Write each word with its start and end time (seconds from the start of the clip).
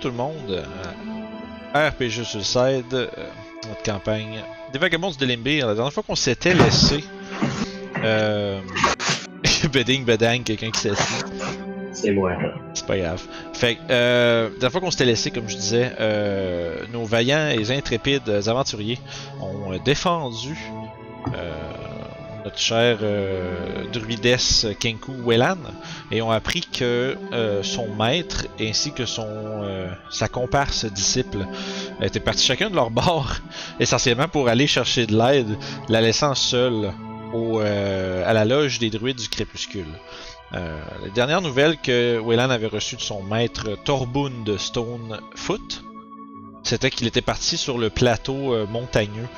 tout 0.00 0.08
le 0.08 0.14
monde 0.14 0.64
à 1.74 1.90
RPG 1.90 2.24
Suicide, 2.24 2.92
euh, 2.92 3.06
notre 3.68 3.82
campagne 3.84 4.42
des 4.72 4.78
Vagabonds 4.78 5.10
du 5.10 5.26
Limbir. 5.26 5.66
La 5.66 5.74
dernière 5.74 5.92
fois 5.92 6.02
qu'on 6.02 6.16
s'était 6.16 6.54
laissé, 6.54 7.04
euh, 8.02 8.60
bedding, 9.72 10.04
bedang, 10.04 10.42
quelqu'un 10.42 10.70
qui 10.70 10.80
s'est 10.80 10.90
assis. 10.90 11.24
C'est 11.92 12.12
moi. 12.12 12.32
C'est 12.72 12.86
pas 12.86 12.96
grave. 12.96 13.22
Fait 13.52 13.74
que, 13.74 13.80
euh, 13.90 14.44
la 14.44 14.50
dernière 14.50 14.72
fois 14.72 14.80
qu'on 14.80 14.90
s'était 14.90 15.04
laissé, 15.04 15.30
comme 15.30 15.48
je 15.48 15.56
disais, 15.56 15.92
euh, 16.00 16.84
nos 16.92 17.04
vaillants 17.04 17.48
et 17.50 17.70
intrépides 17.70 18.28
aventuriers 18.46 18.98
ont 19.40 19.72
euh, 19.72 19.78
défendu 19.84 20.56
euh, 21.34 21.59
notre 22.44 22.58
cher 22.58 22.98
euh, 23.02 23.86
druidesse 23.92 24.66
Kenku 24.78 25.12
Wellan 25.24 25.58
et 26.10 26.22
ont 26.22 26.30
appris 26.30 26.62
que 26.62 27.16
euh, 27.32 27.62
son 27.62 27.94
maître 27.94 28.46
ainsi 28.60 28.92
que 28.92 29.06
son 29.06 29.26
euh, 29.26 29.88
sa 30.10 30.28
comparse 30.28 30.84
disciple 30.86 31.46
étaient 32.00 32.20
partis 32.20 32.44
chacun 32.44 32.70
de 32.70 32.74
leur 32.74 32.90
bord 32.90 33.36
essentiellement 33.80 34.28
pour 34.28 34.48
aller 34.48 34.66
chercher 34.66 35.06
de 35.06 35.16
l'aide, 35.16 35.56
la 35.88 36.00
laissant 36.00 36.34
seule 36.34 36.92
au, 37.32 37.60
euh, 37.60 38.28
à 38.28 38.32
la 38.32 38.44
loge 38.44 38.78
des 38.78 38.90
druides 38.90 39.18
du 39.18 39.28
crépuscule. 39.28 39.84
Euh, 40.52 40.80
la 41.04 41.10
dernière 41.10 41.42
nouvelle 41.42 41.76
que 41.76 42.20
Wellan 42.20 42.50
avait 42.50 42.66
reçue 42.66 42.96
de 42.96 43.00
son 43.00 43.22
maître 43.22 43.76
Torbund 43.84 44.58
Stonefoot, 44.58 45.84
c'était 46.64 46.90
qu'il 46.90 47.06
était 47.06 47.22
parti 47.22 47.56
sur 47.56 47.78
le 47.78 47.88
plateau 47.88 48.66
montagneux, 48.66 49.28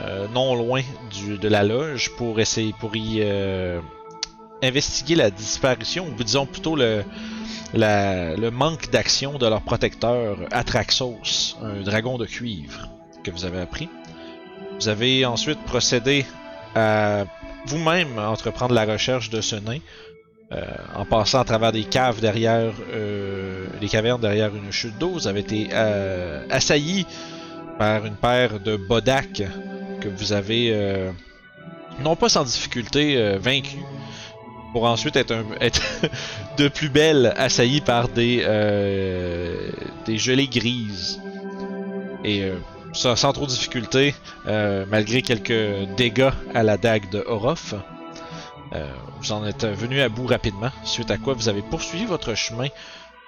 euh, 0.00 0.26
non 0.34 0.54
loin 0.54 0.82
de 1.20 1.48
la 1.48 1.62
loge, 1.62 2.10
pour 2.16 2.40
essayer, 2.40 2.74
pour 2.80 2.96
y 2.96 3.18
euh, 3.20 3.80
investiguer 4.62 5.14
la 5.14 5.30
disparition, 5.30 6.06
ou 6.06 6.22
disons 6.22 6.46
plutôt 6.46 6.76
le, 6.76 7.04
le 7.74 8.50
manque 8.50 8.90
d'action 8.90 9.38
de 9.38 9.46
leur 9.46 9.62
protecteur 9.62 10.38
Atraxos, 10.50 11.56
un 11.62 11.82
dragon 11.82 12.18
de 12.18 12.26
cuivre 12.26 12.88
que 13.22 13.30
vous 13.30 13.44
avez 13.44 13.60
appris. 13.60 13.88
Vous 14.80 14.88
avez 14.88 15.24
ensuite 15.26 15.62
procédé 15.64 16.26
à 16.74 17.24
vous-même 17.66 18.18
entreprendre 18.18 18.74
la 18.74 18.84
recherche 18.84 19.30
de 19.30 19.40
ce 19.40 19.56
nain. 19.56 19.78
Euh, 20.52 20.60
en 20.96 21.06
passant 21.06 21.40
à 21.40 21.44
travers 21.44 21.72
des 21.72 21.84
caves 21.84 22.20
derrière 22.20 22.72
les 23.80 23.88
cavernes 23.88 24.20
derrière 24.20 24.54
une 24.54 24.70
chute 24.70 24.98
d'eau, 24.98 25.10
vous 25.10 25.26
avez 25.26 25.40
été 25.40 25.68
euh, 25.72 26.44
assailli 26.50 27.06
par 27.78 28.04
une 28.04 28.14
paire 28.14 28.60
de 28.60 28.76
bodacs 28.76 29.42
que 30.02 30.08
vous 30.08 30.32
avez 30.32 30.70
euh, 30.72 31.12
non 32.00 32.16
pas 32.16 32.28
sans 32.28 32.44
difficulté 32.44 33.16
euh, 33.16 33.38
vaincu 33.38 33.76
pour 34.72 34.84
ensuite 34.84 35.16
être, 35.16 35.34
de 36.56 36.68
plus 36.68 36.88
belle 36.88 37.32
assailli 37.36 37.80
par 37.80 38.08
des 38.08 38.42
euh, 38.44 39.70
des 40.06 40.18
gelées 40.18 40.48
grises 40.48 41.20
et 42.24 42.50
ça 42.94 43.16
sans 43.16 43.32
trop 43.32 43.46
de 43.46 43.50
difficulté 43.50 44.14
malgré 44.46 45.22
quelques 45.22 45.88
dégâts 45.96 46.30
à 46.54 46.62
la 46.62 46.78
dague 46.78 47.10
de 47.10 47.22
Orof. 47.26 47.74
Vous 49.20 49.32
en 49.32 49.44
êtes 49.44 49.66
venu 49.66 50.00
à 50.00 50.08
bout 50.08 50.26
rapidement, 50.26 50.70
suite 50.84 51.10
à 51.10 51.18
quoi 51.18 51.34
vous 51.34 51.48
avez 51.48 51.62
poursuivi 51.62 52.06
votre 52.06 52.34
chemin 52.34 52.68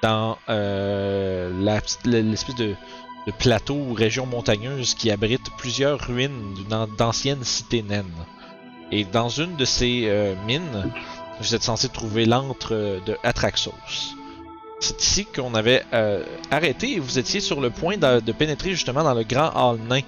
dans 0.00 0.38
l'espèce 0.48 1.98
de, 2.56 2.74
de 3.26 3.32
plateau 3.32 3.74
ou 3.74 3.94
région 3.94 4.26
montagneuse 4.26 4.94
qui 4.94 5.10
abrite 5.10 5.50
plusieurs 5.56 5.98
ruines 5.98 6.54
d'anciennes 6.98 7.44
cités 7.44 7.82
naines. 7.82 8.04
Et 8.92 9.04
dans 9.04 9.28
une 9.28 9.56
de 9.56 9.64
ces 9.64 10.04
euh, 10.06 10.34
mines, 10.46 10.92
vous 11.40 11.54
êtes 11.54 11.62
censé 11.62 11.88
trouver 11.88 12.26
l'antre 12.26 13.00
de 13.04 13.16
Atraxos. 13.22 14.14
C'est 14.80 15.00
ici 15.00 15.24
qu'on 15.24 15.54
avait 15.54 15.82
euh, 15.92 16.24
arrêté 16.50 16.92
et 16.92 16.98
vous 16.98 17.18
étiez 17.18 17.40
sur 17.40 17.60
le 17.60 17.70
point 17.70 17.96
de, 17.96 18.32
pénétrer 18.32 18.70
justement 18.72 19.02
dans 19.02 19.14
le 19.14 19.24
grand 19.24 19.50
hall 19.54 19.78
nain 19.88 20.02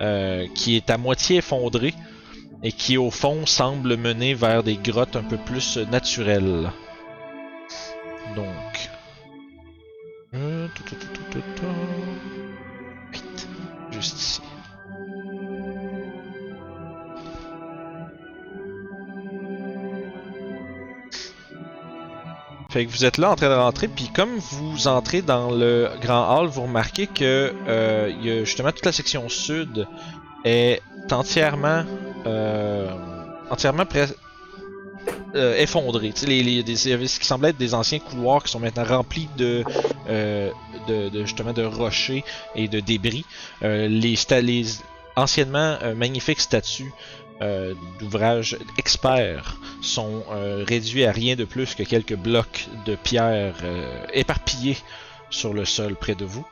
euh, 0.00 0.46
qui 0.54 0.76
est 0.76 0.90
à 0.90 0.98
moitié 0.98 1.38
effondré 1.38 1.94
et 2.62 2.72
qui 2.72 2.96
au 2.96 3.10
fond 3.10 3.46
semble 3.46 3.96
mener 3.96 4.34
vers 4.34 4.62
des 4.62 4.76
grottes 4.76 5.16
un 5.16 5.22
peu 5.22 5.36
plus 5.36 5.78
naturelles. 5.90 6.70
Donc. 8.34 8.90
Euh, 10.34 10.68
Juste 13.96 14.18
ici. 14.18 14.42
Fait 22.68 22.84
que 22.84 22.90
vous 22.90 23.06
êtes 23.06 23.16
là 23.16 23.30
en 23.30 23.36
train 23.36 23.48
de 23.48 23.54
rentrer, 23.54 23.88
puis 23.88 24.10
comme 24.14 24.36
vous 24.36 24.86
entrez 24.86 25.22
dans 25.22 25.50
le 25.50 25.88
grand 26.02 26.36
hall, 26.36 26.48
vous 26.48 26.62
remarquez 26.62 27.06
que 27.06 27.54
euh, 27.68 28.12
y 28.20 28.30
a 28.30 28.44
justement 28.44 28.70
toute 28.70 28.84
la 28.84 28.92
section 28.92 29.30
sud 29.30 29.86
est 30.44 30.82
entièrement 31.10 31.84
euh, 32.26 32.90
entièrement 33.48 33.86
euh, 35.36 35.56
effondré. 35.58 36.12
Tu 36.12 36.20
sais, 36.22 36.26
les, 36.26 36.42
les, 36.42 36.62
des- 36.62 36.76
ce 36.76 37.20
qui 37.20 37.26
semblait 37.26 37.50
être 37.50 37.58
des 37.58 37.74
anciens 37.74 37.98
couloirs 37.98 38.42
qui 38.42 38.50
sont 38.50 38.60
maintenant 38.60 38.84
remplis 38.84 39.28
de, 39.36 39.62
euh, 40.08 40.50
de, 40.88 41.10
justement 41.24 41.52
de 41.52 41.64
rochers 41.64 42.24
et 42.54 42.68
de 42.68 42.80
débris. 42.80 43.24
Euh, 43.62 43.88
les, 43.88 44.16
anciennement 45.18 45.78
magnifiques 45.96 46.40
statues 46.40 46.92
d'ouvrages 48.00 48.58
experts 48.76 49.56
sont 49.80 50.24
réduits 50.66 51.06
à 51.06 51.12
rien 51.12 51.36
de 51.36 51.44
plus 51.44 51.74
que 51.74 51.82
quelques 51.84 52.16
blocs 52.16 52.66
de 52.84 52.96
pierre 52.96 53.54
éparpillés 54.12 54.76
sur 55.30 55.54
le 55.54 55.64
sol 55.64 55.96
près 55.96 56.14
de 56.14 56.26
vous. 56.26 56.46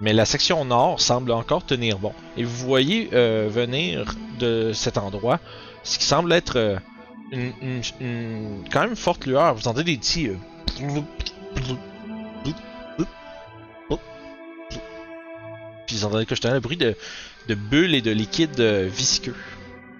Mais 0.00 0.14
la 0.14 0.24
section 0.24 0.64
nord 0.64 0.98
semble 0.98 1.30
encore 1.32 1.62
tenir 1.66 1.98
bon. 1.98 2.14
Et 2.38 2.44
vous 2.44 2.56
voyez 2.66 3.10
venir 3.12 4.14
de 4.38 4.72
cet 4.72 4.96
endroit 4.96 5.38
ce 5.82 5.98
qui 5.98 6.04
semble 6.04 6.32
être 6.32 6.78
une, 7.32 7.52
une- 7.62 7.82
une- 8.00 8.64
quand 8.72 8.80
même 8.82 8.96
forte 8.96 9.26
lueur. 9.26 9.54
Vous 9.54 9.68
entendez 9.68 9.84
des 9.84 9.96
petits. 9.98 10.28
euh, 10.28 10.34
Puis 15.86 15.96
vous 15.96 16.04
entendez 16.04 16.26
que 16.26 16.34
je 16.34 16.46
le 16.48 16.60
bruit 16.60 16.76
de, 16.76 16.94
de 17.48 17.54
bulles 17.54 17.94
et 17.94 18.02
de 18.02 18.10
liquide 18.12 18.58
euh, 18.60 18.88
visqueux. 18.90 19.34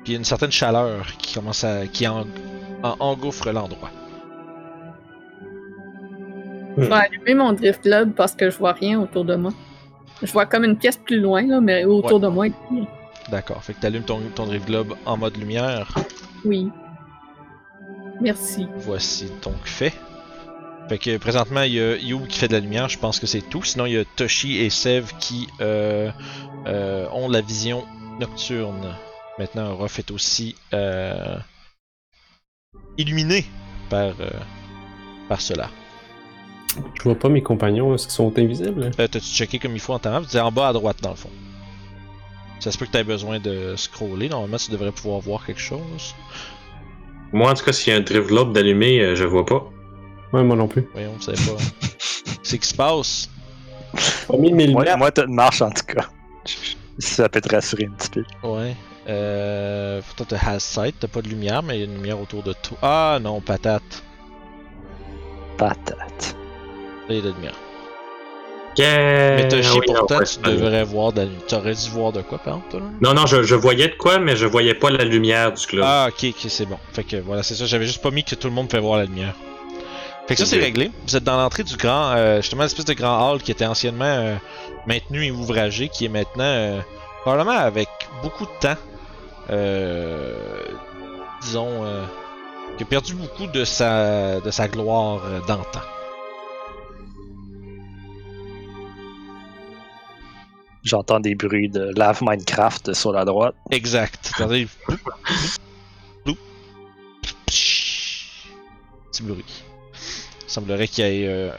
Puis 0.04 0.08
il 0.08 0.12
y 0.12 0.14
a 0.16 0.18
une 0.18 0.24
certaine 0.24 0.50
chaleur 0.52 1.06
qui 1.18 1.34
commence 1.34 1.64
à. 1.64 1.86
qui 1.86 2.06
en- 2.06 2.26
en- 2.82 2.96
engouffre 3.00 3.50
l'endroit. 3.52 3.90
Je 6.78 6.84
vais 6.84 6.92
allumer 6.94 7.34
mon 7.34 7.52
drift 7.52 7.82
globe 7.82 8.12
parce 8.14 8.32
que 8.32 8.48
je 8.48 8.56
vois 8.56 8.72
rien 8.72 9.00
autour 9.00 9.24
de 9.24 9.34
moi. 9.34 9.52
Je 10.22 10.30
vois 10.32 10.46
comme 10.46 10.64
une 10.64 10.76
pièce 10.78 10.96
plus 10.96 11.18
loin, 11.20 11.42
là, 11.46 11.60
mais 11.60 11.84
autour 11.84 12.14
Ouais. 12.14 12.20
de 12.20 12.28
moi. 12.28 12.46
D'accord. 13.30 13.62
Fait 13.62 13.74
que 13.74 13.80
t'allumes 13.80 14.04
ton, 14.04 14.20
ton 14.34 14.46
drift 14.46 14.66
globe 14.66 14.94
en 15.04 15.16
mode 15.16 15.36
lumière. 15.36 15.92
Oui. 16.44 16.70
Merci. 18.20 18.66
Voici 18.76 19.30
donc 19.42 19.64
fait. 19.64 19.92
Fait 20.88 20.98
que 20.98 21.16
présentement, 21.18 21.62
il 21.62 21.74
y 21.74 21.80
a 21.80 21.96
You 21.96 22.26
qui 22.28 22.38
fait 22.38 22.48
de 22.48 22.52
la 22.52 22.60
lumière, 22.60 22.88
je 22.88 22.98
pense 22.98 23.20
que 23.20 23.26
c'est 23.26 23.42
tout. 23.42 23.62
Sinon, 23.62 23.86
il 23.86 23.92
y 23.92 23.98
a 23.98 24.04
Toshi 24.04 24.58
et 24.58 24.70
Sev 24.70 25.12
qui 25.20 25.46
euh, 25.60 26.10
euh, 26.66 27.08
ont 27.12 27.28
la 27.28 27.40
vision 27.40 27.84
nocturne. 28.18 28.94
Maintenant, 29.38 29.76
Ruff 29.76 29.98
est 30.00 30.10
aussi 30.10 30.56
euh, 30.74 31.38
illuminé 32.98 33.46
par, 33.88 34.14
euh, 34.20 34.30
par 35.28 35.40
cela. 35.40 35.70
Je 36.94 37.02
vois 37.02 37.18
pas 37.18 37.28
mes 37.28 37.42
compagnons, 37.42 37.94
est-ce 37.94 38.06
qu'ils 38.06 38.14
sont 38.14 38.38
invisibles? 38.38 38.90
Euh, 38.98 39.08
T'as-tu 39.08 39.26
checké 39.26 39.58
comme 39.58 39.74
il 39.74 39.80
faut 39.80 39.94
en 39.94 39.98
temps 39.98 40.22
C'est 40.28 40.40
en 40.40 40.52
bas 40.52 40.68
à 40.68 40.72
droite, 40.72 40.98
dans 41.02 41.10
le 41.10 41.16
fond. 41.16 41.30
Ça 42.60 42.70
se 42.70 42.78
peut 42.78 42.84
que 42.84 42.90
t'aies 42.90 43.04
besoin 43.04 43.40
de 43.40 43.74
scroller. 43.76 44.28
Normalement, 44.28 44.58
tu 44.58 44.70
devrais 44.70 44.92
pouvoir 44.92 45.20
voir 45.20 45.46
quelque 45.46 45.60
chose. 45.60 46.14
Moi, 47.32 47.50
en 47.50 47.54
tout 47.54 47.64
cas, 47.64 47.72
s'il 47.72 47.92
y 47.92 47.96
a 47.96 47.98
un 47.98 48.02
globe 48.02 48.52
d'allumé, 48.52 49.00
euh, 49.00 49.14
je 49.16 49.24
vois 49.24 49.46
pas. 49.46 49.64
Ouais, 50.32 50.42
moi 50.44 50.56
non 50.56 50.68
plus. 50.68 50.86
Voyons, 50.92 51.12
vous 51.12 51.22
savez 51.22 51.38
pas. 51.38 51.62
C'est 52.42 52.58
qui 52.58 52.68
se 52.68 52.74
passe? 52.74 53.28
Pas 54.28 54.36
mis 54.36 54.52
mes 54.52 54.68
Moi, 54.68 54.82
lumières. 54.82 54.98
moi 54.98 55.10
t'as 55.10 55.26
une 55.26 55.34
marche 55.34 55.62
en 55.62 55.70
tout 55.70 55.84
cas. 55.84 56.08
Ça 56.98 57.28
peut 57.28 57.40
te 57.40 57.48
rassurer 57.54 57.86
un 57.86 57.92
petit 57.96 58.10
peu. 58.10 58.24
Ouais. 58.48 58.74
Euh. 59.08 60.00
Toi, 60.16 60.26
t'as 60.28 60.36
has 60.54 60.60
sight, 60.60 60.94
t'as 61.00 61.08
pas 61.08 61.22
de 61.22 61.28
lumière, 61.28 61.62
mais 61.62 61.76
il 61.76 61.80
y 61.80 61.82
a 61.82 61.86
une 61.86 61.94
lumière 61.94 62.20
autour 62.20 62.42
de 62.42 62.52
toi. 62.52 62.78
Ah 62.82 63.18
non, 63.20 63.40
patate. 63.40 64.02
Patate. 65.56 66.36
Là, 67.08 67.14
il 67.14 67.16
y 67.16 67.18
a 67.18 67.22
de 67.22 67.28
la 67.28 67.34
lumière. 67.34 67.54
Yeah! 68.80 69.36
Mais 69.36 69.48
Toshi, 69.48 69.68
Ah 69.68 69.74
oui, 69.74 70.16
ouais, 70.16 70.24
tu 70.24 70.38
devrais 70.40 70.84
voir 70.84 71.12
de 71.12 71.18
la 71.18 71.24
lumière. 71.26 71.46
T'aurais 71.46 71.74
dû 71.74 71.90
voir 71.90 72.12
de 72.12 72.22
quoi, 72.22 72.38
par 72.38 72.54
exemple, 72.54 72.70
toi, 72.70 72.80
là? 72.80 72.86
Non, 73.00 73.14
non, 73.14 73.26
je, 73.26 73.42
je 73.42 73.54
voyais 73.54 73.88
de 73.88 73.94
quoi, 73.94 74.18
mais 74.18 74.36
je 74.36 74.46
voyais 74.46 74.74
pas 74.74 74.90
la 74.90 75.04
lumière 75.04 75.52
du 75.52 75.66
club. 75.66 75.84
Ah, 75.86 76.08
ok, 76.08 76.30
ok, 76.30 76.46
c'est 76.48 76.66
bon. 76.66 76.78
Fait 76.92 77.04
que 77.04 77.16
voilà, 77.16 77.42
c'est 77.42 77.54
ça. 77.54 77.66
J'avais 77.66 77.86
juste 77.86 78.02
pas 78.02 78.10
mis 78.10 78.24
que 78.24 78.34
tout 78.34 78.48
le 78.48 78.54
monde 78.54 78.70
fait 78.70 78.80
voir 78.80 78.98
la 78.98 79.04
lumière. 79.04 79.34
Fait 80.26 80.34
que 80.34 80.40
ça, 80.40 80.46
c'est 80.46 80.58
réglé. 80.58 80.90
Vous 81.06 81.16
êtes 81.16 81.24
dans 81.24 81.36
l'entrée 81.36 81.64
du 81.64 81.76
grand, 81.76 82.12
euh, 82.12 82.36
justement, 82.40 82.62
l'espèce 82.62 82.84
de 82.84 82.94
grand 82.94 83.30
hall 83.32 83.42
qui 83.42 83.50
était 83.50 83.66
anciennement 83.66 84.04
euh, 84.04 84.36
maintenu 84.86 85.26
et 85.26 85.30
ouvragé, 85.30 85.88
qui 85.88 86.04
est 86.04 86.08
maintenant, 86.08 86.44
euh, 86.44 86.80
probablement 87.22 87.58
avec 87.58 87.88
beaucoup 88.22 88.44
de 88.44 88.52
temps, 88.60 88.76
euh, 89.50 90.32
disons, 91.42 91.84
qui 92.76 92.84
a 92.84 92.86
perdu 92.86 93.14
beaucoup 93.14 93.46
de 93.48 93.64
sa, 93.64 94.40
de 94.40 94.50
sa 94.50 94.68
gloire 94.68 95.20
d'antan. 95.48 95.80
J'entends 100.82 101.20
des 101.20 101.34
bruits 101.34 101.68
de 101.68 101.92
lave 101.96 102.22
Minecraft 102.22 102.94
sur 102.94 103.12
la 103.12 103.24
droite. 103.24 103.54
Exact. 103.70 104.32
Attendez. 104.34 104.66
Petit 109.10 109.22
bruit. 109.22 109.44
Il 110.44 110.50
semblerait 110.50 110.88
qu'il 110.88 111.04
y 111.04 111.08
ait 111.22 111.28
euh, 111.28 111.50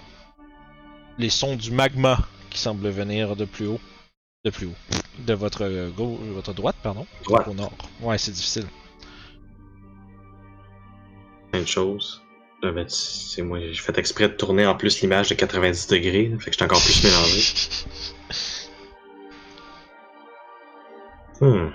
les 1.18 1.30
sons 1.30 1.56
du 1.56 1.72
magma 1.72 2.20
qui 2.50 2.58
semblent 2.60 2.90
venir 2.90 3.36
de 3.36 3.46
plus 3.46 3.68
haut. 3.68 3.80
De 4.44 4.50
plus 4.50 4.66
haut. 4.68 4.76
De 5.20 5.34
votre, 5.34 5.64
euh, 5.64 5.90
gau- 5.92 6.20
votre 6.34 6.54
droite, 6.54 6.76
pardon. 6.82 7.06
Droite. 7.24 7.48
Au 7.48 7.54
nord. 7.54 7.72
Ouais, 8.02 8.18
c'est 8.18 8.32
difficile. 8.32 8.66
Plein 11.52 11.62
de 11.62 11.66
choses. 11.68 12.22
Là, 12.64 12.72
ben, 12.72 12.86
c'est 12.88 13.42
moi, 13.42 13.60
j'ai 13.60 13.74
fait 13.74 13.98
exprès 13.98 14.30
de 14.30 14.34
tourner 14.34 14.66
en 14.66 14.76
plus 14.76 15.02
l'image 15.02 15.30
de 15.30 15.36
90 15.36 15.88
degrés, 15.88 16.32
fait 16.40 16.46
que 16.46 16.52
j'étais 16.52 16.64
encore 16.64 16.82
plus 16.82 17.04
mélangé. 17.04 17.42
Hmm. 21.42 21.70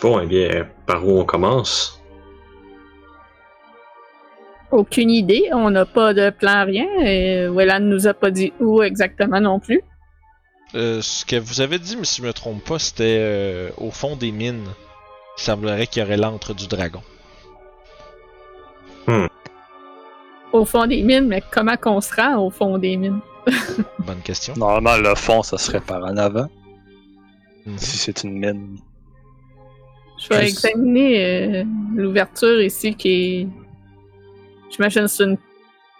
Bon, 0.00 0.20
eh 0.20 0.26
bien, 0.26 0.66
par 0.86 1.06
où 1.06 1.20
on 1.20 1.24
commence? 1.24 2.00
Aucune 4.70 5.10
idée, 5.10 5.50
on 5.52 5.70
n'a 5.70 5.84
pas 5.84 6.14
de 6.14 6.30
plan, 6.30 6.64
rien. 6.64 6.86
Et 7.00 7.46
Wellan 7.48 7.80
nous 7.80 8.06
a 8.06 8.14
pas 8.14 8.30
dit 8.30 8.52
où 8.60 8.82
exactement 8.82 9.40
non 9.40 9.60
plus. 9.60 9.82
Euh, 10.74 11.00
ce 11.02 11.24
que 11.24 11.36
vous 11.36 11.60
avez 11.60 11.78
dit, 11.78 11.96
mais 11.96 12.04
si 12.04 12.22
je 12.22 12.26
me 12.26 12.32
trompe 12.32 12.64
pas, 12.64 12.78
c'était 12.78 13.16
euh, 13.18 13.70
au 13.76 13.90
fond 13.90 14.16
des 14.16 14.32
mines. 14.32 14.68
Il 15.38 15.42
semblerait 15.42 15.86
qu'il 15.86 16.02
y 16.02 16.06
aurait 16.06 16.16
l'antre 16.16 16.54
du 16.54 16.68
dragon. 16.68 17.02
Au 20.52 20.64
fond 20.64 20.86
des 20.86 21.02
mines, 21.02 21.26
mais 21.26 21.42
comment 21.50 21.76
qu'on 21.76 22.00
se 22.00 22.14
rend 22.14 22.36
au 22.38 22.50
fond 22.50 22.78
des 22.78 22.96
mines? 22.96 23.20
Bonne 23.98 24.20
question. 24.20 24.54
Normalement, 24.56 24.96
le 24.96 25.14
fond, 25.14 25.42
ça 25.42 25.58
serait 25.58 25.80
par 25.80 26.02
en 26.04 26.16
avant. 26.16 26.48
Si 27.76 27.96
c'est 27.98 28.24
une 28.24 28.38
mine. 28.38 28.78
Je 30.20 30.28
vais 30.28 30.48
examiner 30.48 31.24
euh, 31.60 31.64
l'ouverture 31.94 32.60
ici 32.62 32.94
qui 32.94 33.08
est. 33.08 33.48
J'imagine 34.70 35.02
que 35.02 35.08
c'est 35.08 35.24
une 35.24 35.38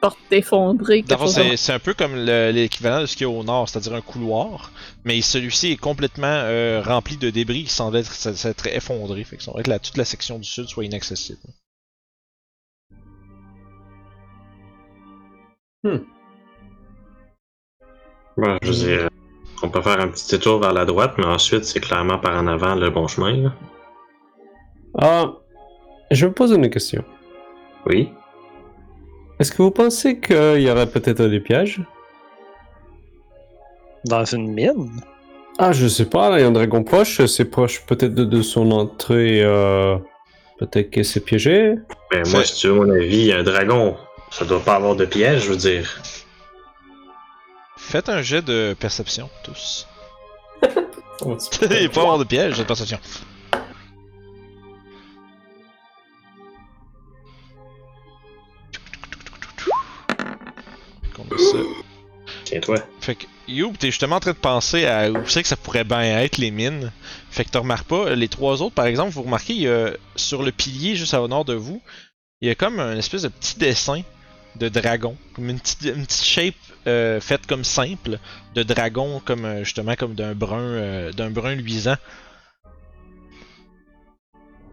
porte 0.01 0.19
effondrée. 0.31 1.03
c'est 1.33 1.57
c'est 1.57 1.73
un 1.73 1.79
peu 1.79 1.95
comme 1.95 2.15
le- 2.15 2.51
l'équivalent 2.53 3.01
de 3.01 3.07
ce 3.07 3.17
qu'il 3.17 3.27
y 3.27 3.31
a 3.31 3.33
au 3.33 3.43
nord, 3.45 3.69
c'est-à-dire 3.69 3.95
un 3.95 4.01
couloir, 4.01 4.71
mais 5.05 5.21
celui-ci 5.23 5.73
est 5.73 5.77
complètement 5.77 6.27
euh, 6.27 6.83
rempli 6.85 7.17
de 7.17 7.31
débris 7.31 7.65
qui 7.65 7.71
semblent 7.73 7.97
être, 7.97 8.13
s'être 8.13 8.67
effondrés. 8.69 9.25
Fait 9.25 9.37
que 9.37 9.43
ça 9.43 9.53
que 9.63 9.69
la- 9.71 9.79
toute 9.79 9.97
la 9.97 10.05
section 10.05 10.39
du 10.39 10.45
sud 10.45 10.67
soit 10.69 10.85
inaccessible. 10.85 11.41
Bon, 18.37 18.59
je 18.63 18.69
veux 18.73 18.75
dire, 18.75 19.09
on 19.63 19.69
peut 19.71 19.83
faire 19.83 20.01
un 20.01 20.09
petit 20.09 20.29
détour 20.31 20.61
vers 20.61 20.73
la 20.73 20.85
droite, 20.85 21.15
mais 21.19 21.27
ensuite, 21.27 21.65
c'est 21.65 21.81
clairement 21.81 22.19
par 22.19 22.37
en 22.39 22.47
avant 22.47 22.75
le 22.75 22.91
bon 22.91 23.07
chemin, 23.07 23.37
là. 23.37 23.53
Ah, 24.97 25.33
je 26.11 26.27
me 26.27 26.33
pose 26.33 26.53
une 26.53 26.69
question. 26.71 27.05
Oui? 27.87 28.11
Est-ce 29.39 29.53
que 29.53 29.63
vous 29.63 29.71
pensez 29.71 30.19
qu'il 30.19 30.63
y 30.63 30.71
aurait 30.71 30.91
peut-être 30.91 31.25
des 31.27 31.41
pièges? 31.41 31.81
Dans 34.05 34.25
une 34.25 34.53
mine? 34.53 34.91
Ah, 35.59 35.73
je 35.73 35.87
sais 35.89 36.07
pas, 36.07 36.31
là, 36.31 36.39
il 36.39 36.43
y 36.43 36.45
a 36.45 36.49
un 36.49 36.53
dragon 36.53 36.83
proche, 36.85 37.25
c'est 37.27 37.45
proche 37.45 37.85
peut-être 37.87 38.15
de, 38.15 38.25
de 38.25 38.43
son 38.43 38.71
entrée, 38.71 39.43
euh, 39.43 39.97
peut-être 40.59 40.91
que 40.91 41.03
c'est 41.03 41.21
piégé. 41.21 41.75
Ben, 42.11 42.23
moi, 42.31 42.45
si 42.45 42.61
tu 42.61 42.69
veux 42.69 42.75
mon 42.75 42.91
avis, 42.91 43.33
un 43.33 43.43
dragon, 43.43 43.97
ça 44.31 44.45
doit 44.45 44.61
pas 44.61 44.77
avoir 44.77 44.95
de 44.97 45.05
piège, 45.05 45.43
je 45.43 45.51
veux 45.51 45.57
dire. 45.57 46.01
Faites 47.89 48.11
un 48.11 48.21
jet 48.21 48.43
de 48.43 48.77
perception, 48.79 49.31
tous. 49.43 49.87
Oh, 51.21 51.37
Il 51.63 51.69
peut 51.69 51.89
pas 51.89 52.03
avoir 52.03 52.19
de 52.19 52.23
piège, 52.23 52.59
de 52.59 52.63
perception. 52.63 53.01
Tiens-toi. 62.45 62.77
Fait 63.01 63.17
que, 63.17 63.25
Youb, 63.49 63.77
t'es 63.77 63.89
justement 63.89 64.17
en 64.17 64.21
train 64.21 64.31
de 64.31 64.37
penser 64.37 64.87
à 64.87 65.11
où 65.11 65.27
c'est 65.27 65.43
que 65.43 65.49
ça 65.49 65.57
pourrait 65.57 65.83
bien 65.83 66.21
être 66.21 66.37
les 66.37 66.53
mines. 66.53 66.93
Fait 67.31 67.45
que 67.45 67.51
tu 67.51 67.59
remarques 67.59 67.89
pas, 67.89 68.15
les 68.15 68.29
trois 68.29 68.63
autres 68.63 68.77
par 68.77 68.87
exemple, 68.87 69.11
vous 69.11 69.23
remarquez, 69.23 69.55
il 69.55 69.63
y 69.63 69.69
a, 69.69 69.91
sur 70.15 70.45
le 70.45 70.53
pilier 70.53 70.95
juste 70.95 71.15
au 71.15 71.27
nord 71.27 71.45
de 71.45 71.55
vous, 71.55 71.83
il 72.43 72.49
y 72.49 72.51
a 72.51 72.55
comme 72.55 72.79
un 72.79 72.97
espèce 72.97 73.23
de 73.23 73.29
petit 73.29 73.59
dessin 73.59 74.03
de 74.55 74.69
dragon. 74.69 75.17
Comme 75.35 75.49
une 75.49 75.59
petite, 75.59 75.83
une 75.83 76.07
petite 76.07 76.25
shape 76.25 76.55
euh, 76.89 77.21
faite 77.21 77.47
comme 77.47 77.65
simple 77.65 78.19
de 78.55 78.63
dragon, 78.65 79.21
comme 79.25 79.45
euh, 79.45 79.65
justement 79.65 79.95
comme 79.97 80.15
d'un 80.15 80.35
brun, 80.35 80.61
euh, 80.61 81.13
d'un 81.13 81.31
brun 81.31 81.55
luisant. 81.55 81.97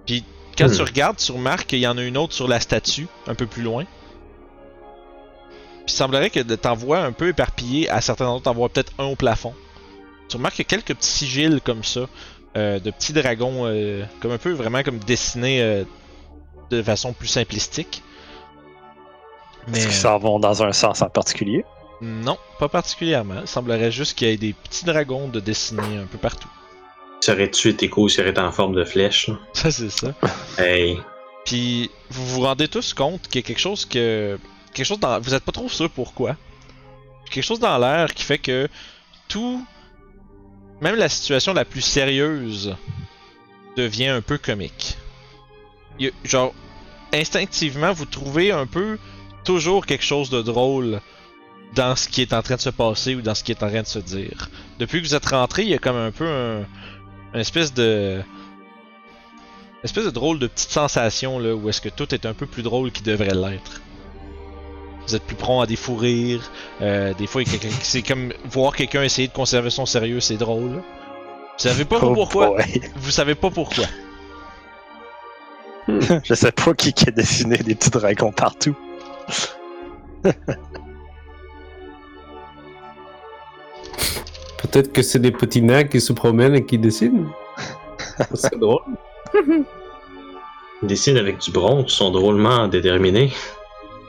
Puis 0.05 0.25
quand 0.57 0.67
Hmm. 0.67 0.73
tu 0.75 0.81
regardes, 0.83 1.17
tu 1.17 1.31
remarques 1.31 1.67
qu'il 1.67 1.79
y 1.79 1.87
en 1.87 1.97
a 1.97 2.03
une 2.03 2.17
autre 2.17 2.33
sur 2.33 2.47
la 2.47 2.59
statue, 2.59 3.07
un 3.27 3.35
peu 3.35 3.47
plus 3.47 3.63
loin. 3.63 3.85
Puis 5.85 5.93
il 5.93 5.97
semblerait 5.97 6.29
que 6.31 6.39
t'en 6.39 6.75
vois 6.75 6.99
un 6.99 7.11
peu 7.11 7.27
éparpillé 7.29 7.89
à 7.89 8.01
certains 8.01 8.25
endroits, 8.27 8.41
t'en 8.43 8.53
vois 8.53 8.69
peut-être 8.69 8.93
un 8.99 9.05
au 9.05 9.15
plafond. 9.15 9.55
Tu 10.29 10.37
remarques 10.37 10.55
qu'il 10.55 10.65
y 10.65 10.67
a 10.67 10.69
quelques 10.69 10.95
petits 10.97 11.09
sigils 11.09 11.61
comme 11.63 11.83
ça, 11.83 12.01
euh, 12.57 12.79
de 12.79 12.91
petits 12.91 13.13
dragons, 13.13 13.65
comme 14.21 14.31
un 14.31 14.37
peu 14.39 14.51
vraiment 14.53 14.83
comme 14.83 14.99
dessinés 14.99 15.85
de 16.71 16.83
façon 16.83 17.13
plus 17.13 17.27
simplistique. 17.27 18.03
Mais 19.67 19.77
Est-ce 19.77 19.87
qu'ils 19.87 19.95
s'en 19.95 20.17
vont 20.19 20.39
dans 20.39 20.63
un 20.63 20.71
sens 20.73 21.01
en 21.01 21.09
particulier? 21.09 21.65
Non, 22.01 22.37
pas 22.59 22.67
particulièrement. 22.69 23.41
Il 23.41 23.47
semblerait 23.47 23.91
juste 23.91 24.17
qu'il 24.17 24.27
y 24.27 24.31
ait 24.31 24.37
des 24.37 24.53
petits 24.53 24.85
dragons 24.85 25.27
de 25.27 25.39
dessinés 25.39 25.97
un 25.97 26.05
peu 26.05 26.17
partout. 26.17 26.49
Ça 27.21 27.33
aurait-tu 27.33 27.69
été 27.69 27.89
cool 27.89 28.09
s'il 28.09 28.21
aurait 28.21 28.31
été 28.31 28.41
en 28.41 28.51
forme 28.51 28.75
de 28.75 28.83
flèche, 28.83 29.27
là? 29.29 29.39
Ça 29.53 29.71
c'est 29.71 29.89
ça. 29.89 30.13
Hey. 30.57 30.99
Puis 31.45 31.89
vous 32.09 32.25
vous 32.27 32.41
rendez 32.41 32.67
tous 32.67 32.93
compte 32.93 33.27
qu'il 33.27 33.41
y 33.41 33.43
a 33.43 33.47
quelque 33.47 33.59
chose 33.59 33.85
que 33.85 34.37
quelque 34.73 34.85
chose 34.85 34.99
dans 34.99 35.19
vous 35.19 35.33
êtes 35.33 35.43
pas 35.43 35.51
trop 35.51 35.69
sûr 35.69 35.89
pourquoi. 35.89 36.35
Quelque 37.31 37.43
chose 37.43 37.59
dans 37.59 37.77
l'air 37.77 38.13
qui 38.13 38.23
fait 38.23 38.37
que 38.37 38.67
tout 39.27 39.65
même 40.81 40.95
la 40.95 41.07
situation 41.09 41.53
la 41.53 41.65
plus 41.65 41.81
sérieuse 41.81 42.75
devient 43.77 44.07
un 44.07 44.21
peu 44.21 44.37
comique. 44.37 44.97
A- 46.01 46.05
genre 46.23 46.53
instinctivement 47.13 47.93
vous 47.93 48.05
trouvez 48.05 48.51
un 48.51 48.65
peu 48.67 48.97
toujours 49.45 49.85
quelque 49.85 50.03
chose 50.03 50.29
de 50.29 50.41
drôle 50.41 50.99
dans 51.73 51.95
ce 51.95 52.07
qui 52.07 52.21
est 52.21 52.33
en 52.33 52.41
train 52.41 52.55
de 52.55 52.61
se 52.61 52.69
passer 52.69 53.15
ou 53.15 53.21
dans 53.21 53.35
ce 53.35 53.43
qui 53.43 53.51
est 53.51 53.63
en 53.63 53.69
train 53.69 53.81
de 53.81 53.87
se 53.87 53.99
dire. 53.99 54.49
Depuis 54.79 55.01
que 55.01 55.07
vous 55.07 55.15
êtes 55.15 55.25
rentré, 55.25 55.63
il 55.63 55.69
y 55.69 55.73
a 55.73 55.77
comme 55.77 55.97
un 55.97 56.11
peu 56.11 56.27
un, 56.27 56.59
une 57.33 57.39
espèce 57.39 57.73
de 57.73 58.21
une 58.21 59.83
espèce 59.83 60.05
de 60.05 60.09
drôle 60.11 60.39
de 60.39 60.47
petite 60.47 60.71
sensation 60.71 61.37
là 61.39 61.53
où 61.55 61.69
est-ce 61.69 61.81
que 61.81 61.89
tout 61.89 62.13
est 62.15 62.25
un 62.25 62.33
peu 62.33 62.45
plus 62.45 62.63
drôle 62.63 62.91
qu'il 62.91 63.03
devrait 63.05 63.35
l'être. 63.35 63.81
Vous 65.07 65.15
êtes 65.15 65.23
plus 65.23 65.35
prompt 65.35 65.61
à 65.61 65.67
des 65.67 65.75
fous 65.75 65.95
rires. 65.95 66.49
euh, 66.81 67.13
des 67.13 67.27
fois, 67.27 67.43
c'est 67.81 68.01
comme 68.01 68.33
voir 68.45 68.75
quelqu'un 68.75 69.03
essayer 69.03 69.27
de 69.27 69.33
conserver 69.33 69.69
son 69.69 69.85
sérieux, 69.85 70.19
c'est 70.19 70.37
drôle. 70.37 70.77
Vous 70.77 70.81
savez 71.57 71.85
pas 71.85 71.99
Oh 72.01 72.13
pourquoi. 72.13 72.55
boy. 72.55 72.81
Vous 72.95 73.11
savez 73.11 73.35
pas 73.35 73.51
pourquoi. 73.51 73.85
Je 76.23 76.33
sais 76.33 76.51
pas 76.51 76.73
qui, 76.73 76.91
qui 76.93 77.07
a 77.07 77.11
dessiné 77.11 77.57
des 77.57 77.75
petits 77.75 77.91
dragons 77.91 78.31
partout. 78.31 78.75
Peut-être 84.65 84.91
que 84.91 85.03
c'est 85.03 85.19
des 85.19 85.31
petits 85.31 85.61
nains 85.61 85.83
qui 85.83 86.01
se 86.01 86.11
promènent 86.11 86.55
et 86.55 86.65
qui 86.65 86.77
dessinent. 86.79 87.27
c'est 88.33 88.57
drôle. 88.57 88.81
Ils 90.81 90.87
dessinent 90.87 91.17
avec 91.17 91.39
du 91.39 91.51
bronze, 91.51 91.85
ils 91.87 91.91
sont 91.91 92.09
drôlement 92.11 92.67
déterminés. 92.67 93.31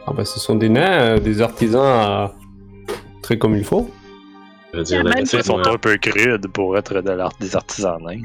Ah 0.07 0.13
bah 0.13 0.25
ce 0.25 0.41
sont 0.41 0.55
des 0.55 0.69
nains, 0.69 1.01
euh, 1.01 1.19
des 1.19 1.43
artisans 1.43 1.83
euh, 1.85 2.27
très 3.23 3.37
comme 3.39 3.57
il 3.57 3.65
faut. 3.65 3.91
Je 4.73 4.79
veux 4.79 4.85
dire, 4.85 5.05
la 5.05 5.21
Ils 5.21 5.27
sont 5.27 5.59
un 5.59 5.77
peu 5.77 5.97
crudes 5.99 6.49
pour 6.49 6.77
être 6.79 7.01
de 7.03 7.11
l'art 7.11 7.33
des 7.39 7.55
artisans 7.55 7.99
nains. 8.03 8.23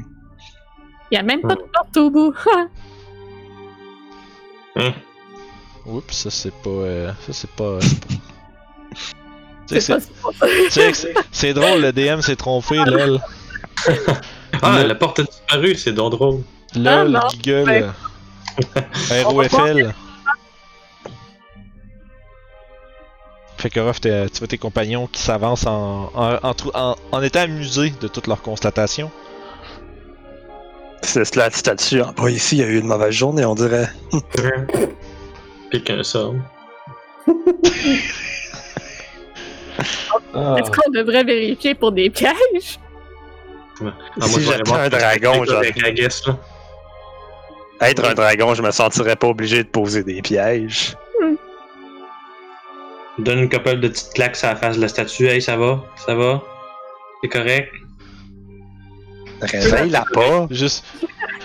Il 1.10 1.16
y 1.16 1.18
a 1.18 1.22
même 1.22 1.42
pas 1.42 1.54
de 1.56 1.62
porte 1.72 1.96
au 1.98 2.10
bout. 2.10 2.34
hein? 4.76 4.92
Oups, 5.86 6.14
ça 6.14 6.30
c'est 6.30 6.54
pas. 6.62 6.70
euh, 6.70 7.12
ça 7.20 7.32
c'est 7.32 7.50
pas. 7.50 7.78
Tu 9.80 10.70
sais, 10.70 10.92
c'est 11.32 11.54
drôle, 11.54 11.80
le 11.80 11.92
DM 11.92 12.20
s'est 12.20 12.36
trompé, 12.36 12.76
lol. 12.84 13.20
Ah, 14.62 14.80
Le- 14.82 14.88
la 14.88 14.94
porte 14.94 15.20
a 15.20 15.22
disparu, 15.24 15.74
c'est 15.76 15.92
donc 15.92 16.12
drôle. 16.12 16.42
Lol, 16.74 17.16
Ah. 17.20 17.28
Giggle. 17.30 17.92
Ouais. 19.10 19.22
ROFL. 19.24 19.94
Fait 23.58 23.70
que 23.70 23.80
Ruff, 23.80 24.00
tu 24.00 24.08
vois 24.10 24.48
tes 24.48 24.58
compagnons 24.58 25.06
qui 25.06 25.22
s'avancent 25.22 25.66
en, 25.66 26.10
en, 26.14 26.34
en, 26.42 26.54
trou- 26.54 26.72
en- 26.74 26.96
en 27.12 27.22
étant 27.22 27.40
amusés 27.42 27.92
de 28.00 28.08
toutes 28.08 28.26
leurs 28.26 28.42
constatations. 28.42 29.10
C'est 31.02 31.34
la 31.36 31.50
statue 31.50 32.00
bas 32.16 32.30
ici, 32.30 32.56
il 32.56 32.60
y 32.60 32.64
a 32.64 32.66
eu 32.66 32.78
une 32.78 32.86
mauvaise 32.86 33.12
journée, 33.14 33.44
on 33.44 33.54
dirait. 33.54 33.88
Pique 35.70 35.90
un 35.90 36.02
sort. 36.02 36.34
Ah. 40.34 40.56
Est-ce 40.58 40.70
qu'on 40.70 40.90
devrait 40.90 41.24
vérifier 41.24 41.74
pour 41.74 41.92
des 41.92 42.10
pièges? 42.10 42.78
Ah, 43.84 43.92
Si 44.20 44.40
j'étais 44.42 44.62
voir 44.66 44.80
un 44.82 44.88
dragon, 44.88 45.42
là. 45.42 45.60
Être 47.80 48.04
un 48.04 48.14
dragon, 48.14 48.54
je 48.54 48.62
me 48.62 48.70
sentirais 48.70 49.16
pas 49.16 49.26
obligé 49.26 49.64
de 49.64 49.68
poser 49.68 50.04
des 50.04 50.22
pièges. 50.22 50.94
Donne 53.18 53.40
une 53.40 53.48
couple 53.48 53.78
de 53.80 53.88
petites 53.88 54.12
claques 54.14 54.36
sur 54.36 54.48
la 54.48 54.56
face 54.56 54.76
de 54.76 54.82
la 54.82 54.88
statue. 54.88 55.26
Hey, 55.26 55.42
ça 55.42 55.56
va? 55.56 55.82
Ça 56.06 56.14
va? 56.14 56.40
C'est 57.22 57.28
correct? 57.28 57.70
Réveille-la 59.42 60.04
pas. 60.12 60.46
Juste, 60.50 60.84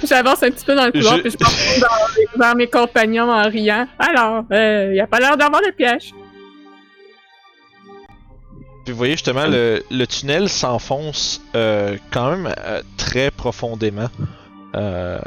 J'avance 0.07 0.43
un 0.43 0.51
petit 0.51 0.63
peu 0.63 0.75
dans 0.75 0.85
le 0.85 0.91
couloir, 0.91 1.17
Je- 1.17 1.21
puis 1.23 1.31
je 1.31 1.37
pense 1.37 1.79
dans, 1.79 2.39
vers 2.39 2.55
mes 2.55 2.67
compagnons 2.67 3.31
en 3.31 3.49
riant. 3.49 3.87
Alors, 3.97 4.43
il 4.51 4.91
n'y 4.93 4.99
a 4.99 5.07
pas 5.07 5.19
l'air 5.19 5.35
d'avoir 5.35 5.61
de 5.61 5.71
piège. 5.71 6.13
Puis 8.87 8.93
vous 8.93 8.99
voyez 8.99 9.15
justement, 9.15 9.47
le, 9.47 9.83
le 9.91 10.07
tunnel 10.07 10.47
s'enfonce 10.47 11.41
euh, 11.55 11.97
quand 12.09 12.31
même 12.31 12.53
euh, 12.57 12.81
très 12.95 13.31
profondément. 13.31 14.07
Euh, 14.75 15.19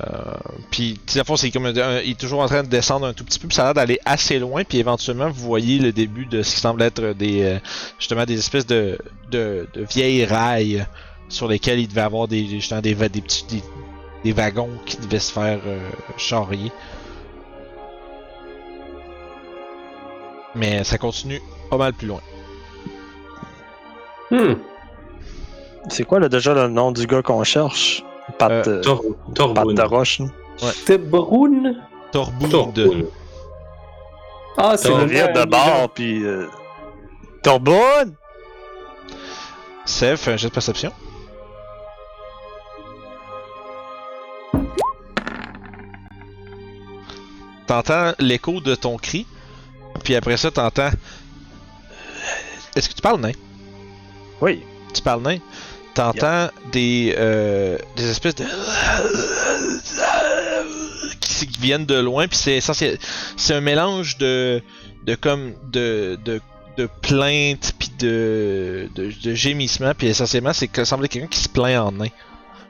puis, 0.71 0.99
à 1.15 1.25
fond, 1.25 1.37
c'est 1.37 1.51
comme 1.51 1.67
un- 1.67 1.77
un- 1.77 2.01
il 2.01 2.13
est 2.13 2.19
toujours 2.19 2.41
en 2.41 2.47
train 2.47 2.63
de 2.63 2.69
descendre 2.69 3.05
un 3.07 3.13
tout 3.13 3.23
petit 3.23 3.39
peu, 3.39 3.49
puis 3.49 3.55
ça 3.57 3.61
a 3.61 3.65
l'air 3.67 3.75
d'aller 3.75 3.99
assez 4.07 4.39
loin, 4.39 4.65
puis 4.65 4.79
éventuellement, 4.79 5.29
vous 5.29 5.43
voyez 5.45 5.79
le 5.79 5.93
début 5.93 6.25
de 6.25 6.43
ce 6.43 6.55
qui 6.55 6.61
semble 6.63 6.81
être 6.81 7.13
des, 7.13 7.43
euh, 7.43 7.59
justement, 7.99 8.25
des 8.25 8.39
espèces 8.39 8.67
de, 8.67 8.97
de, 9.31 9.69
de 9.75 9.85
vieilles 9.85 10.25
rails 10.25 10.87
sur 11.29 11.47
lesquels 11.47 11.81
il 11.81 11.89
devait 11.89 12.01
avoir 12.01 12.29
des, 12.29 12.47
justement, 12.47 12.81
des, 12.81 12.95
des 12.95 13.21
petits, 13.21 13.45
des, 13.51 13.63
des 14.25 14.33
wagons 14.33 14.71
qui 14.87 14.97
devaient 14.97 15.19
se 15.19 15.33
faire 15.33 15.61
euh, 15.67 15.79
charrier. 16.17 16.73
Mais 20.55 20.83
ça 20.83 20.97
continue 20.97 21.43
pas 21.69 21.77
mal 21.77 21.93
plus 21.93 22.09
loin. 22.09 22.23
Hmm. 24.31 24.55
C'est 25.89 26.05
quoi 26.05 26.21
là, 26.21 26.29
déjà 26.29 26.55
le 26.55 26.69
nom 26.69 26.93
du 26.93 27.07
gars 27.07 27.23
qu'on 27.23 27.43
cherche? 27.45 28.05
Pat, 28.39 28.51
Euh, 28.69 28.79
euh, 28.79 28.83
Tor 28.83 29.03
Pat 29.03 29.35
Torboun. 29.35 29.75
de 29.75 29.83
roche. 29.83 30.21
là. 30.21 30.27
Tebroun 30.87 31.77
Torboud. 32.13 32.51
Torboun. 32.51 33.07
Ah, 34.57 34.77
c'est 34.77 34.89
le 34.89 34.95
nom 35.07 35.07
de 35.41 35.47
bord, 35.49 35.89
puis. 35.95 36.25
Euh... 36.25 36.47
Torbonne! 37.43 38.15
Sev, 39.87 40.17
fais 40.17 40.33
un 40.33 40.37
jet 40.37 40.49
de 40.49 40.53
perception. 40.53 40.93
T'entends 47.67 48.13
l'écho 48.19 48.61
de 48.61 48.75
ton 48.75 48.97
cri, 48.97 49.27
puis 50.05 50.17
après 50.17 50.37
ça, 50.37 50.51
t'entends. 50.51 50.91
Est-ce 52.75 52.89
que 52.89 52.95
tu 52.95 53.03
parles 53.03 53.21
nain? 53.21 53.33
Oui. 54.41 54.63
Tu 54.95 55.03
parles 55.03 55.23
nain 55.23 55.39
T'entends 55.95 56.49
des, 56.73 57.15
euh, 57.19 57.77
des 57.97 58.11
espèces 58.11 58.37
de. 58.37 58.45
qui, 61.21 61.47
qui 61.47 61.61
viennent 61.61 61.87
de 61.87 61.99
loin, 61.99 62.29
puis 62.29 62.37
c'est 62.39 62.57
essentiel. 62.57 62.99
C'est 63.37 63.55
un 63.55 63.61
mélange 63.61 64.19
de. 64.19 64.63
de 65.05 65.15
comme. 65.15 65.55
de. 65.73 66.19
de 66.25 66.41
de 66.79 66.89
plaintes 67.03 67.73
puis 67.79 67.91
de, 67.99 68.89
de, 68.95 69.11
de 69.25 69.35
gémissements 69.35 69.93
puis 69.93 70.07
essentiellement 70.07 70.53
c'est 70.53 70.69
que 70.69 70.77
ça 70.77 70.85
semble 70.85 71.05
être 71.05 71.11
quelqu'un 71.11 71.27
qui 71.27 71.41
se 71.41 71.49
plaint 71.49 71.79
en 71.79 71.91
nain 71.91 72.07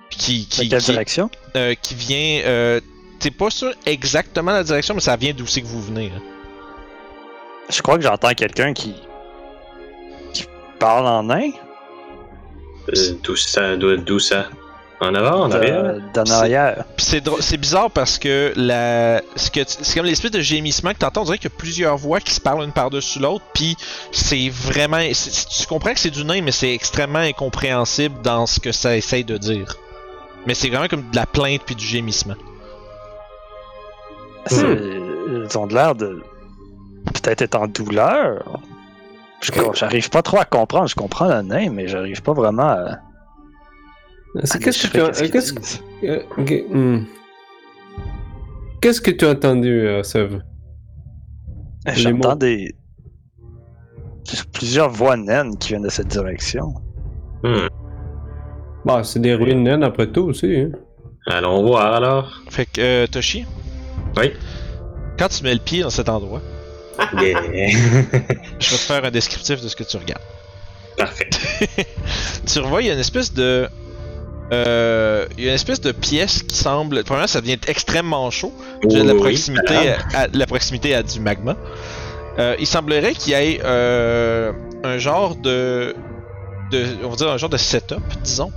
qui 0.09 0.47
qui, 0.47 0.69
quelle 0.69 0.81
qui, 0.81 0.87
direction? 0.87 1.31
euh, 1.55 1.75
qui 1.81 1.95
vient 1.95 2.41
euh, 2.47 2.81
t'es 3.21 3.31
pas 3.31 3.50
sûr 3.50 3.73
exactement 3.85 4.53
la 4.53 4.65
direction 4.65 4.95
mais 4.95 5.00
ça 5.03 5.17
vient 5.17 5.35
d'où 5.35 5.47
c'est 5.47 5.61
que 5.61 5.67
vous 5.67 5.83
venez 5.83 6.09
là. 6.09 6.17
Je 7.71 7.83
crois 7.83 7.97
que 7.97 8.03
j'entends 8.03 8.33
quelqu'un 8.33 8.73
qui. 8.73 8.95
Parle 10.80 11.06
en 11.06 11.22
nain? 11.22 11.50
Euh, 12.88 13.12
D'où 13.22 13.37
ça? 13.37 13.76
D'où 13.76 14.18
ça? 14.18 14.46
En 15.02 15.14
avant, 15.14 15.44
en 15.44 15.50
arrière? 15.50 15.94
de- 15.94 16.02
D'en 16.12 16.30
arrière. 16.30 16.84
Puis 16.96 17.06
c'est 17.40 17.56
bizarre 17.56 17.90
parce 17.90 18.18
que 18.18 18.52
la 18.56 19.22
ce 19.34 19.50
que 19.50 19.60
tu- 19.60 19.76
c'est 19.80 19.94
comme 19.94 20.04
l'espèce 20.04 20.30
de 20.30 20.40
gémissement 20.40 20.92
que 20.92 20.99
t'entends 20.99 21.22
on 21.22 21.25
dirait 21.25 21.38
qu'il 21.38 21.50
y 21.50 21.54
a 21.54 21.56
plusieurs 21.56 21.96
voix 21.96 22.20
qui 22.20 22.34
se 22.34 22.40
parlent 22.40 22.62
une 22.64 22.72
par-dessus 22.72 23.18
l'autre 23.18 23.44
puis 23.54 23.76
c'est 24.12 24.50
vraiment 24.50 24.99
tu 25.00 25.66
comprends 25.68 25.94
que 25.94 26.00
c'est 26.00 26.10
du 26.10 26.22
nain 26.25 26.42
mais 26.42 26.52
c'est 26.52 26.75
extrêmement 26.75 27.20
incompréhensible 27.20 28.20
dans 28.22 28.44
ce 28.44 28.60
que 28.60 28.72
ça 28.72 28.94
essaye 28.94 29.25
de 29.25 29.38
dire. 29.38 29.76
Mais 30.46 30.52
c'est 30.52 30.68
vraiment 30.68 30.88
comme 30.88 31.08
de 31.10 31.16
la 31.16 31.25
plainte 31.26 31.62
puis 31.64 31.75
du 31.76 31.84
gémissement. 31.87 32.37
C'est- 34.46 34.66
Ils 34.66 35.58
ont 35.58 35.66
de 35.66 35.75
l'air 35.75 35.94
de. 35.94 36.22
peut-être 37.14 37.40
être 37.42 37.54
en 37.54 37.68
douleur. 37.68 38.42
Je- 39.40 39.52
J'arrive 39.75 40.11
pas 40.11 40.23
trop 40.23 40.38
à 40.38 40.44
comprendre. 40.44 40.88
Je 40.88 40.94
comprends 40.94 41.28
le 41.28 41.42
nain, 41.42 41.70
mais 41.70 41.88
j'arrive 41.88 42.23
pas 42.23 42.32
vraiment 42.32 42.68
à. 42.68 42.99
Qu'est-ce 44.61 44.87
que 44.87 44.92
tu 44.92 45.00
as. 45.00 46.04
euh, 46.04 46.23
hmm. 46.68 47.04
Que 48.80 49.11
tu 49.11 49.25
entendu, 49.26 49.87
euh, 49.87 50.02
Sev? 50.02 50.35
Mots. 50.35 50.40
J'entends 51.94 52.37
des. 52.37 52.75
plusieurs 54.52 54.90
voix 54.90 55.16
naines 55.16 55.56
qui 55.59 55.70
viennent 55.70 55.82
de 55.82 55.88
cette 55.88 56.09
direction. 56.09 56.75
Hmm. 57.42 57.66
Bah, 58.85 59.02
c'est 59.04 59.20
des 59.20 59.35
ruines 59.35 59.62
naines 59.62 59.82
après 59.82 60.06
tout 60.06 60.23
aussi. 60.28 60.56
Hein. 60.56 60.70
Allons 61.26 61.62
voir 61.66 61.94
alors. 61.94 62.40
Fait 62.50 62.66
que 62.66 62.80
euh, 62.80 63.06
Toshi, 63.06 63.44
Oui. 64.16 64.32
quand 65.18 65.28
tu 65.28 65.42
mets 65.44 65.52
le 65.54 65.61
pied 65.61 65.82
dans 65.82 65.90
cet 65.90 66.09
endroit, 66.09 66.40
Yeah. 67.20 67.40
je 68.59 68.70
vais 68.70 68.76
te 68.76 68.82
faire 68.82 69.04
un 69.04 69.11
descriptif 69.11 69.61
de 69.62 69.68
ce 69.68 69.76
que 69.76 69.85
tu 69.85 69.97
regardes. 69.97 70.23
Parfait. 70.97 71.30
tu 72.47 72.59
revois, 72.59 72.82
il 72.82 72.88
y 72.88 72.90
a 72.90 72.94
une 72.94 73.00
espèce 73.00 73.32
de. 73.32 73.68
euh, 74.52 75.26
il 75.38 75.44
y 75.44 75.47
a 75.47 75.50
une 75.50 75.54
espèce 75.54 75.80
de 75.80 75.92
pièce 75.92 76.42
qui 76.42 76.54
semble. 76.56 77.02
Premièrement, 77.04 77.26
ça 77.26 77.40
devient 77.40 77.59
extrêmement 77.66 78.30
chaud. 78.30 78.52
à 78.85 79.02
la 79.02 79.14
proximité, 79.14 79.94
à, 80.14 80.26
la 80.32 80.47
proximité 80.47 80.94
à 80.94 81.02
du 81.02 81.20
magma. 81.20 81.56
Euh, 82.38 82.54
il 82.59 82.66
semblerait 82.66 83.14
qu'il 83.14 83.32
y 83.32 83.37
ait 83.37 83.61
euh, 83.64 84.52
un 84.85 84.99
genre 84.99 85.37
de, 85.37 85.94
de, 86.70 86.85
on 87.04 87.11
va 87.11 87.16
dire 87.16 87.30
un 87.30 87.38
genre 87.38 87.50
de 87.50 87.56
setup, 87.56 88.02
disons, 88.23 88.52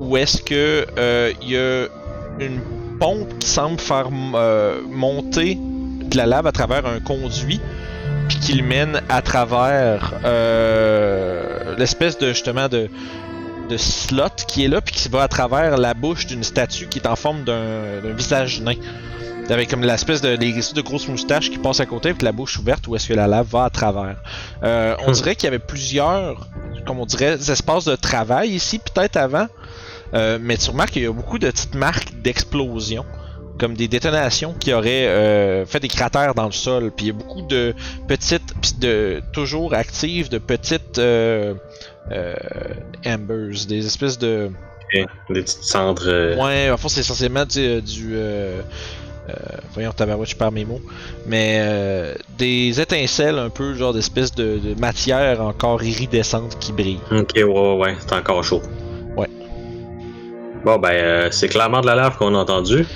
où 0.00 0.16
est-ce 0.16 0.42
que 0.42 0.86
il 1.42 1.50
y 1.50 1.56
a 1.56 1.86
une 2.40 2.60
pompe 2.98 3.38
qui 3.38 3.48
semble 3.48 3.78
faire 3.80 4.10
monter 4.10 5.58
de 6.08 6.16
la 6.16 6.26
lave 6.26 6.46
à 6.46 6.52
travers 6.52 6.86
un 6.86 7.00
conduit, 7.00 7.60
puis 8.28 8.38
qui 8.38 8.52
le 8.54 8.62
mène 8.62 9.00
à 9.08 9.22
travers 9.22 10.14
euh, 10.24 11.76
l'espèce 11.76 12.18
de 12.18 12.28
justement 12.28 12.68
de 12.68 12.88
de 13.68 13.76
slot 13.76 14.30
qui 14.48 14.64
est 14.64 14.68
là, 14.68 14.80
puis 14.80 14.94
qui 14.94 15.08
va 15.10 15.22
à 15.22 15.28
travers 15.28 15.76
la 15.76 15.92
bouche 15.94 16.26
d'une 16.26 16.42
statue 16.42 16.86
qui 16.86 16.98
est 17.00 17.06
en 17.06 17.16
forme 17.16 17.44
d'un 17.44 18.00
visage 18.16 18.60
nain. 18.62 18.74
Avec 19.50 19.70
comme 19.70 19.82
l'espèce 19.82 20.20
de, 20.20 20.30
les 20.30 20.52
de 20.52 20.80
grosses 20.82 21.08
moustaches 21.08 21.50
qui 21.50 21.56
passent 21.58 21.80
à 21.80 21.86
côté 21.86 22.10
avec 22.10 22.20
la 22.22 22.32
bouche 22.32 22.58
ouverte 22.58 22.86
où 22.86 22.96
est-ce 22.96 23.08
que 23.08 23.14
la 23.14 23.26
lave 23.26 23.46
va 23.46 23.64
à 23.64 23.70
travers. 23.70 24.16
Euh, 24.62 24.94
on 25.06 25.10
Hmm. 25.10 25.14
dirait 25.14 25.36
qu'il 25.36 25.44
y 25.44 25.48
avait 25.48 25.58
plusieurs, 25.58 26.48
comme 26.86 26.98
on 26.98 27.06
dirait, 27.06 27.34
espaces 27.50 27.86
de 27.86 27.96
travail 27.96 28.50
ici, 28.50 28.78
peut-être 28.78 29.16
avant. 29.16 29.46
Euh, 30.14 30.38
mais 30.40 30.56
tu 30.56 30.70
remarques 30.70 30.90
qu'il 30.92 31.02
y 31.02 31.06
a 31.06 31.12
beaucoup 31.12 31.38
de 31.38 31.50
petites 31.50 31.74
marques 31.74 32.12
d'explosion, 32.22 33.04
comme 33.58 33.74
des 33.74 33.88
détonations 33.88 34.54
qui 34.58 34.72
auraient 34.72 35.06
euh, 35.08 35.66
fait 35.66 35.80
des 35.80 35.88
cratères 35.88 36.34
dans 36.34 36.46
le 36.46 36.52
sol. 36.52 36.90
Puis 36.96 37.06
il 37.06 37.08
y 37.08 37.10
a 37.10 37.14
beaucoup 37.14 37.42
de 37.42 37.74
petites, 38.06 38.78
de 38.80 39.20
toujours 39.32 39.74
actives, 39.74 40.28
de 40.28 40.38
petites 40.38 40.98
euh, 40.98 41.54
euh, 42.12 42.34
embers, 43.06 43.66
des 43.68 43.86
espèces 43.86 44.18
de 44.18 44.50
Ok. 44.94 45.04
Des 45.28 45.42
petites 45.42 45.64
cendres. 45.64 46.04
euh, 46.06 46.36
Ouais, 46.36 46.70
en 46.70 46.76
fait, 46.78 46.88
c'est 46.88 47.00
essentiellement 47.00 47.44
du. 47.44 47.82
du 47.82 48.12
euh, 48.14 48.62
euh, 49.28 49.34
voyons, 49.74 49.92
tabarouette, 49.92 50.30
je 50.30 50.36
perds 50.36 50.52
mes 50.52 50.64
mots. 50.64 50.80
Mais 51.26 51.58
euh, 51.60 52.14
des 52.38 52.80
étincelles, 52.80 53.38
un 53.38 53.50
peu, 53.50 53.74
genre 53.74 53.92
d'espèce 53.92 54.34
de, 54.34 54.58
de 54.58 54.80
matière 54.80 55.42
encore 55.42 55.82
iridescente 55.82 56.56
qui 56.58 56.72
brille. 56.72 57.00
Ok, 57.10 57.32
ouais, 57.34 57.44
ouais, 57.44 57.76
ouais, 57.76 57.96
c'est 58.00 58.14
encore 58.14 58.42
chaud. 58.42 58.62
Ouais. 59.14 59.28
Bon, 60.64 60.78
ben, 60.78 60.88
euh, 60.92 61.28
c'est 61.30 61.48
clairement 61.48 61.82
de 61.82 61.86
la 61.86 61.94
lave 61.94 62.16
qu'on 62.16 62.34
a 62.34 62.38
entendu. 62.38 62.86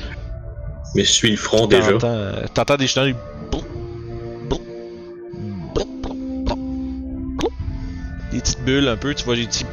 Mais 0.94 1.04
je 1.04 1.10
suis 1.12 1.30
le 1.30 1.36
front 1.36 1.66
déjà. 1.66 1.92
T'entends, 1.92 2.74
euh, 2.74 2.76
des 2.76 2.86
chenilles. 2.86 3.14
Des 8.32 8.40
petites 8.40 8.64
bulles 8.64 8.88
un 8.88 8.96
peu, 8.96 9.14
tu 9.14 9.24
vois, 9.24 9.36
des 9.36 9.46
petits. 9.46 9.64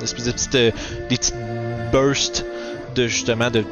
Des 0.00 0.06
petites. 0.32 0.54
euh, 0.54 0.70
des 1.08 1.16
petites 1.16 1.34
bursts 1.92 2.44
de 2.94 3.06
justement 3.06 3.50
de, 3.50 3.64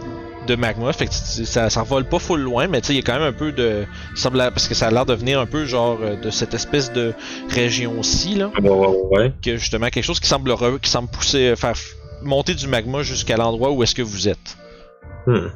de 0.47 0.55
magma. 0.57 0.93
Fait 0.93 1.07
que 1.07 1.13
ça, 1.15 1.69
ça 1.71 1.83
vole 1.83 2.05
pas 2.09 2.19
full 2.19 2.41
loin, 2.41 2.69
mais 2.69 2.81
tu 2.81 2.89
sais, 2.89 2.93
il 2.95 2.97
y 2.97 3.01
a 3.01 3.03
quand 3.03 3.15
même 3.19 3.23
un 3.29 3.33
peu 3.33 3.53
de. 3.53 3.85
semble- 4.15 4.39
parce 4.39 4.67
que 4.69 4.75
ça 4.75 4.87
a 4.89 4.91
l'air 4.91 5.05
de 5.07 5.15
venir 5.15 5.41
un 5.41 5.47
peu 5.47 5.67
genre 5.67 5.99
euh, 6.03 6.17
de 6.17 6.31
cette 6.31 6.55
espèce 6.55 6.91
de 6.93 7.13
région-ci, 7.51 8.35
là. 8.37 8.51
Ouais, 8.61 8.71
ouais, 8.71 8.97
ouais. 9.11 9.33
Que 9.43 9.57
justement 9.59 9.89
quelque 9.89 10.05
chose 10.05 10.21
qui 10.21 10.29
semble, 10.29 10.51
re- 10.53 10.81
qui 10.81 10.91
semble 10.91 11.09
pousser, 11.09 11.55
faire 11.57 11.75
monter 12.23 12.55
du 12.55 12.67
magma 12.69 13.03
jusqu'à 13.03 13.37
l'endroit 13.37 13.71
où 13.73 13.83
est-ce 13.83 13.95
que 13.95 14.03
vous 14.03 14.29
êtes. 14.29 14.57
Hmm. 15.27 15.49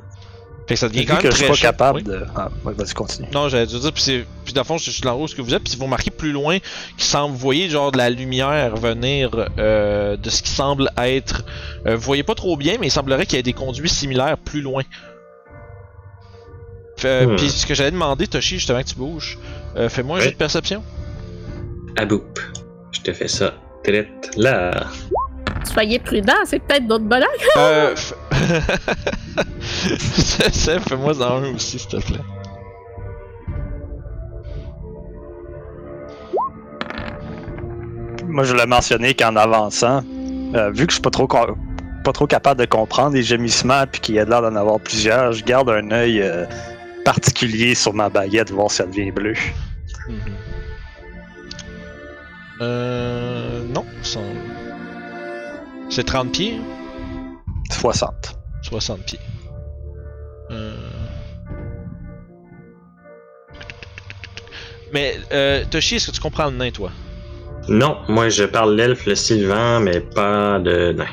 Fait 0.71 0.75
que 0.75 0.81
ça 0.81 0.89
devient 0.89 1.01
Vu 1.01 1.07
quand 1.07 1.15
même 1.15 1.23
que 1.25 1.31
je 1.33 1.37
suis 1.37 1.49
pas 1.49 1.55
chaud. 1.55 1.63
capable 1.63 1.97
Oui. 1.99 2.03
de. 2.05 2.25
Ah, 2.37 2.49
ouais, 2.65 2.73
vas-y, 2.75 2.95
continue. 2.95 3.27
Non, 3.35 3.49
j'allais 3.49 3.67
te 3.67 3.75
dire, 3.77 3.93
puis, 3.93 4.03
c'est- 4.05 4.25
puis 4.45 4.55
dans 4.55 4.61
le 4.61 4.65
fond, 4.67 4.79
je 4.79 4.89
suis 4.93 5.03
dans 5.03 5.15
haut 5.19 5.27
ce 5.27 5.35
que 5.35 5.43
vous 5.43 5.53
êtes, 5.53 5.65
puis 5.65 5.75
vous 5.77 5.83
remarquez 5.87 6.13
plus 6.13 6.31
loin 6.31 6.59
qu'il 6.97 7.03
semble, 7.07 7.33
vous 7.33 7.41
voyez 7.41 7.69
genre 7.69 7.91
de 7.91 7.99
la 7.99 8.09
lumière 8.09 8.77
venir 8.77 9.31
euh, 9.59 10.17
de 10.17 10.31
ce 10.31 10.43
qui 10.45 10.51
semble 10.51 10.89
être. 10.97 11.43
euh, 11.87 11.97
vous 11.97 12.03
voyez 12.03 12.23
pas 12.23 12.37
trop 12.37 12.57
bien, 12.57 12.77
mais 12.81 12.87
il 12.87 12.91
semblerait 12.93 13.27
qu'il 13.27 13.35
y 13.35 13.41
ait 13.41 13.43
des 13.43 13.53
conduits 13.53 13.89
similaires 13.89 14.39
plus 14.39 14.61
loin. 14.63 14.85
Fait- 16.97 17.27
Hmm. 17.27 17.35
Puis 17.37 17.51
ce 17.51 17.67
que 17.67 17.75
j'allais 17.75 17.91
demander, 17.91 18.29
Toshi, 18.29 18.57
justement 18.57 18.81
que 18.83 18.89
tu 18.89 18.95
bouges, 18.95 19.39
euh, 19.77 19.89
fais-moi 19.89 20.19
un 20.19 20.21
jeu 20.21 20.31
de 20.31 20.37
perception. 20.37 20.85
Aboup. 21.97 22.23
Je 22.93 23.01
te 23.01 23.13
fais 23.13 23.27
ça. 23.29 23.55
Télét, 23.83 24.09
là. 24.37 24.85
Soyez 25.65 25.99
prudents, 25.99 26.33
c'est 26.45 26.59
peut-être 26.59 26.87
d'autres 26.87 27.05
bonheurs. 27.05 27.29
euh, 27.57 27.95
f- 27.95 28.15
Seb, 30.53 30.81
fais-moi 30.89 31.15
dans 31.15 31.37
un 31.37 31.55
aussi, 31.55 31.79
s'il 31.79 31.89
te 31.89 31.97
plaît. 32.07 32.21
Moi, 38.27 38.45
je 38.45 38.55
l'ai 38.55 38.67
mentionné 38.67 39.15
qu'en 39.15 39.35
avançant, 39.37 40.03
euh, 40.55 40.71
vu 40.71 40.87
que 40.87 40.93
je 40.93 40.97
suis 40.97 41.03
pas 41.03 41.11
trop, 41.11 41.27
pas 41.27 42.13
trop 42.13 42.27
capable 42.27 42.61
de 42.61 42.67
comprendre 42.67 43.15
les 43.15 43.23
gémissements 43.23 43.85
puis 43.91 44.01
qu'il 44.01 44.15
y 44.17 44.21
a 44.21 44.25
l'air 44.25 44.43
d'en 44.43 44.55
avoir 44.57 44.79
plusieurs, 44.81 45.33
je 45.33 45.45
garde 45.45 45.71
un 45.71 45.91
œil 45.91 46.21
euh, 46.23 46.45
particulier 47.05 47.75
sur 47.75 47.93
ma 47.95 48.09
baguette, 48.09 48.51
voir 48.51 48.71
si 48.71 48.83
elle 48.83 48.91
devient 48.91 49.11
bleue. 49.11 49.35
Euh. 52.61 53.63
Non, 53.75 53.85
ça- 54.03 54.21
c'est 55.91 56.05
30 56.05 56.33
pieds? 56.33 56.55
hein? 56.55 57.37
60. 57.71 58.39
60 58.63 59.01
pieds. 59.05 59.19
Euh... 60.51 60.75
Mais, 64.93 65.17
euh, 65.33 65.65
Toshi, 65.71 65.97
est-ce 65.97 66.11
que 66.11 66.17
tu 66.17 66.21
comprends 66.21 66.47
le 66.47 66.57
nain, 66.57 66.71
toi? 66.71 66.91
Non, 67.69 67.99
moi 68.09 68.29
je 68.29 68.45
parle 68.45 68.75
l'elfe, 68.75 69.07
le 69.07 69.15
sylvan, 69.15 69.81
mais 69.83 70.01
pas 70.01 70.59
de 70.59 70.93
nain. 70.93 71.07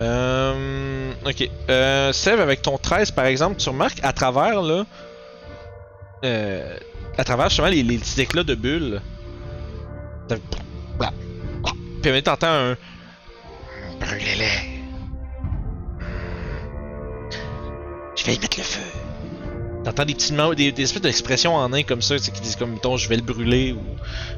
Euh... 0.00 1.12
Ok. 1.24 1.48
Euh, 1.70 2.12
Sève, 2.12 2.40
avec 2.40 2.62
ton 2.62 2.76
13, 2.76 3.12
par 3.12 3.26
exemple, 3.26 3.56
tu 3.56 3.68
remarques 3.68 4.00
à 4.02 4.12
travers, 4.12 4.60
là... 4.60 4.84
Euh... 6.24 6.76
À 7.16 7.24
travers, 7.24 7.48
justement, 7.48 7.68
les, 7.68 7.82
les 7.82 7.98
petits 7.98 8.20
éclats 8.20 8.42
de 8.42 8.54
bulles... 8.54 9.00
Puis 12.04 12.12
maintenant, 12.12 12.32
t'entends 12.36 12.52
un... 12.52 12.76
Brûlez-les. 13.98 14.82
Je 18.14 18.24
vais 18.26 18.34
y 18.34 18.38
mettre 18.38 18.58
le 18.58 18.62
feu. 18.62 18.82
T'entends 19.84 20.04
des 20.04 20.12
petits 20.12 20.34
mots, 20.34 20.54
des, 20.54 20.70
des 20.70 20.82
espèces 20.82 21.00
d'expressions 21.00 21.54
en 21.54 21.66
nain 21.70 21.82
comme 21.82 22.02
ça, 22.02 22.18
tu 22.18 22.24
sais, 22.24 22.30
qui 22.30 22.42
disent 22.42 22.56
comme, 22.56 22.72
mettons, 22.72 22.98
je 22.98 23.08
vais 23.08 23.16
le 23.16 23.22
brûler 23.22 23.72
ou... 23.72 23.80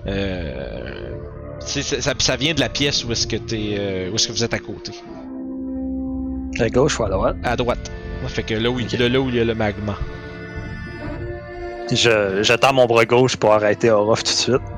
Euh... 0.06 1.10
ça, 1.58 1.82
ça, 1.82 2.14
ça 2.16 2.36
vient 2.36 2.54
de 2.54 2.60
la 2.60 2.68
pièce 2.68 3.04
où 3.04 3.10
est-ce 3.10 3.26
que 3.26 3.34
t'es, 3.34 3.74
euh, 3.76 4.10
où 4.12 4.14
est-ce 4.14 4.28
que 4.28 4.32
vous 4.32 4.44
êtes 4.44 4.54
à 4.54 4.60
côté. 4.60 4.92
À 6.60 6.70
gauche 6.70 7.00
ou 7.00 7.04
à 7.04 7.08
droite? 7.08 7.36
À 7.42 7.56
droite. 7.56 7.90
Fait 8.28 8.44
que 8.44 8.54
là 8.54 8.70
où, 8.70 8.80
de 8.80 9.06
là 9.06 9.20
où 9.20 9.28
il 9.28 9.34
y 9.34 9.40
a 9.40 9.44
le 9.44 9.56
magma. 9.56 9.98
Je, 11.90 12.44
je 12.44 12.54
tends 12.54 12.74
mon 12.74 12.86
bras 12.86 13.06
gauche 13.06 13.34
pour 13.36 13.52
arrêter 13.52 13.90
Orof 13.90 14.22
tout 14.22 14.30
de 14.30 14.36
suite. 14.36 14.75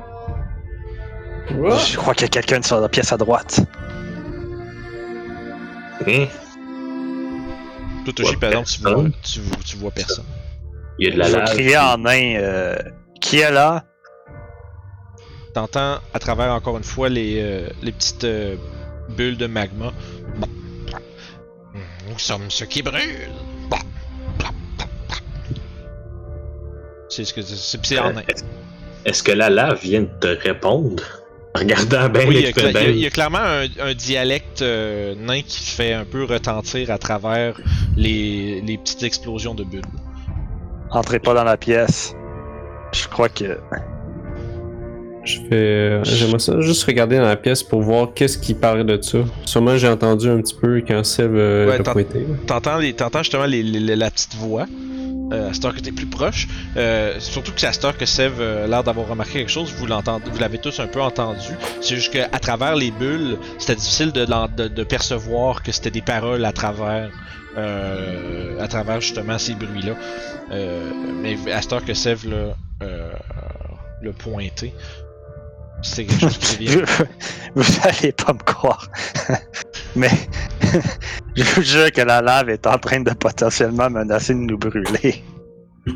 Je 1.50 1.96
crois 1.96 2.14
qu'il 2.14 2.22
y 2.22 2.26
a 2.26 2.28
quelqu'un 2.28 2.62
sur 2.62 2.80
la 2.80 2.88
pièce 2.88 3.12
à 3.12 3.16
droite. 3.16 3.60
Hein? 6.06 6.26
Toi, 8.04 8.12
Toshi, 8.14 8.36
par 8.36 8.50
exemple, 8.50 8.68
tu 8.68 8.80
vois, 8.80 8.90
personne. 8.94 9.12
tu, 9.22 9.40
vois- 9.40 9.56
tu 9.64 9.76
vois 9.76 9.90
personne. 9.90 10.24
Il 10.98 11.08
y 11.08 11.10
a 11.10 11.14
de 11.14 11.18
la 11.18 11.28
je 11.28 11.36
lave. 11.36 11.44
crier 11.54 11.78
en 11.78 11.98
nain 11.98 12.34
euh, 12.36 12.76
Qui 13.20 13.40
est 13.40 13.50
là? 13.50 13.84
T'entends 15.54 15.98
à 16.14 16.18
travers 16.18 16.52
encore 16.52 16.76
une 16.76 16.84
fois 16.84 17.08
les, 17.08 17.40
euh, 17.40 17.68
les 17.82 17.92
petites 17.92 18.24
euh, 18.24 18.56
bulles 19.10 19.36
de 19.36 19.46
magma. 19.46 19.92
Nous 22.08 22.18
sommes 22.18 22.50
ceux 22.50 22.66
qui 22.66 22.82
brûlent. 22.82 23.30
C'est 27.08 27.24
ce 27.24 27.32
que 27.34 27.42
c'est 27.42 27.84
c'est 27.84 27.98
en 27.98 28.12
nain. 28.12 28.22
Est-ce 29.04 29.22
que 29.22 29.32
la 29.32 29.48
lave 29.50 29.80
vient 29.80 30.02
de 30.02 30.08
te 30.20 30.26
répondre? 30.42 31.02
Regardant 31.58 32.08
bien 32.08 32.22
Oui, 32.28 32.36
il 32.36 32.40
y, 32.42 32.46
a, 32.76 32.82
il 32.88 32.98
y 32.98 33.06
a- 33.06 33.10
clairement 33.10 33.38
un, 33.38 33.64
un 33.80 33.94
dialecte 33.94 34.62
euh, 34.62 35.14
nain 35.18 35.40
qui 35.46 35.64
fait 35.64 35.92
un 35.92 36.04
peu 36.04 36.24
retentir 36.24 36.90
à 36.90 36.98
travers 36.98 37.60
les, 37.96 38.60
les 38.60 38.78
petites 38.78 39.02
explosions 39.02 39.54
de 39.54 39.64
bulles. 39.64 39.82
Entrez 40.90 41.18
pas 41.18 41.34
dans 41.34 41.44
la 41.44 41.56
pièce. 41.56 42.14
Je 42.92 43.06
crois 43.08 43.28
que. 43.28 43.58
Je 45.24 45.40
vais. 45.50 46.04
J'aimerais 46.04 46.38
ça 46.38 46.58
juste 46.60 46.84
regarder 46.84 47.16
dans 47.18 47.24
la 47.26 47.36
pièce 47.36 47.62
pour 47.62 47.82
voir 47.82 48.08
qu'est-ce 48.14 48.38
qui 48.38 48.54
paraît 48.54 48.84
de 48.84 48.98
ça. 49.02 49.18
Sûrement 49.44 49.76
j'ai 49.76 49.88
entendu 49.88 50.28
un 50.30 50.40
petit 50.40 50.54
peu 50.54 50.82
quand 50.86 51.04
Seb 51.04 51.34
euh, 51.34 51.68
Ouais. 51.68 52.06
T'entends, 52.46 52.78
les, 52.78 52.94
justement 53.18 53.44
les, 53.44 53.62
les- 53.62 53.96
la 53.96 54.10
petite 54.10 54.34
voix. 54.36 54.64
Euh, 55.32 55.50
à 55.50 55.52
cette 55.52 55.64
heure 55.64 55.74
que 55.74 55.80
t'es 55.80 55.92
plus 55.92 56.06
proche. 56.06 56.48
Euh, 56.76 57.20
surtout 57.20 57.52
que 57.52 57.60
c'est 57.60 57.66
à 57.66 57.72
cette 57.72 57.84
heure 57.84 57.96
que 57.96 58.06
Sev 58.06 58.40
euh, 58.40 58.64
a 58.64 58.66
l'air 58.66 58.82
d'avoir 58.82 59.08
remarqué 59.08 59.34
quelque 59.40 59.50
chose, 59.50 59.72
vous 59.76 59.86
l'entendez, 59.86 60.24
vous 60.30 60.38
l'avez 60.38 60.58
tous 60.58 60.80
un 60.80 60.86
peu 60.86 61.02
entendu. 61.02 61.50
C'est 61.82 61.96
juste 61.96 62.12
qu'à 62.12 62.28
travers 62.38 62.76
les 62.76 62.90
bulles, 62.90 63.38
c'était 63.58 63.74
difficile 63.74 64.12
de, 64.12 64.24
de, 64.24 64.68
de 64.68 64.84
percevoir 64.84 65.62
que 65.62 65.70
c'était 65.70 65.90
des 65.90 66.00
paroles 66.00 66.44
à 66.46 66.52
travers, 66.52 67.10
euh, 67.58 68.58
à 68.58 68.68
travers 68.68 69.02
justement 69.02 69.38
ces 69.38 69.54
bruits-là. 69.54 69.94
Euh, 70.50 70.90
mais 71.22 71.36
à 71.52 71.60
cette 71.60 71.72
heure 71.74 71.84
que 71.84 71.94
Sev 71.94 72.26
l'a, 72.26 72.56
euh, 72.86 73.12
l'a 74.02 74.12
pointé, 74.12 74.72
c'est 75.82 76.04
quelque 76.04 76.20
chose 76.20 76.38
qui 76.38 76.56
vient. 76.66 76.82
Vous, 77.54 77.62
vous 77.62 77.78
allez 77.84 78.12
pas 78.12 78.32
me 78.32 78.38
croire. 78.38 78.88
Mais 79.96 80.10
je 81.36 81.42
vous 81.54 81.62
jure 81.62 81.90
que 81.92 82.00
la 82.02 82.20
lave 82.20 82.50
est 82.50 82.66
en 82.66 82.78
train 82.78 83.00
de 83.00 83.10
potentiellement 83.12 83.88
menacer 83.90 84.34
de 84.34 84.40
nous 84.40 84.58
brûler. 84.58 85.22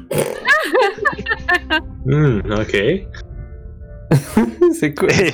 Hmm, 2.05 2.41
ok. 2.51 2.77
c'est 4.79 4.95
quoi? 4.95 5.09
Et, 5.11 5.29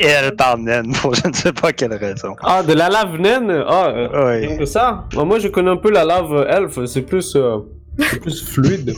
et 0.00 0.06
elle 0.06 0.34
parle 0.36 0.60
naine 0.60 0.92
pour 0.94 1.14
je 1.14 1.26
ne 1.26 1.32
sais 1.32 1.52
pas 1.52 1.72
quelle 1.72 1.94
raison. 1.94 2.36
Ah, 2.42 2.62
de 2.62 2.72
la 2.74 2.88
lave 2.88 3.16
naine? 3.18 3.50
Ah, 3.66 3.88
euh, 3.88 4.40
Oui. 4.48 4.58
que 4.58 4.64
ça? 4.66 5.06
Bah, 5.14 5.24
Moi 5.24 5.38
je 5.38 5.48
connais 5.48 5.70
un 5.70 5.76
peu 5.76 5.90
la 5.90 6.04
lave 6.04 6.32
euh, 6.32 6.46
elfe, 6.48 6.84
c'est 6.86 7.02
plus. 7.02 7.34
euh, 7.36 7.58
c'est 7.98 8.20
plus 8.20 8.44
fluide. 8.46 8.94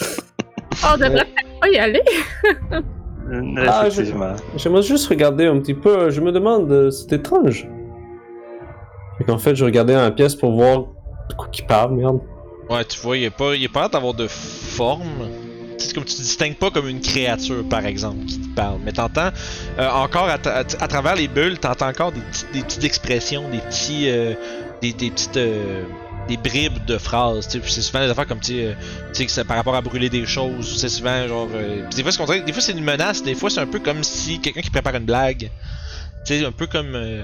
Oh, 0.00 0.06
on 0.94 0.96
devrait 0.96 1.24
peut-être 1.24 1.60
pas 1.60 1.68
y 1.68 1.78
aller. 1.78 2.02
Ah, 3.66 3.86
Effectivement. 3.86 4.34
J'aimerais 4.56 4.82
juste 4.82 5.06
regarder 5.08 5.46
un 5.46 5.58
petit 5.58 5.74
peu. 5.74 6.10
Je 6.10 6.20
me 6.20 6.32
demande, 6.32 6.70
euh, 6.70 6.90
c'est 6.90 7.12
étrange. 7.12 7.66
Fait 9.18 9.24
qu'en 9.24 9.38
fait, 9.38 9.54
je 9.54 9.64
regardais 9.64 9.94
dans 9.94 10.02
la 10.02 10.10
pièce 10.10 10.34
pour 10.34 10.52
voir 10.52 10.80
de 11.28 11.34
quoi 11.34 11.48
qui 11.50 11.62
parle, 11.62 11.94
merde. 11.94 12.20
Ouais, 12.70 12.84
tu 12.84 12.98
vois, 13.00 13.16
il 13.16 13.24
est 13.24 13.30
pas, 13.30 13.54
il 13.54 13.62
est 13.64 13.68
pas 13.68 13.80
l'air 13.80 13.90
d'avoir 13.90 14.14
de 14.14 14.26
forme. 14.28 15.28
C'est 15.78 15.94
comme 15.94 16.04
tu 16.04 16.14
te 16.14 16.20
distingues 16.20 16.56
pas 16.56 16.70
comme 16.70 16.88
une 16.88 17.00
créature, 17.00 17.64
par 17.68 17.84
exemple, 17.86 18.24
qui 18.26 18.38
te 18.38 18.54
parle. 18.54 18.78
Mais 18.84 18.92
t'entends 18.92 19.30
euh, 19.78 19.88
encore 19.90 20.28
à, 20.28 20.34
à 20.54 20.88
travers 20.88 21.16
les 21.16 21.26
bulles, 21.28 21.58
t'entends 21.58 21.88
encore 21.88 22.12
des, 22.12 22.20
des 22.52 22.62
petites 22.64 22.84
expressions, 22.84 23.42
des 23.50 23.58
petits, 23.58 24.08
euh, 24.08 24.34
des, 24.80 24.92
des 24.92 25.10
petites, 25.10 25.36
euh, 25.36 25.82
des 26.36 26.50
bribes 26.50 26.84
de 26.86 26.98
phrases. 26.98 27.48
C'est 27.48 27.62
souvent 27.82 28.04
des 28.04 28.10
affaires 28.10 28.26
comme 28.26 28.40
tu 28.40 28.54
sais, 28.54 28.74
euh, 29.24 29.24
c'est 29.28 29.44
par 29.46 29.56
rapport 29.56 29.74
à 29.74 29.80
brûler 29.80 30.08
des 30.08 30.26
choses. 30.26 30.78
C'est 30.78 30.88
souvent 30.88 31.26
genre, 31.26 31.48
euh, 31.54 31.82
des 31.94 32.02
fois 32.02 32.12
c'est 32.12 32.44
des 32.44 32.52
fois 32.52 32.62
c'est 32.62 32.72
une 32.72 32.84
menace, 32.84 33.22
des 33.22 33.34
fois 33.34 33.50
c'est 33.50 33.60
un 33.60 33.66
peu 33.66 33.78
comme 33.78 34.02
si 34.02 34.40
quelqu'un 34.40 34.60
qui 34.60 34.70
prépare 34.70 34.96
une 34.96 35.04
blague. 35.04 35.50
Tu 36.26 36.38
sais, 36.38 36.44
un 36.44 36.52
peu 36.52 36.66
comme 36.66 36.94
euh, 36.94 37.22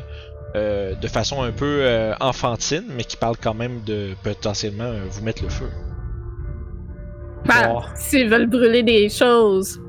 euh, 0.56 0.94
de 0.94 1.08
façon 1.08 1.42
un 1.42 1.52
peu 1.52 1.80
euh, 1.82 2.14
enfantine, 2.20 2.84
mais 2.96 3.04
qui 3.04 3.16
parle 3.16 3.36
quand 3.36 3.54
même 3.54 3.82
de 3.86 4.10
potentiellement 4.22 4.84
euh, 4.84 5.02
vous 5.10 5.22
mettre 5.22 5.42
le 5.42 5.48
feu. 5.48 5.68
Ben, 7.46 7.72
Oh. 7.74 7.82
s'ils 7.94 8.28
veulent 8.28 8.48
brûler 8.48 8.82
des 8.82 9.08
choses, 9.08 9.80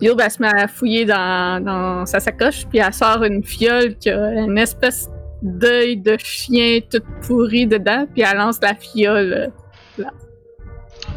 Yob, 0.00 0.20
elle 0.22 0.30
se 0.30 0.42
met 0.42 0.48
à 0.48 0.68
fouiller 0.68 1.04
dans, 1.04 1.62
dans 1.64 2.06
sa 2.06 2.20
sacoche, 2.20 2.66
puis 2.68 2.78
elle 2.78 2.92
sort 2.92 3.22
une 3.24 3.42
fiole 3.44 3.96
qui 3.96 4.10
a 4.10 4.32
une 4.32 4.58
espèce 4.58 5.08
d'œil 5.42 5.96
de 5.98 6.16
chien 6.18 6.80
tout 6.90 7.02
pourri 7.26 7.66
dedans, 7.66 8.06
puis 8.12 8.22
elle 8.22 8.36
lance 8.38 8.58
la 8.62 8.74
fiole 8.74 9.32
euh, 9.32 10.02
là. 10.02 10.10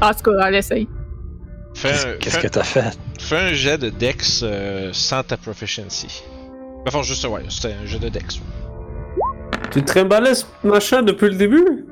En 0.01 0.13
tout 0.13 0.31
cas, 0.31 0.47
elle 0.47 0.55
essaye. 0.55 0.87
Fais 1.75 2.17
Qu'est-ce 2.19 2.39
que 2.39 2.47
t'as 2.47 2.63
fait? 2.63 2.97
fais 3.19 3.37
un 3.37 3.53
jet 3.53 3.77
de 3.77 3.89
Dex 3.89 4.41
euh, 4.43 4.89
sans 4.91 5.23
ta 5.23 5.37
proficiency. 5.37 6.23
Enfin, 6.87 7.01
juste, 7.03 7.25
ouais, 7.27 7.41
c'était 7.49 7.73
un 7.73 7.85
jet 7.85 7.99
de 7.99 8.09
Dex. 8.09 8.39
Tu 9.71 9.83
trimballais 9.83 10.33
ce 10.35 10.45
machin 10.63 11.03
depuis 11.03 11.29
le 11.29 11.35
début? 11.35 11.85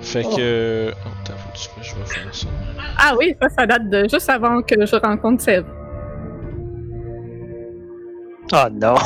Fait 0.00 0.22
Oh. 0.24 0.36
que. 0.36 0.92
Oh, 1.06 1.08
je 1.82 1.94
vais 1.94 2.04
faire 2.06 2.34
ça. 2.34 2.46
Ah 2.98 3.14
oui, 3.18 3.34
ça, 3.40 3.48
ça 3.50 3.66
date 3.66 3.88
de 3.90 4.02
juste 4.10 4.28
avant 4.30 4.62
que 4.62 4.74
je 4.86 4.96
rencontre 4.96 5.42
Seb. 5.42 5.64
Oh 8.52 8.66
non! 8.72 8.96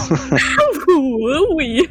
oui. 1.54 1.88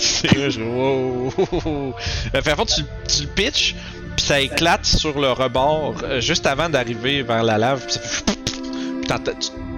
C'est 0.00 0.50
je 0.50 0.60
wow. 0.62 1.94
Fait, 2.32 2.52
en 2.52 2.56
fait, 2.56 2.66
tu, 2.66 2.82
tu 3.08 3.22
le 3.22 3.28
pitches, 3.28 3.74
puis 4.16 4.24
ça 4.24 4.40
éclate 4.40 4.84
sur 4.86 5.20
le 5.20 5.32
rebord 5.32 5.96
euh, 6.04 6.20
juste 6.20 6.46
avant 6.46 6.68
d'arriver 6.68 7.22
vers 7.22 7.42
la 7.42 7.58
lave. 7.58 7.84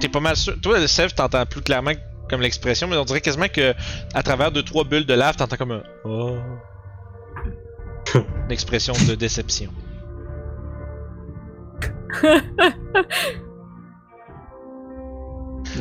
T'es 0.01 0.09
pas 0.09 0.21
mal 0.21 0.37
sûr. 0.37 0.61
Toi, 0.61 0.79
le 0.79 0.87
Sev, 0.87 1.15
t'entends 1.15 1.47
plus 1.47 1.63
clairement 1.63 1.93
comme 2.29 2.43
l'expression, 2.43 2.87
mais 2.87 2.97
on 2.97 3.05
dirait 3.05 3.21
quasiment 3.21 3.49
que 3.49 3.75
à 4.13 4.23
travers 4.23 4.53
deux 4.53 4.63
trois 4.63 4.85
bulles 4.85 5.07
de 5.07 5.15
lave, 5.15 5.37
t'entends 5.37 5.57
comme 5.57 5.73
un 5.73 5.83
oh. 6.05 6.37
Une 8.15 8.53
expression 8.53 8.93
de 9.09 9.15
déception. 9.15 9.73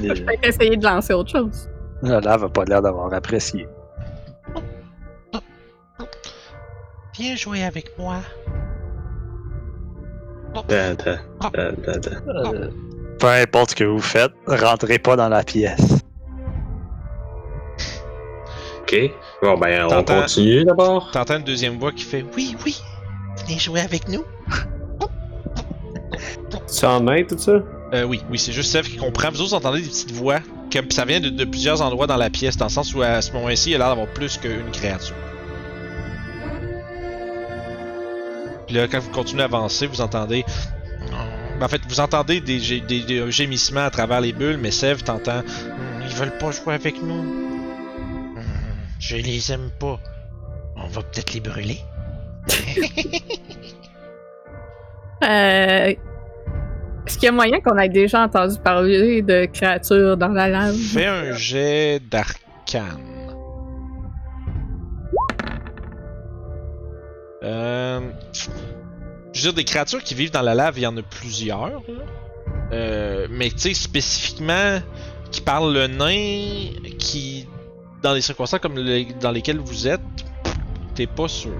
Les- 0.01 0.15
Je 0.15 0.23
vais 0.23 0.39
essayer 0.43 0.77
de 0.77 0.83
lancer 0.83 1.13
autre 1.13 1.31
chose. 1.31 1.69
La 2.01 2.19
lave 2.19 2.43
a 2.45 2.49
pas 2.49 2.65
l'air 2.65 2.81
d'avoir 2.81 3.13
apprécié. 3.13 3.67
Viens 7.17 7.35
jouer 7.35 7.63
avec 7.63 7.97
moi. 7.97 8.17
Da, 10.67 10.93
da, 10.95 11.17
da, 11.53 11.71
da, 11.71 11.97
da. 11.97 12.11
Euh, 12.27 12.69
peu 13.19 13.27
importe 13.27 13.71
ce 13.71 13.75
que 13.75 13.83
vous 13.85 14.01
faites, 14.01 14.31
rentrez 14.47 14.99
pas 14.99 15.15
dans 15.15 15.29
la 15.29 15.43
pièce. 15.43 15.99
Ok. 18.81 18.95
Bon, 19.41 19.57
ben, 19.57 19.87
on 19.89 20.03
continue 20.03 20.63
d'abord. 20.65 21.09
T'entends 21.11 21.37
une 21.37 21.43
deuxième 21.43 21.77
voix 21.79 21.91
qui 21.91 22.03
fait 22.03 22.25
Oui, 22.35 22.55
oui, 22.65 22.81
venez 23.45 23.59
jouer 23.59 23.81
avec 23.81 24.07
nous. 24.09 24.23
Ça 26.67 26.91
en 26.91 27.07
aide, 27.07 27.27
tout 27.27 27.37
ça? 27.37 27.59
Euh, 27.93 28.03
oui, 28.03 28.21
oui, 28.29 28.37
c'est 28.39 28.51
juste 28.51 28.71
Sev 28.71 28.83
qui 28.87 28.97
comprend. 28.97 29.29
Vous 29.31 29.41
autres 29.41 29.53
entendez 29.53 29.81
des 29.81 29.87
petites 29.87 30.11
voix, 30.11 30.39
comme 30.73 30.89
ça 30.91 31.05
vient 31.05 31.19
de, 31.19 31.29
de 31.29 31.45
plusieurs 31.45 31.81
endroits 31.81 32.07
dans 32.07 32.17
la 32.17 32.29
pièce, 32.29 32.57
dans 32.57 32.65
le 32.65 32.71
sens 32.71 32.93
où 32.93 33.01
à 33.01 33.21
ce 33.21 33.31
moment-ci, 33.31 33.71
il 33.71 33.75
a 33.75 33.77
l'air 33.79 33.89
d'avoir 33.89 34.07
plus 34.07 34.37
qu'une 34.37 34.71
créature. 34.71 35.15
Puis 38.67 38.75
là, 38.75 38.87
quand 38.87 38.99
vous 38.99 39.11
continuez 39.11 39.43
à 39.43 39.45
avancer, 39.45 39.85
vous 39.87 40.01
entendez. 40.01 40.43
Ben, 41.59 41.65
En 41.65 41.69
fait, 41.69 41.81
vous 41.87 41.99
entendez 41.99 42.41
des, 42.41 42.59
gé- 42.59 42.85
des- 42.85 43.01
des 43.03 43.31
gémissements 43.31 43.85
à 43.85 43.89
travers 43.91 44.19
les 44.21 44.33
bulles, 44.33 44.57
mais 44.57 44.71
Sev 44.71 45.03
t'entend. 45.03 45.39
Hmm, 45.39 46.01
ils 46.09 46.15
veulent 46.15 46.37
pas 46.37 46.51
jouer 46.51 46.73
avec 46.73 47.01
nous. 47.01 47.21
Hmm, 47.23 48.41
je 48.99 49.17
les 49.17 49.51
aime 49.51 49.69
pas. 49.79 49.99
On 50.75 50.87
va 50.87 51.01
peut-être 51.03 51.33
les 51.33 51.39
brûler. 51.41 51.79
Euh, 55.23 55.93
Est-ce 57.07 57.17
qu'il 57.17 57.25
y 57.25 57.29
a 57.29 57.31
moyen 57.31 57.59
qu'on 57.61 57.77
ait 57.77 57.89
déjà 57.89 58.23
entendu 58.23 58.55
parler 58.63 59.21
de 59.21 59.45
créatures 59.45 60.17
dans 60.17 60.29
la 60.29 60.49
lave? 60.49 60.75
Fais 60.75 61.05
un 61.05 61.33
jet 61.33 61.99
d'arcane. 61.99 62.99
Euh, 67.43 67.99
je 68.33 69.39
veux 69.39 69.41
dire, 69.41 69.53
des 69.53 69.63
créatures 69.63 70.01
qui 70.01 70.15
vivent 70.15 70.31
dans 70.31 70.41
la 70.41 70.55
lave, 70.55 70.79
il 70.79 70.81
y 70.81 70.87
en 70.87 70.97
a 70.97 71.03
plusieurs. 71.03 71.83
Euh, 72.71 73.27
mais 73.29 73.49
tu 73.51 73.59
sais, 73.59 73.73
spécifiquement, 73.75 74.79
qui 75.29 75.41
parlent 75.41 75.73
le 75.73 75.85
nain, 75.85 76.71
qui, 76.97 77.47
dans 78.01 78.13
les 78.13 78.21
circonstances 78.21 78.61
comme 78.61 78.83
dans 79.21 79.31
lesquelles 79.31 79.59
vous 79.59 79.87
êtes, 79.87 80.01
t'es 80.95 81.05
pas 81.05 81.27
sûr. 81.27 81.53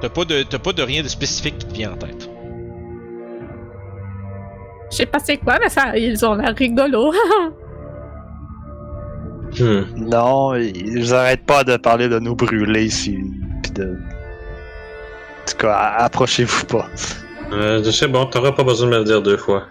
T'as 0.00 0.08
pas, 0.08 0.24
pas 0.24 0.72
de 0.72 0.82
rien 0.82 1.02
de 1.02 1.08
spécifique 1.08 1.58
qui 1.58 1.66
te 1.66 1.74
vient 1.74 1.92
en 1.92 1.96
tête. 1.96 2.30
Je 4.90 4.96
sais 4.96 5.06
pas 5.06 5.18
c'est 5.20 5.36
quoi, 5.38 5.58
mais 5.60 5.68
ça, 5.68 5.96
ils 5.96 6.24
ont 6.26 6.34
l'air 6.34 6.54
rigolos. 6.56 7.12
Hmm. 9.58 9.82
Non, 9.96 10.54
ils 10.54 11.12
arrêtent 11.12 11.44
pas 11.44 11.64
de 11.64 11.76
parler 11.76 12.08
de 12.08 12.20
nous 12.20 12.36
brûler 12.36 12.84
ici. 12.84 13.18
Pis 13.64 13.72
de. 13.72 13.84
En 15.42 15.50
tout 15.50 15.56
cas, 15.58 15.74
approchez-vous 15.98 16.66
pas. 16.66 16.86
Euh, 17.50 17.82
c'est 17.90 18.06
bon, 18.06 18.26
t'auras 18.26 18.52
pas 18.52 18.62
besoin 18.62 18.86
de 18.86 18.92
me 18.92 18.98
le 18.98 19.04
dire 19.04 19.20
deux 19.20 19.36
fois. 19.36 19.64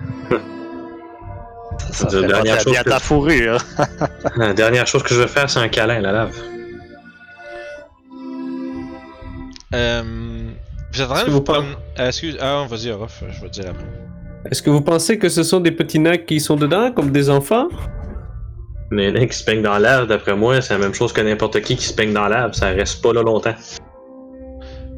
Ça, 1.93 2.09
ça 2.09 2.19
La 2.19 2.27
pas 2.27 2.33
dernière 2.33 2.59
chose 2.59 2.73
bien 2.73 2.83
que- 2.83 2.89
ta 2.89 2.99
fourrure. 2.99 3.57
La 4.35 4.51
dernière 4.53 4.85
chose 4.85 5.01
que 5.01 5.13
je 5.15 5.21
vais 5.21 5.27
faire, 5.29 5.49
c'est 5.49 5.59
un 5.59 5.69
câlin, 5.69 6.01
la 6.01 6.11
lave. 6.11 6.35
Euh, 9.73 10.03
vous 10.91 11.01
êtes 11.01 11.07
en 11.09 11.13
train 11.13 11.15
Est-ce 11.15 11.25
de 11.25 11.25
que 11.27 11.31
vous 11.31 11.41
promener- 11.41 11.75
euh, 11.99 12.07
excuse, 12.07 12.37
ah, 12.41 12.65
vas-y, 12.69 12.91
Orof, 12.91 13.23
je 13.31 13.41
vais 13.41 13.47
te 13.47 13.53
dire 13.61 13.69
après. 13.69 13.85
Est-ce 14.45 14.61
que 14.61 14.69
vous 14.69 14.81
pensez 14.81 15.17
que 15.17 15.29
ce 15.29 15.43
sont 15.43 15.59
des 15.59 15.71
petits 15.71 15.99
nains 15.99 16.17
qui 16.17 16.39
sont 16.39 16.55
dedans, 16.55 16.91
comme 16.91 17.11
des 17.11 17.29
enfants? 17.29 17.67
Mais 18.91 19.11
les 19.11 19.19
nains 19.19 19.27
qui 19.27 19.37
se 19.37 19.43
peignent 19.43 19.61
dans 19.61 19.73
la 19.73 19.79
lave, 19.79 20.07
d'après 20.07 20.35
moi, 20.35 20.61
c'est 20.61 20.73
la 20.73 20.79
même 20.79 20.93
chose 20.93 21.13
que 21.13 21.21
n'importe 21.21 21.61
qui 21.61 21.75
qui 21.75 21.85
se 21.85 21.93
peigne 21.93 22.13
dans 22.13 22.27
la 22.27 22.41
lave. 22.41 22.53
Ça 22.53 22.67
reste 22.69 23.03
pas 23.03 23.13
là 23.13 23.21
longtemps. 23.21 23.53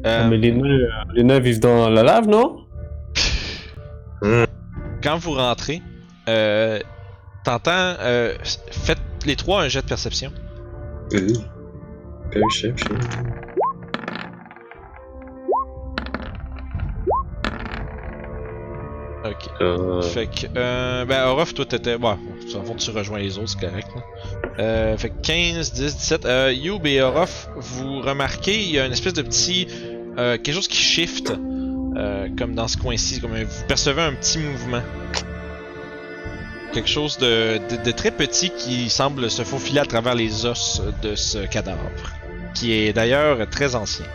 Euh, 0.06 0.28
Mais 0.28 0.36
les 0.38 0.52
nains, 0.52 0.64
euh, 0.68 0.88
les 1.14 1.22
nains 1.24 1.40
vivent 1.40 1.60
dans 1.60 1.88
la 1.90 2.02
lave, 2.02 2.28
non? 2.28 2.58
quand 5.02 5.16
vous 5.16 5.32
rentrez, 5.32 5.82
euh, 6.28 6.78
t'entends, 7.44 7.94
euh, 8.00 8.34
faites 8.70 9.00
les 9.26 9.34
trois 9.36 9.62
un 9.62 9.68
jet 9.68 9.82
de 9.82 9.88
perception. 9.88 10.30
Euh, 11.14 11.26
Ok. 19.24 19.48
Euh, 19.60 20.02
Fait 20.02 20.26
que, 20.26 20.46
euh, 20.56 21.04
ben, 21.04 21.24
Orof, 21.26 21.54
toi 21.54 21.64
t'étais. 21.64 21.96
Bon, 21.96 22.10
en 22.56 22.64
fond, 22.64 22.74
tu 22.74 22.90
rejoins 22.90 23.18
les 23.18 23.38
autres, 23.38 23.50
c'est 23.50 23.66
correct. 23.66 23.88
Là. 23.94 24.02
Euh, 24.58 24.96
fait 24.96 25.10
que 25.10 25.20
15, 25.22 25.72
10, 25.72 25.96
17. 25.96 26.24
Euh, 26.26 26.52
Youb 26.52 26.84
et 26.86 27.00
Orof, 27.02 27.48
vous 27.56 28.00
remarquez, 28.00 28.60
il 28.60 28.70
y 28.70 28.78
a 28.80 28.86
une 28.86 28.92
espèce 28.92 29.14
de 29.14 29.22
petit. 29.22 29.68
euh, 30.18 30.36
quelque 30.38 30.54
chose 30.54 30.68
qui 30.68 30.76
shift, 30.76 31.32
euh, 31.96 32.28
comme 32.36 32.54
dans 32.54 32.66
ce 32.68 32.76
coin-ci. 32.76 33.20
Comme 33.20 33.32
vous 33.42 33.64
percevez 33.68 34.02
un 34.02 34.12
petit 34.14 34.38
mouvement. 34.38 34.82
Quelque 36.72 36.88
chose 36.88 37.18
de, 37.18 37.58
de, 37.70 37.82
de 37.82 37.90
très 37.92 38.10
petit 38.10 38.50
qui 38.50 38.88
semble 38.88 39.30
se 39.30 39.42
faufiler 39.42 39.80
à 39.80 39.84
travers 39.84 40.14
les 40.14 40.46
os 40.46 40.82
de 41.02 41.14
ce 41.14 41.38
cadavre. 41.46 41.90
Qui 42.54 42.72
est 42.72 42.92
d'ailleurs 42.92 43.48
très 43.50 43.74
ancien. 43.74 44.06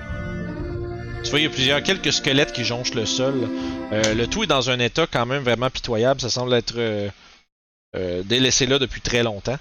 Tu 1.23 1.32
vois, 1.32 1.39
il 1.39 1.43
y 1.43 1.47
a 1.47 1.49
plusieurs, 1.49 1.84
quelques 1.84 2.13
squelettes 2.13 2.53
qui 2.53 2.63
jonchent 2.63 2.93
le 2.93 3.06
sol. 3.06 3.49
Euh, 3.91 4.13
le 4.13 4.27
tout 4.27 4.43
est 4.43 4.47
dans 4.47 4.69
un 4.69 4.80
état 4.80 5.06
quand 5.12 5.25
même 5.25 5.43
vraiment 5.43 5.69
pitoyable. 5.69 6.21
Ça 6.21 6.30
semble 6.30 6.53
être 6.53 6.75
euh, 6.77 7.10
euh, 7.95 8.23
délaissé 8.23 8.65
là 8.65 8.80
depuis 8.80 9.01
très 9.01 9.23
longtemps. 9.23 9.58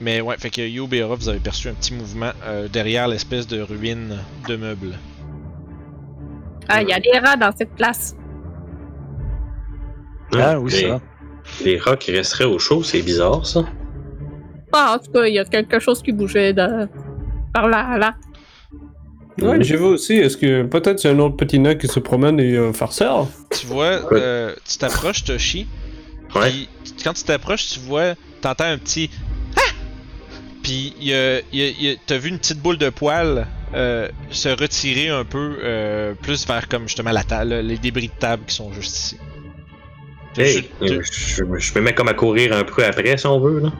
Mais 0.00 0.20
ouais, 0.20 0.36
fait 0.36 0.50
que 0.50 1.02
Orof, 1.02 1.20
vous 1.20 1.28
avez 1.28 1.38
perçu 1.38 1.68
un 1.68 1.74
petit 1.74 1.94
mouvement 1.94 2.32
euh, 2.44 2.68
derrière 2.68 3.08
l'espèce 3.08 3.46
de 3.46 3.60
ruine 3.60 4.18
de 4.46 4.56
meubles. 4.56 4.98
Ah, 6.68 6.82
il 6.82 6.88
y 6.88 6.92
a 6.92 7.00
des 7.00 7.18
rats 7.18 7.36
dans 7.36 7.54
cette 7.56 7.74
place. 7.74 8.14
Ah 10.34 10.58
oui, 10.58 10.72
les, 10.72 10.88
ça. 10.88 11.00
Les 11.64 11.78
rats 11.78 11.96
qui 11.96 12.12
resteraient 12.12 12.44
au 12.44 12.58
chaud, 12.58 12.82
c'est 12.82 13.00
bizarre, 13.02 13.46
ça. 13.46 13.64
Ah, 14.72 14.96
en 14.96 14.98
tout 15.02 15.12
cas, 15.12 15.26
il 15.26 15.34
y 15.34 15.38
a 15.38 15.44
quelque 15.44 15.78
chose 15.78 16.02
qui 16.02 16.12
bougeait 16.12 16.52
de... 16.52 16.88
par 17.56 17.68
là, 17.68 17.96
là. 17.98 18.14
Ouais, 19.40 19.62
j'ai 19.62 19.76
vu 19.76 19.84
aussi. 19.84 20.14
Est-ce 20.14 20.36
que 20.36 20.62
peut-être 20.62 20.98
c'est 20.98 21.10
un 21.10 21.18
autre 21.18 21.36
petit 21.36 21.58
nain 21.58 21.74
qui 21.74 21.88
se 21.88 22.00
promène 22.00 22.40
et 22.40 22.56
un 22.56 22.72
farceur? 22.72 23.26
Tu 23.50 23.66
vois, 23.66 24.00
euh, 24.12 24.54
tu 24.68 24.78
t'approches, 24.78 25.24
Toshi. 25.24 25.66
Ouais. 26.34 26.50
Puis 26.50 26.68
quand 27.04 27.12
tu 27.12 27.24
t'approches, 27.24 27.66
tu 27.68 27.80
vois, 27.80 28.14
t'entends 28.40 28.64
un 28.64 28.78
petit 28.78 29.10
Ah! 29.56 29.60
Puis 30.62 30.94
il 31.00 31.08
y 31.08 31.14
a- 31.14 31.40
il 31.52 31.58
y 31.58 31.62
a- 31.62 31.70
y 31.70 31.92
a- 31.92 31.96
t'as 32.06 32.16
vu 32.18 32.28
une 32.30 32.38
petite 32.38 32.60
boule 32.60 32.78
de 32.78 32.88
poils 32.90 33.46
euh, 33.74 34.08
se 34.30 34.48
retirer 34.48 35.08
un 35.10 35.24
peu 35.24 35.56
euh, 35.62 36.14
plus 36.14 36.46
vers 36.46 36.66
comme 36.68 36.84
justement 36.88 37.12
la 37.12 37.22
table, 37.24 37.54
les 37.54 37.76
débris 37.78 38.08
de 38.08 38.18
table 38.18 38.42
qui 38.46 38.54
sont 38.54 38.72
juste 38.72 38.96
ici. 38.96 39.18
Hey, 40.38 40.68
Je- 40.80 40.94
euh, 40.94 41.02
je, 41.02 41.44
je 41.58 41.74
me 41.74 41.80
mets 41.80 41.94
comme 41.94 42.08
à 42.08 42.14
courir 42.14 42.54
un 42.56 42.64
peu 42.64 42.84
après, 42.84 43.16
si 43.18 43.26
on 43.26 43.38
veut, 43.40 43.60
là. 43.60 43.72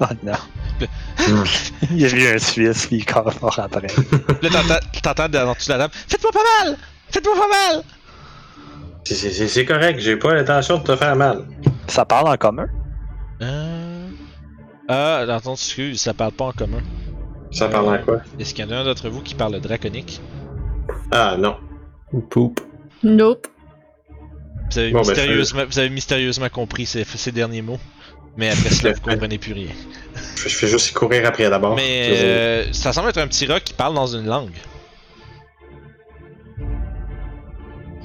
Oh 0.00 0.04
non. 0.22 0.32
Il 1.90 2.00
y 2.00 2.04
a 2.04 2.08
eu 2.10 2.34
un 2.34 2.38
Suisse, 2.38 2.86
puis 2.86 2.96
il 2.96 3.06
court 3.06 3.32
fort 3.32 3.58
après. 3.60 3.86
Là, 4.42 4.80
t'entends- 5.02 5.28
dans 5.28 5.52
dessous 5.54 5.68
de 5.68 5.72
la 5.72 5.78
table 5.78 5.94
Faites-moi 6.08 6.32
pas 6.32 6.64
mal 6.64 6.76
Faites-moi 7.10 7.34
pas 7.34 7.48
mal 7.74 7.84
C'est- 9.04 9.64
correct, 9.64 10.00
j'ai 10.00 10.16
pas 10.16 10.34
l'intention 10.34 10.78
de 10.78 10.82
te 10.82 10.96
faire 10.96 11.14
mal. 11.14 11.44
Ça 11.86 12.04
parle 12.04 12.28
en 12.28 12.36
commun? 12.36 12.66
Euh... 13.40 14.08
Ah, 14.88 15.18
attends, 15.28 15.52
excuse, 15.54 16.00
ça 16.00 16.12
parle 16.12 16.32
pas 16.32 16.46
en 16.46 16.52
commun. 16.52 16.82
Ça 17.52 17.68
parle 17.68 17.94
à 17.94 17.98
quoi? 17.98 18.20
Est-ce 18.38 18.52
qu'il 18.52 18.64
y 18.64 18.68
en 18.68 18.72
a 18.72 18.78
un 18.80 18.84
d'entre 18.84 19.08
vous 19.08 19.20
qui 19.22 19.34
parle 19.34 19.60
draconique? 19.60 20.20
Ah, 21.12 21.36
non. 21.38 21.56
Poup. 22.30 22.60
Nope. 23.02 23.46
vous 24.72 24.78
avez, 24.78 24.90
Bon, 24.92 25.02
ben, 25.02 25.08
mystérieusement, 25.08 25.62
vous 25.70 25.78
avez 25.78 25.90
mystérieusement 25.90 26.48
compris 26.48 26.86
ces, 26.86 27.04
ces 27.04 27.32
derniers 27.32 27.62
mots. 27.62 27.78
Mais 28.36 28.50
après 28.50 28.70
cela, 28.70 28.92
vous 28.92 29.00
comprenez 29.00 29.38
plus 29.38 29.52
rien? 29.52 29.68
Je, 30.36 30.48
fais 30.48 30.66
juste 30.66 30.92
courir 30.92 31.26
après 31.26 31.48
d'abord. 31.48 31.76
Mais 31.76 32.08
euh, 32.10 32.72
ça 32.72 32.92
semble 32.92 33.08
être 33.10 33.18
un 33.18 33.28
petit 33.28 33.46
rat 33.46 33.60
qui 33.60 33.72
parle 33.74 33.94
dans 33.94 34.06
une 34.08 34.26
langue. 34.26 34.54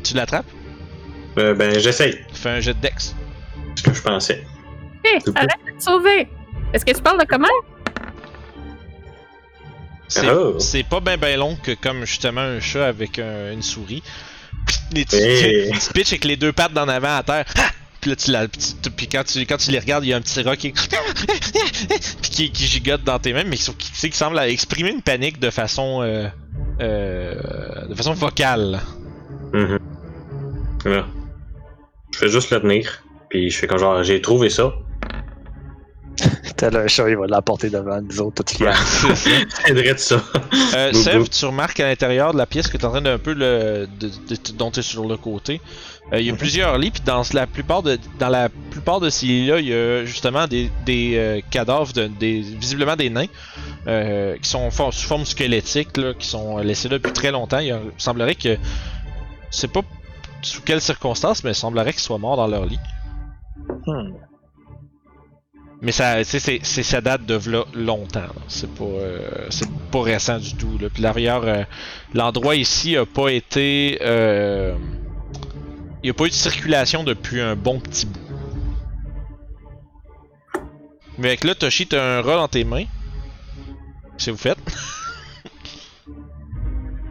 Tu 0.03 0.13
l'attrapes? 0.15 0.45
Euh, 1.37 1.53
ben, 1.53 1.77
j'essaye. 1.79 2.17
Fais 2.33 2.49
un 2.49 2.59
jet 2.59 2.73
de 2.73 2.79
dex. 2.79 3.15
ce 3.75 3.83
que 3.83 3.93
je 3.93 4.01
pensais. 4.01 4.43
Hé, 5.05 5.19
C'est 5.23 5.37
arrête 5.37 5.49
de 5.65 5.77
te 5.77 5.83
sauver! 5.83 6.27
Est-ce 6.73 6.85
que 6.85 6.91
tu 6.91 7.01
parles 7.01 7.19
de 7.19 7.25
comment? 7.25 7.47
C'est 10.07 10.27
Oh. 10.29 10.57
c'est 10.59 10.83
pas 10.83 10.99
ben 10.99 11.17
ben 11.17 11.37
long 11.39 11.55
que 11.61 11.71
comme 11.73 12.03
justement 12.05 12.41
un 12.41 12.59
chat 12.59 12.87
avec 12.87 13.19
un- 13.19 13.51
une 13.53 13.61
souris. 13.61 14.01
Les 14.91 15.05
Hey. 15.13 15.71
tu- 15.71 15.79
tu 15.87 15.93
pitches 15.93 16.13
avec 16.13 16.25
les 16.25 16.35
deux 16.35 16.51
pattes 16.51 16.73
d'en 16.73 16.87
avant 16.87 17.15
à 17.17 17.23
terre. 17.23 17.45
Ah! 17.57 17.69
Puis 18.01 18.11
là, 18.11 18.15
tu 18.15 18.31
la, 18.31 18.47
puis 18.47 19.07
quand 19.07 19.23
tu, 19.23 19.41
quand 19.45 19.57
tu 19.57 19.71
les 19.71 19.79
regardes, 19.79 20.05
il 20.05 20.09
y 20.09 20.13
a 20.13 20.17
un 20.17 20.21
petit 20.21 20.41
rat 20.41 20.55
qui, 20.55 20.71
puis 22.21 22.31
qui, 22.31 22.51
qui 22.51 22.65
gigote 22.65 23.03
dans 23.03 23.19
tes 23.19 23.33
mains, 23.33 23.43
mais 23.45 23.57
qui, 23.57 24.11
semble 24.11 24.39
exprimer 24.39 24.91
une 24.91 25.01
panique 25.01 25.39
de 25.39 25.49
façon, 25.49 26.01
euh, 26.01 26.27
euh, 26.79 27.87
de 27.87 27.95
façon 27.95 28.13
vocale. 28.13 28.79
Mhm. 29.53 29.79
Là. 30.85 31.05
Je 32.13 32.17
fais 32.17 32.29
juste 32.29 32.51
le 32.51 32.61
tenir. 32.61 33.03
Puis 33.29 33.49
je 33.49 33.57
fais 33.57 33.67
comme 33.67 33.77
genre, 33.79 34.03
j'ai 34.03 34.21
trouvé 34.21 34.49
ça. 34.49 34.73
Tel 36.57 36.75
un 36.75 36.87
chat, 36.87 37.09
il 37.09 37.15
va 37.15 37.27
l'apporter 37.27 37.69
devant 37.69 38.01
nous 38.01 38.21
autres, 38.21 38.43
tout 38.43 38.53
fier. 38.55 38.75
C'est 39.15 39.73
de 39.73 39.97
ça. 39.97 40.21
Euh, 40.75 40.91
tu 41.25 41.45
remarques 41.45 41.79
à 41.79 41.87
l'intérieur 41.87 42.33
de 42.33 42.37
la 42.37 42.45
pièce 42.45 42.67
que 42.67 42.77
tu 42.77 42.83
es 42.83 42.85
en 42.85 42.91
train 42.91 43.01
d'un 43.01 43.17
peu 43.17 43.33
le, 43.33 43.87
de, 43.99 44.07
de- 44.07 44.57
dont 44.57 44.71
tu 44.71 44.79
es 44.79 44.83
sur 44.83 45.07
le 45.07 45.17
côté. 45.17 45.61
Euh, 46.13 46.19
Il 46.19 46.25
y 46.27 46.31
a 46.31 46.35
plusieurs 46.35 46.77
lits, 46.77 46.91
puis 46.91 47.01
dans 47.05 47.21
la 47.33 47.45
plupart 47.47 47.83
de 47.83 47.97
dans 48.17 48.29
la 48.29 48.49
plupart 48.49 48.99
de 48.99 49.09
ces 49.09 49.25
lits-là, 49.27 49.59
il 49.59 49.67
y 49.67 49.73
a 49.73 50.05
justement 50.05 50.47
des, 50.47 50.71
des 50.85 51.13
euh, 51.17 51.41
cadavres 51.51 51.93
de 51.93 52.07
des 52.07 52.41
visiblement 52.41 52.95
des 52.95 53.09
nains 53.09 53.27
euh, 53.87 54.35
qui 54.41 54.49
sont 54.49 54.71
for- 54.71 54.93
sous 54.93 55.07
forme 55.07 55.25
squelettique, 55.25 55.95
là, 55.97 56.13
qui 56.13 56.27
sont 56.27 56.57
laissés 56.57 56.89
là 56.89 56.97
depuis 56.97 57.13
très 57.13 57.31
longtemps. 57.31 57.59
Il, 57.59 57.71
a- 57.71 57.79
il 57.85 58.01
semblerait 58.01 58.35
que 58.35 58.57
c'est 59.51 59.71
pas 59.71 59.81
sous 60.41 60.61
quelles 60.61 60.81
circonstances, 60.81 61.43
mais 61.43 61.51
il 61.51 61.55
semblerait 61.55 61.91
qu'ils 61.93 62.01
soient 62.01 62.17
morts 62.17 62.37
dans 62.37 62.47
leur 62.47 62.65
lit. 62.65 62.79
Hmm. 63.85 64.13
Mais 65.81 65.93
ça, 65.93 66.23
c'est, 66.25 66.61
ça 66.63 66.99
date 66.99 67.25
de 67.25 67.39
longtemps. 67.73 68.27
C'est 68.49 68.69
pas, 68.73 68.83
euh, 68.83 69.47
c'est 69.49 69.69
pas 69.91 70.01
récent 70.01 70.37
du 70.37 70.53
tout. 70.55 70.77
Là. 70.77 70.89
Puis 70.93 71.03
euh, 71.05 71.63
l'endroit 72.13 72.55
ici 72.55 72.97
a 72.97 73.05
pas 73.05 73.29
été, 73.29 73.97
il 76.03 76.07
y 76.07 76.09
a 76.09 76.13
pas 76.13 76.25
eu 76.25 76.29
de 76.29 76.33
circulation 76.33 77.03
depuis 77.03 77.41
un 77.41 77.55
bon 77.55 77.79
petit 77.79 78.05
bout. 78.05 78.19
Mais 81.17 81.29
avec 81.29 81.43
là, 81.43 81.53
Toshi, 81.53 81.87
t'as 81.87 82.19
un 82.19 82.21
rat 82.21 82.37
dans 82.37 82.47
tes 82.47 82.63
mains. 82.63 82.85
Qu'est-ce 84.17 84.25
que 84.27 84.31
vous 84.31 84.37
faites? 84.37 84.59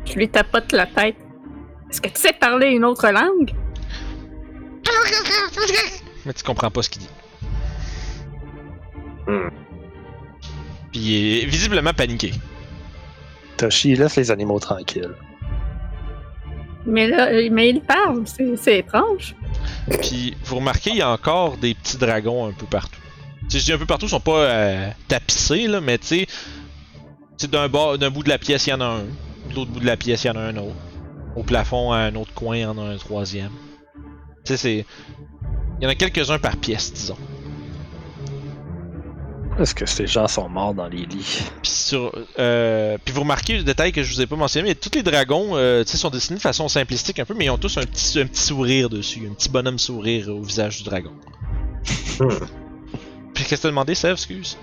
Je 0.06 0.14
lui 0.14 0.28
tapote 0.28 0.72
la 0.72 0.86
tête. 0.86 1.16
Est-ce 1.90 2.00
que 2.00 2.08
tu 2.08 2.20
sais 2.20 2.32
parler 2.32 2.68
une 2.68 2.84
autre 2.84 3.08
langue? 3.10 3.52
Mais 6.24 6.32
tu 6.32 6.42
comprends 6.42 6.70
pas 6.70 6.82
ce 6.82 6.88
qu'il 6.88 7.02
dit. 7.02 7.10
Hmm. 9.26 9.50
Puis 10.92 11.00
il 11.00 11.42
est 11.42 11.46
visiblement 11.46 11.92
paniqué. 11.92 12.32
Toshi, 13.58 13.94
laisse 13.94 14.16
les 14.16 14.30
animaux 14.30 14.58
tranquilles. 14.58 15.14
Mais 16.88 17.06
là, 17.06 17.28
euh, 17.28 17.48
mais 17.52 17.68
il 17.68 17.80
parle, 17.82 18.24
c'est 18.56 18.78
étrange. 18.78 19.36
Puis 20.00 20.34
vous 20.44 20.56
remarquez, 20.56 20.90
il 20.90 20.96
y 20.96 21.02
a 21.02 21.10
encore 21.10 21.58
des 21.58 21.74
petits 21.74 21.98
dragons 21.98 22.46
un 22.46 22.52
peu 22.52 22.64
partout. 22.64 22.98
Tu 23.42 23.50
sais, 23.50 23.58
je 23.58 23.64
dis 23.66 23.72
un 23.72 23.78
peu 23.78 23.86
partout, 23.86 24.06
ils 24.06 24.10
sont 24.10 24.20
pas 24.20 24.38
euh, 24.38 24.90
tapissés, 25.06 25.66
là, 25.66 25.82
mais 25.82 25.98
tu 25.98 26.26
sais, 27.38 27.46
d'un 27.46 27.68
bout 27.68 28.22
de 28.22 28.28
la 28.28 28.38
pièce, 28.38 28.66
il 28.66 28.70
y 28.70 28.72
en 28.72 28.80
a 28.80 28.86
un. 28.86 29.04
De 29.50 29.54
l'autre 29.54 29.70
bout 29.70 29.80
de 29.80 29.86
la 29.86 29.96
pièce, 29.96 30.24
il 30.24 30.28
y 30.28 30.30
en 30.30 30.36
a 30.36 30.40
un 30.40 30.56
autre. 30.56 30.76
Au 31.36 31.42
plafond, 31.42 31.92
à 31.92 31.98
un 31.98 32.14
autre 32.16 32.32
coin, 32.34 32.56
il 32.56 32.62
y 32.62 32.66
en 32.66 32.76
a 32.78 32.82
un 32.82 32.96
troisième. 32.96 33.52
Tu 34.44 34.52
sais, 34.52 34.56
c'est. 34.56 34.86
Il 35.80 35.84
y 35.84 35.86
en 35.86 35.90
a 35.90 35.94
quelques-uns 35.94 36.38
par 36.38 36.56
pièce, 36.56 36.92
disons. 36.92 37.18
Est-ce 39.58 39.74
que 39.74 39.86
ces 39.86 40.06
gens 40.06 40.28
sont 40.28 40.48
morts 40.48 40.72
dans 40.74 40.86
les 40.86 41.04
lits? 41.04 41.42
Puis 41.62 41.70
sur, 41.70 42.12
euh, 42.38 42.96
puis 43.04 43.12
vous 43.12 43.22
remarquez 43.22 43.56
le 43.56 43.64
détail 43.64 43.90
que 43.90 44.02
je 44.04 44.14
vous 44.14 44.20
ai 44.20 44.26
pas 44.26 44.36
mentionné, 44.36 44.68
mais 44.68 44.74
tous 44.76 44.94
les 44.94 45.02
dragons, 45.02 45.56
euh, 45.56 45.82
tu 45.82 45.90
sais, 45.90 45.96
sont 45.98 46.10
dessinés 46.10 46.36
de 46.36 46.42
façon 46.42 46.68
simplistique 46.68 47.18
un 47.18 47.24
peu, 47.24 47.34
mais 47.34 47.46
ils 47.46 47.50
ont 47.50 47.58
tous 47.58 47.76
un 47.76 47.82
petit, 47.82 48.20
un 48.20 48.26
petit 48.26 48.40
sourire 48.42 48.88
dessus, 48.88 49.26
un 49.28 49.34
petit 49.34 49.48
bonhomme 49.48 49.78
sourire 49.78 50.28
au 50.28 50.42
visage 50.42 50.78
du 50.78 50.84
dragon. 50.84 51.12
Hmm. 52.20 52.28
Puis 53.34 53.44
qu'est-ce 53.44 53.56
que 53.56 53.62
t'as 53.62 53.68
demandé, 53.70 53.94
Sev, 53.96 54.12
excuse? 54.12 54.56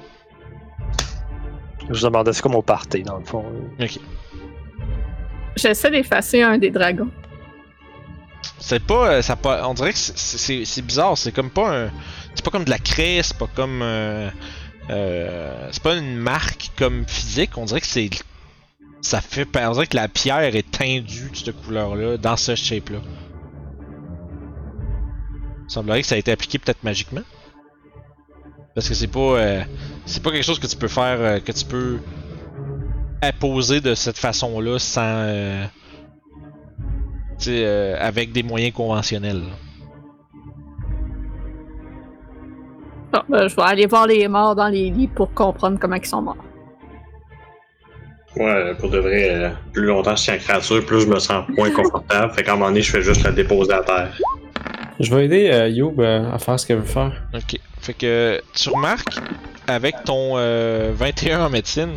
Je 1.89 2.01
demandais, 2.05 2.31
c'est 2.33 2.41
comme 2.41 2.55
au 2.55 2.61
party, 2.61 3.03
dans 3.03 3.17
le 3.17 3.25
fond. 3.25 3.43
Ok. 3.79 3.99
J'essaie 5.57 5.91
d'effacer 5.91 6.41
un 6.41 6.57
des 6.57 6.71
dragons. 6.71 7.09
C'est 8.59 8.83
pas, 8.83 9.09
euh, 9.11 9.21
ça 9.21 9.35
pas, 9.35 9.67
on 9.67 9.73
dirait 9.73 9.91
que 9.91 9.97
c'est- 9.97 10.17
c'est 10.17 10.65
c'est 10.65 10.81
bizarre, 10.81 11.17
c'est 11.17 11.31
comme 11.31 11.49
pas 11.49 11.83
un, 11.85 11.89
c'est 12.33 12.43
pas 12.43 12.51
comme 12.51 12.63
de 12.63 12.69
la 12.69 12.79
craie, 12.79 13.19
c'est 13.23 13.37
pas 13.37 13.47
comme, 13.53 13.81
euh, 13.83 14.29
euh, 14.89 15.69
c'est 15.71 15.81
pas 15.81 15.95
une 15.95 16.15
marque 16.15 16.71
comme 16.77 17.05
physique, 17.07 17.57
on 17.57 17.65
dirait 17.65 17.81
que 17.81 17.87
c'est, 17.87 18.09
ça 19.01 19.21
fait, 19.21 19.47
on 19.55 19.71
dirait 19.71 19.87
que 19.87 19.95
la 19.95 20.07
pierre 20.07 20.55
est 20.55 20.69
teindue 20.69 21.29
de 21.31 21.35
cette 21.35 21.61
couleur-là, 21.63 22.17
dans 22.17 22.37
ce 22.37 22.55
shape-là. 22.55 22.99
Il 25.67 25.71
semblerait 25.71 26.01
que 26.01 26.07
ça 26.07 26.15
a 26.15 26.17
été 26.17 26.31
appliqué 26.31 26.59
peut-être 26.59 26.83
magiquement. 26.83 27.23
Parce 28.75 28.89
que 28.89 28.93
c'est 28.93 29.07
pas, 29.07 29.19
euh, 29.19 29.63
c'est 30.05 30.21
pas 30.21 30.31
quelque 30.31 30.43
chose 30.43 30.59
que 30.59 30.67
tu 30.67 30.75
peux 30.75 30.89
faire, 30.89 31.17
euh, 31.19 31.39
que 31.39 31.51
tu 31.53 31.65
peux 31.65 31.99
apposer 33.21 33.81
de 33.81 33.95
cette 33.95 34.17
façon-là 34.17 34.77
sans, 34.77 35.01
euh, 35.01 35.65
tu 37.39 37.45
sais, 37.45 37.65
avec 37.97 38.33
des 38.33 38.43
moyens 38.43 38.73
conventionnels. 38.73 39.39
là. 39.39 39.64
Ben, 43.29 43.47
je 43.47 43.55
vais 43.55 43.61
aller 43.61 43.85
voir 43.85 44.07
les 44.07 44.27
morts 44.27 44.55
dans 44.55 44.67
les 44.67 44.89
lits 44.89 45.07
pour 45.07 45.33
comprendre 45.33 45.77
comment 45.79 45.95
ils 45.95 46.05
sont 46.05 46.21
morts. 46.21 46.37
Ouais, 48.35 48.73
pour 48.75 48.89
de 48.89 48.97
vrai, 48.97 49.29
euh, 49.29 49.49
plus 49.71 49.85
longtemps 49.85 50.15
je 50.15 50.23
tiens 50.23 50.33
la 50.33 50.39
créature, 50.39 50.85
plus 50.85 51.01
je 51.01 51.07
me 51.07 51.19
sens 51.19 51.47
moins 51.49 51.69
confortable. 51.75 52.33
Fait 52.33 52.43
qu'à 52.43 52.51
un 52.51 52.55
moment 52.55 52.67
donné, 52.67 52.81
je 52.81 52.91
fais 52.91 53.01
juste 53.01 53.23
la 53.23 53.31
déposer 53.31 53.73
à 53.73 53.81
terre. 53.81 54.11
Je 54.99 55.13
vais 55.13 55.25
aider 55.25 55.49
euh, 55.51 55.67
Youb 55.67 55.99
euh, 55.99 56.31
à 56.31 56.39
faire 56.39 56.59
ce 56.59 56.65
qu'elle 56.65 56.77
veut 56.77 56.85
faire. 56.85 57.11
Ok. 57.33 57.59
Fait 57.81 57.93
que 57.93 58.41
tu 58.53 58.69
remarques, 58.69 59.17
avec 59.67 59.95
ton 60.05 60.33
euh, 60.37 60.91
21 60.95 61.45
en 61.45 61.49
médecine, 61.49 61.91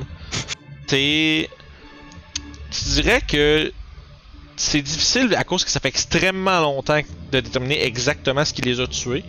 t'es. 0.86 1.48
Tu 2.70 2.84
dirais 3.00 3.20
que 3.26 3.72
c'est 4.56 4.82
difficile 4.82 5.34
à 5.36 5.44
cause 5.44 5.64
que 5.64 5.70
ça 5.70 5.80
fait 5.80 5.88
extrêmement 5.88 6.60
longtemps 6.60 7.00
de 7.32 7.40
déterminer 7.40 7.84
exactement 7.84 8.44
ce 8.44 8.52
qui 8.52 8.62
les 8.62 8.80
a 8.80 8.86
tués. 8.86 9.24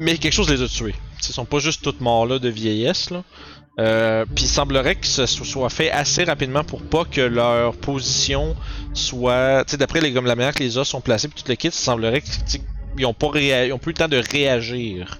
Mais 0.00 0.16
quelque 0.18 0.32
chose 0.32 0.50
les 0.50 0.62
a 0.62 0.68
tués. 0.68 0.94
Ils 1.26 1.32
sont 1.32 1.44
pas 1.44 1.58
juste 1.58 1.82
toutes 1.82 2.00
morts 2.00 2.26
là 2.26 2.38
de 2.38 2.48
vieillesse 2.48 3.10
là. 3.10 3.22
Euh, 3.80 4.24
Puis 4.34 4.44
il 4.44 4.48
semblerait 4.48 4.94
que 4.94 5.06
ce 5.06 5.26
so- 5.26 5.42
soit 5.44 5.68
fait 5.70 5.90
assez 5.90 6.22
rapidement 6.24 6.62
pour 6.62 6.82
pas 6.82 7.04
que 7.04 7.20
leur 7.20 7.74
position 7.76 8.54
soit, 8.92 9.64
tu 9.64 9.72
sais, 9.72 9.76
d'après 9.78 10.00
les 10.00 10.12
comme 10.12 10.26
la 10.26 10.36
manière 10.36 10.54
que 10.54 10.62
les 10.62 10.78
os 10.78 10.86
sont 10.88 11.00
placés 11.00 11.26
puis 11.28 11.42
tout 11.42 11.48
le 11.48 11.56
kit, 11.56 11.68
il 11.68 11.72
semblerait 11.72 12.20
que 12.20 12.26
tu 12.26 12.32
sais, 12.46 12.60
ils 12.98 13.06
ont 13.06 13.14
pas 13.14 13.28
réa- 13.28 13.66
ils 13.66 13.72
ont 13.72 13.78
plus 13.78 13.90
le 13.92 13.96
temps 13.98 14.08
de 14.08 14.22
réagir. 14.30 15.18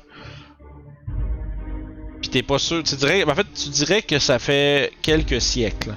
Puis 2.21 2.31
t'es 2.31 2.43
pas 2.43 2.59
sûr, 2.59 2.83
tu 2.83 2.95
dirais, 2.97 3.25
en 3.25 3.35
fait, 3.35 3.47
tu 3.55 3.69
dirais 3.71 4.03
que 4.03 4.19
ça 4.19 4.39
fait 4.39 4.93
quelques 5.03 5.41
siècles. 5.41 5.95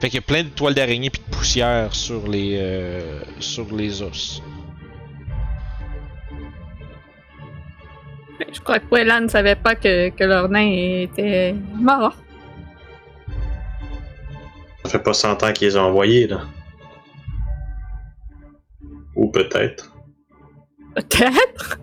Fait 0.00 0.08
qu'il 0.10 0.16
y 0.16 0.18
a 0.18 0.22
plein 0.22 0.42
de 0.42 0.48
toiles 0.48 0.74
d'araignée 0.74 1.08
puis 1.10 1.22
de 1.26 1.36
poussière 1.36 1.94
sur 1.94 2.26
les 2.28 2.56
euh, 2.60 3.20
sur 3.40 3.72
les 3.74 4.02
os. 4.02 4.42
Je 8.52 8.60
crois 8.60 8.78
que 8.80 8.86
Wellan 8.90 9.22
ne 9.22 9.28
savait 9.28 9.54
pas 9.56 9.74
que, 9.74 10.08
que 10.10 10.24
leur 10.24 10.48
nain 10.48 10.70
était 11.02 11.54
mort. 11.74 12.16
Ça 14.84 14.90
fait 14.90 15.02
pas 15.02 15.14
100 15.14 15.42
ans 15.42 15.52
qu'ils 15.52 15.68
les 15.68 15.76
ont 15.76 15.82
envoyés, 15.82 16.26
là. 16.26 16.40
Ou 19.16 19.30
peut-être. 19.30 19.94
Peut-être? 20.94 21.78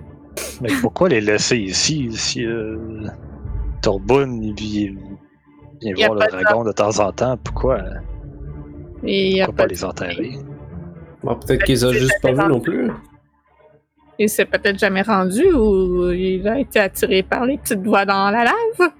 Mais 0.61 0.69
pourquoi 0.81 1.09
les 1.09 1.21
laisser 1.21 1.57
ici 1.57 2.09
si 2.13 2.45
euh, 2.45 3.07
Torbun 3.81 4.39
il 4.41 4.53
vient, 4.53 4.93
voir 5.95 6.13
le 6.15 6.27
dragon 6.29 6.63
de 6.63 6.71
temps 6.71 6.99
en 6.99 7.11
temps? 7.11 7.37
Pourquoi, 7.37 7.77
a 7.79 7.81
pourquoi 9.03 9.45
pas 9.47 9.53
pas- 9.53 9.67
les 9.67 9.83
enterrer? 9.83 10.31
Bon, 11.23 11.35
peut-être 11.35 11.63
qu'ils 11.63 11.85
ont 11.85 11.91
juste 11.91 12.13
pas 12.21 12.31
vu 12.31 12.37
non 12.47 12.59
plus. 12.59 12.91
Il 14.21 14.29
s'est 14.29 14.45
peut-être 14.45 14.77
jamais 14.77 15.01
rendu 15.01 15.51
ou 15.51 16.11
il 16.11 16.47
a 16.47 16.59
été 16.59 16.79
attiré 16.79 17.23
par 17.23 17.45
les 17.45 17.57
petites 17.57 17.83
voix 17.83 18.05
dans 18.05 18.29
la 18.29 18.43
lave? 18.43 18.91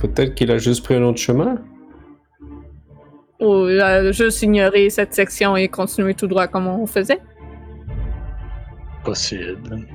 Peut-être 0.00 0.34
qu'il 0.34 0.50
a 0.50 0.58
juste 0.58 0.84
pris 0.84 0.94
un 0.94 1.02
autre 1.02 1.18
chemin? 1.18 1.58
Ou 3.40 3.68
il 3.68 3.80
a 3.80 4.10
juste 4.12 4.42
ignoré 4.42 4.90
cette 4.90 5.14
section 5.14 5.56
et 5.56 5.68
continué 5.68 6.14
tout 6.14 6.26
droit 6.26 6.46
comme 6.46 6.66
on 6.66 6.86
faisait? 6.86 7.20
Possible. 9.04 9.86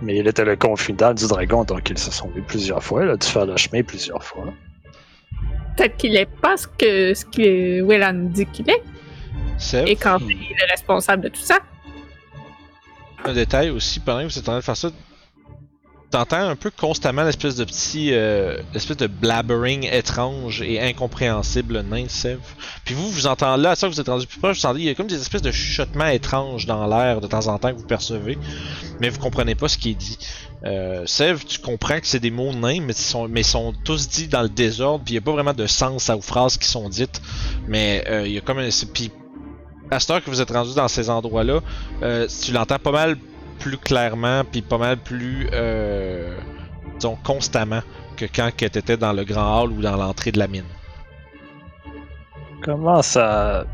Mais 0.00 0.16
il 0.16 0.28
était 0.28 0.44
le 0.44 0.56
confident 0.56 1.12
du 1.12 1.26
dragon, 1.26 1.64
donc 1.64 1.90
ils 1.90 1.98
se 1.98 2.10
sont 2.10 2.28
vus 2.28 2.42
plusieurs 2.42 2.82
fois. 2.82 3.04
Il 3.04 3.10
a 3.10 3.16
dû 3.16 3.26
faire 3.26 3.46
le 3.46 3.56
chemin 3.56 3.82
plusieurs 3.82 4.22
fois. 4.22 4.54
Peut-être 5.76 5.96
qu'il 5.96 6.16
est 6.16 6.30
pas 6.40 6.56
ce 6.56 6.66
que 6.66 7.14
ce 7.14 7.24
que 7.24 7.82
Wellan 7.82 8.30
dit 8.30 8.46
qu'il 8.46 8.68
est 8.70 8.82
et 9.86 9.96
qu'en 9.96 10.18
fait 10.18 10.32
il 10.32 10.56
est 10.62 10.70
responsable 10.70 11.24
de 11.24 11.28
tout 11.28 11.40
ça. 11.40 11.58
Un 13.24 13.32
détail 13.32 13.70
aussi, 13.70 14.00
pendant 14.00 14.26
que 14.26 14.32
vous 14.32 14.38
êtes 14.38 14.48
en 14.48 14.52
train 14.52 14.58
de 14.58 14.64
faire 14.64 14.76
ça, 14.76 14.90
t'entends 16.10 16.48
un 16.48 16.56
peu 16.56 16.70
constamment 16.70 17.22
l'espèce 17.22 17.56
de 17.56 17.64
petit, 17.64 18.12
euh, 18.12 18.58
l'espèce 18.72 18.96
de 18.96 19.06
blabbering 19.06 19.84
étrange 19.92 20.62
et 20.62 20.80
incompréhensible 20.80 21.82
nain 21.82 22.06
Sev. 22.08 22.38
Puis 22.84 22.94
vous, 22.94 23.10
vous 23.10 23.26
entendez 23.26 23.62
là, 23.62 23.70
à 23.72 23.74
ça 23.76 23.88
vous 23.88 24.00
êtes 24.00 24.08
rendu 24.08 24.26
plus 24.26 24.38
proche, 24.38 24.60
vous 24.60 24.66
entendez, 24.66 24.80
il 24.80 24.86
y 24.86 24.90
a 24.90 24.94
comme 24.94 25.06
des 25.06 25.20
espèces 25.20 25.42
de 25.42 25.50
chuchotements 25.50 26.06
étranges 26.06 26.66
dans 26.66 26.86
l'air 26.86 27.20
de 27.20 27.26
temps 27.26 27.46
en 27.48 27.58
temps 27.58 27.72
que 27.72 27.78
vous 27.78 27.86
percevez, 27.86 28.38
mais 29.00 29.10
vous 29.10 29.18
comprenez 29.18 29.54
pas 29.54 29.68
ce 29.68 29.76
qui 29.76 29.90
est 29.90 29.94
dit. 29.94 30.18
Euh, 30.64 31.04
tu 31.46 31.58
comprends 31.60 32.00
que 32.00 32.06
c'est 32.06 32.20
des 32.20 32.30
mots 32.30 32.52
nains, 32.52 32.80
mais 32.80 32.92
ils 32.92 32.96
sont, 32.96 33.28
mais 33.28 33.42
sont 33.42 33.74
tous 33.84 34.08
dits 34.08 34.28
dans 34.28 34.42
le 34.42 34.48
désordre, 34.48 35.04
puis 35.04 35.14
il 35.14 35.16
y 35.16 35.18
a 35.18 35.22
pas 35.22 35.32
vraiment 35.32 35.54
de 35.54 35.66
sens 35.66 36.08
aux 36.10 36.20
phrases 36.20 36.56
qui 36.56 36.68
sont 36.68 36.88
dites, 36.88 37.20
mais 37.66 38.04
euh, 38.08 38.26
il 38.26 38.32
y 38.32 38.38
a 38.38 38.40
comme 38.40 38.58
un, 38.58 38.70
à 39.90 40.00
cette 40.00 40.10
heure 40.10 40.24
que 40.24 40.30
vous 40.30 40.40
êtes 40.40 40.50
rendu 40.50 40.74
dans 40.74 40.88
ces 40.88 41.10
endroits-là, 41.10 41.60
euh, 42.02 42.26
tu 42.42 42.52
l'entends 42.52 42.78
pas 42.78 42.92
mal 42.92 43.16
plus 43.58 43.78
clairement, 43.78 44.42
puis 44.44 44.62
pas 44.62 44.78
mal 44.78 44.96
plus, 44.98 45.48
euh, 45.52 46.36
disons, 46.94 47.16
constamment 47.24 47.80
que 48.16 48.24
quand 48.24 48.50
que 48.56 48.66
t'étais 48.66 48.96
dans 48.96 49.12
le 49.12 49.24
grand 49.24 49.62
hall 49.62 49.72
ou 49.72 49.80
dans 49.80 49.96
l'entrée 49.96 50.32
de 50.32 50.38
la 50.38 50.48
mine. 50.48 50.64
commence 52.62 53.16
à 53.16 53.64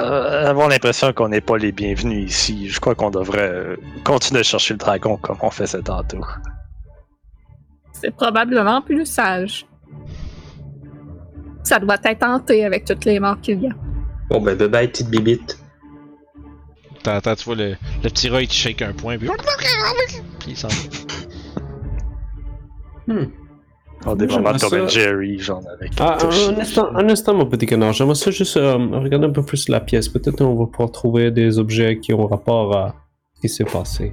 euh, 0.00 0.46
avoir 0.48 0.68
l'impression 0.68 1.12
qu'on 1.12 1.28
n'est 1.28 1.40
pas 1.40 1.56
les 1.56 1.72
bienvenus 1.72 2.30
ici? 2.30 2.68
Je 2.68 2.78
crois 2.78 2.94
qu'on 2.94 3.10
devrait 3.10 3.50
euh, 3.50 3.76
continuer 4.04 4.40
à 4.40 4.44
chercher 4.44 4.74
le 4.74 4.78
dragon 4.78 5.16
comme 5.16 5.38
on 5.42 5.50
faisait 5.50 5.82
tantôt. 5.82 6.24
C'est 7.92 8.14
probablement 8.14 8.80
plus 8.80 9.06
sage. 9.06 9.66
Ça 11.64 11.80
doit 11.80 11.96
être 12.04 12.22
hanté 12.22 12.64
avec 12.64 12.84
toutes 12.84 13.04
les 13.04 13.18
morts 13.18 13.40
qu'il 13.40 13.62
y 13.62 13.66
a. 13.66 13.87
Bon, 14.30 14.40
ben, 14.40 14.56
bye 14.56 14.68
bye, 14.68 14.88
petite 14.88 15.08
bibite. 15.08 15.58
T'entends, 17.02 17.34
tu 17.34 17.44
vois 17.44 17.54
le, 17.54 17.70
le 18.02 18.10
petit 18.10 18.28
rat 18.28 18.42
qui 18.44 18.56
shake 18.56 18.82
un 18.82 18.92
point, 18.92 19.16
puis, 19.18 19.28
puis 20.40 20.50
il 20.50 20.56
s'en 20.56 20.68
va. 20.68 20.74
Tom 24.58 24.70
ça- 24.70 24.82
and 24.82 24.88
Jerry, 24.88 25.38
genre 25.38 25.62
avec. 25.72 25.92
Ah, 25.98 26.18
un 26.22 26.58
instant, 26.60 26.94
un 26.94 27.08
instant, 27.08 27.34
mon 27.34 27.46
petit 27.46 27.66
canard. 27.66 27.92
J'aimerais 27.92 28.14
ça 28.14 28.30
juste 28.30 28.56
euh, 28.56 28.76
regarder 28.76 29.26
un 29.26 29.30
peu 29.30 29.42
plus 29.42 29.68
la 29.68 29.80
pièce. 29.80 30.08
Peut-être 30.08 30.40
on 30.42 30.54
va 30.54 30.66
pouvoir 30.66 30.90
trouver 30.92 31.30
des 31.30 31.58
objets 31.58 31.98
qui 31.98 32.12
ont 32.12 32.26
rapport 32.26 32.76
à 32.76 32.94
ce 33.34 33.40
qui 33.40 33.48
s'est 33.48 33.64
passé. 33.64 34.12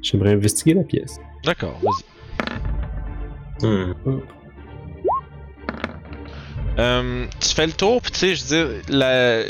J'aimerais 0.00 0.32
investiguer 0.32 0.74
la 0.74 0.84
pièce. 0.84 1.18
D'accord, 1.44 1.78
vas-y. 1.82 3.66
Hmm. 3.66 3.94
Euh, 6.78 7.26
tu 7.40 7.48
fais 7.50 7.66
le 7.66 7.72
tour, 7.72 8.00
puis 8.00 8.12
tu 8.12 8.18
sais, 8.18 8.34
je 8.34 8.44
veux 8.44 8.48
dire, 8.48 8.82
la... 8.88 9.42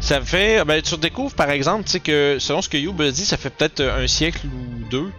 ça 0.00 0.20
fait. 0.20 0.64
Ben, 0.64 0.80
tu 0.80 0.94
redécouvres 0.94 1.34
par 1.34 1.50
exemple, 1.50 1.84
tu 1.84 1.92
sais, 1.92 2.00
que 2.00 2.36
selon 2.38 2.62
ce 2.62 2.68
que 2.68 2.76
Youb 2.76 3.02
dit, 3.02 3.24
ça 3.24 3.36
fait 3.36 3.50
peut-être 3.50 3.82
un 3.82 4.06
siècle 4.06 4.46
ou 4.46 4.88
deux, 4.88 5.10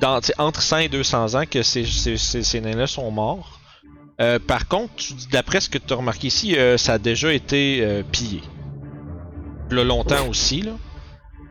dans, 0.00 0.20
entre 0.38 0.62
100 0.62 0.78
et 0.78 0.88
200 0.88 1.34
ans, 1.34 1.44
que 1.50 1.62
ces, 1.62 1.84
ces, 1.84 2.16
ces, 2.16 2.60
nains-là 2.60 2.86
sont 2.86 3.10
morts. 3.10 3.60
Euh, 4.20 4.38
par 4.38 4.66
contre, 4.66 4.92
d'après 5.30 5.60
ce 5.60 5.68
que 5.68 5.78
tu 5.78 5.92
as 5.92 5.96
remarqué 5.96 6.28
ici, 6.28 6.56
euh, 6.56 6.76
ça 6.76 6.94
a 6.94 6.98
déjà 6.98 7.32
été 7.32 7.80
euh, 7.82 8.02
pillé. 8.02 8.42
Là, 9.70 9.84
longtemps 9.84 10.26
aussi, 10.28 10.62
là. 10.62 10.72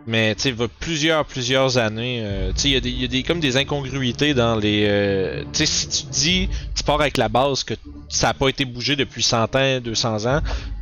Mais 0.08 0.34
tu 0.36 0.44
sais, 0.44 0.50
il 0.50 0.56
va 0.56 0.68
plusieurs, 0.70 1.26
plusieurs 1.26 1.78
années. 1.78 2.22
euh, 2.24 2.52
tu 2.54 2.62
sais, 2.62 2.70
il 2.70 2.74
y 2.74 2.78
a 2.78 2.80
des, 2.80 2.90
il 2.90 3.02
y 3.02 3.06
a 3.06 3.08
des, 3.10 3.24
comme 3.24 3.42
des 3.42 3.58
incongruités 3.58 4.34
dans 4.34 4.56
les. 4.56 4.86
euh, 4.88 5.44
tu 5.52 5.66
sais, 5.66 5.66
si 5.66 5.88
tu 5.90 6.06
dis, 6.12 6.50
tu 6.74 6.84
pars 6.84 7.02
avec 7.02 7.18
la 7.18 7.28
base 7.28 7.64
que 7.66 7.74
ça 8.08 8.30
a 8.30 8.34
pas 8.34 8.48
été 8.48 8.64
bougé 8.64 8.96
depuis 8.96 9.22
100 9.22 9.56
ans, 9.56 9.80
200 9.82 10.26
ans, 10.26 10.40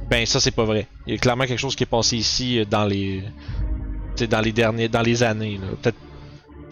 ben 0.10 0.26
ça 0.28 0.40
c'est 0.40 0.52
pas 0.52 0.64
vrai. 0.66 0.88
Il 1.08 1.14
y 1.14 1.18
a 1.18 1.20
clairement 1.20 1.46
quelque 1.46 1.60
chose 1.60 1.76
qui 1.76 1.84
est 1.84 1.88
passé 1.88 2.18
ici 2.18 2.60
euh, 2.60 2.66
dans 2.66 2.86
les, 2.86 3.24
tu 4.16 4.24
sais, 4.24 4.28
dans 4.28 4.42
les 4.42 4.52
derniers, 4.52 4.90
dans 4.90 5.02
les 5.02 5.24
années, 5.24 5.60
peut-être 5.82 5.98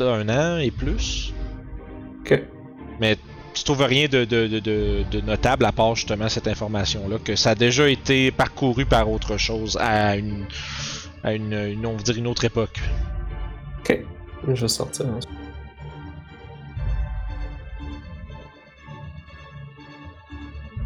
un 0.02 0.30
an 0.30 0.58
et 0.60 0.70
plus. 0.70 1.34
Ok. 2.22 2.40
Mais 3.00 3.18
tu 3.56 3.64
trouves 3.64 3.82
rien 3.84 4.08
de, 4.08 4.26
de, 4.26 4.48
de, 4.48 4.60
de, 4.60 5.04
de 5.12 5.22
notable 5.22 5.66
à 5.66 5.72
part 5.72 5.96
justement 5.96 6.30
cette 6.30 6.48
information-là, 6.48 7.18
que 7.24 7.36
ça 7.36 7.52
a 7.52 7.56
déjà 7.56 7.90
été 7.90 8.30
parcouru 8.32 8.86
par 8.86 9.10
autre 9.10 9.38
chose 9.38 9.78
à 9.82 10.16
une, 10.18 10.46
à 11.24 11.34
une, 11.34 11.54
une 11.54 11.86
on 11.86 11.96
va 11.96 12.04
dire 12.04 12.18
une 12.18 12.28
autre 12.28 12.44
époque. 12.46 12.82
Ok. 13.80 14.00
Je 14.48 14.62
vais 14.62 14.68
sortir. 14.68 15.06
hein. 15.08 15.20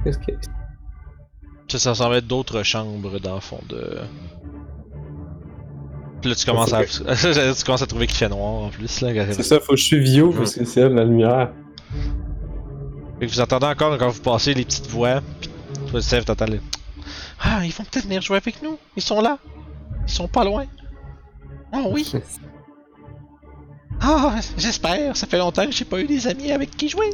Qu'est-ce 0.04 0.20
ici? 0.20 0.50
Ça, 1.70 1.80
ça 1.80 1.96
semble 1.96 2.16
être 2.16 2.28
d'autres 2.28 2.64
chambres 2.64 3.20
dans 3.20 3.36
le 3.36 3.42
fond 3.42 3.60
de. 3.68 4.00
Puis 6.22 6.30
là, 6.30 6.36
tu 6.36 6.46
commences 6.46 6.72
à. 6.74 6.86
tu 6.86 7.64
commences 7.66 7.82
à 7.82 7.88
trouver 7.88 8.08
qu'il 8.08 8.16
fait 8.18 8.30
noir 8.30 8.64
en 8.66 8.70
plus. 8.70 9.02
Là, 9.02 9.34
C'est 9.34 9.44
ça, 9.44 9.60
faut 9.60 9.74
que 9.74 9.80
je 9.80 9.84
suis 9.84 10.00
vieux 10.00 10.30
parce 10.30 10.56
que 10.56 10.64
c'est 10.66 10.82
elle 10.82 10.94
la 10.94 11.04
lumière. 11.04 11.52
Que 13.20 13.26
vous 13.26 13.42
entendez 13.42 13.66
encore 13.66 13.98
quand 13.98 14.10
vous 14.10 14.22
passez 14.22 14.54
les 14.54 14.64
petites 14.64 14.88
voix. 14.88 15.22
Puis 15.42 15.50
toi, 15.90 16.02
Steph, 16.02 16.22
t'entends 16.24 16.46
les. 16.46 16.62
Ah, 17.42 17.66
ils 17.66 17.72
vont 17.72 17.84
peut-être 17.84 18.06
venir 18.06 18.22
jouer 18.22 18.38
avec 18.38 18.62
nous. 18.64 18.78
Ils 18.96 19.04
sont 19.04 19.20
là. 19.22 19.38
Ils 20.08 20.12
sont 20.14 20.28
pas 20.28 20.44
loin. 20.44 20.66
Oh 21.74 21.90
oui. 21.92 22.12
Ah, 24.02 24.36
j'espère. 24.58 25.16
Ça 25.18 25.28
fait 25.28 25.38
longtemps 25.38 25.66
que 25.66 25.72
j'ai 25.72 25.86
pas 25.86 26.00
eu 26.00 26.06
des 26.08 26.28
amis 26.28 26.52
avec 26.52 26.72
qui 26.72 26.88
jouer. 26.90 27.10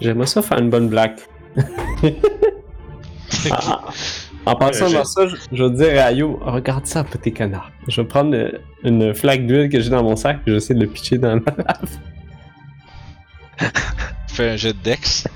J'aimerais 0.00 0.26
ça 0.26 0.42
faire 0.42 0.58
une 0.58 0.70
bonne 0.70 0.88
blague. 0.88 1.16
Ah, 3.50 3.80
En 4.46 4.54
passant 4.54 4.86
Euh, 4.86 4.92
dans 4.94 5.04
ça, 5.04 5.26
je, 5.26 5.36
je 5.52 5.64
vais 5.64 5.70
dire 5.70 6.02
à 6.02 6.12
Yo, 6.12 6.38
regarde 6.42 6.86
ça, 6.86 7.04
petit 7.04 7.32
canard. 7.32 7.70
Je 7.88 8.00
vais 8.00 8.06
prendre 8.06 8.34
euh, 8.34 8.50
une 8.82 9.12
flaque 9.14 9.46
d'huile 9.46 9.68
que 9.68 9.80
j'ai 9.80 9.90
dans 9.90 10.02
mon 10.02 10.16
sac 10.16 10.36
et 10.38 10.40
je 10.46 10.50
vais 10.52 10.56
essayer 10.58 10.74
de 10.74 10.80
le 10.84 10.90
pitcher 10.90 11.18
dans 11.18 11.34
la 11.34 11.40
lave. 11.58 11.98
Fais 14.28 14.50
un 14.50 14.56
jet 14.56 14.72
de 14.72 14.78
Dex. 14.82 15.28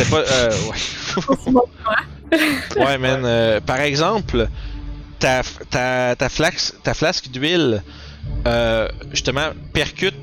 C'était 0.00 0.10
pas. 0.10 0.22
Euh, 0.30 0.50
ouais. 0.70 2.84
Ouais, 2.84 2.98
man. 2.98 3.22
euh, 3.24 3.60
par 3.60 3.80
exemple, 3.80 4.48
ta, 5.18 5.42
ta, 5.70 6.14
ta, 6.16 6.28
flax- 6.28 6.74
ta 6.82 6.94
flasque 6.94 7.28
d'huile, 7.28 7.82
euh, 8.46 8.88
justement, 9.12 9.48
percute, 9.72 10.14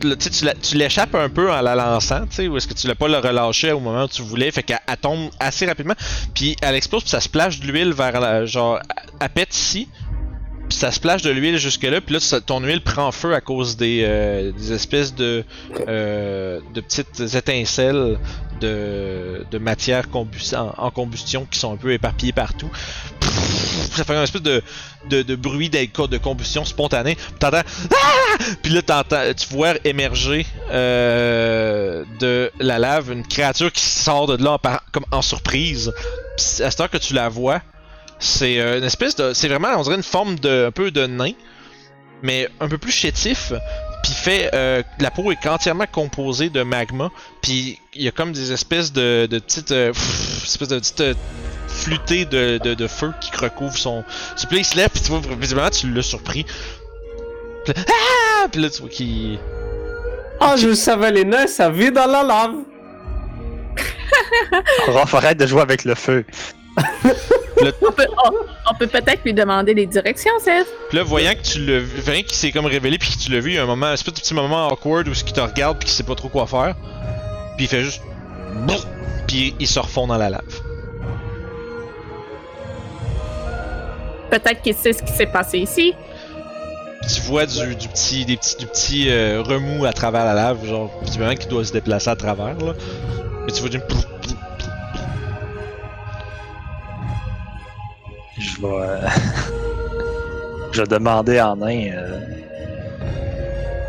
tu 0.62 0.78
l'échappes 0.78 1.16
un 1.16 1.30
peu 1.30 1.52
en 1.52 1.62
la 1.62 1.76
lançant, 1.76 2.22
tu 2.28 2.36
sais, 2.36 2.48
ou 2.48 2.58
est-ce 2.58 2.68
que 2.68 2.74
tu 2.74 2.88
l'as 2.88 2.96
pas 2.96 3.08
le 3.08 3.18
relâché 3.18 3.72
au 3.72 3.80
moment 3.80 4.06
où 4.06 4.08
tu 4.08 4.22
voulais, 4.22 4.52
fait 4.52 4.64
qu'elle 4.64 4.80
elle 4.88 4.98
tombe 4.98 5.30
assez 5.40 5.66
rapidement, 5.66 5.96
puis 6.34 6.56
elle 6.62 6.76
explose, 6.76 7.04
puis 7.04 7.12
ça 7.12 7.20
splash 7.20 7.60
de 7.60 7.68
l'huile 7.68 7.94
vers 7.94 8.20
la, 8.20 8.46
genre, 8.46 8.80
elle 9.20 9.30
pète 9.30 9.56
ici, 9.56 9.88
ça 10.70 10.92
splash 10.92 11.22
de 11.22 11.32
l'huile 11.32 11.58
jusque 11.58 11.84
là, 11.84 12.02
puis 12.02 12.16
là, 12.16 12.40
ton 12.46 12.60
huile 12.60 12.82
prend 12.82 13.12
feu 13.12 13.34
à 13.34 13.42
cause 13.42 13.78
des, 13.78 14.04
euh, 14.04 14.52
des 14.52 14.74
espèces 14.74 15.16
de, 15.16 15.44
euh, 15.88 16.60
de 16.74 16.82
petites 16.82 17.20
étincelles 17.36 18.18
de, 18.60 19.46
de 19.50 19.58
matière 19.58 20.06
en, 20.14 20.92
combustion 20.92 21.48
qui 21.50 21.60
sont 21.60 21.74
un 21.74 21.78
peu 21.78 21.94
éparpillées 21.94 22.34
partout. 22.34 22.70
Ça 23.92 24.04
fait 24.04 24.16
un 24.16 24.24
espèce 24.24 24.42
de, 24.42 24.64
de, 25.10 25.22
de 25.22 25.36
bruit 25.36 25.70
de 25.70 26.18
combustion 26.18 26.66
spontanée. 26.66 27.18
T'entends 27.40 27.62
ah! 27.92 28.44
Puis 28.62 28.72
là 28.72 28.82
t'entends, 28.82 29.34
tu 29.36 29.54
vois 29.54 29.76
émerger 29.84 30.46
euh, 30.72 32.04
de 32.20 32.52
la 32.60 32.80
lave 32.80 33.12
une 33.12 33.26
créature 33.26 33.72
qui 33.72 33.84
sort 33.84 34.28
de 34.28 34.44
là 34.44 34.54
en, 34.64 34.78
comme 34.92 35.06
en 35.12 35.22
surprise. 35.22 35.94
Puis 36.38 36.64
à 36.64 36.72
cette 36.72 36.80
heure 36.80 36.90
que 36.90 36.98
tu 36.98 37.14
la 37.14 37.30
vois, 37.30 37.62
c'est 38.20 38.60
euh, 38.60 38.78
une 38.78 38.84
espèce 38.84 39.16
de, 39.16 39.34
c'est 39.34 39.48
vraiment 39.48 39.70
on 39.78 39.84
dirait 39.84 39.96
une 39.96 40.04
forme 40.04 40.40
de 40.40 40.68
un 40.68 40.72
peu 40.72 40.92
de 40.92 41.06
nain, 41.06 41.32
mais 42.22 42.50
un 42.60 42.68
peu 42.68 42.78
plus 42.78 42.92
chétif. 42.92 43.54
Puis 44.04 44.14
fait, 44.14 44.50
euh, 44.54 44.84
la 45.00 45.12
peau 45.12 45.32
est 45.32 45.48
entièrement 45.48 45.86
composée 45.92 46.50
de 46.50 46.64
magma. 46.64 47.12
Puis 47.42 47.80
il 47.94 48.04
y 48.04 48.08
a 48.08 48.12
comme 48.12 48.32
des 48.32 48.52
espèces 48.52 48.94
de, 48.94 49.28
de 49.30 49.40
petites, 49.40 49.72
euh, 49.72 49.92
pff, 49.92 50.44
espèces 50.46 50.68
de 50.70 50.80
petites 50.80 51.02
euh, 51.02 51.14
flûtées 51.68 52.26
de, 52.26 52.60
de, 52.64 52.74
de 52.74 52.88
feu 52.88 53.12
qui 53.20 53.32
recouvrent 53.36 53.78
son. 53.78 54.04
Puis 54.36 54.46
là, 54.52 54.58
il 54.58 54.66
se 54.66 54.76
lève, 54.78 54.90
puis 54.90 55.02
tu 55.02 55.12
vois, 55.12 55.22
visiblement, 55.40 55.70
tu 55.70 55.92
l'as 55.92 56.04
surpris. 56.04 56.46
Puis 57.66 57.74
là, 57.76 57.84
ah! 57.90 58.48
Puis 58.52 58.62
là, 58.62 58.70
tu 58.70 58.82
vois 58.82 58.90
qu'il. 58.90 59.40
Ah, 60.40 60.56
je 60.58 60.74
savais 60.74 61.12
les 61.12 61.26
nains, 61.26 61.48
ça 61.48 61.70
vit 61.70 61.92
dans 61.92 62.06
la 62.06 62.24
lave! 62.24 62.56
Raph, 64.88 65.14
arrête 65.16 65.38
de 65.38 65.48
jouer 65.48 65.62
avec 65.62 65.84
le 65.84 65.96
feu. 65.96 66.24
On 67.82 67.92
peut, 67.92 68.06
on, 68.24 68.32
on 68.70 68.74
peut 68.76 68.88
peut-être 68.88 69.24
lui 69.26 69.34
demander 69.34 69.74
les 69.74 69.88
directions, 69.88 70.32
Seth. 70.40 70.68
Puis 70.90 70.98
là, 70.98 71.04
voyant 71.04 71.34
que 71.34 71.42
tu 71.42 71.60
l'as 71.66 71.80
vu, 71.80 72.02
voyant 72.02 72.22
qu'il 72.22 72.36
s'est 72.36 72.52
comme 72.52 72.68
révélé, 72.68 72.98
puis 72.98 73.12
que 73.12 73.18
tu 73.18 73.32
l'as 73.32 73.40
vu, 73.40 73.52
il 73.52 73.56
y 73.56 73.58
a 73.58 73.64
un 73.64 73.68
moment, 73.68 73.88
un 73.88 73.94
espèce 73.94 74.14
de 74.14 74.20
petit 74.20 74.34
moment 74.34 74.68
awkward 74.68 75.08
où 75.08 75.12
il 75.12 75.34
te 75.34 75.40
regarde, 75.40 75.80
puis 75.80 75.88
qu'il 75.88 75.96
sait 75.96 76.04
pas 76.04 76.16
trop 76.16 76.30
quoi 76.30 76.46
faire. 76.46 76.76
Puis 77.56 77.66
il 77.66 77.68
fait 77.68 77.84
juste. 77.84 78.02
Puis 79.28 79.56
il 79.60 79.68
se 79.68 79.80
refond 79.80 80.08
dans 80.08 80.18
la 80.18 80.30
lave. 80.30 80.62
Peut-être 84.30 84.62
qu'il 84.62 84.76
sait 84.76 84.94
ce 84.94 85.02
qui 85.02 85.12
s'est 85.12 85.26
passé 85.26 85.58
ici. 85.58 85.94
Tu 87.14 87.22
vois 87.22 87.46
du, 87.46 87.76
du 87.76 87.88
petit, 87.88 88.26
des 88.26 88.38
petits, 88.38 88.58
du 88.58 88.68
petit 88.68 89.10
euh, 89.10 89.42
remous 89.42 89.86
à 89.86 89.94
travers 89.94 90.26
la 90.26 90.34
lave, 90.34 90.66
genre, 90.66 90.92
visiblement 91.02 91.36
qu'il 91.36 91.50
doit 91.50 91.64
se 91.64 91.72
déplacer 91.72 92.10
à 92.10 92.16
travers, 92.16 92.58
là. 92.58 92.74
Et 93.48 93.52
tu 93.52 93.62
vois 93.62 93.70
du. 93.70 93.80
Je 98.58 98.62
vais. 98.62 98.68
euh, 98.74 99.08
je 100.72 100.82
vais 100.82 100.88
demander 100.88 101.40
en 101.42 101.56
nain. 101.58 101.90
euh, 101.94 102.20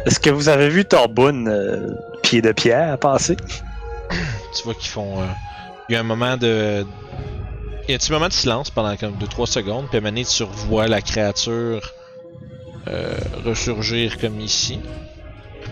Est-ce 0.06 0.20
que 0.20 0.30
vous 0.30 0.48
avez 0.48 0.68
vu 0.68 0.84
Torbun 0.84 1.46
euh, 1.46 1.90
pied 2.22 2.40
de 2.42 2.52
pierre 2.52 2.98
passer? 2.98 3.36
Tu 4.54 4.62
vois 4.64 4.74
qu'ils 4.74 4.88
font. 4.88 5.20
euh, 5.20 5.26
Il 5.88 5.92
y 5.92 5.96
a 5.96 6.00
un 6.00 6.04
moment 6.04 6.36
de. 6.36 6.84
Il 7.84 7.90
y 7.90 7.92
a 7.92 7.94
un 7.96 7.98
petit 7.98 8.12
moment 8.12 8.28
de 8.28 8.32
silence 8.32 8.70
pendant 8.70 8.96
comme 8.96 9.14
2-3 9.14 9.46
secondes, 9.46 9.86
puis 9.88 9.96
à 9.96 9.98
un 9.98 10.00
moment 10.02 10.10
donné, 10.10 10.24
tu 10.24 10.42
revois 10.42 10.88
la 10.88 11.00
créature 11.02 11.92
euh, 12.88 13.14
ressurgir 13.44 14.18
comme 14.18 14.40
ici. 14.40 14.80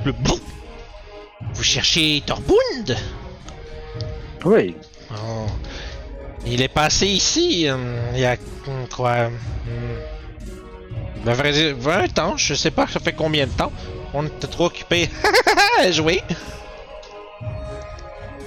Le 0.05 0.13
boum! 0.13 0.39
Vous 1.55 1.63
cherchez 1.63 2.23
Torbund? 2.27 2.97
Oui. 4.45 4.77
Oh. 5.13 5.47
Il 6.47 6.63
est 6.63 6.69
passé 6.69 7.07
ici 7.07 7.69
hum, 7.69 7.95
il 8.15 8.21
y 8.21 8.25
a 8.25 8.37
quoi? 8.95 9.27
hum, 9.27 9.33
ben, 11.25 11.35
vrai 11.35 11.53
dire, 11.53 11.75
20 11.77 12.19
ans, 12.21 12.37
je 12.37 12.55
sais 12.55 12.71
pas 12.71 12.87
ça 12.87 13.01
fait 13.01 13.13
combien 13.13 13.47
de 13.47 13.53
temps. 13.53 13.73
On 14.15 14.25
était 14.25 14.47
trop 14.47 14.67
occupés 14.67 15.11
à 15.81 15.91
jouer. 15.91 16.23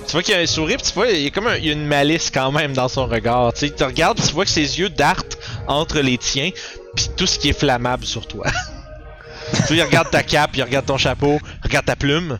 Tu 0.08 0.14
vois 0.14 0.24
qu'il 0.24 0.34
a 0.34 0.40
un 0.40 0.46
sourire, 0.48 0.82
tu 0.82 0.94
vois, 0.94 1.10
il 1.10 1.22
y 1.22 1.28
a 1.28 1.30
comme 1.30 1.48
une 1.62 1.86
malice 1.86 2.32
quand 2.32 2.52
même 2.52 2.74
dans 2.74 2.88
son 2.88 3.06
regard. 3.06 3.54
Tu 3.54 3.70
tu 3.70 3.84
regardes, 3.84 4.20
tu 4.20 4.34
vois 4.34 4.46
que 4.46 4.50
ses 4.50 4.80
yeux 4.80 4.90
dartent 4.90 5.38
entre 5.68 6.00
les 6.00 6.18
tiens, 6.18 6.50
puis 6.96 7.10
tout 7.16 7.28
ce 7.28 7.38
qui 7.38 7.50
est 7.50 7.60
flammable 7.60 8.06
sur 8.06 8.26
toi. 8.26 8.48
tu 9.52 9.58
vois, 9.58 9.76
il 9.76 9.84
regarde 9.84 10.10
ta 10.10 10.24
cape, 10.24 10.56
il 10.56 10.64
regarde 10.64 10.86
ton 10.86 10.98
chapeau, 10.98 11.38
il 11.44 11.68
regarde 11.68 11.86
ta 11.86 11.96
plume. 11.96 12.40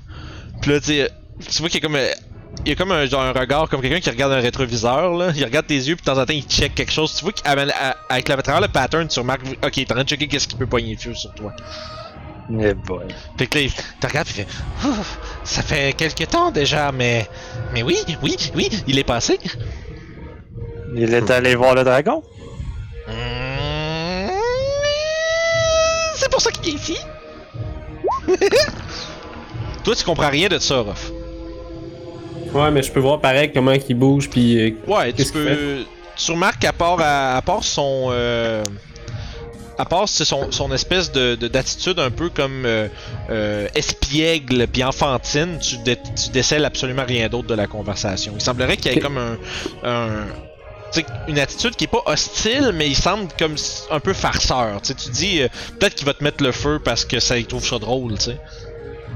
Puis 0.62 0.72
là, 0.72 0.80
tu 0.80 1.06
vois 1.60 1.70
qu'il 1.70 1.84
y 1.84 1.86
a 1.86 1.88
comme, 1.88 1.98
euh, 1.98 2.12
il 2.66 2.70
y 2.70 2.72
a 2.72 2.76
comme 2.76 2.92
un, 2.92 3.06
genre 3.06 3.22
un 3.22 3.32
regard 3.32 3.70
comme 3.70 3.82
quelqu'un 3.82 4.00
qui 4.00 4.10
regarde 4.10 4.34
un 4.34 4.40
rétroviseur 4.42 5.14
là. 5.14 5.32
Il 5.36 5.44
regarde 5.44 5.68
tes 5.68 5.76
yeux 5.76 5.96
puis 5.96 6.04
de 6.06 6.12
temps 6.12 6.20
en 6.20 6.26
temps 6.26 6.34
il 6.34 6.44
check 6.44 6.76
quelque 6.76 6.92
chose. 6.92 7.14
Tu 7.16 7.24
vois 7.24 7.32
qu'avec 7.32 8.28
la 8.28 8.38
travers 8.42 8.62
le 8.62 8.68
pattern, 8.68 9.08
tu 9.08 9.20
remarques, 9.20 9.42
ok, 9.64 9.72
t'es 9.72 9.92
en 9.92 9.96
train 9.96 10.04
de 10.04 10.10
checker 10.10 10.28
qu'est-ce 10.28 10.48
qui 10.48 10.56
peut 10.56 10.68
pogner 10.68 10.94
le 10.94 11.00
feu 11.00 11.14
sur 11.14 11.34
toi. 11.34 11.54
Eh 12.52 12.74
boy. 12.74 13.06
Fait 13.38 13.46
que 13.48 13.60
là, 13.60 13.64
il 13.66 13.72
te 13.72 14.08
regarde 14.08 14.28
et 14.28 14.32
fait 14.32 14.48
Ça 15.44 15.62
fait 15.62 15.94
quelques 15.94 16.28
temps 16.30 16.50
déjà, 16.50 16.92
mais. 16.92 17.30
Mais 17.74 17.84
oui, 17.84 17.98
oui, 18.24 18.36
oui, 18.56 18.70
il 18.88 18.98
est 18.98 19.04
passé. 19.04 19.40
Il 20.96 21.14
est 21.14 21.30
allé 21.30 21.54
voir 21.54 21.76
le 21.76 21.84
dragon? 21.84 22.24
Hmm, 23.08 23.12
C'est 26.16 26.32
pour 26.32 26.42
ça 26.42 26.50
qu'il 26.52 26.74
est 26.74 26.78
ici. 26.78 26.98
Toi, 29.84 29.96
tu 29.96 30.04
comprends 30.04 30.30
rien 30.30 30.48
de 30.48 30.58
ça, 30.58 30.82
Ruff. 30.82 31.12
Ouais, 32.54 32.72
mais 32.72 32.82
je 32.84 32.92
peux 32.92 33.00
voir 33.00 33.20
pareil 33.20 33.52
comment 33.54 33.72
il 33.74 33.96
bouge, 33.96 34.30
puis. 34.30 34.60
euh, 34.60 34.72
Ouais, 34.88 35.14
tu 35.14 35.24
peux. 35.34 35.46
Tu 36.18 36.32
remarques 36.32 36.60
qu'à 36.60 36.74
part, 36.74 37.00
à, 37.00 37.38
à 37.38 37.42
part 37.42 37.64
son. 37.64 38.08
euh, 38.12 38.64
à 39.78 39.86
part 39.86 40.10
son, 40.10 40.52
son 40.52 40.74
espèce 40.74 41.10
de 41.12 41.36
de- 41.36 41.48
d'attitude 41.48 42.00
un 42.00 42.12
peu 42.12 42.30
comme 42.30 42.66
euh, 42.66 42.90
euh, 43.30 43.66
espiègle 43.76 44.68
puis 44.68 44.84
enfantine, 44.84 45.58
tu, 45.60 45.78
dé- 45.78 45.96
tu 46.22 46.32
décèles 46.32 46.66
absolument 46.66 47.06
rien 47.08 47.30
d'autre 47.30 47.48
de 47.48 47.54
la 47.56 47.66
conversation. 47.68 48.34
Il 48.36 48.42
semblerait 48.42 48.76
qu'il 48.76 48.92
y 48.92 48.98
ait 48.98 49.00
comme 49.00 49.18
un. 49.18 50.26
une 51.30 51.40
attitude 51.40 51.76
qui 51.78 51.86
est 51.86 51.88
pas 51.88 52.02
hostile, 52.08 52.72
mais 52.74 52.88
il 52.88 52.96
semble 52.96 53.28
comme 53.38 53.56
un 53.92 54.00
peu 54.02 54.12
farceur. 54.14 54.82
Tu 54.82 54.94
dis 55.12 55.42
euh, 55.44 55.48
peut-être 55.80 55.96
qu'il 55.96 56.06
va 56.06 56.14
te 56.14 56.24
mettre 56.26 56.44
le 56.44 56.52
feu 56.52 56.80
parce 56.84 57.06
que 57.06 57.22
ça 57.22 57.38
il 57.38 57.46
trouve 57.46 57.66
ça 57.66 57.80
drôle, 57.80 58.16
tu 58.18 58.26
sais. 58.26 58.38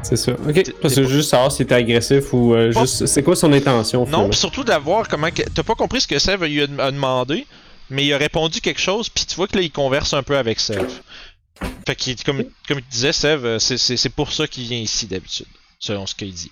C'est 0.03 0.17
ça. 0.17 0.33
Ok. 0.33 0.73
Parce 0.81 0.95
que 0.95 1.03
juste 1.05 1.29
savoir 1.29 1.51
s'il 1.51 1.63
était 1.63 1.75
agressif 1.75 2.33
ou 2.33 2.53
euh, 2.53 2.71
Pas- 2.73 2.81
juste. 2.81 3.05
C'est 3.05 3.23
quoi 3.23 3.35
son 3.35 3.51
intention, 3.53 4.05
Non, 4.05 4.29
pis 4.29 4.37
surtout 4.37 4.63
d'avoir 4.63 5.07
comment. 5.07 5.29
T'as 5.31 5.63
pas 5.63 5.75
compris 5.75 6.01
ce 6.01 6.07
que 6.07 6.19
Sev 6.19 6.43
lui 6.45 6.61
a, 6.61 6.67
demandé, 6.91 7.47
mais 7.89 8.05
il 8.05 8.13
a 8.13 8.17
répondu 8.17 8.59
quelque 8.61 8.81
chose, 8.81 9.09
puis 9.09 9.25
tu 9.25 9.35
vois 9.35 9.47
que 9.47 9.55
là, 9.55 9.61
il 9.63 9.71
converse 9.71 10.13
un 10.13 10.23
peu 10.23 10.37
avec 10.37 10.59
Sev. 10.59 10.85
Fait 11.87 11.95
qu'il, 11.95 12.21
comme, 12.23 12.43
comme 12.67 12.79
il 12.79 12.85
disait, 12.91 13.13
Sev, 13.13 13.45
euh, 13.45 13.59
c'est- 13.59 13.77
c'est 13.77 13.95
c'est 13.97 14.09
pour 14.09 14.31
ça 14.33 14.47
qu'il 14.47 14.63
vient 14.65 14.79
ici 14.79 15.05
d'habitude, 15.07 15.45
selon 15.79 16.05
ce 16.05 16.15
qu'il 16.15 16.33
dit. 16.33 16.51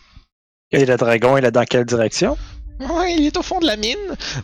Et 0.72 0.86
le 0.86 0.96
dragon, 0.96 1.38
il 1.38 1.44
est 1.44 1.52
dans 1.52 1.66
quelle 1.66 1.86
direction? 1.86 2.38
Ouais, 2.80 3.16
il 3.18 3.26
est 3.28 3.38
au 3.38 3.42
fond 3.44 3.60
de 3.60 3.66
la 3.68 3.76
mine. 3.76 3.98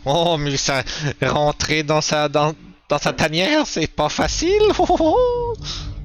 Oh, 0.04 0.36
mais 0.38 0.56
ça. 0.58 0.82
Rentrer 1.22 1.82
dans 1.82 2.00
sa. 2.02 2.28
dans, 2.28 2.54
dans 2.88 2.98
sa 2.98 3.12
tanière, 3.12 3.66
c'est 3.66 3.86
pas 3.90 4.08
facile. 4.10 4.60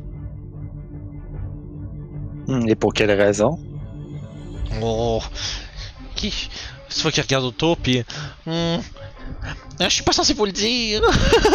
Et 2.68 2.76
pour 2.76 2.94
quelle 2.94 3.12
raison? 3.12 3.60
Oh. 4.82 5.22
Qui? 6.16 6.50
Tu 6.90 7.02
vois 7.02 7.12
qu'il 7.12 7.24
regarde 7.24 7.46
autour, 7.46 7.78
puis. 7.78 8.04
Hmm. 8.46 8.78
Je 9.80 9.90
suis 9.90 10.04
pas 10.04 10.12
censé 10.12 10.34
vous 10.34 10.46
le 10.46 10.52
dire. 10.52 11.02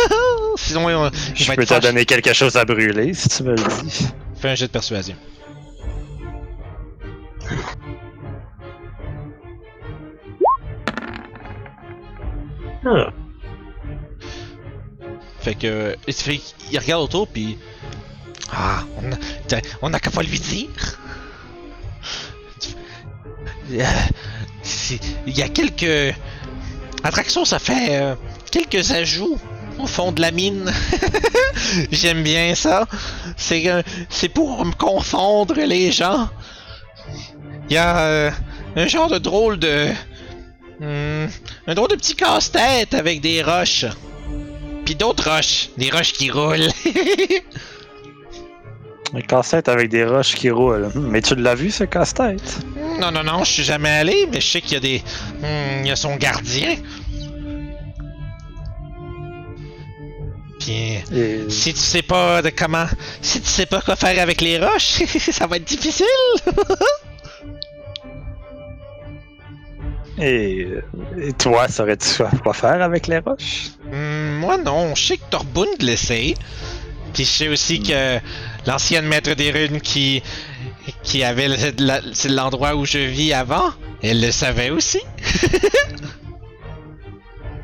Sinon, 0.57 0.89
euh, 0.89 1.11
il 1.31 1.37
Je 1.37 1.49
va 1.49 1.57
peux 1.57 1.67
te 1.67 1.81
donner 1.81 2.05
quelque 2.05 2.33
chose 2.33 2.57
à 2.57 2.65
brûler, 2.65 3.15
si 3.15 3.29
tu 3.29 3.43
me 3.45 3.51
le 3.51 3.83
dis. 3.83 4.09
Fais 4.37 4.51
un 4.51 4.55
jet 4.55 4.67
de 4.67 4.73
persuasion. 4.73 5.17
Ah. 12.85 13.13
Fait 15.41 15.55
que. 15.55 15.97
Il 16.71 16.79
regarde 16.79 17.03
autour 17.03 17.29
puis. 17.29 17.59
Ah, 18.51 18.85
on 18.97 19.13
a, 19.13 19.17
t'as- 19.47 19.61
on 19.83 19.93
a 19.93 20.01
qu'à 20.01 20.11
pas 20.11 20.23
lui 20.23 20.39
dire. 20.39 20.99
Euh, 23.71 23.85
Il 25.27 25.37
y 25.37 25.43
a 25.43 25.49
quelques 25.49 26.15
attractions, 27.05 27.45
ça 27.45 27.59
fait 27.59 27.89
euh, 28.01 28.15
quelques 28.51 28.91
ajouts 28.93 29.39
au 29.79 29.87
fond 29.87 30.13
de 30.13 30.21
la 30.21 30.31
mine. 30.31 30.73
J'aime 31.93 32.23
bien 32.23 32.55
ça. 32.55 32.87
C'est 33.37 33.69
euh, 33.69 33.83
c'est 34.09 34.29
pour 34.31 34.65
me 34.65 34.73
confondre 34.73 35.55
les 35.55 35.93
gens. 35.93 36.29
Il 37.71 37.75
y 37.75 37.77
a 37.77 38.33
un 38.77 38.87
genre 38.87 39.09
de 39.11 39.19
drôle 39.19 39.59
de 39.59 39.89
hmm, 40.81 41.27
un 41.67 41.75
drôle 41.75 41.91
de 41.91 41.97
petit 41.97 42.15
casse-tête 42.15 42.95
avec 42.95 43.21
des 43.21 43.43
roches. 43.43 43.85
Puis 44.87 44.95
d'autres 44.95 45.31
roches. 45.31 45.69
Des 45.77 45.91
roches 45.91 46.15
qui 46.15 46.31
roulent. 46.31 46.69
Un 49.15 49.21
casse-tête 49.23 49.69
avec 49.69 49.89
des 49.89 50.05
roches 50.05 50.35
qui 50.35 50.51
roulent. 50.51 50.91
Hmm, 50.95 51.09
Mais 51.11 51.23
tu 51.23 51.35
l'as 51.35 51.55
vu, 51.55 51.71
ce 51.71 51.85
casse-tête? 51.85 52.59
non, 53.01 53.11
non, 53.11 53.23
non, 53.25 53.45
je 53.45 53.53
suis 53.53 53.65
jamais 53.65 53.89
allé, 53.89 54.29
mais 54.31 54.41
je 54.41 54.51
sais 54.51 54.61
qu'il 54.61 54.73
y 54.75 54.77
a 54.77 54.81
des. 54.81 54.99
Hmm, 55.41 55.81
il 55.83 55.87
y 55.87 55.91
a 55.91 55.97
son 55.97 56.17
gardien. 56.17 56.77
Puis, 60.61 60.99
Et... 61.15 61.49
si 61.49 61.73
tu 61.73 61.81
sais 61.81 62.03
pas 62.03 62.43
de 62.43 62.51
comment. 62.51 62.87
Si 63.23 63.41
tu 63.41 63.49
sais 63.49 63.67
pas 63.67 63.81
quoi 63.81 63.97
faire 63.97 64.21
avec 64.21 64.41
les 64.41 64.59
roches, 64.59 65.03
ça 65.33 65.47
va 65.47 65.57
être 65.57 65.65
difficile. 65.65 66.07
Et, 70.21 70.67
et 71.23 71.33
toi, 71.35 71.69
saurais-tu 71.69 72.25
quoi 72.43 72.53
faire 72.53 72.83
avec 72.83 73.07
les 73.07 73.19
roches? 73.19 73.69
Hmm, 73.93 74.39
moi, 74.41 74.59
non. 74.59 74.93
Je 74.97 75.07
sais 75.07 75.17
que 75.17 75.23
Torbund 75.31 75.81
le 75.81 75.95
sait. 75.95 76.35
Puis 77.15 77.25
je 77.25 77.31
sais 77.31 77.49
aussi 77.49 77.81
que 77.81 78.19
l'ancienne 78.69 79.07
maître 79.07 79.33
des 79.33 79.51
runes 79.51 79.81
qui. 79.81 80.23
qui 81.03 81.25
avait 81.25 81.49
l'endroit 82.29 82.77
où 82.77 82.85
je 82.85 82.99
vis 82.99 83.33
avant, 83.33 83.71
elle 84.03 84.21
le 84.21 84.31
savait 84.31 84.69
aussi. 84.71 85.01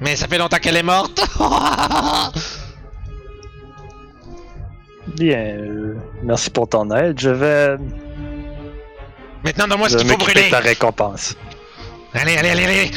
Mais 0.00 0.16
ça 0.16 0.26
fait 0.26 0.38
longtemps 0.38 0.56
qu'elle 0.58 0.76
est 0.76 0.82
morte. 0.82 1.20
Bien, 5.16 5.38
euh, 5.38 5.94
merci 6.22 6.50
pour 6.50 6.68
ton 6.68 6.90
aide. 6.90 7.20
Je 7.20 7.30
vais, 7.30 7.76
Maintenant, 9.44 9.68
donne-moi 9.68 9.88
ce 9.90 9.98
qu'il 9.98 10.08
faut 10.08 10.16
brûler. 10.16 10.48
ta 10.50 10.58
récompense. 10.60 11.36
Allez, 12.14 12.36
allez, 12.36 12.48
allez, 12.48 12.64
allez. 12.64 12.90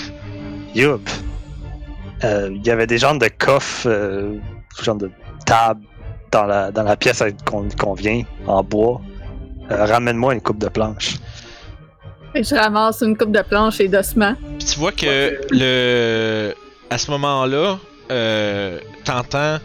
Youb. 0.74 1.02
Euh, 2.24 2.50
Il 2.56 2.66
y 2.66 2.72
avait 2.72 2.88
des 2.88 2.98
genres 2.98 3.20
de 3.20 3.28
coffres, 3.28 3.88
euh, 3.88 4.40
genre 4.82 4.96
de 4.96 5.12
table 5.46 5.82
dans 6.38 6.46
la, 6.46 6.72
dans 6.72 6.84
la 6.84 6.96
pièce 6.96 7.24
qu'on 7.46 7.94
vient, 7.94 8.22
en 8.46 8.64
bois. 8.64 9.02
Euh, 9.72 9.86
Ramène-moi 9.86 10.34
une 10.36 10.42
coupe 10.42 10.60
de 10.60 10.70
planches. 10.70 11.16
Et 12.36 12.44
je 12.44 12.54
ramasse 12.56 13.02
une 13.02 13.18
coupe 13.18 13.32
de 13.32 13.42
planches 13.42 13.80
et 13.80 13.88
d'ossements. 13.88 14.36
Puis 14.60 14.68
tu 14.68 14.80
vois 14.80 14.92
que 14.92 15.40
le 15.50 16.54
à 16.90 16.98
ce 16.98 17.10
moment-là, 17.12 17.78
euh, 18.12 18.80
t'entends 19.04 19.58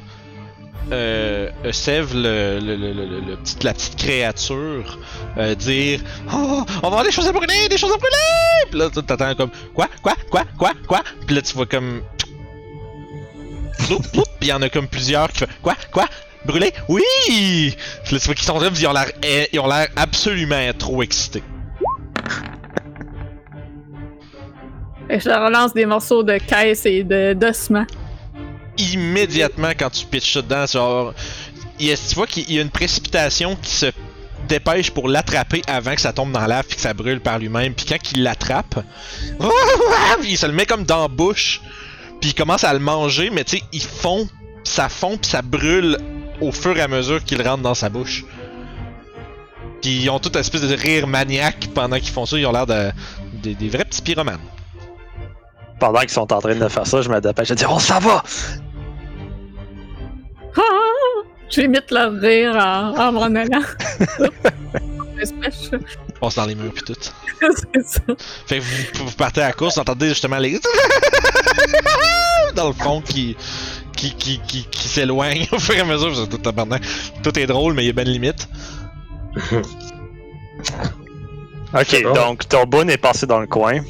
euh, 0.91 1.51
le, 1.63 2.59
le, 2.61 2.77
le, 2.77 2.93
le- 2.93 3.21
le 3.21 3.37
petit- 3.37 3.57
la 3.63 3.75
petite 3.75 3.97
créature, 3.97 4.99
euh, 5.39 5.55
dire 5.55 6.01
Oh, 6.33 6.63
on 6.79 6.81
va 6.81 6.87
avoir 6.89 7.05
des 7.05 7.13
choses 7.13 7.29
à 7.29 7.33
brûler, 7.33 7.69
des 7.71 7.77
choses 7.79 7.93
à 7.93 7.97
brûler! 7.97 8.67
Puis 8.71 8.79
là, 8.81 8.89
tu- 8.93 9.03
t'entends 9.03 9.35
comme 9.37 9.51
Quoi, 9.75 9.89
quoi, 10.03 10.15
quoi, 10.31 10.43
quoi, 10.59 10.73
quoi? 10.89 11.03
Puis 11.27 11.37
là, 11.37 11.43
tu 11.43 11.55
vois 11.55 11.67
comme. 11.67 12.01
Puis 13.79 13.99
il 14.43 14.49
y 14.49 14.53
en 14.53 14.63
a 14.63 14.69
comme 14.69 14.89
plusieurs 14.89 15.31
qui 15.31 15.41
font 15.41 15.47
Quoi, 15.63 15.75
quoi? 15.93 16.07
Brûler? 16.45 16.73
Oui! 16.89 17.77
Tu 18.05 18.17
vois 18.17 18.35
qu'ils 18.35 18.45
sont 18.45 18.59
là, 18.59 18.71
puis 18.71 18.83
ils 18.83 18.87
ont 18.87 18.93
l'air 18.93 19.11
eh, 19.23 19.49
ils 19.53 19.61
ont 19.61 19.69
l'air 19.69 19.89
absolument 19.97 20.73
trop 20.79 21.03
excités. 21.03 21.43
Je 25.09 25.29
leur 25.29 25.51
lance 25.51 25.75
des 25.75 25.87
morceaux 25.87 26.23
de 26.23 26.39
caisse 26.39 26.87
et 26.87 27.05
de 27.05 27.35
d'ossements. 27.35 27.87
Immédiatement, 28.79 29.73
quand 29.79 29.91
tu 29.91 30.07
pitches 30.07 30.33
ça 30.33 30.43
dedans, 30.43 30.67
genre, 30.67 31.15
il 31.79 31.87
y 31.87 31.93
a, 31.93 31.97
tu 31.97 32.15
vois 32.15 32.27
qu'il 32.27 32.51
y 32.51 32.59
a 32.59 32.63
une 32.63 32.71
précipitation 32.71 33.57
qui 33.57 33.71
se 33.71 33.87
dépêche 34.49 34.91
pour 34.91 35.09
l'attraper 35.09 35.63
avant 35.67 35.95
que 35.95 36.01
ça 36.01 36.13
tombe 36.13 36.33
dans 36.33 36.47
l'air 36.47 36.65
puis 36.65 36.77
que 36.77 36.83
ça 36.83 36.95
brûle 36.95 37.21
par 37.21 37.39
lui-même. 37.39 37.75
Puis 37.75 37.87
quand 37.87 37.99
il 38.13 38.23
l'attrape, 38.23 38.83
il 40.25 40.39
se 40.39 40.47
le 40.47 40.53
met 40.53 40.67
comme 40.67 40.85
dans 40.85 41.03
la 41.03 41.09
bouche. 41.09 41.61
Puis 42.21 42.31
il 42.31 42.35
commence 42.35 42.65
à 42.65 42.73
le 42.73 42.79
manger, 42.79 43.31
mais 43.31 43.45
tu 43.45 43.59
sais, 43.59 43.63
il 43.73 43.83
fond, 43.83 44.29
ça 44.65 44.89
fond 44.89 45.17
puis 45.17 45.31
ça 45.31 45.43
brûle 45.43 45.99
au 46.43 46.53
fur 46.53 46.77
et 46.77 46.81
à 46.83 46.89
mesure 46.89 47.23
qu'il 47.25 47.41
rentre 47.47 47.63
dans 47.63 47.75
sa 47.75 47.89
bouche. 47.89 48.25
Puis 49.81 50.03
ils 50.03 50.11
ont 50.11 50.19
toute 50.19 50.37
espèce 50.37 50.61
de 50.63 50.75
rire 50.77 51.07
maniaque 51.07 51.69
pendant 51.75 51.97
qu'ils 51.99 52.13
font 52.13 52.27
ça. 52.27 52.39
Ils 52.39 52.47
ont 52.47 52.53
l'air 52.53 52.67
de, 52.67 52.91
des- 53.43 53.55
des 53.55 53.69
vrais 53.69 53.85
petits 53.85 54.03
pyromanes. 54.03 54.39
Pendant 55.81 56.01
qu'ils 56.01 56.11
sont 56.11 56.33
en 56.33 56.39
train 56.41 56.55
de 56.55 56.69
faire 56.69 56.87
ça, 56.87 57.03
je 57.03 57.09
me 57.09 57.21
dépêche 57.21 57.49
de 57.49 57.55
dire 57.55 57.71
On 57.73 57.79
s'en 57.81 57.99
va 57.99 58.23
J'imite 61.51 61.91
leur 61.91 62.13
rire 62.15 62.55
en, 62.57 62.97
en 62.99 63.13
m'en 63.13 63.23
allant. 63.25 63.61
Ils 65.23 66.19
passent 66.21 66.35
dans 66.37 66.47
les 66.47 66.55
murs 66.55 66.73
puis 66.73 66.83
tout. 66.83 66.95
C'est 67.41 67.87
ça. 67.87 68.01
Fait 68.47 68.59
que 68.59 68.63
vous, 68.99 69.05
vous 69.07 69.13
partez 69.13 69.43
à 69.43 69.49
la 69.49 69.53
course, 69.53 69.75
vous 69.75 69.81
entendez 69.83 70.09
justement 70.09 70.39
les. 70.39 70.59
dans 72.55 72.69
le 72.69 72.73
fond 72.75 73.03
qui. 73.03 73.37
Qui, 74.11 74.15
qui, 74.15 74.41
qui, 74.41 74.65
qui 74.71 74.89
s'éloigne 74.89 75.47
au 75.53 75.59
fur 75.59 75.75
et 75.75 75.81
à 75.81 75.85
mesure. 75.85 76.29
Tout, 76.29 76.39
tabarnak. 76.39 76.83
tout 77.23 77.39
est 77.39 77.47
drôle, 77.47 77.75
mais 77.75 77.85
il 77.85 77.87
y 77.87 77.91
a 77.91 77.93
ben 77.93 78.07
limite. 78.09 78.49
Ok, 81.75 82.03
bon. 82.03 82.13
donc 82.13 82.47
Torbun 82.49 82.89
est 82.89 82.99
passé 82.99 83.27
dans 83.27 83.41
le 83.41 83.47
coin. 83.47 83.81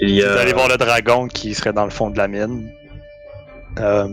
Il 0.00 0.10
y 0.10 0.22
Vous 0.22 0.26
a. 0.26 0.40
allez 0.40 0.54
voir 0.54 0.68
le 0.68 0.78
dragon 0.78 1.28
qui 1.28 1.54
serait 1.54 1.74
dans 1.74 1.84
le 1.84 1.90
fond 1.90 2.08
de 2.08 2.16
la 2.16 2.26
mine. 2.26 2.70
Euh, 3.78 4.08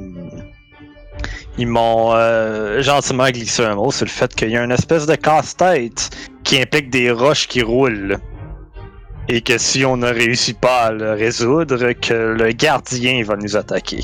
ils 1.57 1.67
m'ont 1.67 2.11
euh, 2.13 2.81
gentiment 2.81 3.29
glissé 3.29 3.63
un 3.63 3.75
mot 3.75 3.89
sur 3.91 4.05
le 4.05 4.11
fait 4.11 4.35
qu'il 4.35 4.49
y 4.49 4.57
a 4.57 4.63
une 4.63 4.71
espèce 4.71 5.05
de 5.05 5.15
casse-tête 5.15 6.09
qui 6.43 6.59
implique 6.61 6.89
des 6.89 7.09
roches 7.11 7.47
qui 7.47 7.61
roulent. 7.61 8.17
Et 9.29 9.39
que 9.39 9.57
si 9.57 9.85
on 9.85 9.95
ne 9.95 10.07
réussit 10.07 10.59
pas 10.59 10.87
à 10.87 10.91
le 10.91 11.13
résoudre, 11.13 11.93
que 11.93 12.13
le 12.37 12.51
gardien 12.51 13.23
va 13.23 13.37
nous 13.37 13.55
attaquer. 13.55 14.01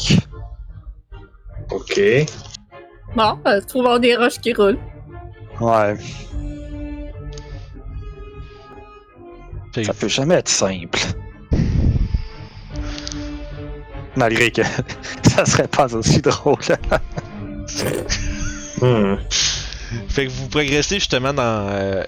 Ok. 1.72 2.02
Bon, 3.16 3.40
euh, 3.48 3.62
trouvons 3.62 4.00
des 4.00 4.16
roches 4.16 4.40
qui 4.40 4.54
roulent. 4.54 4.80
Ouais, 5.60 5.96
ça 9.84 9.94
peut 9.94 10.08
jamais 10.08 10.36
être 10.36 10.50
simple. 10.50 11.00
Malgré 14.16 14.52
que 14.52 14.62
ça 15.24 15.46
serait 15.46 15.68
pas 15.68 15.94
aussi 15.94 16.22
drôle. 16.22 16.58
Hmm. 18.82 19.16
Fait 20.10 20.26
que 20.26 20.32
vous 20.32 20.48
progressez 20.48 20.96
justement 20.96 21.34
dans 21.34 21.68
euh, 21.70 22.04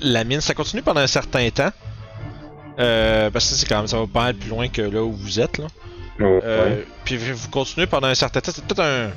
la 0.00 0.24
mine. 0.24 0.40
Ça 0.40 0.54
continue 0.54 0.82
pendant 0.82 1.00
un 1.00 1.06
certain 1.06 1.48
temps. 1.50 1.72
Euh, 2.78 3.30
parce 3.30 3.50
que 3.50 3.54
c'est 3.54 3.66
quand 3.66 3.78
même, 3.78 3.86
ça 3.86 3.98
va 3.98 4.06
pas 4.06 4.22
mal 4.24 4.34
plus 4.34 4.48
loin 4.48 4.68
que 4.68 4.82
là 4.82 5.02
où 5.02 5.12
vous 5.12 5.40
êtes. 5.40 5.58
Là. 5.58 5.66
Ouais. 6.18 6.40
Euh, 6.44 6.82
Puis 7.04 7.16
vous 7.16 7.48
continuez 7.48 7.86
pendant 7.86 8.08
un 8.08 8.14
certain 8.14 8.40
temps. 8.40 8.52
C'est 8.54 8.64
peut-être 8.64 8.80
un 8.80 9.10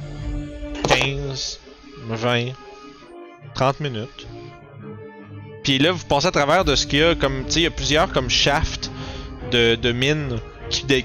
15, 0.88 1.60
20, 2.10 2.46
30 3.54 3.80
minutes. 3.80 4.28
Puis 5.64 5.80
là, 5.80 5.92
vous 5.92 6.06
passez 6.06 6.28
à 6.28 6.32
travers 6.32 6.64
de 6.66 6.76
ce 6.76 6.86
qu'il 6.86 7.00
y 7.00 7.04
a 7.04 7.16
comme. 7.16 7.44
Tu 7.46 7.52
sais, 7.52 7.60
il 7.62 7.64
y 7.64 7.68
a 7.68 7.72
plusieurs 7.72 8.12
comme 8.12 8.30
shafts 8.30 8.92
de, 9.52 9.76
mines 9.92 10.38
qui, 10.70 10.84
dé- 10.86 11.04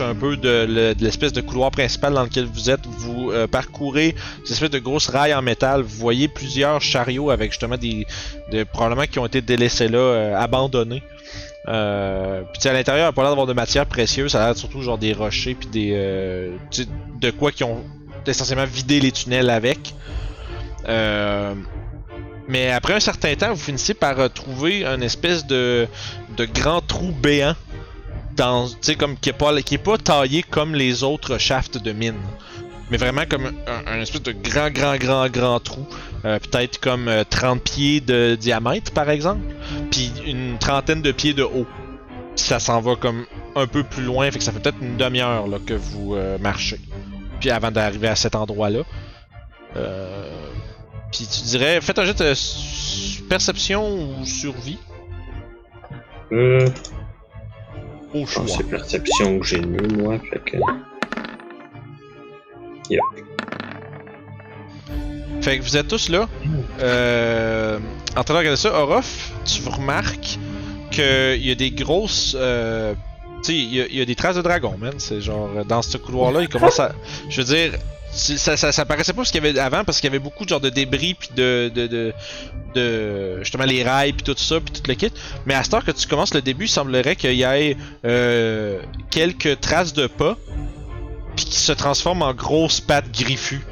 un 0.00 0.14
peu 0.14 0.36
de, 0.36 0.66
le- 0.68 0.94
de 0.94 1.04
l'espèce 1.04 1.32
de 1.32 1.40
couloir 1.40 1.70
principal 1.70 2.14
dans 2.14 2.22
lequel 2.24 2.46
vous 2.46 2.70
êtes. 2.70 2.84
Vous 2.86 3.30
euh, 3.30 3.46
parcourez 3.46 4.14
cette 4.44 4.52
espèce 4.52 4.70
de 4.70 4.78
grosses 4.78 5.08
rails 5.08 5.34
en 5.34 5.42
métal. 5.42 5.82
Vous 5.82 5.96
voyez 5.98 6.28
plusieurs 6.28 6.80
chariots 6.80 7.30
avec 7.30 7.52
justement 7.52 7.76
des. 7.76 8.06
de- 8.50 8.64
probablement 8.64 9.06
qui 9.06 9.18
ont 9.18 9.26
été 9.26 9.40
délaissés 9.40 9.88
là, 9.88 9.98
euh, 9.98 10.36
abandonnés. 10.36 11.02
Euh, 11.66 12.42
puis 12.52 12.68
à 12.68 12.72
l'intérieur, 12.72 13.06
il 13.06 13.08
a 13.08 13.12
pas 13.12 13.22
l'air 13.22 13.30
d'avoir 13.30 13.46
de 13.46 13.54
matière 13.54 13.86
précieuse, 13.86 14.32
ça 14.32 14.42
a 14.42 14.46
l'air 14.46 14.56
surtout 14.56 14.82
genre 14.82 14.98
des 14.98 15.12
rochers 15.14 15.54
puis 15.54 15.68
des 15.68 15.92
euh, 15.94 16.56
de 17.20 17.30
quoi 17.30 17.52
qui 17.52 17.64
ont 17.64 17.82
essentiellement 18.26 18.66
vidé 18.66 19.00
les 19.00 19.12
tunnels 19.12 19.50
avec. 19.50 19.94
Euh, 20.88 21.54
mais 22.48 22.70
après 22.70 22.92
un 22.92 23.00
certain 23.00 23.34
temps, 23.34 23.54
vous 23.54 23.60
finissez 23.60 23.94
par 23.94 24.30
trouver 24.30 24.84
un 24.84 25.00
espèce 25.00 25.46
de, 25.46 25.88
grand 26.38 26.82
trou 26.82 27.12
béant 27.12 27.54
dans 28.36 28.68
comme 28.98 29.16
qui 29.16 29.30
est 29.30 29.32
pas 29.32 29.62
qui 29.62 29.78
pas 29.78 29.96
taillé 29.96 30.42
comme 30.42 30.74
les 30.74 31.02
autres 31.02 31.38
shafts 31.38 31.78
de 31.78 31.92
mine. 31.92 32.20
Mais 32.90 32.96
vraiment 32.98 33.22
comme 33.28 33.46
un, 33.46 33.92
un 33.92 34.00
espèce 34.00 34.22
de 34.22 34.32
grand 34.32 34.70
grand 34.70 34.96
grand 34.96 35.28
grand 35.28 35.60
trou, 35.60 35.86
Euh, 36.24 36.38
peut-être 36.38 36.78
comme 36.80 37.08
euh, 37.08 37.22
30 37.28 37.62
pieds 37.62 38.00
de 38.00 38.34
diamètre 38.34 38.92
par 38.92 39.10
exemple 39.10 39.42
puis 39.90 40.10
une 40.26 40.56
trentaine 40.58 41.02
de 41.02 41.12
pieds 41.12 41.34
de 41.34 41.42
haut. 41.42 41.66
Puis 42.34 42.44
ça 42.46 42.58
s'en 42.60 42.80
va 42.80 42.96
comme 42.96 43.26
un 43.56 43.66
peu 43.66 43.84
plus 43.84 44.02
loin, 44.02 44.30
fait 44.30 44.38
que 44.38 44.44
ça 44.44 44.50
fait 44.52 44.60
peut-être 44.60 44.80
une 44.80 44.96
demi-heure 44.96 45.46
que 45.66 45.74
vous 45.74 46.14
euh, 46.14 46.38
marchez. 46.38 46.80
Puis 47.40 47.50
avant 47.50 47.70
d'arriver 47.70 48.08
à 48.08 48.16
cet 48.16 48.34
endroit-là. 48.34 48.80
Euh, 49.76 50.30
puis 51.12 51.26
tu 51.26 51.42
dirais, 51.42 51.80
faites 51.82 51.98
un 51.98 52.04
jet 52.06 52.18
de 52.18 52.34
perception 53.28 54.18
ou 54.20 54.24
survie 54.24 54.78
au 56.32 58.24
Je 58.26 58.26
choix. 58.26 58.42
pense 58.44 58.56
que 58.56 58.62
c'est 58.62 58.70
perception 58.70 59.38
que 59.38 59.46
j'ai 59.46 59.60
mieux, 59.60 59.88
moi. 59.96 60.18
Fait 60.30 60.40
que. 60.40 60.56
Fait 65.42 65.58
que 65.58 65.62
vous 65.62 65.76
êtes 65.76 65.88
tous 65.88 66.08
là. 66.08 66.28
Euh, 66.80 67.78
en 68.16 68.24
train 68.24 68.34
de 68.34 68.38
regarder 68.38 68.56
ça, 68.60 68.72
Orof, 68.72 69.30
tu 69.44 69.60
remarques 69.68 70.38
qu'il 70.90 71.44
y 71.44 71.50
a 71.50 71.54
des 71.54 71.70
grosses. 71.70 72.34
Euh, 72.38 72.94
tu 73.44 73.52
sais, 73.52 73.58
il 73.58 73.74
y, 73.74 74.00
a- 74.00 74.04
des 74.06 74.14
traces 74.14 74.36
de 74.36 74.42
dragon, 74.42 74.74
man. 74.78 74.94
C'est 74.98 75.20
genre, 75.20 75.50
euh, 75.54 75.64
dans 75.64 75.82
ce 75.82 75.98
couloir-là, 75.98 76.40
il 76.40 76.48
commence 76.48 76.80
à. 76.80 76.92
Je 77.28 77.42
veux 77.42 77.46
dire, 77.46 77.72
ça, 78.10 78.56
ça, 78.56 78.84
paraissait 78.86 79.12
pas 79.12 79.24
ce 79.24 79.32
qu'il 79.32 79.44
y 79.44 79.46
avait 79.46 79.58
avant 79.58 79.84
parce 79.84 80.00
qu'il 80.00 80.08
y 80.08 80.12
avait 80.14 80.22
beaucoup 80.22 80.44
de 80.44 80.48
genre 80.48 80.60
de 80.60 80.70
débris 80.70 81.14
puis 81.14 81.28
de, 81.36 81.70
de, 81.74 82.12
de, 82.74 83.38
justement 83.40 83.64
les 83.64 83.82
rails 83.82 84.12
puis 84.14 84.22
tout 84.22 84.34
ça 84.38 84.60
puis 84.60 84.72
tout 84.72 84.88
le 84.88 84.94
kit. 84.94 85.10
Mais 85.44 85.54
à 85.54 85.62
cette 85.62 85.74
heure 85.74 85.84
que 85.84 85.90
tu 85.90 86.06
commences 86.06 86.32
le 86.32 86.40
début, 86.40 86.64
il 86.64 86.68
semblerait 86.68 87.16
qu'il 87.16 87.34
y 87.34 87.42
ait 87.42 87.76
quelques 89.10 89.60
traces 89.60 89.92
de 89.92 90.06
pas 90.06 90.38
puis 91.36 91.44
qui 91.44 91.58
se 91.58 91.72
transforment 91.72 92.22
en 92.22 92.34
grosses 92.34 92.80
pattes 92.80 93.10
griffues. 93.12 93.64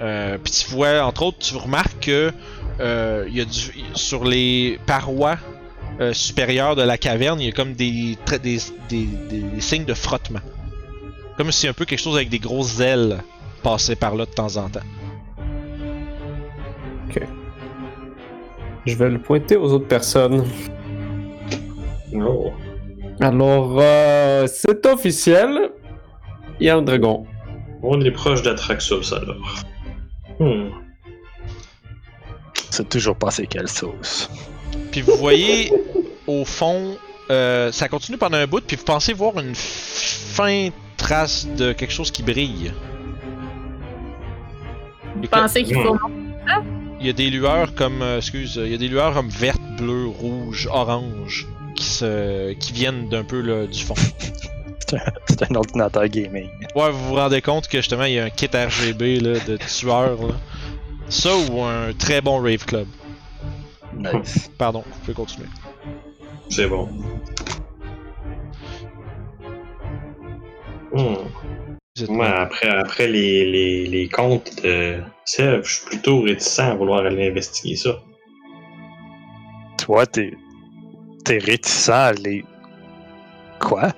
Euh, 0.00 0.38
puis 0.42 0.52
tu 0.52 0.70
vois, 0.74 1.02
entre 1.04 1.22
autres, 1.24 1.38
tu 1.38 1.56
remarques 1.56 2.00
que 2.00 2.32
euh, 2.80 3.24
il 3.28 3.36
y 3.36 3.40
a 3.40 3.44
du, 3.44 3.60
sur 3.94 4.24
les 4.24 4.78
parois 4.86 5.36
euh, 6.00 6.12
supérieures 6.12 6.74
de 6.76 6.82
la 6.82 6.98
caverne, 6.98 7.40
il 7.40 7.46
y 7.46 7.48
a 7.48 7.52
comme 7.52 7.74
des, 7.74 8.16
des, 8.42 8.58
des, 8.88 9.06
des- 9.30 9.40
des 9.40 9.60
signes 9.60 9.84
de 9.84 9.94
frottement. 9.94 10.40
Comme 11.36 11.52
si 11.52 11.68
un 11.68 11.72
peu 11.72 11.84
quelque 11.84 12.00
chose 12.00 12.16
avec 12.16 12.28
des 12.28 12.38
grosses 12.40 12.80
ailes 12.80 13.18
passait 13.62 13.96
par 13.96 14.14
là 14.14 14.26
de 14.26 14.30
temps 14.30 14.56
en 14.56 14.68
temps. 14.68 14.80
Je 18.86 18.94
vais 18.96 19.08
le 19.08 19.18
pointer 19.18 19.56
aux 19.56 19.72
autres 19.72 19.88
personnes. 19.88 20.44
Oh. 22.14 22.52
Alors, 23.20 23.78
euh, 23.80 24.46
c'est 24.46 24.84
officiel. 24.84 25.70
Il 26.60 26.66
y 26.66 26.70
a 26.70 26.76
un 26.76 26.82
dragon. 26.82 27.26
On 27.82 28.00
est 28.00 28.10
proche 28.10 28.42
d'Atraxos 28.42 29.12
alors. 29.12 29.64
Hmm. 30.38 30.70
C'est 32.70 32.88
toujours 32.88 33.16
pas 33.16 33.30
c'est 33.30 33.46
quelle 33.46 33.68
sauce. 33.68 34.30
Puis 34.90 35.00
vous 35.02 35.16
voyez 35.16 35.72
au 36.26 36.44
fond, 36.44 36.96
euh, 37.30 37.70
ça 37.72 37.88
continue 37.88 38.18
pendant 38.18 38.38
un 38.38 38.46
bout, 38.46 38.64
puis 38.64 38.76
vous 38.76 38.84
pensez 38.84 39.12
voir 39.12 39.38
une 39.38 39.54
fin 39.54 40.68
trace 40.96 41.46
de 41.46 41.72
quelque 41.72 41.92
chose 41.92 42.10
qui 42.10 42.22
brille. 42.22 42.72
Et 45.22 45.28
comme- 45.28 45.42
pensais 45.42 45.62
qu'il 45.62 45.76
faut. 45.76 45.96
Il 47.00 47.06
y 47.06 47.10
a 47.10 47.12
des 47.12 47.28
lueurs 47.28 47.74
comme, 47.74 48.02
euh, 48.02 48.18
excuse, 48.18 48.58
il 48.62 48.70
y 48.70 48.74
a 48.74 48.78
des 48.78 48.88
lueurs 48.88 49.12
comme 49.12 49.28
verte, 49.28 49.60
bleu, 49.78 50.06
rouge, 50.06 50.68
orange 50.72 51.46
qui 51.76 51.84
se, 51.84 52.52
qui 52.54 52.72
viennent 52.72 53.08
d'un 53.08 53.24
peu 53.24 53.40
là, 53.40 53.66
du 53.66 53.82
fond. 53.82 53.94
C'est 55.28 55.50
un 55.50 55.54
ordinateur 55.54 56.06
gaming. 56.08 56.48
Ouais, 56.74 56.90
vous 56.90 57.08
vous 57.08 57.14
rendez 57.14 57.40
compte 57.40 57.68
que 57.68 57.78
justement 57.78 58.04
il 58.04 58.14
y 58.14 58.18
a 58.18 58.24
un 58.24 58.30
kit 58.30 58.48
RGB 58.52 59.20
là, 59.20 59.38
de 59.46 59.56
tueur 59.56 60.26
là. 60.26 60.34
Ça 61.08 61.30
ou 61.36 61.62
un 61.62 61.92
très 61.92 62.20
bon 62.20 62.40
rave 62.40 62.64
club. 62.64 62.86
Nice. 63.96 64.50
Pardon, 64.58 64.82
vous 64.86 64.98
pouvez 65.00 65.14
continuer. 65.14 65.48
C'est 66.48 66.66
bon. 66.66 66.88
Hmm. 70.92 71.14
Moi, 72.08 72.26
après, 72.26 72.68
après 72.68 73.06
les, 73.06 73.48
les, 73.50 73.86
les 73.86 74.08
comptes 74.08 74.62
de 74.62 75.00
Sèvres, 75.24 75.64
je 75.64 75.74
suis 75.74 75.86
plutôt 75.86 76.22
réticent 76.22 76.58
à 76.58 76.74
vouloir 76.74 77.04
aller 77.04 77.28
investiguer 77.28 77.76
ça. 77.76 78.02
Toi, 79.78 80.06
t'es, 80.06 80.32
t'es 81.24 81.38
réticent 81.38 81.88
à 81.88 82.06
aller 82.06 82.44
Quoi? 83.60 83.92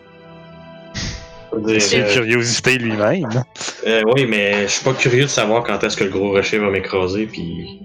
C'est 1.79 2.03
dire, 2.03 2.13
curiosité 2.13 2.79
lui-même. 2.79 3.45
euh, 3.87 4.03
oui, 4.15 4.27
mais 4.27 4.63
je 4.63 4.73
suis 4.73 4.85
pas 4.85 4.95
curieux 4.95 5.23
de 5.25 5.29
savoir 5.29 5.63
quand 5.65 5.83
est-ce 5.85 5.97
que 5.97 6.05
le 6.05 6.11
gros 6.11 6.31
rocher 6.31 6.59
va 6.59 6.71
m'écraser, 6.71 7.27
puis. 7.27 7.81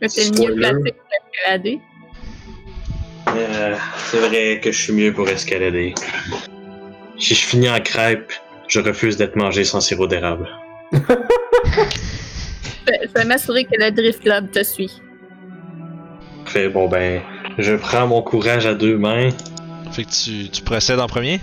Mais 0.00 0.08
c'est 0.08 0.30
mieux 0.38 0.54
placé 0.54 0.74
pour 0.74 1.08
escalader. 1.26 1.80
Euh, 3.28 3.76
c'est 4.10 4.18
vrai 4.18 4.60
que 4.62 4.72
je 4.72 4.78
suis 4.78 4.92
mieux 4.92 5.12
pour 5.12 5.28
escalader. 5.28 5.94
Si 7.18 7.34
je 7.34 7.46
finis 7.46 7.70
en 7.70 7.80
crêpe, 7.80 8.32
je 8.68 8.80
refuse 8.80 9.16
d'être 9.16 9.36
mangé 9.36 9.64
sans 9.64 9.80
sirop 9.80 10.06
d'érable. 10.06 10.48
Je 10.92 10.98
je 12.86 13.12
vais 13.14 13.24
m'assurer 13.24 13.64
que 13.64 13.78
le 13.78 13.90
Drift 13.92 14.22
Club 14.22 14.50
te 14.50 14.62
suit. 14.64 15.00
Fait 16.46 16.68
bon 16.68 16.88
ben, 16.88 17.22
je 17.58 17.74
prends 17.74 18.06
mon 18.06 18.22
courage 18.22 18.66
à 18.66 18.74
deux 18.74 18.98
mains. 18.98 19.30
Fait 19.92 20.04
que 20.04 20.10
tu, 20.10 20.50
tu 20.50 20.62
procèdes 20.62 20.98
en 20.98 21.06
premier? 21.06 21.40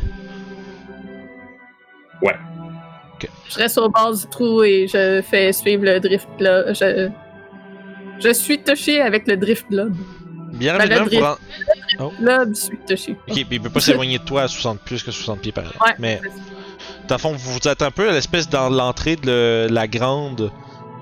Je 3.49 3.55
reste 3.57 3.77
au 3.77 3.89
bord 3.89 4.15
du 4.15 4.25
trou 4.27 4.63
et 4.63 4.87
je 4.87 5.21
fais 5.21 5.51
suivre 5.51 5.83
le 5.83 5.99
Drift 5.99 6.27
Club. 6.37 6.73
Je, 6.73 7.09
je 8.19 8.33
suis 8.33 8.59
touché 8.61 9.01
avec 9.01 9.27
le 9.27 9.35
Drift 9.37 9.67
Club. 9.67 9.93
Bien 10.53 10.77
Ben, 10.77 10.93
rapidement, 10.93 11.03
le 11.03 11.09
drift. 11.09 11.23
ren- 11.99 12.11
Club, 12.17 12.49
je 12.55 12.59
suis 12.61 12.77
touché. 12.87 13.11
Ok, 13.27 13.35
mais 13.49 13.55
il 13.57 13.61
peut 13.61 13.69
pas 13.69 13.79
s'éloigner 13.79 14.19
de 14.19 14.23
toi 14.23 14.43
à 14.43 14.47
60, 14.47 14.79
plus 14.81 15.03
que 15.03 15.11
60 15.11 15.39
pieds 15.41 15.51
par 15.51 15.65
exemple. 15.65 15.83
Ouais. 15.85 15.95
Mais, 15.99 16.21
dans 17.07 17.15
le 17.15 17.19
fond, 17.19 17.31
vous 17.33 17.53
vous 17.59 17.67
êtes 17.67 17.81
un 17.81 17.91
peu 17.91 18.09
à 18.09 18.11
l'espèce 18.13 18.47
dans 18.49 18.69
l'entrée 18.69 19.15
de 19.15 19.67
la 19.69 19.87
grande. 19.87 20.51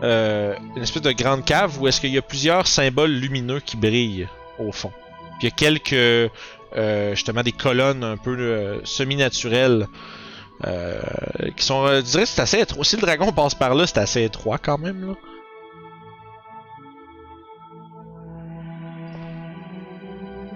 Euh, 0.03 0.53
une 0.75 0.83
espèce 0.83 1.01
de 1.01 1.11
grande 1.11 1.43
cave 1.43 1.81
où 1.81 1.87
est-ce 1.87 1.99
qu'il 2.01 2.11
y 2.13 2.17
a 2.17 2.21
plusieurs 2.21 2.67
symboles 2.67 3.11
lumineux 3.11 3.59
qui 3.59 3.77
brillent 3.77 4.27
au 4.59 4.71
fond. 4.71 4.91
Puis 5.39 5.41
il 5.41 5.45
y 5.45 5.47
a 5.47 5.51
quelques. 5.55 5.93
euh, 5.93 7.11
justement 7.15 7.41
des 7.41 7.51
colonnes 7.51 8.03
un 8.03 8.17
peu 8.17 8.35
euh, 8.37 8.79
semi-naturelles. 8.83 9.87
Euh, 10.65 10.99
qui 11.55 11.65
sont. 11.65 11.85
euh, 11.85 11.97
je 11.97 12.11
dirais 12.11 12.25
c'est 12.25 12.41
assez 12.41 12.59
étroit. 12.59 12.83
Si 12.83 12.95
le 12.95 13.01
dragon 13.01 13.31
passe 13.31 13.55
par 13.55 13.75
là, 13.75 13.85
c'est 13.85 13.99
assez 13.99 14.23
étroit 14.23 14.57
quand 14.57 14.77
même. 14.77 15.07
Là. 15.07 15.13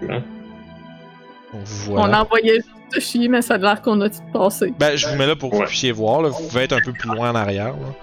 Hein? 0.10 0.24
Voilà. 1.54 2.02
On 2.02 2.22
envoyait 2.22 2.56
juste 2.56 2.70
Toshi, 2.92 3.30
mais 3.30 3.42
ça 3.42 3.56
a 3.56 3.58
l'air 3.58 3.82
qu'on 3.82 4.00
a 4.02 4.10
tout 4.10 4.20
passé. 4.34 4.74
Ben, 4.80 4.96
je 4.96 5.08
vous 5.08 5.16
mets 5.16 5.28
là 5.28 5.36
pour 5.36 5.52
que 5.52 5.58
vous 5.58 5.64
puissiez 5.64 5.92
voir. 5.92 6.22
Là. 6.22 6.30
Vous 6.30 6.48
pouvez 6.48 6.64
être 6.64 6.74
un 6.74 6.82
peu 6.84 6.94
plus 6.94 7.10
loin 7.10 7.32
en 7.32 7.36
arrière. 7.36 7.74
Là. 7.74 7.94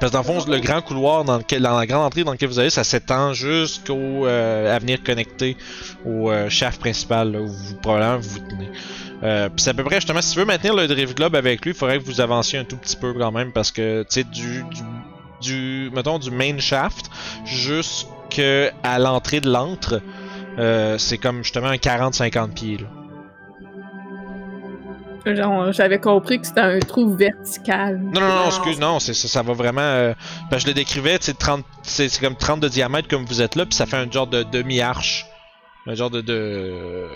Parce 0.00 0.12
que 0.12 0.16
dans 0.16 0.34
le 0.34 0.40
fond, 0.40 0.50
le 0.50 0.60
grand 0.60 0.80
couloir 0.80 1.24
dans, 1.24 1.38
lequel, 1.38 1.62
dans 1.62 1.78
la 1.78 1.86
grande 1.86 2.06
entrée 2.06 2.24
dans 2.24 2.30
laquelle 2.30 2.48
vous 2.48 2.58
allez, 2.58 2.70
ça 2.70 2.84
s'étend 2.84 3.34
jusqu'au 3.34 4.26
euh, 4.26 4.74
avenir 4.74 5.02
connecté 5.02 5.56
au 6.06 6.30
euh, 6.30 6.48
shaft 6.48 6.80
principal 6.80 7.32
là, 7.32 7.40
où 7.40 7.48
vous 7.48 7.74
probablement 7.76 8.18
vous 8.18 8.30
vous 8.30 8.38
tenez. 8.38 8.70
Euh, 9.22 9.48
Puis 9.48 9.62
c'est 9.62 9.70
à 9.70 9.74
peu 9.74 9.84
près 9.84 9.96
justement, 9.96 10.22
si 10.22 10.32
tu 10.32 10.38
veux 10.38 10.44
maintenir 10.46 10.74
le 10.74 10.86
Drift 10.86 11.16
Globe 11.16 11.34
avec 11.36 11.62
lui, 11.64 11.72
il 11.72 11.76
faudrait 11.76 11.98
que 11.98 12.04
vous 12.04 12.20
avanciez 12.20 12.58
un 12.58 12.64
tout 12.64 12.76
petit 12.76 12.96
peu 12.96 13.12
quand 13.12 13.32
même 13.32 13.52
parce 13.52 13.70
que 13.70 14.02
tu 14.02 14.06
sais 14.10 14.24
du, 14.24 14.62
du 14.64 14.82
du 15.42 15.90
mettons 15.94 16.18
du 16.18 16.30
main 16.30 16.58
shaft 16.58 17.10
jusqu'à 17.44 18.98
l'entrée 18.98 19.40
de 19.40 19.50
l'antre, 19.50 20.00
euh, 20.58 20.98
c'est 20.98 21.18
comme 21.18 21.42
justement 21.42 21.68
un 21.68 21.76
40-50 21.76 22.52
pieds 22.52 22.78
là. 22.78 22.86
J'avais 25.72 25.98
compris 26.00 26.40
que 26.40 26.46
c'était 26.46 26.60
un 26.60 26.78
trou 26.78 27.14
vertical. 27.14 28.00
Non, 28.00 28.20
non, 28.20 28.28
non, 28.28 28.46
excuse, 28.46 28.80
non, 28.80 28.98
c'est 29.00 29.12
ça, 29.14 29.28
ça 29.28 29.42
va 29.42 29.52
vraiment. 29.52 29.80
euh, 29.82 30.14
ben, 30.50 30.58
je 30.58 30.66
le 30.66 30.72
décrivais, 30.72 31.18
sais, 31.20 31.34
30, 31.34 31.62
c'est 31.82 32.08
c'est 32.08 32.20
comme 32.24 32.36
30 32.36 32.60
de 32.60 32.68
diamètre 32.68 33.06
comme 33.08 33.24
vous 33.26 33.42
êtes 33.42 33.54
là, 33.54 33.66
puis 33.66 33.74
ça 33.74 33.84
fait 33.86 33.96
un 33.98 34.10
genre 34.10 34.26
de 34.26 34.42
demi-arche. 34.44 35.26
Un 35.90 35.94
genre 35.94 36.10
de. 36.10 36.20
de 36.20 37.06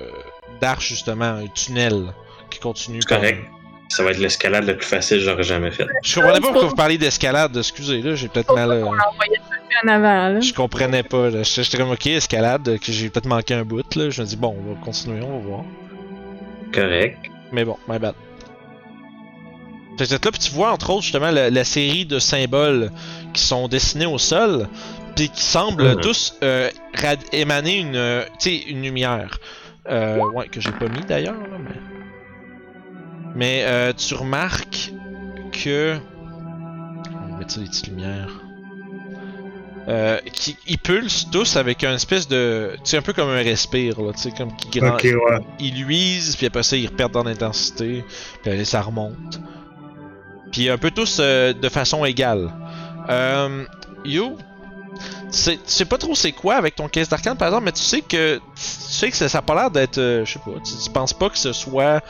d'arche, 0.61 0.89
justement, 0.89 1.25
un 1.25 1.47
tunnel 1.47 2.13
qui 2.51 2.59
continue. 2.59 3.01
C'est 3.01 3.15
correct. 3.15 3.45
Ça 3.89 4.03
va 4.03 4.11
être 4.11 4.19
l'escalade 4.19 4.65
la 4.65 4.75
plus 4.75 4.87
facile 4.87 5.19
que 5.19 5.25
j'aurais 5.25 5.43
jamais 5.45 5.71
faite. 5.71 5.87
Je 6.03 6.15
comprenais 6.15 6.41
pas 6.41 6.49
pourquoi 6.49 6.69
vous 6.69 6.75
parliez 6.75 6.99
d'escalade, 6.99 7.57
excusez, 7.57 8.03
là, 8.03 8.15
j'ai 8.17 8.29
peut-être 8.29 8.53
mal. 8.55 8.71
euh, 8.73 8.85
en 8.85 9.89
avant, 9.89 10.29
là. 10.31 10.41
Je 10.41 10.53
comprenais 10.53 11.03
pas, 11.05 11.31
là. 11.31 11.43
J'étais 11.45 11.77
comme, 11.77 11.91
ok, 11.93 12.07
escalade, 12.07 12.79
que 12.81 12.91
j'ai 12.93 13.11
peut-être 13.11 13.27
manqué 13.27 13.55
un 13.55 13.65
bout, 13.65 13.95
là. 13.95 14.11
Je 14.11 14.23
me 14.23 14.27
dis, 14.27 14.37
bon, 14.37 14.57
on 14.59 14.75
va 14.75 14.81
continuer, 14.81 15.21
on 15.23 15.39
va 15.39 15.47
voir. 15.47 15.65
Correct. 16.73 17.19
Mais 17.53 17.65
bon, 17.65 17.77
my 17.89 17.99
bad. 17.99 18.15
Êtes 20.01 20.11
là, 20.11 20.19
puis 20.19 20.41
tu 20.41 20.51
vois 20.51 20.73
entre 20.73 20.91
autres 20.91 21.03
justement 21.03 21.31
la, 21.31 21.51
la 21.51 21.63
série 21.65 22.05
de 22.05 22.19
symboles 22.19 22.91
qui 23.33 23.41
sont 23.43 23.69
dessinés 23.69 24.07
au 24.07 24.19
sol, 24.19 24.67
puis 25.17 25.29
qui 25.29 25.43
semblent 25.43 25.95
Mhm. 25.95 26.01
tous 26.01 26.35
euh, 26.43 26.71
émaner 27.33 27.79
une, 27.79 27.97
euh, 27.97 28.25
une 28.69 28.83
lumière. 28.83 29.39
Euh, 29.91 30.17
ouais, 30.33 30.49
que 30.49 30.61
j'ai 30.61 30.73
pas 30.73 30.89
mis 30.89 31.05
d'ailleurs, 31.07 31.35
mais. 31.59 31.81
Mais 33.35 33.65
euh, 33.65 33.93
tu 33.93 34.15
remarques 34.15 34.93
que. 35.53 35.97
On 37.13 37.33
va 37.33 37.39
mettre 37.39 37.53
ça 37.53 37.61
des 37.61 37.67
petites 37.67 37.89
lumières. 37.89 38.41
Euh, 39.87 40.19
qui, 40.33 40.57
ils 40.67 40.79
pulsent 40.79 41.29
tous 41.31 41.57
avec 41.57 41.85
un 41.85 41.95
espèce 41.95 42.27
de. 42.27 42.75
Tu 42.85 42.97
un 42.97 43.03
peu 43.03 43.13
comme 43.13 43.29
un 43.29 43.43
respire, 43.43 44.01
là, 44.01 44.13
tu 44.15 44.21
sais, 44.23 44.31
comme 44.31 44.57
qui 44.57 44.79
grand- 44.79 44.97
ouais. 45.03 45.39
ils 45.59 45.75
luisent, 45.85 46.37
puis 46.37 46.47
après 46.47 46.63
ça, 46.63 46.77
ils 46.77 46.87
reperdent 46.87 47.17
en 47.19 47.27
intensité, 47.27 48.03
puis 48.43 48.65
ça 48.65 48.81
remonte. 48.81 49.41
Puis 50.53 50.71
un 50.71 50.79
peu 50.79 50.91
tous 50.91 51.19
euh, 51.21 51.53
de 51.53 51.69
façon 51.69 52.05
égale. 52.07 52.51
Euh, 53.11 53.65
you, 54.07 54.39
tu 55.35 55.41
sais, 55.41 55.57
tu 55.57 55.63
sais 55.67 55.85
pas 55.85 55.99
trop 55.99 56.15
c'est 56.15 56.33
quoi 56.33 56.55
avec 56.55 56.77
ton 56.77 56.89
caisse 56.89 57.09
d'arcane 57.09 57.37
par 57.37 57.49
exemple, 57.49 57.65
mais 57.65 57.73
tu 57.73 57.83
sais 57.83 58.01
que 58.01 58.37
tu 58.37 58.43
sais 58.57 59.11
que 59.11 59.17
ça, 59.17 59.29
ça 59.29 59.39
a 59.39 59.43
pas 59.43 59.55
l'air 59.55 59.71
d'être, 59.71 59.99
euh, 59.99 60.25
je 60.25 60.35
sais 60.35 60.39
pas, 60.39 60.53
tu, 60.65 60.73
tu 60.83 60.91
penses 60.91 61.13
pas 61.13 61.29
que 61.29 61.39
ce 61.39 61.53
soit 61.53 62.03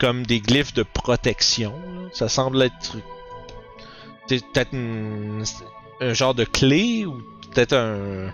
comme 0.00 0.24
des 0.26 0.40
glyphes 0.40 0.74
de 0.74 0.82
protection. 0.82 1.72
là. 1.72 2.08
Ça 2.12 2.28
semble 2.28 2.62
être 2.62 2.96
c'est 4.26 4.44
peut-être 4.52 4.74
un 6.00 6.14
genre 6.14 6.34
de 6.34 6.44
clé 6.44 7.04
ou 7.04 7.20
peut-être 7.52 7.74
un 7.74 8.32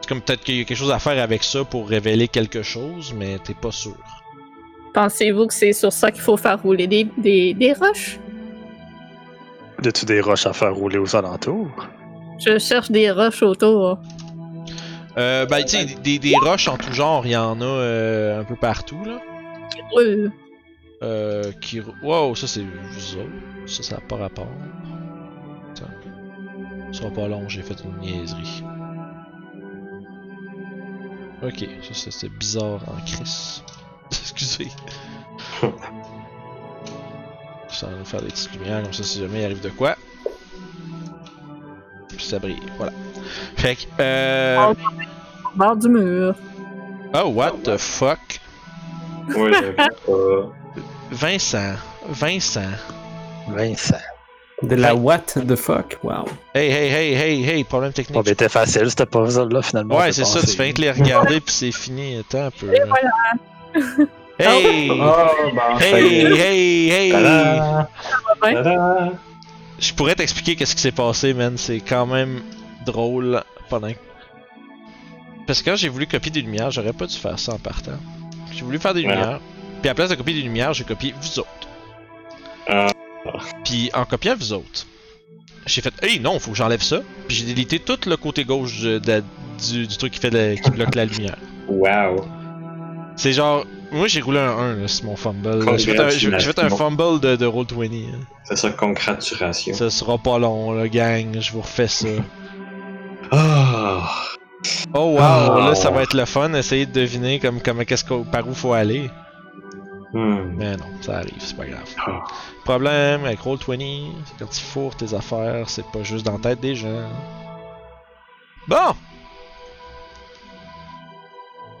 c'est 0.00 0.08
comme 0.08 0.20
peut-être 0.20 0.42
qu'il 0.42 0.56
y 0.56 0.60
a 0.60 0.64
quelque 0.64 0.76
chose 0.76 0.90
à 0.90 0.98
faire 0.98 1.22
avec 1.22 1.42
ça 1.42 1.64
pour 1.64 1.88
révéler 1.88 2.28
quelque 2.28 2.62
chose, 2.62 3.14
mais 3.16 3.38
t'es 3.38 3.54
pas 3.54 3.70
sûr. 3.70 3.96
Pensez-vous 4.92 5.46
que 5.46 5.54
c'est 5.54 5.72
sur 5.72 5.92
ça 5.92 6.10
qu'il 6.10 6.22
faut 6.22 6.36
faire 6.36 6.60
rouler 6.60 6.86
des, 6.86 7.06
des, 7.16 7.54
des 7.54 7.72
roches? 7.72 8.18
De-tu 9.82 10.04
des 10.04 10.20
roches 10.20 10.46
à 10.46 10.52
faire 10.52 10.74
rouler 10.74 10.98
aux 10.98 11.14
alentours? 11.14 11.88
Je 12.44 12.58
cherche 12.58 12.90
des 12.90 13.10
roches 13.10 13.42
autour. 13.42 13.98
Euh, 15.18 15.44
ben, 15.46 15.62
tu 15.64 15.76
sais, 15.76 15.84
des, 15.84 16.18
des 16.18 16.36
roches 16.36 16.68
en 16.68 16.76
tout 16.76 16.92
genre, 16.92 17.26
il 17.26 17.32
y 17.32 17.36
en 17.36 17.60
a 17.60 17.64
euh, 17.64 18.40
un 18.40 18.44
peu 18.44 18.56
partout, 18.56 19.02
là. 19.04 19.20
qui 19.72 19.80
roulent. 19.92 20.32
Euh, 21.02 21.50
qui... 21.60 21.80
Wow, 22.02 22.34
ça 22.34 22.46
c'est 22.46 22.60
vous 22.62 23.16
autres. 23.16 23.30
Ça, 23.66 23.82
ça 23.82 23.94
n'a 23.96 24.00
pas 24.02 24.16
rapport. 24.16 24.48
Attends. 25.72 25.86
Ça 26.92 27.00
sera 27.00 27.10
pas 27.10 27.26
long, 27.28 27.48
j'ai 27.48 27.62
fait 27.62 27.76
une 27.84 27.96
niaiserie. 28.00 28.62
Ok, 31.42 31.66
ça 31.82 31.94
c'est- 31.94 32.10
c'est 32.10 32.28
bizarre 32.28 32.80
en 32.86 33.00
crise. 33.06 33.62
Excusez. 34.10 34.68
ça 37.68 37.86
va 37.86 37.96
nous 37.96 38.04
faire 38.04 38.20
des 38.20 38.28
petites 38.28 38.52
lumières 38.54 38.82
comme 38.82 38.92
ça 38.92 39.02
si 39.02 39.18
jamais 39.20 39.40
il 39.40 39.44
arrive 39.46 39.60
de 39.62 39.70
quoi. 39.70 39.96
Puis 42.16 42.24
ça 42.24 42.38
brille, 42.38 42.60
voilà. 42.76 42.92
Fait 43.56 43.76
que, 43.76 43.82
euh... 44.00 44.74
Bord 45.54 45.76
du 45.76 45.88
mur. 45.88 46.34
Oh, 47.14 47.28
what 47.28 47.52
the 47.64 47.76
fuck? 47.76 48.40
Ouais, 49.36 49.52
j'avais 49.52 49.72
pas. 49.72 49.88
Vincent, 51.10 51.74
Vincent. 52.08 52.60
Vincent. 53.48 53.96
De 54.62 54.76
la 54.76 54.94
what 54.94 55.18
the 55.34 55.56
fuck? 55.56 55.96
Wow. 56.02 56.26
Hey, 56.54 56.70
hey, 56.70 56.88
hey, 56.90 57.14
hey, 57.14 57.42
hey, 57.42 57.64
problème 57.64 57.92
technique. 57.92 58.14
Bon, 58.14 58.20
ben, 58.20 58.28
c'était 58.28 58.48
facile, 58.48 58.90
c'était 58.90 59.06
pas 59.06 59.28
ça, 59.30 59.44
là, 59.46 59.62
finalement. 59.62 59.96
Ouais, 59.96 60.12
c'est 60.12 60.24
ça, 60.24 60.40
tu 60.40 60.48
fais 60.48 60.72
que 60.72 60.82
les 60.82 60.90
regarder 60.90 61.40
puis 61.40 61.54
c'est 61.54 61.72
fini. 61.72 62.18
Attends 62.18 62.46
un 62.46 62.50
peu. 62.50 62.72
Et 62.72 62.78
là. 62.78 62.84
voilà. 62.86 63.10
Hey! 64.38 64.90
Oh, 64.90 64.96
ben, 65.54 65.78
Hey, 65.80 66.24
est. 66.24 66.90
hey, 66.90 67.12
hey! 67.12 69.14
Je 69.80 69.92
pourrais 69.94 70.14
t'expliquer 70.14 70.56
qu'est-ce 70.56 70.74
qui 70.76 70.82
s'est 70.82 70.92
passé, 70.92 71.32
man. 71.34 71.56
C'est 71.56 71.80
quand 71.80 72.06
même 72.06 72.42
drôle 72.84 73.42
pendant. 73.68 73.90
Parce 75.46 75.62
que 75.62 75.70
quand 75.70 75.76
j'ai 75.76 75.88
voulu 75.88 76.06
copier 76.06 76.30
des 76.30 76.42
lumières, 76.42 76.70
j'aurais 76.70 76.92
pas 76.92 77.06
dû 77.06 77.16
faire 77.16 77.38
ça 77.38 77.54
en 77.54 77.58
partant. 77.58 77.98
J'ai 78.52 78.62
voulu 78.62 78.78
faire 78.78 78.94
des 78.94 79.04
Ouais. 79.04 79.14
lumières. 79.14 79.40
Puis 79.80 79.88
à 79.88 79.92
la 79.92 79.94
place 79.94 80.10
de 80.10 80.14
copier 80.14 80.34
des 80.34 80.42
lumières, 80.42 80.74
j'ai 80.74 80.84
copié 80.84 81.14
vous 81.20 81.38
autres. 81.38 81.68
Ah. 82.68 82.88
Puis 83.64 83.90
en 83.94 84.04
copiant 84.04 84.34
vous 84.36 84.52
autres, 84.52 84.86
j'ai 85.66 85.80
fait 85.80 85.92
Hey 86.02 86.20
non, 86.20 86.38
faut 86.38 86.50
que 86.50 86.56
j'enlève 86.56 86.82
ça. 86.82 87.00
Puis 87.26 87.38
j'ai 87.38 87.46
délité 87.46 87.78
tout 87.78 87.98
le 88.06 88.16
côté 88.16 88.44
gauche 88.44 88.80
de- 88.82 88.98
de- 88.98 89.24
du, 89.70 89.86
du 89.86 89.96
truc 89.96 90.12
qui 90.12 90.20
fait 90.20 90.60
qui 90.62 90.70
bloque 90.70 90.94
la 90.94 91.06
lumière. 91.06 91.36
Wow. 91.68 92.26
C'est 93.16 93.32
genre, 93.32 93.64
moi 93.92 94.06
j'ai 94.08 94.20
roulé 94.20 94.38
un 94.38 94.50
1 94.56 94.74
là, 94.76 94.88
c'est 94.88 95.02
mon 95.04 95.16
fumble. 95.16 95.64
J'ai 95.78 95.92
fait 95.94 96.00
un, 96.00 96.08
j'ai- 96.10 96.30
j'ai 96.38 96.52
fait 96.52 96.58
un 96.60 96.70
fumble 96.70 97.20
de, 97.20 97.36
de 97.36 97.46
Roll20. 97.46 98.04
hein. 98.14 98.18
C'est 98.44 98.56
ça, 98.56 98.70
congratulations. 98.70 99.74
Ça 99.74 99.90
sera 99.90 100.18
pas 100.18 100.38
long, 100.38 100.72
là, 100.72 100.88
gang, 100.88 101.38
je 101.40 101.52
vous 101.52 101.60
refais 101.62 101.88
ça. 101.88 102.08
Ah! 103.30 104.10
Oh 104.94 105.16
wow, 105.16 105.52
Oh. 105.54 105.58
là 105.60 105.74
ça 105.74 105.90
va 105.90 106.02
être 106.02 106.14
le 106.14 106.24
fun, 106.24 106.52
essayer 106.54 106.84
de 106.86 106.92
deviner 106.92 107.38
comme, 107.40 107.60
comme 107.62 107.84
qu'est-ce 107.84 108.04
qu'on- 108.04 108.24
par 108.24 108.46
où 108.48 108.54
faut 108.54 108.72
aller. 108.72 109.10
Hmm. 110.12 110.54
Mais 110.56 110.76
non, 110.76 110.86
ça 111.00 111.18
arrive, 111.18 111.34
c'est 111.38 111.56
pas 111.56 111.66
grave. 111.66 111.84
Ah. 112.04 112.24
Problème 112.64 113.24
avec 113.24 113.40
Roll20, 113.40 114.10
c'est 114.26 114.38
quand 114.44 114.50
tu 114.50 114.60
fourres 114.60 114.96
tes 114.96 115.14
affaires, 115.14 115.70
c'est 115.70 115.86
pas 115.86 116.02
juste 116.02 116.26
dans 116.26 116.32
la 116.32 116.38
tête 116.40 116.60
des 116.60 116.74
gens. 116.74 117.08
Bon! 118.66 118.94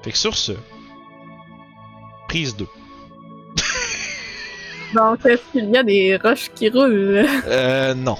Fait 0.02 0.12
que 0.12 0.16
sur 0.18 0.36
ce, 0.36 0.52
prise 2.30 2.54
2. 2.56 2.66
Donc, 4.94 5.18
est-ce 5.26 5.42
qu'il 5.52 5.68
y 5.70 5.76
a 5.76 5.82
des 5.82 6.16
roches 6.16 6.48
qui 6.54 6.68
roulent? 6.68 7.26
Euh, 7.46 7.94
non. 7.94 8.16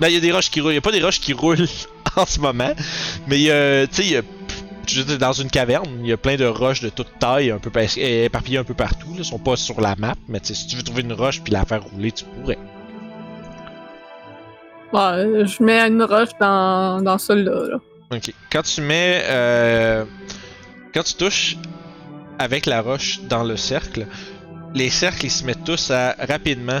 Ben, 0.00 0.08
il 0.08 0.14
y 0.14 0.16
a 0.16 0.20
des 0.20 0.32
roches 0.32 0.50
qui 0.50 0.60
roulent. 0.60 0.72
Il 0.72 0.76
y 0.76 0.78
a 0.78 0.88
pas 0.88 0.90
des 0.90 1.02
roches 1.02 1.20
qui 1.20 1.32
roulent 1.32 1.68
en 2.16 2.26
ce 2.26 2.40
moment. 2.40 2.72
Mais 3.28 3.48
a, 3.50 3.86
tu 3.86 4.02
sais, 4.02 5.18
dans 5.18 5.32
une 5.32 5.50
caverne, 5.50 5.88
il 6.00 6.08
y 6.08 6.12
a 6.12 6.16
plein 6.16 6.34
de 6.34 6.44
roches 6.44 6.80
de 6.80 6.88
toute 6.88 7.18
taille, 7.20 7.52
un 7.52 7.58
peu 7.58 7.70
éparpillées 7.96 8.58
un 8.58 8.64
peu 8.64 8.74
partout. 8.74 9.10
Là. 9.10 9.18
Ils 9.18 9.24
sont 9.24 9.38
pas 9.38 9.54
sur 9.54 9.80
la 9.80 9.94
map, 9.94 10.14
mais 10.28 10.40
tu 10.40 10.48
sais, 10.48 10.54
si 10.54 10.66
tu 10.66 10.76
veux 10.76 10.82
trouver 10.82 11.02
une 11.02 11.12
roche 11.12 11.42
puis 11.42 11.52
la 11.52 11.64
faire 11.64 11.82
rouler, 11.84 12.10
tu 12.10 12.24
pourrais. 12.24 12.58
Bon, 14.92 14.98
euh, 15.12 15.46
je 15.46 15.62
mets 15.62 15.80
une 15.80 16.02
roche 16.02 16.30
dans, 16.40 17.00
dans 17.02 17.18
celle-là. 17.18 17.68
là. 17.70 17.76
Ok. 18.10 18.32
Quand 18.50 18.62
tu 18.62 18.80
mets. 18.80 19.22
euh, 19.28 20.04
quand 20.92 21.02
tu 21.04 21.14
touches 21.14 21.56
avec 22.38 22.66
la 22.66 22.80
roche 22.82 23.20
dans 23.22 23.44
le 23.44 23.56
cercle, 23.56 24.06
les 24.74 24.90
cercles 24.90 25.26
ils 25.26 25.30
se 25.30 25.44
mettent 25.44 25.64
tous 25.64 25.90
à 25.90 26.14
rapidement. 26.18 26.80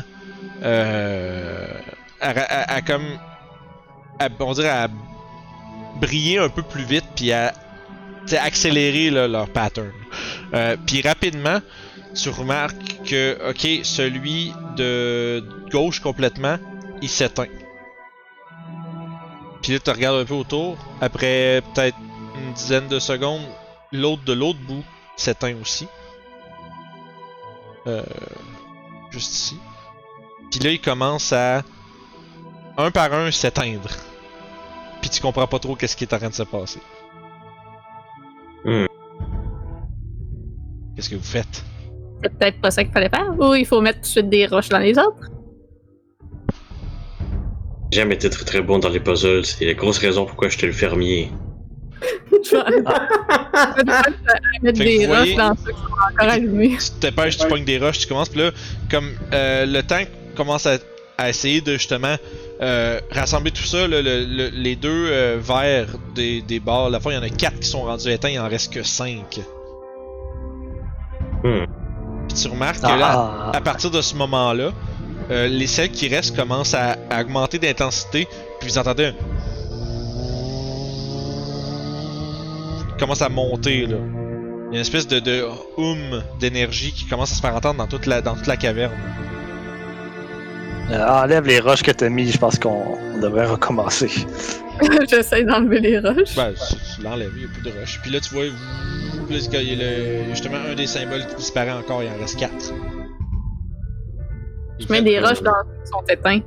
euh, 0.62 1.66
à, 2.20 2.82
comme. 2.82 3.18
on 4.40 4.52
dirait 4.52 4.68
à 4.68 4.88
briller 6.00 6.38
un 6.38 6.48
peu 6.48 6.62
plus 6.62 6.84
vite 6.84 7.04
puis 7.14 7.32
à 7.32 7.52
accélérer 8.40 9.10
leur 9.10 9.48
pattern. 9.50 9.92
Euh, 10.54 10.76
puis 10.86 11.02
rapidement, 11.02 11.60
tu 12.14 12.30
remarques 12.30 13.02
que, 13.04 13.50
ok, 13.50 13.84
celui 13.84 14.52
de 14.76 15.44
gauche 15.70 16.00
complètement, 16.00 16.56
il 17.02 17.08
s'éteint. 17.08 17.48
Puis 19.62 19.72
là, 19.72 19.78
tu 19.78 19.90
regardes 19.90 20.20
un 20.20 20.24
peu 20.24 20.34
autour. 20.34 20.76
Après 21.00 21.62
peut-être 21.74 21.96
une 22.36 22.52
dizaine 22.54 22.88
de 22.88 22.98
secondes, 22.98 23.42
l'autre 23.92 24.24
de 24.24 24.32
l'autre 24.32 24.58
bout 24.66 24.84
s'éteint 25.16 25.54
aussi. 25.60 25.88
Euh, 27.86 28.02
juste 29.10 29.32
ici. 29.34 29.58
Puis 30.50 30.60
là, 30.60 30.70
il 30.70 30.80
commence 30.80 31.32
à 31.32 31.62
un 32.76 32.90
par 32.90 33.12
un 33.12 33.30
s'éteindre. 33.30 33.90
Puis 35.00 35.10
tu 35.10 35.20
comprends 35.20 35.46
pas 35.46 35.58
trop 35.58 35.76
qu'est-ce 35.76 35.96
qui 35.96 36.04
est 36.04 36.14
en 36.14 36.18
train 36.18 36.30
de 36.30 36.34
se 36.34 36.42
passer. 36.42 36.80
Hmm. 38.64 38.86
Qu'est-ce 40.96 41.10
que 41.10 41.16
vous 41.16 41.22
faites? 41.22 41.64
C'est 42.22 42.38
peut-être 42.38 42.60
pas 42.60 42.70
ça 42.70 42.84
qu'il 42.84 42.92
fallait 42.92 43.10
faire. 43.10 43.34
Ou 43.38 43.54
il 43.54 43.66
faut 43.66 43.80
mettre 43.80 43.98
tout 43.98 44.04
de 44.04 44.08
suite 44.08 44.28
des 44.30 44.46
roches 44.46 44.70
dans 44.70 44.78
les 44.78 44.98
autres. 44.98 45.30
J'ai 47.92 48.00
jamais 48.00 48.14
été 48.14 48.30
très 48.30 48.44
très 48.44 48.62
bon 48.62 48.78
dans 48.78 48.88
les 48.88 49.00
puzzles. 49.00 49.44
C'est 49.44 49.66
la 49.66 49.74
grosse 49.74 49.98
raison 49.98 50.24
pourquoi 50.24 50.48
j'étais 50.48 50.66
le 50.66 50.72
fermier. 50.72 51.30
Je 52.30 52.56
vais 53.84 53.92
mettre 54.62 54.78
des 54.78 55.06
roches 55.06 55.34
dans 55.36 55.54
qui 55.54 55.62
sont 55.64 55.70
encore 55.72 56.28
allumés. 56.28 56.76
tu 56.78 56.90
te 56.90 57.00
dépêches, 57.06 57.36
tu 57.38 57.46
pognes 57.48 57.64
des 57.64 57.78
roches, 57.78 57.98
tu 58.00 58.06
commences, 58.06 58.28
puis 58.28 58.40
là, 58.40 58.50
comme 58.90 59.10
euh, 59.32 59.66
le 59.66 59.82
tank 59.82 60.08
commence 60.36 60.66
à, 60.66 60.76
à 61.18 61.28
essayer 61.28 61.60
de 61.60 61.72
justement 61.74 62.16
euh, 62.60 63.00
rassembler 63.10 63.50
tout 63.50 63.62
ça, 63.64 63.86
là, 63.88 64.02
le- 64.02 64.24
le- 64.24 64.48
les 64.52 64.76
deux 64.76 65.08
euh, 65.10 65.38
verres 65.40 65.96
des, 66.14 66.40
des 66.42 66.60
barres, 66.60 66.90
la 66.90 67.00
fois 67.00 67.12
il 67.12 67.16
y 67.16 67.18
en 67.18 67.22
a 67.22 67.28
quatre 67.28 67.60
qui 67.60 67.68
sont 67.68 67.82
rendus 67.82 68.08
éteints, 68.10 68.28
il 68.30 68.38
en 68.40 68.48
reste 68.48 68.72
que 68.72 68.82
cinq. 68.82 69.40
Hmm. 71.42 71.64
Puis 72.28 72.38
tu 72.42 72.48
remarques 72.48 72.80
que 72.80 72.86
là, 72.86 73.50
Ah, 73.52 73.52
à 73.54 73.60
partir 73.60 73.90
de 73.90 74.00
ce 74.00 74.14
moment-là, 74.16 74.72
euh, 75.30 75.46
les 75.48 75.66
celles 75.66 75.90
qui 75.90 76.08
restent 76.08 76.36
commencent 76.36 76.74
à, 76.74 76.96
à 77.10 77.20
augmenter 77.20 77.58
d'intensité, 77.58 78.26
puis 78.60 78.68
vous 78.68 78.78
entendez 78.78 79.06
un... 79.06 79.14
commence 82.98 83.22
à 83.22 83.28
monter 83.28 83.86
là. 83.86 83.96
Il 84.70 84.74
y 84.74 84.76
a 84.76 84.80
une 84.80 84.80
espèce 84.80 85.06
de, 85.06 85.20
de 85.20 85.44
hum 85.76 86.22
d'énergie 86.40 86.92
qui 86.92 87.04
commence 87.06 87.32
à 87.32 87.34
se 87.36 87.40
faire 87.40 87.54
entendre 87.54 87.78
dans 87.78 87.86
toute 87.86 88.06
la, 88.06 88.20
dans 88.22 88.34
toute 88.34 88.46
la 88.46 88.56
caverne. 88.56 88.92
euh, 90.90 91.06
enlève 91.06 91.46
les 91.46 91.60
roches 91.60 91.82
que 91.82 91.90
t'as 91.92 92.08
mis, 92.08 92.30
je 92.30 92.38
pense 92.38 92.58
qu'on 92.58 92.96
on 93.14 93.20
devrait 93.20 93.46
recommencer. 93.46 94.10
J'essaie 95.08 95.44
d'enlever 95.44 95.80
les 95.80 95.98
roches. 96.00 96.34
Ben, 96.36 96.52
tu, 96.52 96.74
tu 96.96 97.02
l'enlèves, 97.02 97.30
il 97.36 97.40
n'y 97.40 97.44
a 97.44 97.48
plus 97.48 97.62
de 97.62 97.78
rush. 97.78 98.00
Puis 98.02 98.10
là, 98.10 98.20
tu 98.20 98.34
vois, 98.34 98.44
c'est 99.30 99.48
qu'il 99.50 99.62
y 99.78 99.80
a 99.80 99.84
le- 99.86 100.24
justement 100.30 100.56
un 100.70 100.74
des 100.74 100.86
symboles 100.88 101.24
qui 101.28 101.36
disparaît 101.36 101.70
encore, 101.72 102.02
il 102.02 102.08
en 102.08 102.18
reste 102.20 102.38
quatre. 102.38 102.72
Je 104.80 104.86
mets 104.92 105.02
des 105.02 105.20
roches 105.20 105.40
dans 105.42 105.52
ceux 105.52 105.84
qui 105.84 105.90
sont 105.90 106.04
éteints. 106.12 106.40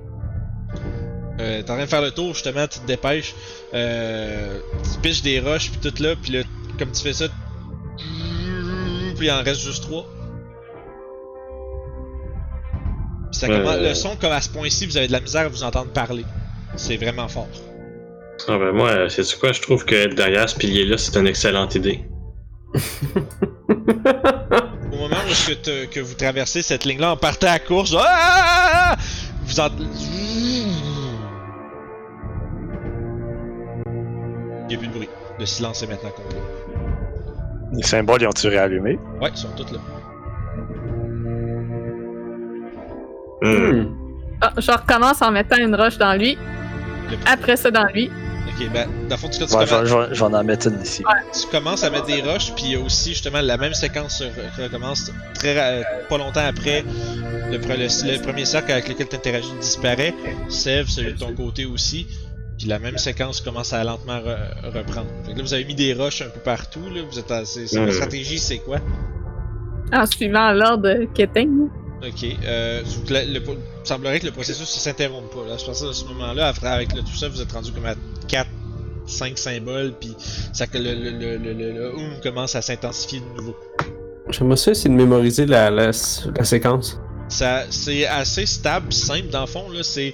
Euh, 1.40 1.62
T'es 1.62 1.72
en 1.72 1.76
train 1.76 1.84
de 1.84 1.90
faire 1.90 2.02
le 2.02 2.12
tour, 2.12 2.34
justement, 2.34 2.68
tu 2.68 2.80
te 2.80 2.88
dépêches. 2.88 3.36
Euh, 3.74 4.60
tu 4.84 5.00
piches 5.00 5.22
des 5.22 5.40
roches, 5.40 5.72
puis 5.72 5.92
tout 5.92 6.02
là, 6.02 6.16
puis 6.22 6.32
là, 6.34 6.44
comme 6.80 6.92
tu 6.92 7.02
fais 7.02 7.14
ça, 7.14 7.26
puis 9.18 9.28
il 9.28 9.32
en 9.32 9.44
reste 9.44 9.62
juste 9.62 9.84
trois. 9.84 10.06
Ça 13.32 13.48
Euh. 13.48 13.90
le 13.90 13.94
son, 13.94 14.16
comme 14.16 14.32
à 14.32 14.42
ce 14.42 14.50
point-ci, 14.50 14.86
vous 14.86 14.98
avez 14.98 15.08
de 15.08 15.12
la 15.12 15.20
misère 15.20 15.42
à 15.46 15.48
vous 15.50 15.64
entendre 15.64 15.92
parler. 15.92 16.26
C'est 16.76 16.98
vraiment 16.98 17.28
fort. 17.28 17.48
Ah 18.48 18.58
ben 18.58 18.72
moi, 18.72 19.10
c'est 19.10 19.40
quoi, 19.40 19.52
je 19.52 19.62
trouve 19.62 19.84
que 19.84 20.14
derrière 20.14 20.48
ce 20.48 20.56
pilier-là, 20.56 20.98
c'est 20.98 21.18
une 21.18 21.28
excellente 21.28 21.76
idée. 21.76 22.02
Au 24.92 24.96
moment 24.96 25.16
où 25.28 25.90
que, 25.92 26.00
vous 26.00 26.14
traversez 26.14 26.62
cette 26.62 26.86
ligne-là 26.86 27.12
en 27.12 27.18
partant 27.18 27.48
à 27.52 27.60
course, 27.60 27.96
ah! 27.98 28.96
vous 29.46 29.60
entendez. 29.60 29.86
Il 34.70 34.72
n'y 34.72 34.76
a 34.76 34.78
plus 34.80 34.88
de 34.88 34.94
bruit. 34.94 35.10
Le 35.40 35.46
silence 35.46 35.82
est 35.84 35.88
maintenant 35.88 36.10
complet. 36.10 36.40
Les 37.74 37.84
symboles, 37.84 38.22
ils 38.22 38.28
ont-tu 38.28 38.48
réallumé? 38.48 39.00
Ouais, 39.22 39.30
ils 39.32 39.38
sont 39.38 39.50
tous 39.56 39.72
là. 39.72 39.80
Hmm. 43.42 43.86
Ah, 44.42 44.52
je 44.58 44.72
recommence 44.72 45.22
en 45.22 45.32
mettant 45.32 45.58
une 45.58 45.76
roche 45.76 45.98
dans 45.98 46.14
lui. 46.14 46.38
Après 47.26 47.56
ça, 47.56 47.72
dans 47.72 47.86
lui. 47.94 48.10
Ok, 48.48 48.68
ben, 48.74 48.88
dans 49.08 49.16
le 49.16 49.20
fond, 49.20 49.30
tu, 49.30 49.40
quand 49.40 49.46
tu 49.46 49.56
Ouais, 49.56 49.66
je, 49.66 49.70
commences- 49.70 49.84
vais- 49.84 49.90
je 49.90 49.96
vais- 50.10 50.16
je 50.16 50.20
vais 50.26 50.36
en 50.36 50.44
mettre 50.44 50.68
une 50.68 50.82
ici. 50.82 51.04
tu 51.34 51.48
commences 51.48 51.84
à 51.84 51.90
mettre 51.92 52.06
des 52.06 52.22
roches, 52.22 52.54
puis 52.56 52.66
il 52.66 52.72
y 52.72 52.76
a 52.76 52.80
aussi 52.80 53.10
justement 53.10 53.40
la 53.42 53.58
même 53.58 53.74
séquence 53.74 54.18
se 54.20 54.24
re- 54.24 54.64
recommence 54.64 55.12
très 55.36 55.84
pas 56.10 56.18
longtemps 56.18 56.46
après. 56.48 56.84
Le, 57.52 57.58
pre- 57.60 57.78
le- 57.78 58.14
le 58.18 58.22
premier 58.22 58.46
cercle 58.46 58.72
avec 58.72 58.90
lequel 58.90 59.08
tu 59.08 59.16
interagis 59.16 59.52
disparaît. 59.62 60.14
Sève, 60.50 60.88
celui 60.88 61.14
de 61.14 61.20
ton 61.20 61.34
côté 61.34 61.66
aussi. 61.66 62.08
Puis 62.58 62.68
la 62.68 62.80
même 62.80 62.98
séquence 62.98 63.40
commence 63.42 63.72
à 63.74 63.84
lentement 63.84 64.18
re- 64.18 64.66
reprendre. 64.76 65.08
Fait 65.26 65.34
que 65.34 65.38
là, 65.38 65.44
vous 65.44 65.54
avez 65.54 65.66
mis 65.66 65.76
des 65.76 65.94
roches 65.94 66.22
un 66.24 66.30
peu 66.30 66.40
partout. 66.40 66.90
Là. 66.94 67.02
Vous 67.10 67.20
êtes 67.20 67.30
assez... 67.32 67.68
c'est-. 67.68 67.86
La 67.86 67.92
stratégie, 67.92 68.40
c'est 68.40 68.58
quoi? 68.60 68.80
En 69.94 70.06
suivant 70.06 70.52
l'ordre 70.54 71.06
Ketting. 71.14 71.68
Ok. 72.04 72.26
Euh, 72.46 72.82
le, 73.10 73.34
le- 73.34 73.40
il 73.46 73.88
semblerait 73.88 74.20
que 74.20 74.26
le 74.26 74.32
processus 74.32 74.62
ne 74.76 74.80
s'interrompt 74.80 75.32
pas. 75.34 75.48
Là. 75.48 75.58
Je 75.58 75.66
pense 75.66 75.82
que 75.82 75.90
à 75.90 75.94
ce 75.94 76.06
moment-là, 76.06 76.48
après, 76.48 76.68
avec 76.68 76.94
le- 76.94 77.02
tout 77.02 77.16
ça, 77.16 77.30
vous 77.30 77.42
êtes 77.42 77.52
rendu 77.52 77.72
comme 77.72 77.86
à 77.86 77.94
4, 78.28 78.48
5 79.06 79.38
symboles. 79.38 79.94
Puis 80.00 80.16
ça 80.52 80.66
que 80.68 80.78
le, 80.80 80.94
le, 80.96 81.12
le, 81.12 81.38
le, 81.38 81.54
le- 81.54 81.72
le 81.74 81.96
hum 81.96 82.20
commence 82.24 82.56
à 82.56 82.62
s'intensifier 82.62 83.20
de 83.20 83.38
nouveau. 83.40 83.56
J'aimerais 84.30 84.58
ça 84.58 84.72
essayer 84.72 84.90
de 84.90 84.96
mémoriser 84.96 85.46
la, 85.46 85.70
la, 85.70 85.86
la 85.86 86.44
séquence. 86.44 87.00
Ça, 87.30 87.64
c'est 87.70 88.06
assez 88.08 88.46
stable, 88.46 88.92
simple 88.92 89.28
dans 89.30 89.42
le 89.42 89.48
fond. 89.48 89.70
Là, 89.70 89.84
c'est 89.84 90.14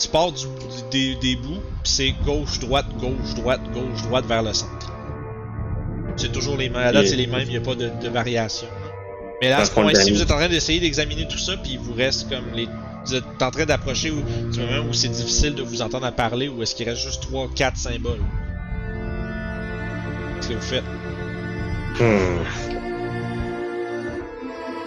tu 0.00 0.08
pars 0.08 0.32
du, 0.32 0.46
des, 0.90 1.14
des 1.16 1.36
bouts, 1.36 1.60
puis 1.82 1.92
c'est 1.92 2.10
gauche, 2.24 2.58
droite, 2.58 2.86
gauche, 2.98 3.34
droite, 3.36 3.60
gauche, 3.72 4.02
droite 4.02 4.26
vers 4.26 4.42
le 4.42 4.52
centre. 4.52 4.92
C'est 6.16 6.32
toujours 6.32 6.56
les 6.56 6.68
mêmes. 6.68 6.82
À 6.82 6.92
date, 6.92 7.04
Et- 7.04 7.08
c'est 7.08 7.16
les 7.16 7.26
mêmes, 7.26 7.42
il 7.46 7.50
n'y 7.50 7.56
a 7.56 7.60
pas 7.60 7.74
de, 7.74 7.90
de 8.02 8.08
variation. 8.08 8.66
Mais 9.42 9.48
là, 9.50 9.58
à 9.60 9.64
ce 9.64 9.70
point-ci, 9.70 10.10
vous 10.12 10.20
êtes 10.22 10.30
en 10.30 10.36
train 10.36 10.48
d'essayer 10.48 10.80
d'examiner 10.80 11.26
tout 11.28 11.38
ça, 11.38 11.56
puis 11.56 11.72
il 11.72 11.78
vous 11.78 11.94
reste 11.94 12.28
comme 12.28 12.44
les. 12.54 12.68
Vous 13.06 13.14
êtes 13.14 13.24
en 13.40 13.50
train 13.50 13.64
d'approcher 13.64 14.10
où- 14.10 14.22
du 14.50 14.60
moment 14.60 14.86
où 14.88 14.92
c'est 14.92 15.08
difficile 15.08 15.54
de 15.54 15.62
vous 15.62 15.80
entendre 15.80 16.04
à 16.06 16.12
parler, 16.12 16.48
ou 16.48 16.62
est-ce 16.62 16.74
qu'il 16.74 16.86
reste 16.88 17.02
juste 17.02 17.22
3-4 17.32 17.76
symboles? 17.76 18.20
Qu'est-ce 20.36 20.48
que 20.48 20.54
vous 20.54 20.60
faites? 20.60 20.84
Hmm. 21.98 22.44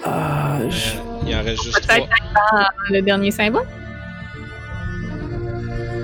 Ah, 0.05 0.59
je... 0.69 1.27
Il 1.27 1.35
en 1.35 1.43
reste 1.43 1.63
juste 1.63 1.87
Peut-être 1.87 2.07
3. 2.49 2.59
dans 2.61 2.67
le 2.95 3.01
dernier 3.01 3.31
symbole? 3.31 3.65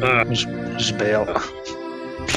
Ah, 0.03 0.23
Je 0.31 0.93
baille. 0.93 1.17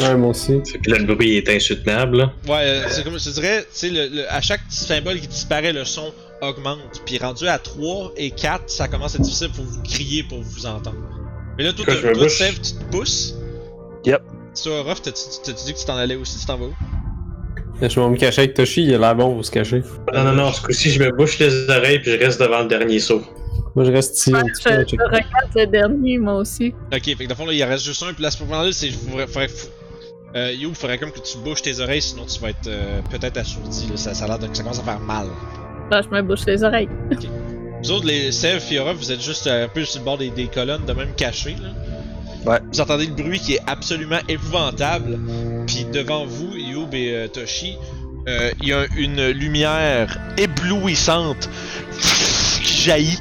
Ouais, 0.00 0.14
moi 0.16 0.30
aussi. 0.30 0.52
là, 0.86 0.98
le 0.98 1.04
bruit 1.14 1.36
est 1.36 1.48
insoutenable. 1.48 2.16
là. 2.18 2.32
Ouais, 2.48 2.62
euh, 2.64 2.82
c'est 2.88 3.04
comme 3.04 3.18
je 3.18 3.24
te 3.24 3.30
dirais, 3.30 3.60
tu 3.62 3.66
sais, 3.72 3.90
le, 3.90 4.08
le- 4.08 4.32
à 4.32 4.40
chaque 4.40 4.62
symbole 4.68 5.20
qui 5.20 5.28
disparaît, 5.28 5.72
le 5.72 5.84
son 5.84 6.12
augmente. 6.40 7.02
Puis 7.04 7.18
rendu 7.18 7.46
à 7.46 7.58
3 7.58 8.12
et 8.16 8.30
4, 8.30 8.68
ça 8.70 8.88
commence 8.88 9.14
à 9.14 9.18
être 9.18 9.22
difficile 9.24 9.50
pour 9.54 9.64
vous 9.64 9.82
crier 9.82 10.22
pour 10.24 10.40
vous 10.40 10.66
entendre. 10.66 10.96
Mais 11.58 11.64
là, 11.64 11.72
toi, 11.72 11.84
je 11.88 12.08
toi. 12.18 12.28
Sèvres, 12.28 12.60
tu 12.60 12.72
te 12.72 12.84
pousses. 12.90 13.34
Yep. 14.06 14.22
Toi, 14.62 14.82
Ruff, 14.82 15.02
t'as-tu 15.02 15.52
dit 15.64 15.72
que 15.74 15.78
tu 15.78 15.84
t'en 15.84 15.96
allais 15.96 16.16
aussi? 16.16 16.38
Tu 16.40 16.46
t'en 16.46 16.56
vas 16.56 16.66
où? 16.66 16.74
Je 17.80 18.00
vais 18.00 18.08
me 18.08 18.16
cacher 18.16 18.42
avec 18.42 18.54
Toshi, 18.54 18.84
il 18.84 18.94
a 18.94 18.98
l'air 18.98 19.14
bon 19.16 19.34
pour 19.34 19.44
se 19.44 19.50
cacher. 19.50 19.82
Non, 20.14 20.24
non, 20.24 20.32
non, 20.32 20.52
ce 20.52 20.62
coup-ci, 20.62 20.90
je 20.90 21.02
me 21.02 21.10
bouche 21.10 21.38
les 21.38 21.68
oreilles 21.68 21.98
puis 22.00 22.12
je 22.12 22.16
reste 22.18 22.40
devant 22.40 22.62
le 22.62 22.68
dernier 22.68 22.98
saut. 23.00 23.22
Moi, 23.74 23.84
je 23.86 23.92
reste 23.92 24.18
ici 24.18 24.32
Ouais, 24.32 24.40
un 24.40 24.44
petit 24.44 24.62
je, 24.62 24.68
peu. 24.68 24.80
je 24.80 24.84
check. 24.86 25.00
regarde 25.00 25.50
le 25.56 25.66
dernier, 25.66 26.18
moi 26.18 26.34
aussi. 26.34 26.74
Ok, 26.92 27.04
fait 27.04 27.14
que 27.14 27.22
dans 27.24 27.28
le 27.30 27.34
fond, 27.34 27.46
là, 27.46 27.52
il 27.52 27.64
reste 27.64 27.84
juste 27.84 28.02
un, 28.02 28.12
puis 28.12 28.22
là, 28.22 28.30
ce 28.30 28.42
moment-là, 28.44 28.70
c'est. 28.72 28.90
Faudrait, 28.90 29.26
faudrait, 29.26 29.48
euh, 30.36 30.52
You, 30.52 30.72
faudrait 30.74 30.98
comme 30.98 31.10
que 31.12 31.20
tu 31.20 31.38
bouges 31.38 31.62
tes 31.62 31.80
oreilles, 31.80 32.02
sinon 32.02 32.24
tu 32.26 32.38
vas 32.40 32.50
être 32.50 32.66
euh, 32.68 33.00
peut-être 33.10 33.36
assourdi, 33.38 33.86
là. 33.88 33.96
Ça, 33.96 34.14
ça 34.14 34.24
a 34.24 34.28
l'air 34.28 34.38
de 34.38 34.46
que 34.46 34.56
ça 34.56 34.62
commence 34.62 34.80
à 34.80 34.82
faire 34.84 35.00
mal. 35.00 35.26
Là, 35.90 36.02
je 36.02 36.08
me 36.14 36.22
bouche 36.22 36.44
les 36.46 36.62
oreilles. 36.64 36.88
Vous 37.82 37.90
autres, 37.90 38.06
les 38.06 38.30
Sev, 38.30 38.60
Fiora, 38.60 38.92
vous 38.92 39.10
êtes 39.10 39.20
juste 39.22 39.46
euh, 39.46 39.64
un 39.64 39.68
peu 39.68 39.84
sur 39.84 40.00
le 40.00 40.04
bord 40.04 40.18
des, 40.18 40.30
des 40.30 40.46
colonnes, 40.46 40.84
de 40.86 40.92
même 40.92 41.12
cachés, 41.16 41.56
là. 41.60 41.70
Ouais. 42.50 42.58
Vous 42.72 42.80
entendez 42.80 43.06
le 43.06 43.14
bruit 43.14 43.38
qui 43.38 43.54
est 43.54 43.60
absolument 43.68 44.18
épouvantable, 44.28 45.18
puis 45.66 45.86
devant 45.92 46.26
vous, 46.26 46.54
Youb 46.56 46.92
et 46.92 47.14
euh, 47.14 47.28
Toshi, 47.28 47.76
euh, 48.28 48.50
il 48.60 48.68
y 48.68 48.72
a 48.72 48.84
une 48.96 49.28
lumière 49.28 50.18
éblouissante 50.36 51.48
qui 52.62 52.82
jaillit. 52.82 53.18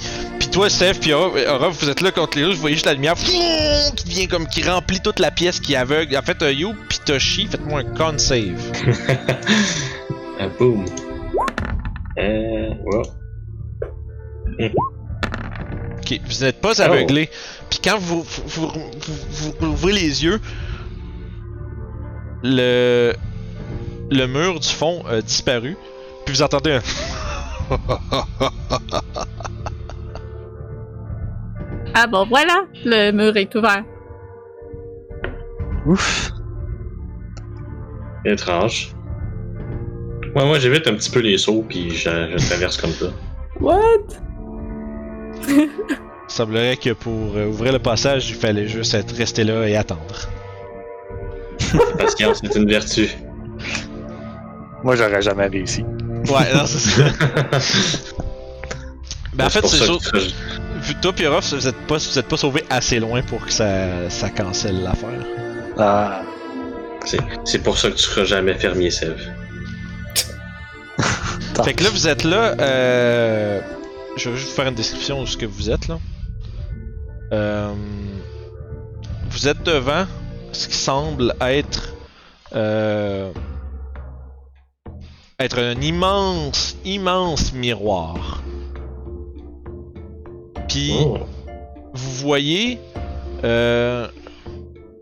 Toi, 0.52 0.70
Sev, 0.70 1.00
puis 1.00 1.14
Aura, 1.14 1.30
Aura, 1.56 1.70
vous 1.70 1.90
êtes 1.90 2.02
là 2.02 2.12
contre 2.12 2.38
les 2.38 2.44
autres, 2.44 2.56
vous 2.56 2.62
voyez 2.62 2.76
juste 2.76 2.86
la 2.86 2.94
lumière 2.94 3.16
qui 3.16 4.10
vient 4.10 4.28
comme 4.28 4.46
qui 4.48 4.64
remplit 4.70 5.00
toute 5.00 5.20
la 5.20 5.32
pièce 5.32 5.62
qui 5.62 5.74
est 5.74 5.78
aveugle. 5.78 6.18
En 6.18 6.22
fait, 6.22 6.42
euh, 6.42 6.52
Youb 6.52 6.76
puis 6.90 7.00
Toshi, 7.06 7.48
faites-moi 7.48 7.82
un 7.82 7.96
con 7.96 8.18
save. 8.18 8.60
Ah, 10.44 10.48
boum. 10.58 10.84
Euh. 12.18 12.74
Ok, 16.00 16.20
vous 16.28 16.44
n'êtes 16.44 16.60
pas 16.62 16.82
aveuglé. 16.82 17.30
Puis 17.70 17.78
quand 17.84 18.00
vous, 18.00 18.24
vous, 18.24 18.44
vous, 18.48 18.68
vous- 19.30 19.54
vous 19.60 19.68
ouvrez 19.68 19.94
les 19.94 20.24
yeux, 20.24 20.42
le, 22.42 23.14
le 24.10 24.26
mur 24.26 24.60
du 24.60 24.68
fond 24.68 25.04
a 25.08 25.22
disparu. 25.22 25.78
Puis 26.26 26.34
vous 26.34 26.42
entendez 26.42 26.72
un. 26.72 26.82
Ah 31.94 32.08
bon, 32.08 32.26
voilà, 32.26 32.66
le 32.86 33.12
mur 33.12 33.36
est 33.38 33.54
ouvert. 33.56 33.84
Ouf. 35.86 36.32
Étrange. 38.26 38.94
Ouais, 40.36 40.46
moi, 40.46 40.60
j'évite 40.60 40.88
un 40.88 40.94
petit 40.94 41.10
peu 41.12 41.20
les 41.20 41.38
sauts 41.38 41.66
puis 41.68 41.90
je, 41.90 42.10
je 42.38 42.48
traverse 42.48 42.78
comme 42.78 42.92
ça. 42.92 43.08
What? 43.60 44.08
Il 45.48 46.34
semblerait 46.34 46.78
que 46.78 46.92
pour 46.92 47.36
euh, 47.36 47.48
ouvrir 47.48 47.74
le 47.74 47.80
passage, 47.80 48.30
il 48.30 48.36
fallait 48.36 48.66
juste 48.68 48.94
être 48.94 49.14
resté 49.14 49.44
là 49.44 49.68
et 49.68 49.76
attendre. 49.76 50.30
Patience, 51.98 52.40
c'est 52.42 52.56
une 52.58 52.70
vertu. 52.70 53.10
Moi, 54.82 54.96
j'aurais 54.96 55.22
jamais 55.22 55.48
réussi. 55.48 55.84
Ouais, 55.84 56.54
non, 56.56 56.66
c'est 56.66 56.80
ça. 56.80 57.04
Ben, 59.34 59.46
en 59.46 59.50
fait, 59.50 59.66
c'est 59.66 59.78
ça 59.78 59.86
sûr. 59.86 60.00
que 60.12 60.18
toi 61.02 61.14
Ruff, 61.30 61.54
vous 61.54 61.68
êtes 61.68 61.88
pas, 61.88 61.98
vous 61.98 62.20
êtes 62.20 62.28
pas 62.28 62.38
sauvé 62.38 62.64
assez 62.70 63.00
loin 63.00 63.22
pour 63.22 63.46
que 63.46 63.52
ça, 63.52 64.10
ça 64.10 64.30
cancelle 64.30 64.84
l'affaire. 64.84 65.26
Ah. 65.78 66.22
c'est- 67.46 67.60
pour 67.60 67.78
ça 67.78 67.90
que 67.90 67.96
tu 67.96 68.04
seras 68.04 68.26
jamais 68.26 68.54
fermier, 68.56 68.92
Sev. 68.92 69.16
Fait 71.64 71.74
que 71.74 71.84
là, 71.84 71.90
vous 71.90 72.08
êtes 72.08 72.24
là. 72.24 72.56
Euh... 72.60 73.62
Je 74.18 74.30
vais 74.30 74.36
juste 74.36 74.50
vous 74.50 74.56
faire 74.56 74.68
une 74.68 74.76
description 74.76 75.22
de 75.22 75.28
ce 75.28 75.38
que 75.38 75.46
vous 75.46 75.70
êtes 75.70 75.88
là. 75.88 76.00
Euh... 77.32 77.74
Vous 79.30 79.48
êtes 79.48 79.64
devant 79.64 80.06
ce 80.52 80.68
qui 80.68 80.76
semble 80.78 81.34
être. 81.42 81.94
Euh... 82.54 83.32
Être 85.40 85.60
un 85.60 85.80
immense, 85.82 86.76
immense 86.86 87.54
miroir. 87.54 88.44
Puis, 90.72 90.94
Oh. 91.06 91.18
vous 91.94 92.12
voyez. 92.12 92.80
Euh... 93.44 94.08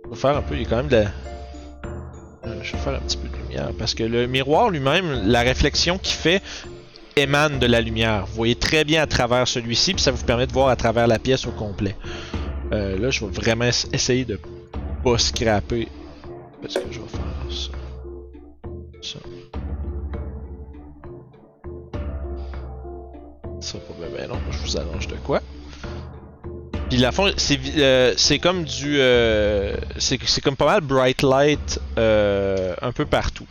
Je 0.05 0.09
vais 0.09 0.15
faire 0.15 0.38
un 0.38 0.41
peu. 0.41 0.55
Il 0.55 0.63
y 0.63 0.65
a 0.65 0.70
quand 0.70 0.78
même 0.78 0.88
de 0.88 0.95
la. 0.95 1.01
Euh, 2.45 2.59
Je 2.63 2.72
vais 2.74 2.78
faire 2.80 2.93
un 2.95 2.99
petit 2.99 3.17
peu 3.17 3.28
de 3.28 3.36
lumière 3.36 3.70
parce 3.78 3.93
que 3.93 4.03
le 4.03 4.26
miroir 4.28 4.70
lui-même, 4.72 5.28
la 5.28 5.41
réflexion 5.41 5.97
qu'il 5.99 6.15
fait 6.15 6.41
émane 7.15 7.59
de 7.59 7.65
la 7.67 7.82
lumière. 7.82 8.26
Vous 8.26 8.34
voyez 8.36 8.55
très 8.55 8.84
bien 8.84 9.03
à 9.03 9.07
travers 9.07 9.47
celui-ci, 9.47 9.93
puis 9.93 10.01
ça 10.01 10.11
vous 10.11 10.24
permet 10.24 10.47
de 10.47 10.53
voir 10.53 10.70
à 10.70 10.76
travers 10.76 11.05
la 11.05 11.20
pièce 11.20 11.45
au 11.45 11.51
complet. 11.51 11.95
Euh, 12.72 12.97
là, 12.97 13.09
je 13.11 13.24
vais 13.26 13.32
vraiment 13.32 13.65
es- 13.65 13.88
essayer 13.93 14.26
de 14.26 14.39
pas 15.03 15.17
scraper. 15.17 15.88
Parce 16.61 16.74
que 16.76 16.82
je 16.91 16.99
vais 16.99 17.07
faire 17.07 17.22
ça. 17.51 17.72
Ça. 19.01 19.20
Ça 23.61 23.78
pas 23.80 24.17
bien, 24.17 24.28
non, 24.28 24.39
je 24.51 24.57
vous 24.59 24.78
allonge 24.78 25.07
de 25.07 25.15
quoi? 25.15 25.41
Puis 26.90 26.98
la 26.98 27.12
fond, 27.12 27.32
c'est 27.38 27.60
euh, 27.78 28.16
comme 28.42 28.64
du, 28.64 29.00
euh, 29.00 29.76
c'est 30.00 30.42
comme 30.42 30.56
pas 30.56 30.66
mal 30.66 30.82
bright 30.82 31.22
light 31.22 31.80
euh, 32.00 32.74
un 32.82 32.92
peu 32.92 33.06
partout 33.06 33.48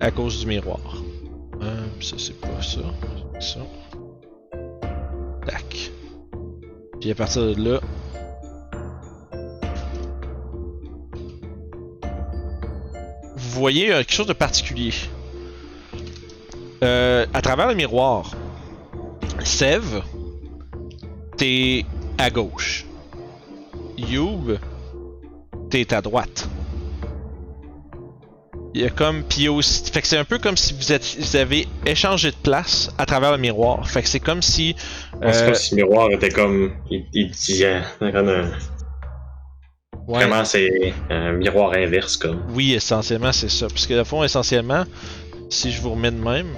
à 0.00 0.10
cause 0.10 0.40
du 0.40 0.46
miroir. 0.46 0.80
Ça 2.00 2.16
c'est 2.18 2.40
pas 2.40 2.60
ça, 2.60 2.80
ça. 3.40 3.60
Tac. 5.46 5.90
Puis 7.00 7.10
à 7.12 7.14
partir 7.14 7.54
de 7.54 7.70
là. 7.72 7.80
Vous 13.36 13.60
voyez 13.60 13.88
quelque 13.88 14.12
chose 14.12 14.26
de 14.26 14.32
particulier. 14.32 14.92
À 16.82 17.42
travers 17.42 17.68
le 17.68 17.74
miroir, 17.74 18.32
Sev, 19.44 20.02
t'es 21.38 21.84
à 22.18 22.28
gauche. 22.30 22.84
Youb, 23.96 24.58
t'es 25.70 25.92
à 25.94 26.00
droite. 26.02 26.48
Il 28.74 28.82
y 28.82 28.84
a 28.84 28.90
comme 28.90 29.22
puis 29.24 29.48
aussi 29.48 29.90
fait 29.90 30.02
que 30.02 30.06
c'est 30.06 30.18
un 30.18 30.24
peu 30.24 30.38
comme 30.38 30.56
si 30.56 30.74
vous 30.74 30.92
êtes 30.92 31.16
vous 31.18 31.36
avez 31.36 31.66
échangé 31.86 32.30
de 32.30 32.36
place 32.36 32.90
à 32.98 33.06
travers 33.06 33.32
le 33.32 33.38
miroir. 33.38 33.88
Fait 33.88 34.02
que 34.02 34.08
c'est 34.08 34.20
comme 34.20 34.42
si 34.42 34.76
C'est 35.22 35.24
euh, 35.42 35.44
comme 35.46 35.54
si 35.54 35.74
le 35.74 35.84
miroir 35.84 36.10
était 36.12 36.28
comme. 36.28 36.72
Il, 36.90 37.06
il 37.14 37.30
disait. 37.30 37.80
Comme 37.98 38.28
un- 38.28 38.50
ouais, 40.06 40.24
Vraiment, 40.26 40.44
c'est 40.44 40.92
un 41.10 41.32
miroir 41.32 41.72
inverse, 41.72 42.16
comme. 42.18 42.42
oui, 42.54 42.74
essentiellement 42.74 43.32
c'est 43.32 43.48
ça 43.50 43.66
parce 43.68 43.86
que 43.86 44.00
au 44.00 44.04
fond 44.04 44.22
essentiellement 44.22 44.84
si 45.48 45.72
je 45.72 45.80
vous 45.80 45.90
remets 45.92 46.10
de 46.10 46.20
même, 46.20 46.48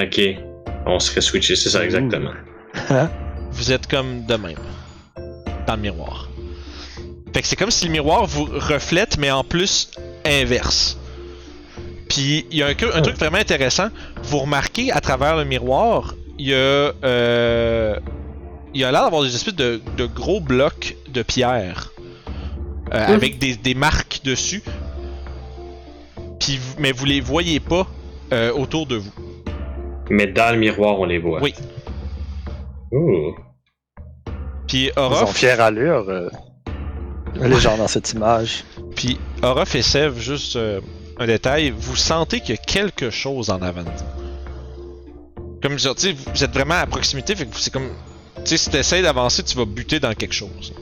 Ok. 0.00 0.20
On 0.86 0.98
serait 0.98 1.20
switché, 1.20 1.54
c'est 1.56 1.70
ça, 1.70 1.84
exactement. 1.84 2.32
Vous 3.52 3.72
êtes 3.72 3.86
comme 3.86 4.24
de 4.26 4.34
même 4.34 4.58
dans 5.66 5.76
le 5.76 5.80
miroir. 5.82 6.28
Fait 7.34 7.40
que 7.42 7.48
c'est 7.48 7.56
comme 7.56 7.70
si 7.70 7.86
le 7.86 7.92
miroir 7.92 8.26
vous 8.26 8.44
reflète 8.44 9.16
mais 9.18 9.30
en 9.30 9.44
plus 9.44 9.90
inverse. 10.26 10.98
Puis 12.08 12.46
il 12.50 12.58
y 12.58 12.62
a 12.62 12.66
un, 12.66 12.70
un 12.70 13.00
truc 13.02 13.16
vraiment 13.16 13.38
intéressant. 13.38 13.88
Vous 14.22 14.38
remarquez 14.38 14.90
à 14.92 15.00
travers 15.00 15.36
le 15.36 15.44
miroir, 15.44 16.14
il 16.38 16.48
y 16.48 16.54
a 16.54 16.56
euh, 16.56 17.96
il 18.74 18.80
y 18.80 18.84
a 18.84 18.92
l'air 18.92 19.02
d'avoir 19.04 19.22
des 19.22 19.34
espèces 19.34 19.54
de, 19.54 19.80
de 19.96 20.06
gros 20.06 20.40
blocs 20.40 20.96
de 21.08 21.22
pierre 21.22 21.92
euh, 22.92 23.06
Mhm. 23.08 23.14
avec 23.14 23.38
des, 23.38 23.56
des 23.56 23.74
marques 23.74 24.20
dessus. 24.24 24.62
Puis 26.40 26.58
vous- 26.58 26.74
mais 26.78 26.92
vous 26.92 27.04
les 27.06 27.20
voyez 27.20 27.60
pas 27.60 27.86
euh, 28.32 28.52
autour 28.52 28.86
de 28.86 28.96
vous. 28.96 29.12
Mais 30.10 30.26
dans 30.26 30.52
le 30.52 30.58
miroir, 30.58 30.98
on 31.00 31.04
les 31.06 31.18
voit. 31.18 31.40
Oui. 31.42 31.54
Puis 34.68 34.84
Ils 34.86 34.92
ont 34.98 35.02
Orof, 35.02 35.36
fière 35.36 35.60
allure, 35.60 36.04
euh, 36.08 36.28
les 37.40 37.58
gens 37.60 37.76
dans 37.76 37.88
cette 37.88 38.12
image. 38.12 38.64
puis 38.94 39.18
Orof 39.42 39.74
et 39.74 39.82
Sev, 39.82 40.18
juste 40.18 40.56
euh, 40.56 40.80
un 41.18 41.26
détail, 41.26 41.70
vous 41.70 41.96
sentez 41.96 42.40
qu'il 42.40 42.54
y 42.54 42.58
a 42.58 42.62
quelque 42.62 43.10
chose 43.10 43.50
en 43.50 43.60
avant 43.62 43.82
de 43.82 43.88
vous. 43.88 45.52
Comme 45.62 45.78
je 45.78 45.88
veux 45.88 45.94
dire, 45.94 45.94
tu 45.94 46.08
sais, 46.08 46.30
vous 46.34 46.44
êtes 46.44 46.52
vraiment 46.52 46.74
à 46.74 46.86
proximité, 46.86 47.34
fait 47.36 47.46
que 47.46 47.56
c'est 47.56 47.72
comme. 47.72 47.88
Tu 48.36 48.42
sais, 48.46 48.56
si 48.56 48.70
tu 48.70 48.76
essaies 48.76 49.02
d'avancer, 49.02 49.42
tu 49.44 49.56
vas 49.56 49.64
buter 49.64 50.00
dans 50.00 50.12
quelque 50.14 50.34
chose. 50.34 50.74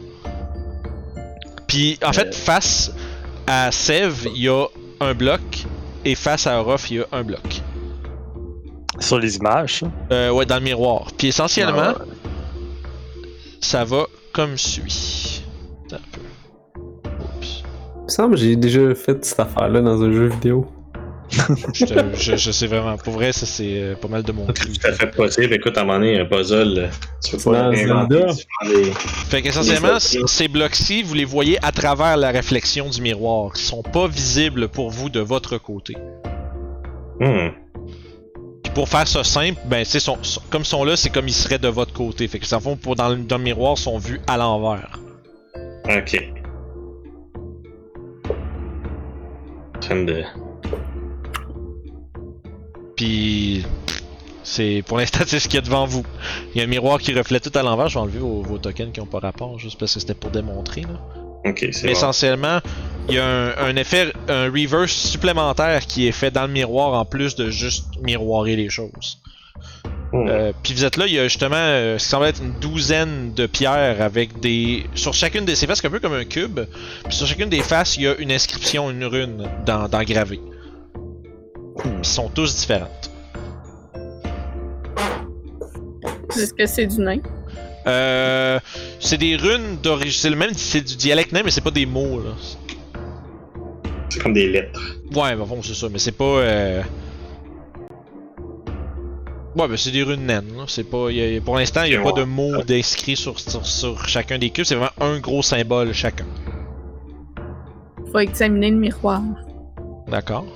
Puis, 1.67 1.99
en 2.05 2.13
fait, 2.13 2.29
Euh. 2.29 2.33
face 2.33 2.91
à 3.47 3.71
Sev, 3.71 4.27
il 4.35 4.43
y 4.43 4.49
a 4.49 4.67
un 5.01 5.15
bloc, 5.15 5.41
et 6.05 6.15
face 6.15 6.47
à 6.47 6.59
Orof, 6.61 6.91
il 6.91 6.97
y 6.97 7.01
a 7.01 7.07
un 7.13 7.23
bloc. 7.23 7.63
Sur 9.01 9.19
les 9.19 9.37
images. 9.37 9.83
Euh, 10.13 10.31
ouais, 10.31 10.47
dans 10.47 10.57
le 10.57 10.63
miroir. 10.63 11.07
Puis, 11.17 11.29
essentiellement, 11.29 11.95
Ah 11.99 12.05
ça 13.61 13.85
va 13.85 14.07
comme 14.33 14.57
suit. 14.57 15.43
Un 15.93 15.97
peu. 16.13 16.81
Oups. 17.39 17.63
Il 17.97 18.03
me 18.05 18.09
semble 18.09 18.35
que 18.35 18.41
j'ai 18.41 18.57
déjà 18.57 18.95
fait 18.95 19.25
cette 19.25 19.41
affaire-là 19.41 19.81
dans 19.81 20.03
un 20.03 20.13
jeu 20.13 20.27
vidéo. 20.29 20.67
je, 21.75 21.85
te- 21.85 22.17
je, 22.17 22.37
je 22.37 22.51
sais 22.51 22.67
vraiment. 22.67 22.97
Pour 22.97 23.13
vrai, 23.15 23.33
ça 23.33 23.47
c'est 23.47 23.81
euh, 23.81 23.95
pas 23.95 24.09
mal 24.09 24.25
de 24.25 24.33
mon 24.33 24.47
C'est 24.49 24.55
cru. 24.55 24.73
tout 24.73 24.87
à 24.89 24.93
fait 24.93 25.07
possible. 25.13 25.53
Écoute, 25.55 25.79
à 25.79 25.83
un 25.83 25.85
moment 25.85 25.99
donné, 26.01 26.19
un 26.19 26.25
puzzle, 26.25 26.91
tu 27.25 27.37
peux 27.37 27.43
pas 27.53 27.71
l'inventer, 27.71 28.25
des- 28.67 28.93
Fait 28.93 29.41
qu'essentiellement, 29.43 29.95
Les 30.13 30.27
ces 30.27 30.49
blocs-ci, 30.49 31.05
vous 31.05 31.15
les 31.15 31.25
voyez 31.25 31.65
à 31.65 31.71
travers 31.71 32.17
la 32.17 32.31
réflexion 32.33 32.89
du 32.89 33.01
miroir. 33.01 33.53
Ils 33.55 33.61
sont 33.61 33.83
pas 33.83 34.09
visibles 34.09 34.69
pour 34.69 34.91
vous 34.91 35.09
de 35.09 35.21
votre 35.21 35.57
côté. 35.59 35.97
Hmm. 37.21 37.51
Pour 38.75 38.89
faire 38.89 39.07
ça 39.07 39.25
simple, 39.25 39.61
ben 39.67 39.85
c'est 39.85 40.01
son, 40.01 40.17
son- 40.23 40.41
comme 40.49 40.63
ils 40.63 40.67
sont 40.67 40.85
là, 40.85 40.97
c'est 40.97 41.11
comme 41.11 41.29
ils 41.29 41.35
seraient 41.35 41.59
de 41.59 41.69
votre 41.69 41.93
côté. 41.93 42.27
Fait 42.29 42.39
que 42.39 42.47
ça 42.47 42.61
fond 42.61 42.77
pour 42.77 42.95
dans 42.97 43.09
le, 43.11 43.17
dans 43.17 43.37
le 43.37 43.43
miroir 43.45 43.77
sont 43.77 43.99
vus 43.99 44.21
à 44.27 44.37
l'envers. 44.37 44.99
Ok. 45.85 46.31
De. 49.91 50.23
Puis 52.97 53.65
c'est 54.45 54.83
pour 54.87 54.99
l'instant 54.99 55.21
c'est 55.27 55.41
ce 55.41 55.49
qu'il 55.49 55.57
y 55.57 55.59
a 55.59 55.63
devant 55.63 55.85
vous. 55.87 56.05
Il 56.55 56.59
y 56.59 56.61
a 56.61 56.65
un 56.65 56.69
miroir 56.69 56.99
qui 57.01 57.13
reflète 57.13 57.51
tout 57.51 57.59
à 57.59 57.63
l'envers. 57.63 57.89
Je 57.89 57.95
vais 57.95 58.01
enlever 58.01 58.19
vos, 58.21 58.43
vos 58.43 58.59
tokens 58.59 58.93
qui 58.93 59.01
ont 59.01 59.07
pas 59.07 59.19
rapport, 59.19 59.59
juste 59.59 59.79
parce 59.81 59.95
que 59.95 60.01
c'était 60.01 60.15
pour 60.15 60.31
démontrer. 60.31 60.83
Là. 60.83 61.01
Ok, 61.45 61.59
c'est 61.73 61.83
Mais 61.85 61.93
bon. 61.93 61.99
essentiellement, 61.99 62.59
il 63.09 63.15
y 63.15 63.19
a 63.19 63.27
un, 63.27 63.57
un 63.57 63.77
effet, 63.77 64.13
un 64.29 64.45
reverse 64.51 64.93
supplémentaire 64.93 65.87
qui 65.87 66.07
est 66.07 66.13
fait 66.13 66.31
dans 66.31 66.43
le 66.47 66.53
miroir 66.53 66.95
en 66.95 67.05
plus 67.05 67.35
de 67.35 67.51
juste 67.51 67.87
miroirer 68.03 68.57
les 68.57 68.69
choses. 68.69 69.19
Hmm. 70.13 70.27
Euh, 70.29 70.53
puis 70.63 70.75
vous 70.75 70.85
êtes 70.85 70.97
là, 70.97 71.07
il 71.07 71.15
y 71.15 71.19
a 71.19 71.25
justement 71.25 71.57
euh, 71.57 71.97
ce 71.99 72.05
qui 72.05 72.11
semble 72.11 72.27
être 72.27 72.43
une 72.43 72.59
douzaine 72.59 73.33
de 73.33 73.47
pierres 73.47 74.03
avec 74.03 74.41
des. 74.41 74.85
Sur 74.95 75.15
chacune 75.15 75.45
de 75.45 75.55
ces 75.55 75.67
faces, 75.67 75.81
c'est 75.81 75.87
un 75.87 75.91
peu 75.91 76.01
comme 76.01 76.15
un 76.15 76.25
cube. 76.25 76.61
Puis 77.05 77.15
sur 77.15 77.27
chacune 77.27 77.49
des 77.49 77.63
faces, 77.63 77.97
il 77.97 78.03
y 78.03 78.09
a 78.09 78.17
une 78.17 78.33
inscription, 78.33 78.91
une 78.91 79.05
rune 79.05 79.49
dans, 79.65 79.89
dans 79.89 80.03
gravé. 80.03 80.41
Ils 81.85 82.05
sont 82.05 82.29
tous 82.29 82.57
différentes. 82.57 83.11
Est-ce 86.37 86.55
que 86.55 86.67
c'est 86.67 86.87
du 86.87 87.01
nain? 87.01 87.21
Euh, 87.91 88.59
c'est 89.01 89.19
des 89.19 89.37
runes 89.37 89.77
d'origine. 89.83 90.13
C'est 90.13 90.31
le 90.31 90.37
même, 90.37 90.53
c'est 90.55 90.81
du 90.83 90.97
dialecte 90.97 91.33
nain, 91.33 91.43
mais 91.45 91.51
c'est 91.51 91.61
pas 91.61 91.71
des 91.71 91.87
mots 91.87 92.21
là. 92.21 92.31
C'est 94.09 94.23
comme 94.23 94.33
des 94.33 94.49
lettres. 94.49 94.97
Ouais, 95.15 95.35
bah 95.37 95.45
bon, 95.47 95.63
c'est 95.63 95.75
ça, 95.75 95.89
mais 95.91 95.99
c'est 95.99 96.13
pas. 96.13 96.25
Euh... 96.25 96.83
Ouais, 99.57 99.67
ben 99.69 99.77
c'est 99.77 99.91
des 99.91 100.03
runes 100.05 100.27
naines. 100.27 100.57
là. 100.57 100.65
C'est 100.69 100.85
pas. 100.85 101.11
y 101.11 101.37
a- 101.37 101.41
pour 101.41 101.57
l'instant, 101.57 101.83
il 101.83 101.91
n'y 101.91 101.97
a 101.97 102.03
pas 102.03 102.13
de 102.13 102.25
mots 102.25 102.63
d'inscrits 102.63 103.17
sur, 103.17 103.39
sur, 103.41 103.67
sur 103.67 104.07
chacun 104.09 104.39
des 104.39 104.51
cubes. 104.51 104.65
C'est 104.65 104.77
vraiment 104.77 104.93
un 105.01 105.19
gros 105.19 105.43
symbole 105.43 105.93
chacun. 105.93 106.27
Faut 108.13 108.19
examiner 108.19 108.71
le 108.71 108.77
miroir. 108.77 109.23
D'accord. 110.09 110.47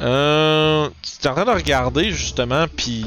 Euh, 0.00 0.88
tu 1.02 1.26
es 1.26 1.30
en 1.30 1.34
train 1.34 1.44
de 1.46 1.50
regarder 1.50 2.10
justement, 2.10 2.66
puis 2.74 3.06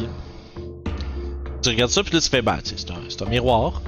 tu 1.61 1.69
regardes 1.69 1.91
ça, 1.91 2.03
puis 2.03 2.13
là 2.13 2.21
tu 2.21 2.29
fais 2.29 2.41
bah, 2.41 2.57
c'est 2.63 3.21
un, 3.21 3.25
miroir. 3.25 3.81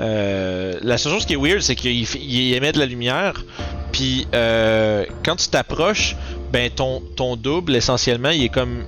Euh, 0.00 0.78
la 0.82 0.98
seule 0.98 1.12
chose 1.12 1.26
qui 1.26 1.34
est 1.34 1.36
weird, 1.36 1.60
c'est 1.60 1.76
qu'il 1.76 2.54
émet 2.54 2.72
de 2.72 2.78
la 2.78 2.86
lumière, 2.86 3.44
puis 3.92 4.26
euh, 4.34 5.04
quand 5.24 5.36
tu 5.36 5.48
t'approches, 5.48 6.16
ben 6.52 6.70
ton, 6.70 7.36
double 7.36 7.76
essentiellement, 7.76 8.30
il 8.30 8.44
est 8.44 8.48
comme, 8.48 8.84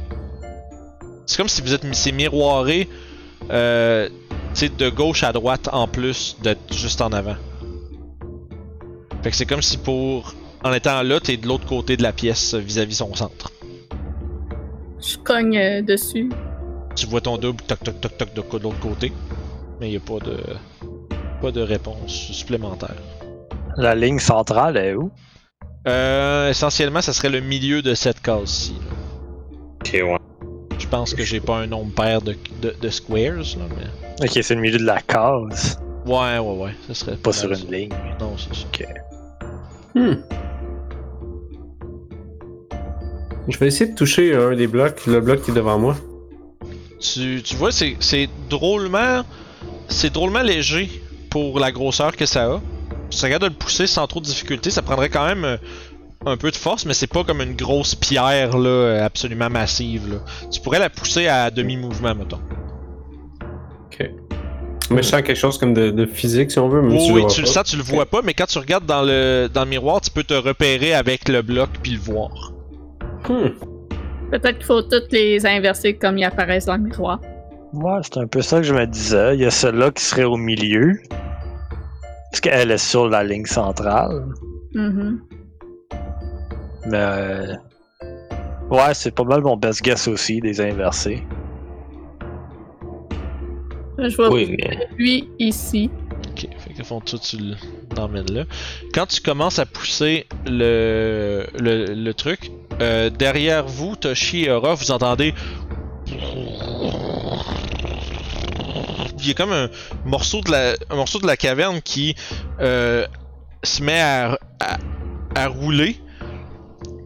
c'est 1.27 1.37
comme 1.37 1.49
si 1.49 1.62
vous 1.62 1.75
êtes 1.75 1.85
c'est 1.95 2.12
miroiré, 2.12 2.89
euh, 3.51 4.09
de 4.79 4.89
gauche 4.89 5.22
à 5.25 5.33
droite 5.33 5.68
en 5.72 5.89
plus 5.89 6.37
de 6.43 6.57
juste 6.70 7.01
en 7.01 7.12
avant. 7.12 7.37
Fait 9.22 9.31
que 9.31 9.37
c'est 9.37 9.47
comme 9.47 9.62
si 9.62 9.79
pour. 9.79 10.35
En 10.62 10.72
étant 10.72 11.03
là, 11.03 11.20
t'es 11.20 11.37
de 11.37 11.47
l'autre 11.47 11.66
côté 11.66 11.97
de 11.97 12.03
la 12.03 12.12
pièce 12.12 12.55
vis-à-vis 12.55 12.97
son 12.97 13.14
centre. 13.14 13.51
Je 15.01 15.18
cogne 15.18 15.85
dessus. 15.85 16.31
Tu 16.95 17.07
vois 17.07 17.21
ton 17.21 17.37
double 17.39 17.63
toc 17.65 17.81
toc 17.83 18.01
toc 18.01 18.17
toc 18.17 18.35
de 18.35 18.59
de 18.59 18.63
l'autre 18.63 18.81
côté. 18.81 19.13
Mais 19.81 19.91
y 19.91 19.97
a 19.97 20.01
pas 20.01 20.19
de. 20.25 20.39
Pas 21.43 21.51
de 21.51 21.61
réponse 21.61 22.13
supplémentaire. 22.13 22.95
La 23.77 23.95
ligne 23.95 24.21
centrale 24.21 24.77
est 24.77 24.95
où? 24.95 25.11
Euh, 25.87 26.49
essentiellement, 26.51 27.03
ça 27.03 27.13
serait 27.13 27.29
le 27.29 27.41
milieu 27.41 27.83
de 27.83 27.95
cette 27.95 28.21
case-ci. 28.23 28.77
Ok, 29.81 29.93
ouais. 29.93 30.17
Je 30.79 30.87
pense 30.87 31.13
que 31.15 31.23
j'ai 31.25 31.41
pas 31.41 31.57
un 31.59 31.67
nombre 31.67 31.93
pair 31.95 32.23
de, 32.23 32.37
de, 32.63 32.75
de 32.81 32.89
squares, 32.89 33.37
là, 33.59 33.65
mais. 33.77 34.25
Ok, 34.27 34.39
c'est 34.43 34.55
le 34.55 34.61
milieu 34.61 34.79
de 34.79 34.85
la 34.85 35.01
case, 35.03 35.79
Ouais, 36.07 36.39
ouais, 36.39 36.57
ouais. 36.65 36.71
Ça 36.87 36.95
serait 36.95 37.17
pas 37.17 37.33
sur 37.33 37.55
ça. 37.55 37.63
une 37.63 37.71
ligne. 37.73 37.93
Non, 38.21 38.35
c'est 38.39 38.55
ça. 38.55 38.89
Hmm. 39.95 40.15
Je 43.49 43.59
vais 43.59 43.67
essayer 43.67 43.91
de 43.91 43.95
toucher 43.97 44.35
un 44.35 44.55
des 44.55 44.67
blocs, 44.67 45.07
le 45.07 45.21
bloc 45.21 45.43
qui 45.43 45.51
est 45.51 45.55
devant 45.55 45.79
moi. 45.79 45.97
Tu, 47.05 47.43
tu 47.45 47.57
vois, 47.57 47.71
c'est 47.71 48.29
drôlement. 48.49 49.23
C'est 49.89 50.13
drôlement 50.13 50.43
léger 50.43 50.91
pour 51.31 51.61
la 51.61 51.71
grosseur 51.71 52.17
que 52.17 52.25
ça 52.27 52.45
a. 52.45 52.61
Si 53.11 53.19
tu 53.19 53.25
regardes 53.27 53.43
de 53.43 53.49
le 53.49 53.55
pousser 53.55 53.87
sans 53.87 54.07
trop 54.07 54.21
de 54.21 54.25
difficulté, 54.25 54.71
ça 54.71 54.81
prendrait 54.81 55.11
quand 55.11 55.27
même 55.27 55.45
euh, 55.45 55.57
un 56.25 56.37
peu 56.37 56.51
de 56.51 56.57
force, 56.57 56.87
mais 56.87 56.95
c'est 56.95 57.07
pas 57.07 57.23
comme 57.23 57.43
une 57.43 57.55
grosse 57.55 57.95
pierre 57.95 58.57
là, 58.57 58.69
euh, 58.69 59.05
absolument 59.05 59.51
massive. 59.51 60.11
Là. 60.11 60.17
Tu 60.51 60.61
pourrais 60.61 60.79
la 60.79 60.89
pousser 60.89 61.27
à 61.27 61.51
demi-mouvement, 61.51 62.15
mettons. 62.15 62.41
Ok. 63.87 64.11
Mais 64.91 65.03
je 65.03 65.09
sens 65.09 65.23
quelque 65.23 65.35
chose 65.35 65.59
comme 65.59 65.75
de, 65.75 65.91
de 65.91 66.07
physique, 66.07 66.51
si 66.51 66.59
on 66.59 66.69
veut. 66.69 66.83
Même 66.83 66.93
Oui, 66.93 67.01
si 67.01 67.13
oui, 67.13 67.21
vois 67.23 67.31
tu 67.31 67.41
le 67.43 67.47
sens, 67.47 67.65
tu 67.65 67.77
le 67.77 67.83
vois 67.83 68.07
pas, 68.07 68.21
mais 68.23 68.33
quand 68.33 68.47
tu 68.47 68.59
regardes 68.59 68.87
dans 68.87 69.03
le, 69.03 69.49
dans 69.53 69.65
le 69.65 69.71
miroir, 69.71 70.01
tu 70.01 70.11
peux 70.11 70.25
te 70.25 70.35
repérer 70.35 70.95
avec 70.95 71.29
le 71.29 71.43
bloc 71.43 71.69
puis 71.83 71.93
le 71.93 72.01
voir. 72.01 72.53
Hmm. 73.29 73.49
Peut-être 74.35 74.57
qu'il 74.57 74.66
faut 74.66 74.82
toutes 74.82 75.12
les 75.12 75.47
inverser 75.47 75.95
comme 75.95 76.18
ils 76.18 76.24
apparaissent 76.24 76.66
dans 76.66 76.74
le 76.76 76.82
miroir. 76.82 77.20
Ouais, 77.72 78.01
c'est 78.03 78.18
un 78.18 78.26
peu 78.26 78.43
ça 78.43 78.57
que 78.57 78.64
je 78.64 78.74
me 78.74 78.85
disais. 78.85 79.37
Il 79.37 79.41
y 79.43 79.45
a 79.45 79.51
celle-là 79.51 79.93
qui 79.93 80.03
serait 80.03 80.24
au 80.24 80.37
milieu. 80.37 80.99
Parce 82.32 82.41
qu'elle 82.41 82.72
est 82.72 82.78
sur 82.78 83.09
la 83.09 83.22
ligne 83.22 83.45
centrale. 83.45 84.26
Mhm. 84.74 85.20
Mais. 86.87 86.97
euh, 86.97 87.55
Ouais, 88.70 88.93
c'est 88.95 89.14
pas 89.14 89.22
mal 89.22 89.43
mon 89.43 89.57
best 89.57 89.82
guess 89.82 90.09
aussi, 90.09 90.41
des 90.41 90.61
inversés. 90.61 91.22
Je 93.99 94.16
vois 94.16 94.32
Oui, 94.32 94.57
mais. 94.59 94.89
lui 94.99 95.28
ici. 95.39 95.91
Tu 96.75 97.39
l'emmènes 97.97 98.33
là. 98.33 98.45
Quand 98.93 99.07
tu 99.07 99.20
commences 99.20 99.59
à 99.59 99.66
pousser 99.66 100.27
le, 100.47 101.47
le, 101.59 101.95
le 101.95 102.14
truc, 102.14 102.51
euh, 102.81 103.11
derrière 103.11 103.66
vous, 103.66 103.97
Toshi 103.97 104.45
et 104.45 104.51
Aura, 104.51 104.75
vous 104.75 104.91
entendez. 104.91 105.35
Il 109.18 109.29
y 109.29 109.31
a 109.31 109.35
comme 109.35 109.53
un 109.53 109.70
morceau 110.05 110.41
de 110.43 110.51
la, 110.51 110.75
un 110.91 110.97
morceau 110.97 111.18
de 111.18 111.27
la 111.27 111.37
caverne 111.37 111.81
qui 111.81 112.14
euh, 112.61 113.07
se 113.62 113.83
met 113.83 114.01
à, 114.01 114.39
à, 114.61 114.79
à 115.35 115.49
rouler. 115.49 115.97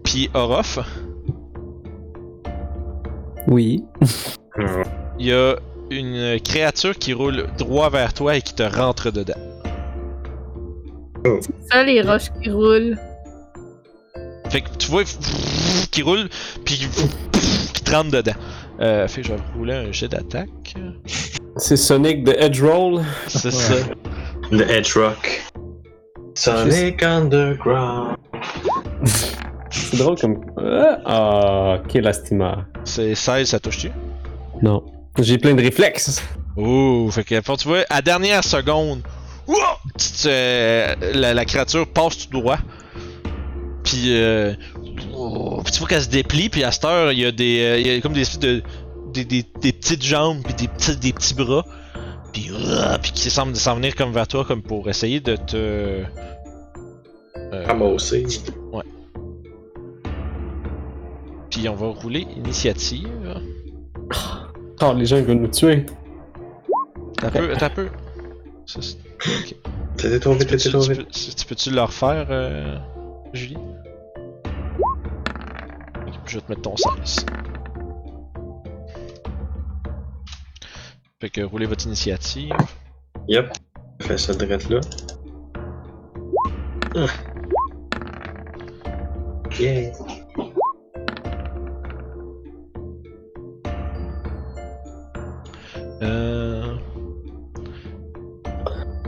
Puis 0.04 0.30
Orof, 0.34 0.78
Oui. 3.46 3.84
Il 5.18 5.26
y 5.26 5.32
a 5.32 5.56
une 5.90 6.38
créature 6.40 6.96
qui 6.96 7.12
roule 7.12 7.46
droit 7.56 7.90
vers 7.90 8.12
toi 8.12 8.36
et 8.36 8.42
qui 8.42 8.54
te 8.54 8.62
rentre 8.62 9.10
dedans. 9.10 9.38
Ça, 11.70 11.82
les 11.84 12.02
roches 12.02 12.30
qui 12.42 12.50
roulent. 12.50 12.96
Fait 14.50 14.62
que 14.62 14.68
tu 14.78 14.90
vois 14.90 15.02
qui 15.90 16.02
roule 16.02 16.28
puis 16.64 16.76
qui 17.74 17.82
te 17.84 17.90
rentre 17.94 18.10
dedans. 18.10 18.32
Euh, 18.80 19.06
fait 19.08 19.22
que 19.22 19.28
je 19.28 19.32
vais 19.34 19.40
rouler 19.56 19.74
un 19.74 19.92
jet 19.92 20.08
d'attaque. 20.08 20.74
C'est 21.56 21.76
Sonic 21.76 22.24
de 22.24 22.32
Edge 22.38 22.62
Roll. 22.62 23.02
C'est 23.26 23.50
ça. 23.50 23.74
Le 24.50 24.70
Edge 24.70 24.96
Rock. 24.96 25.42
Sonic 26.34 27.02
Underground. 27.02 28.16
C'est 29.70 29.96
drôle 29.98 30.18
comme. 30.18 30.40
Ah, 30.56 30.98
Ah, 31.04 31.78
ok, 31.84 31.94
lastima. 31.94 32.64
C'est 32.84 33.14
16, 33.14 33.48
ça 33.48 33.58
touche-tu? 33.60 33.90
Non. 34.62 34.84
J'ai 35.18 35.36
plein 35.38 35.54
de 35.54 35.62
réflexes. 35.62 36.22
Ouh, 36.56 37.10
fait 37.10 37.24
que 37.24 37.40
faut- 37.42 37.56
tu 37.56 37.68
vois, 37.68 37.84
à 37.90 38.00
dernière 38.02 38.44
seconde, 38.44 39.02
euh, 40.26 40.94
la, 41.14 41.34
la 41.34 41.44
créature 41.44 41.86
passe 41.86 42.28
tout 42.28 42.40
droit. 42.40 42.58
Puis, 43.84 44.14
euh, 44.14 44.54
oh, 45.14 45.60
puis 45.64 45.72
tu 45.72 45.78
vois 45.78 45.88
qu'elle 45.88 46.02
se 46.02 46.10
déplie, 46.10 46.48
puis 46.50 46.62
à 46.64 46.72
cette 46.72 46.84
heure, 46.84 47.12
il 47.12 47.20
y 47.20 47.24
a 47.24 47.32
des, 47.32 47.60
euh, 47.60 47.78
il 47.78 47.86
y 47.86 47.90
a 47.90 48.00
comme 48.00 48.12
des 48.12 48.20
espèces 48.22 48.40
de, 48.40 48.62
des, 49.12 49.24
des, 49.24 49.44
des 49.60 49.72
petites 49.72 50.02
jambes, 50.04 50.42
puis 50.44 50.54
des 50.54 50.68
petits, 50.68 50.96
des 50.96 51.12
petits 51.12 51.34
bras, 51.34 51.64
puis, 52.32 52.50
puis 53.02 53.12
qui 53.12 53.30
semblent 53.30 53.56
s'en 53.56 53.76
venir 53.76 53.94
comme 53.94 54.12
vers 54.12 54.28
toi, 54.28 54.44
comme 54.44 54.62
pour 54.62 54.88
essayer 54.90 55.20
de 55.20 55.36
te. 55.36 55.56
euh, 55.56 56.04
Ramasser. 57.66 58.26
puis 61.50 61.66
on 61.68 61.74
va 61.74 61.86
rouler 61.86 62.26
initiative. 62.36 63.08
Oh, 64.82 64.92
les 64.94 65.06
gens 65.06 65.16
ils 65.16 65.24
veulent 65.24 65.38
nous 65.38 65.48
tuer. 65.48 65.86
T'as 67.16 67.30
peu, 67.30 67.48
t'as 67.58 67.70
peu. 67.70 67.88
Ça, 68.66 68.80
vite, 69.24 69.56
tu 69.96 69.96
t'étais 69.96 70.18
peux-tu- 70.18 70.70
trop 70.70 70.82
tu 70.84 71.46
peux-tu 71.46 71.70
leur 71.70 71.92
faire 71.92 72.26
euh, 72.30 72.78
Julie? 73.32 73.56
Je 76.26 76.34
vais 76.36 76.40
te 76.42 76.50
mettre 76.50 76.62
ton 76.62 76.76
16. 76.76 77.24
Fait 81.20 81.30
que 81.30 81.40
roulez 81.40 81.66
votre 81.66 81.86
initiative. 81.86 82.52
Yep. 83.28 83.52
Fais 84.02 84.18
ça 84.18 84.34
direct 84.34 84.68
là. 84.68 84.80
Ah. 86.94 87.06
Yeah. 89.58 89.92
Euh... 96.02 96.37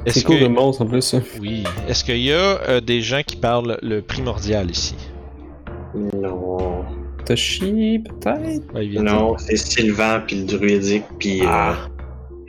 C'est 0.06 0.16
Est-ce 0.18 0.26
cool 0.26 0.38
que... 0.38 0.44
de 0.44 0.48
monstre 0.48 0.82
en 0.82 0.86
plus. 0.86 1.02
ça. 1.02 1.18
Oui. 1.40 1.64
Est-ce 1.88 2.04
qu'il 2.04 2.18
y 2.22 2.32
a 2.32 2.36
euh, 2.68 2.80
des 2.80 3.02
gens 3.02 3.22
qui 3.26 3.36
parlent 3.36 3.78
le 3.82 4.00
primordial 4.00 4.70
ici? 4.70 4.94
Non. 5.94 6.84
Toshi, 7.26 7.98
peut-être? 7.98 8.72
Ouais, 8.74 8.86
Non, 8.88 9.36
c'est 9.38 9.56
Sylvain, 9.56 10.20
puis 10.26 10.36
le 10.40 10.44
druidique, 10.46 11.04
puis 11.18 11.42
Ah. 11.46 11.76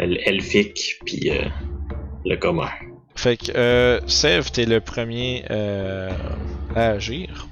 euh, 0.01 0.05
l'elfique, 0.05 0.99
puis 1.05 1.29
euh, 1.29 1.43
le 2.25 2.35
commun. 2.37 2.69
Fait 3.15 3.35
que, 3.37 3.51
euh, 3.55 3.99
Sev, 4.07 4.49
t'es 4.51 4.65
le 4.65 4.79
premier 4.79 5.43
euh, 5.51 6.09
à 6.75 6.91
agir. 6.91 7.47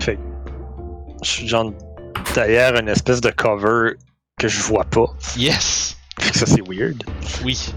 Je 0.00 1.28
suis 1.28 1.48
genre 1.48 1.72
derrière 2.34 2.76
une 2.78 2.88
espèce 2.88 3.20
de 3.20 3.30
cover 3.30 3.94
que 4.38 4.46
je 4.46 4.60
vois 4.62 4.84
pas. 4.84 5.06
Yes! 5.36 5.96
Fait 6.20 6.30
que 6.30 6.38
ça, 6.38 6.46
c'est 6.46 6.62
weird. 6.68 7.02
Oui. 7.44 7.72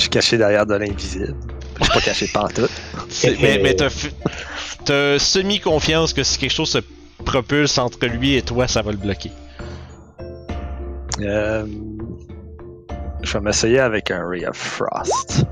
Je 0.00 0.04
suis 0.04 0.10
caché 0.10 0.38
derrière 0.38 0.64
de 0.64 0.74
l'invisible. 0.74 1.36
Je 1.78 1.84
suis 1.84 1.92
pas 1.92 2.00
caché 2.00 2.26
pantoute. 2.32 2.70
Mais 3.42 3.60
mais 3.62 3.76
t'as 3.76 5.18
semi-confiance 5.18 6.14
que 6.14 6.22
si 6.22 6.38
quelque 6.38 6.54
chose 6.54 6.70
se 6.70 6.78
propulse 7.26 7.76
entre 7.76 8.06
lui 8.06 8.34
et 8.34 8.40
toi, 8.40 8.66
ça 8.66 8.80
va 8.80 8.92
le 8.92 8.96
bloquer. 8.96 9.30
Euh, 11.20 11.66
Je 13.20 13.32
vais 13.34 13.40
m'essayer 13.40 13.78
avec 13.78 14.10
un 14.10 14.26
Ray 14.26 14.46
of 14.46 14.56
Frost. 14.56 15.44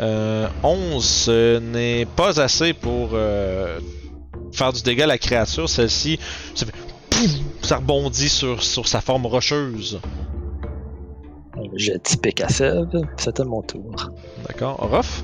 Euh, 0.00 0.48
11 0.64 1.04
ce 1.04 1.58
n'est 1.60 2.06
pas 2.16 2.40
assez 2.40 2.72
pour 2.72 3.10
euh, 3.12 3.78
faire 4.52 4.72
du 4.72 4.82
dégât 4.82 5.04
à 5.04 5.06
la 5.06 5.18
créature. 5.18 5.68
Celle-ci, 5.68 6.18
ça, 6.56 6.66
ça 7.62 7.76
rebondit 7.76 8.28
sur, 8.28 8.64
sur 8.64 8.88
sa 8.88 9.00
forme 9.00 9.26
rocheuse. 9.26 10.00
J'ai 11.74 11.98
typique 11.98 12.40
à 12.40 12.48
Seb, 12.48 12.96
c'était 13.16 13.44
mon 13.44 13.62
tour. 13.62 14.10
D'accord. 14.46 14.76
Orof? 14.82 15.22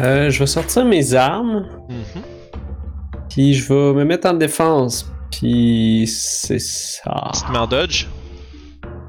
Euh, 0.00 0.30
je 0.30 0.38
vais 0.38 0.46
sortir 0.46 0.84
mes 0.84 1.14
armes, 1.14 1.66
Mhm. 1.88 2.22
puis 3.28 3.54
je 3.54 3.72
vais 3.72 3.92
me 3.94 4.04
mettre 4.04 4.28
en 4.28 4.34
défense. 4.34 5.10
Puis 5.30 6.04
c'est 6.08 6.58
ça. 6.60 7.30
Tu 7.34 7.42
te 7.42 7.52
mets 7.52 7.58
en 7.58 7.66
dodge? 7.66 8.06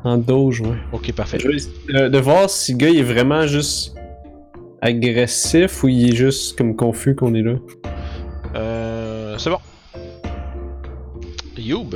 En 0.03 0.17
doge, 0.17 0.61
ouais. 0.61 0.77
Ok, 0.93 1.11
parfait. 1.13 1.39
Je 1.39 1.47
vais 1.47 1.55
essayer 1.55 1.73
de, 1.89 2.07
de 2.09 2.17
voir 2.19 2.49
si 2.49 2.73
le 2.73 2.77
gars 2.77 2.89
il 2.89 2.99
est 2.99 3.03
vraiment 3.03 3.45
juste 3.47 3.95
agressif 4.81 5.83
ou 5.83 5.87
il 5.87 6.11
est 6.13 6.15
juste 6.15 6.57
comme 6.57 6.75
confus 6.75 7.15
qu'on 7.15 7.33
est 7.33 7.41
là. 7.41 7.55
Euh, 8.55 9.37
c'est 9.37 9.49
bon. 9.49 9.57
Youb. 11.57 11.95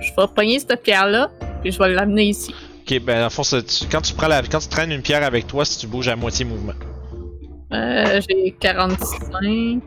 Je 0.00 0.10
vais 0.16 0.26
pogner 0.34 0.58
cette 0.58 0.82
pierre-là, 0.82 1.30
puis 1.62 1.72
je 1.72 1.78
vais 1.78 1.88
l'amener 1.94 2.24
ici. 2.26 2.54
Ok, 2.82 3.00
ben 3.04 3.18
dans 3.18 3.24
le 3.24 3.30
fond, 3.30 3.42
tu- 3.42 3.86
quand 3.90 4.00
tu 4.02 4.12
prends 4.14 4.28
la, 4.28 4.42
quand 4.42 4.58
tu 4.58 4.68
traînes 4.68 4.90
une 4.92 5.02
pierre 5.02 5.22
avec 5.24 5.46
toi, 5.46 5.64
si 5.64 5.78
tu 5.78 5.86
bouges 5.86 6.08
à 6.08 6.16
moitié 6.16 6.44
mouvement. 6.44 6.72
Euh, 7.72 8.20
j'ai 8.28 8.50
45. 8.60 9.80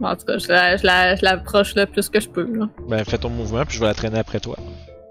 Bon, 0.00 0.08
en 0.08 0.16
tout 0.16 0.24
cas, 0.26 0.38
je 0.38 0.48
la- 0.48 0.76
je 0.76 0.86
la- 0.86 1.16
je 1.16 1.24
l'approche 1.24 1.74
le 1.74 1.84
plus 1.86 2.08
que 2.08 2.20
je 2.20 2.28
peux. 2.28 2.46
Là. 2.56 2.68
Ben 2.88 3.04
fais 3.04 3.18
ton 3.18 3.30
mouvement, 3.30 3.64
puis 3.64 3.76
je 3.76 3.80
vais 3.80 3.86
la 3.86 3.94
traîner 3.94 4.18
après 4.18 4.40
toi. 4.40 4.56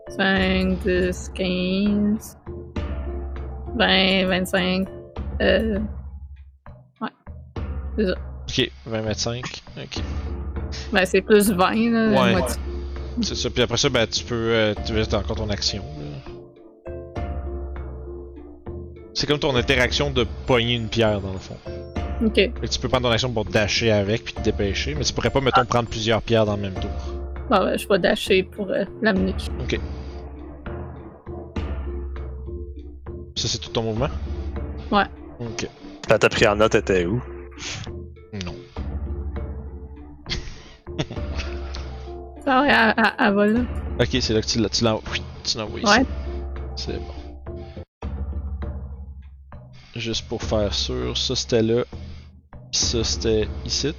5, 0.09 0.77
10, 0.85 1.29
15, 1.35 2.37
20, 3.75 4.25
25. 4.27 4.87
Euh... 5.41 5.79
Ouais. 7.01 7.09
C'est 7.97 8.05
ça. 8.07 8.13
Ok, 8.49 8.71
20, 8.85 9.01
25. 9.01 9.45
Ok. 9.77 10.01
Ben, 10.93 11.05
c'est 11.05 11.21
plus 11.21 11.51
20, 11.51 11.91
là. 11.91 12.09
Ouais. 12.23 12.31
moitié. 12.31 12.61
C'est 13.21 13.35
ça. 13.35 13.49
Puis 13.49 13.63
après 13.63 13.77
ça, 13.77 13.89
ben 13.89 14.05
tu 14.07 14.23
peux. 14.23 14.35
Euh, 14.35 14.73
tu 14.85 14.93
restes 14.93 15.13
encore 15.13 15.35
ton 15.35 15.49
action. 15.49 15.83
C'est 19.13 19.25
comme 19.25 19.39
ton 19.39 19.55
interaction 19.55 20.11
de 20.11 20.27
pogner 20.45 20.75
une 20.75 20.89
pierre 20.89 21.19
dans 21.21 21.33
le 21.33 21.39
fond. 21.39 21.57
Ok. 22.23 22.33
Que 22.33 22.67
tu 22.67 22.79
peux 22.79 22.87
prendre 22.87 23.07
ton 23.07 23.13
action 23.13 23.31
pour 23.31 23.45
dasher 23.45 23.91
avec 23.91 24.23
puis 24.23 24.33
te 24.33 24.41
dépêcher, 24.41 24.95
mais 24.95 25.03
tu 25.03 25.13
pourrais 25.13 25.29
pas, 25.31 25.41
mettons, 25.41 25.65
prendre 25.65 25.89
plusieurs 25.89 26.21
pierres 26.21 26.45
dans 26.45 26.55
le 26.55 26.61
même 26.61 26.73
tour. 26.75 26.91
Bon, 27.49 27.59
ben, 27.59 27.77
je 27.77 27.87
vais 27.87 27.99
dasher 27.99 28.43
pour 28.43 28.69
euh, 28.69 28.85
l'amener. 29.01 29.33
Ça, 33.35 33.47
c'est 33.47 33.59
tout 33.59 33.69
ton 33.69 33.83
mouvement? 33.83 34.09
Ouais. 34.91 35.05
Ok. 35.39 35.67
Quand 36.07 36.17
t'as 36.17 36.29
pris 36.29 36.47
en 36.47 36.55
note, 36.55 36.71
t'étais 36.71 37.05
où? 37.05 37.21
Ça 42.47 42.61
va, 42.61 42.65
elle, 42.65 42.93
elle- 42.97 43.13
elle 43.27 43.33
va 43.33 43.45
là. 43.47 43.59
Ok, 43.99 44.07
c'est 44.21 44.33
là 44.33 44.39
que 44.41 44.45
tu 44.45 44.59
l'as 44.59 44.69
tu 44.69 44.83
l'as 44.85 44.95
oui, 44.95 45.21
tu 45.43 45.57
l'as 45.57 45.65
envoyé 45.65 45.85
Ouais. 45.85 46.05
C'est 46.77 46.93
bon. 46.97 47.13
Juste 49.97 50.25
pour 50.29 50.41
faire 50.41 50.73
sûr, 50.73 51.17
ça 51.17 51.35
c'était 51.35 51.61
là. 51.61 51.83
Pis 52.71 52.77
ça 52.79 53.03
c'était 53.03 53.49
ici. 53.65 53.93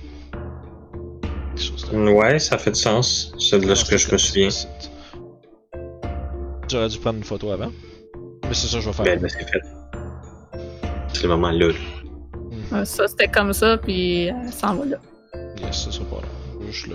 De- 1.93 2.11
Ouais, 2.11 2.39
ça 2.39 2.57
fait 2.57 2.71
du 2.71 2.81
sens. 2.81 3.35
C'est 3.39 3.59
de 3.59 3.67
là 3.67 3.75
ce 3.75 3.85
que 3.85 3.99
je 3.99 4.11
me 4.13 4.17
souviens. 4.17 4.49
J'aurais 6.71 6.89
dû 6.89 6.99
prendre 6.99 7.19
une 7.19 7.25
photo 7.25 7.51
avant. 7.51 7.71
Mais 8.45 8.55
c'est 8.55 8.67
ça 8.69 8.79
que 8.79 8.83
je 8.85 8.89
vais 8.89 8.95
faire. 8.95 9.05
Ben, 9.05 9.21
ben, 9.21 9.29
c'est 9.29 9.45
fait. 9.45 9.61
C'est 11.13 11.23
le 11.25 11.29
moment 11.29 11.51
là. 11.51 11.69
Euh, 12.73 12.85
Ça, 12.87 13.09
c'était 13.09 13.29
comme 13.29 13.53
ça, 13.53 13.77
puis 13.77 14.25
elle 14.29 14.51
s'en 14.55 14.75
va 14.75 14.85
là. 14.87 14.97
Yes, 15.63 15.85
ça 15.85 15.93
sera 15.93 16.07
pas 16.07 16.23
là. 16.23 16.67
Juste 16.71 16.87
là. 16.87 16.95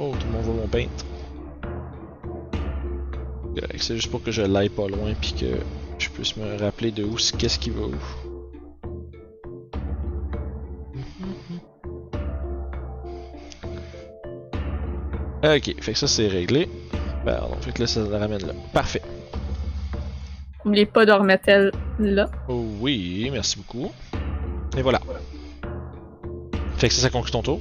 Oh, 0.00 0.14
tout 0.18 0.26
le 0.28 0.32
monde 0.32 0.44
voit 0.44 0.54
mon 0.54 0.68
paint. 0.68 0.86
Correct, 3.54 3.82
C'est 3.82 3.96
juste 3.96 4.10
pour 4.10 4.22
que 4.22 4.30
je 4.30 4.42
l'aille 4.42 4.68
pas 4.68 4.86
loin 4.86 5.12
puis 5.20 5.32
que 5.32 5.46
je 5.98 6.08
puisse 6.10 6.36
me 6.36 6.56
rappeler 6.60 6.92
de 6.92 7.02
où, 7.04 7.18
c'est- 7.18 7.36
qu'est-ce 7.36 7.58
qui 7.58 7.70
va 7.70 7.82
où. 7.82 7.94
Ok, 15.44 15.74
fait 15.80 15.92
que 15.92 15.98
ça 15.98 16.08
c'est 16.08 16.26
réglé. 16.28 16.68
Pardon, 17.24 17.54
fait 17.60 17.72
que 17.72 17.82
là 17.82 17.86
ça 17.86 18.00
le 18.00 18.16
ramène 18.16 18.44
là. 18.46 18.52
Parfait. 18.72 19.02
N'oubliez 20.64 20.86
pas 20.86 21.06
de 21.06 21.12
remettre 21.12 21.44
elle 21.48 21.72
là. 21.98 22.28
Oh 22.48 22.64
oui, 22.80 23.28
merci 23.32 23.56
beaucoup. 23.58 23.90
Et 24.76 24.82
voilà. 24.82 25.00
Fait 26.76 26.88
que 26.88 26.94
ça, 26.94 27.02
ça 27.02 27.10
conclut 27.10 27.30
ton 27.32 27.42
tour. 27.42 27.60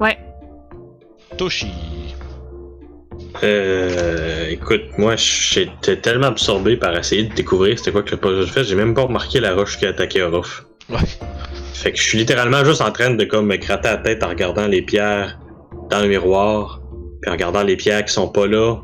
Ouais. 0.00 0.18
Toshi. 1.36 1.72
Euh, 3.42 4.48
écoute, 4.48 4.82
moi, 4.98 5.14
j'étais 5.16 5.96
tellement 5.96 6.28
absorbé 6.28 6.76
par 6.76 6.96
essayer 6.96 7.24
de 7.24 7.34
découvrir 7.34 7.78
c'était 7.78 7.92
quoi 7.92 8.02
que 8.02 8.12
le 8.12 8.16
puzzle 8.16 8.46
fait, 8.46 8.64
j'ai 8.64 8.74
même 8.74 8.94
pas 8.94 9.02
remarqué 9.02 9.40
la 9.40 9.54
roche 9.54 9.78
qui 9.78 9.86
a 9.86 9.90
attaqué 9.90 10.22
Orof. 10.22 10.64
Ouais. 10.88 10.98
Fait 11.74 11.92
que 11.92 11.98
je 11.98 12.02
suis 12.02 12.18
littéralement 12.18 12.64
juste 12.64 12.80
en 12.80 12.90
train 12.90 13.10
de 13.10 13.24
comme 13.24 13.46
me 13.46 13.56
gratter 13.56 13.88
la 13.88 13.96
tête 13.98 14.22
en 14.22 14.28
regardant 14.28 14.66
les 14.66 14.82
pierres 14.82 15.38
dans 15.90 16.00
le 16.00 16.08
miroir, 16.08 16.80
puis 17.20 17.30
en 17.30 17.32
regardant 17.34 17.62
les 17.62 17.76
pierres 17.76 18.04
qui 18.04 18.12
sont 18.12 18.28
pas 18.28 18.46
là, 18.46 18.76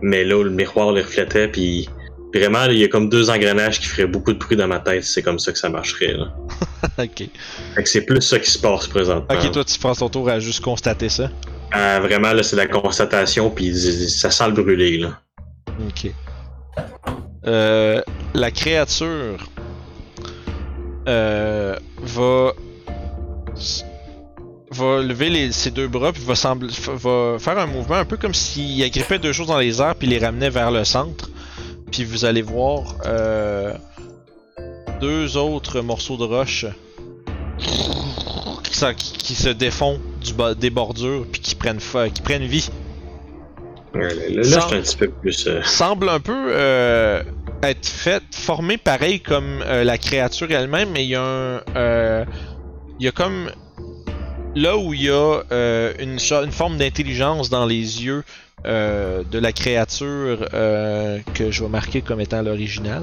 mais 0.00 0.24
là 0.24 0.38
où 0.38 0.42
le 0.42 0.50
miroir 0.50 0.92
les 0.92 1.02
reflétait, 1.02 1.48
puis 1.48 1.88
vraiment, 2.34 2.64
il 2.66 2.78
y 2.78 2.84
a 2.84 2.88
comme 2.88 3.08
deux 3.08 3.30
engrenages 3.30 3.80
qui 3.80 3.86
feraient 3.86 4.06
beaucoup 4.06 4.32
de 4.32 4.38
bruit 4.38 4.56
dans 4.56 4.66
ma 4.68 4.78
tête, 4.80 5.04
c'est 5.04 5.22
comme 5.22 5.38
ça 5.38 5.52
que 5.52 5.58
ça 5.58 5.68
marcherait. 5.68 6.14
Là. 6.14 6.34
ok. 6.98 7.28
Fait 7.74 7.82
que 7.82 7.88
c'est 7.88 8.02
plus 8.02 8.20
ça 8.22 8.38
qui 8.38 8.50
se 8.50 8.58
passe 8.58 8.86
présentement. 8.86 9.26
Ok, 9.34 9.50
toi 9.52 9.64
tu 9.64 9.78
prends 9.78 9.94
ton 9.94 10.08
tour 10.08 10.28
à 10.28 10.40
juste 10.40 10.60
constater 10.60 11.08
ça? 11.08 11.30
Euh, 11.74 12.00
vraiment, 12.02 12.32
là, 12.32 12.42
c'est 12.42 12.56
la 12.56 12.66
constatation, 12.66 13.48
puis 13.50 13.74
ça 13.74 14.30
sent 14.30 14.46
le 14.48 14.52
brûler, 14.52 14.98
là. 14.98 15.20
Ok. 15.88 16.10
Euh, 17.46 18.00
la 18.34 18.50
créature 18.50 19.48
euh, 21.08 21.76
va 22.02 22.52
va 24.70 25.02
lever 25.02 25.28
les- 25.28 25.52
ses 25.52 25.70
deux 25.70 25.88
bras 25.88 26.12
puis 26.12 26.22
va, 26.24 26.34
va 26.34 27.38
faire 27.38 27.58
un 27.58 27.66
mouvement 27.66 27.96
un 27.96 28.04
peu 28.06 28.16
comme 28.16 28.32
s'il 28.32 28.82
agrippait 28.82 29.18
deux 29.18 29.32
choses 29.32 29.48
dans 29.48 29.58
les 29.58 29.80
airs 29.82 29.94
puis 29.96 30.08
les 30.08 30.18
ramenait 30.18 30.48
vers 30.50 30.70
le 30.70 30.84
centre. 30.84 31.28
Puis 31.92 32.04
vous 32.04 32.24
allez 32.24 32.42
voir 32.42 32.96
euh, 33.06 33.74
deux 35.00 35.36
autres 35.36 35.80
morceaux 35.82 36.16
de 36.16 36.24
roche 36.24 36.66
qui, 37.58 38.74
s'en- 38.74 38.94
qui- 38.94 39.12
qui 39.18 39.34
se 39.34 39.50
défont 39.50 40.00
du 40.22 40.32
des 40.58 40.70
bordures 40.70 41.26
puis 41.30 41.40
qui 41.40 41.54
prennent, 41.54 41.80
fa- 41.80 42.08
qui 42.08 42.22
prennent 42.22 42.44
vie 42.44 42.68
là, 43.94 44.00
là, 44.30 44.42
je 44.42 44.48
suis 44.48 44.58
un 44.76 44.80
petit 44.80 44.96
peu 44.96 45.08
plus. 45.10 45.46
euh, 45.46 45.60
semble 45.62 46.08
un 46.08 46.20
peu 46.20 46.46
euh, 46.54 47.22
être 47.62 47.86
fait, 47.86 48.22
formé 48.32 48.78
pareil 48.78 49.20
comme 49.20 49.62
euh, 49.66 49.84
la 49.84 49.98
créature 49.98 50.50
elle-même, 50.50 50.90
mais 50.92 51.04
il 51.04 51.10
y 51.10 51.14
a 51.14 51.22
un. 51.22 51.60
il 52.98 53.04
y 53.04 53.08
a 53.08 53.12
comme. 53.12 53.50
Là 54.54 54.76
où 54.76 54.92
il 54.92 55.02
y 55.04 55.10
a 55.10 55.40
une 55.98 56.18
forme 56.52 56.76
d'intelligence 56.76 57.48
dans 57.48 57.64
les 57.64 58.04
yeux 58.04 58.22
euh, 58.64 59.22
de 59.24 59.38
la 59.38 59.52
créature 59.52 60.48
euh, 60.54 61.18
que 61.34 61.50
je 61.50 61.62
vais 61.62 61.68
marquer 61.68 62.02
comme 62.02 62.20
étant 62.20 62.42
l'original. 62.42 63.02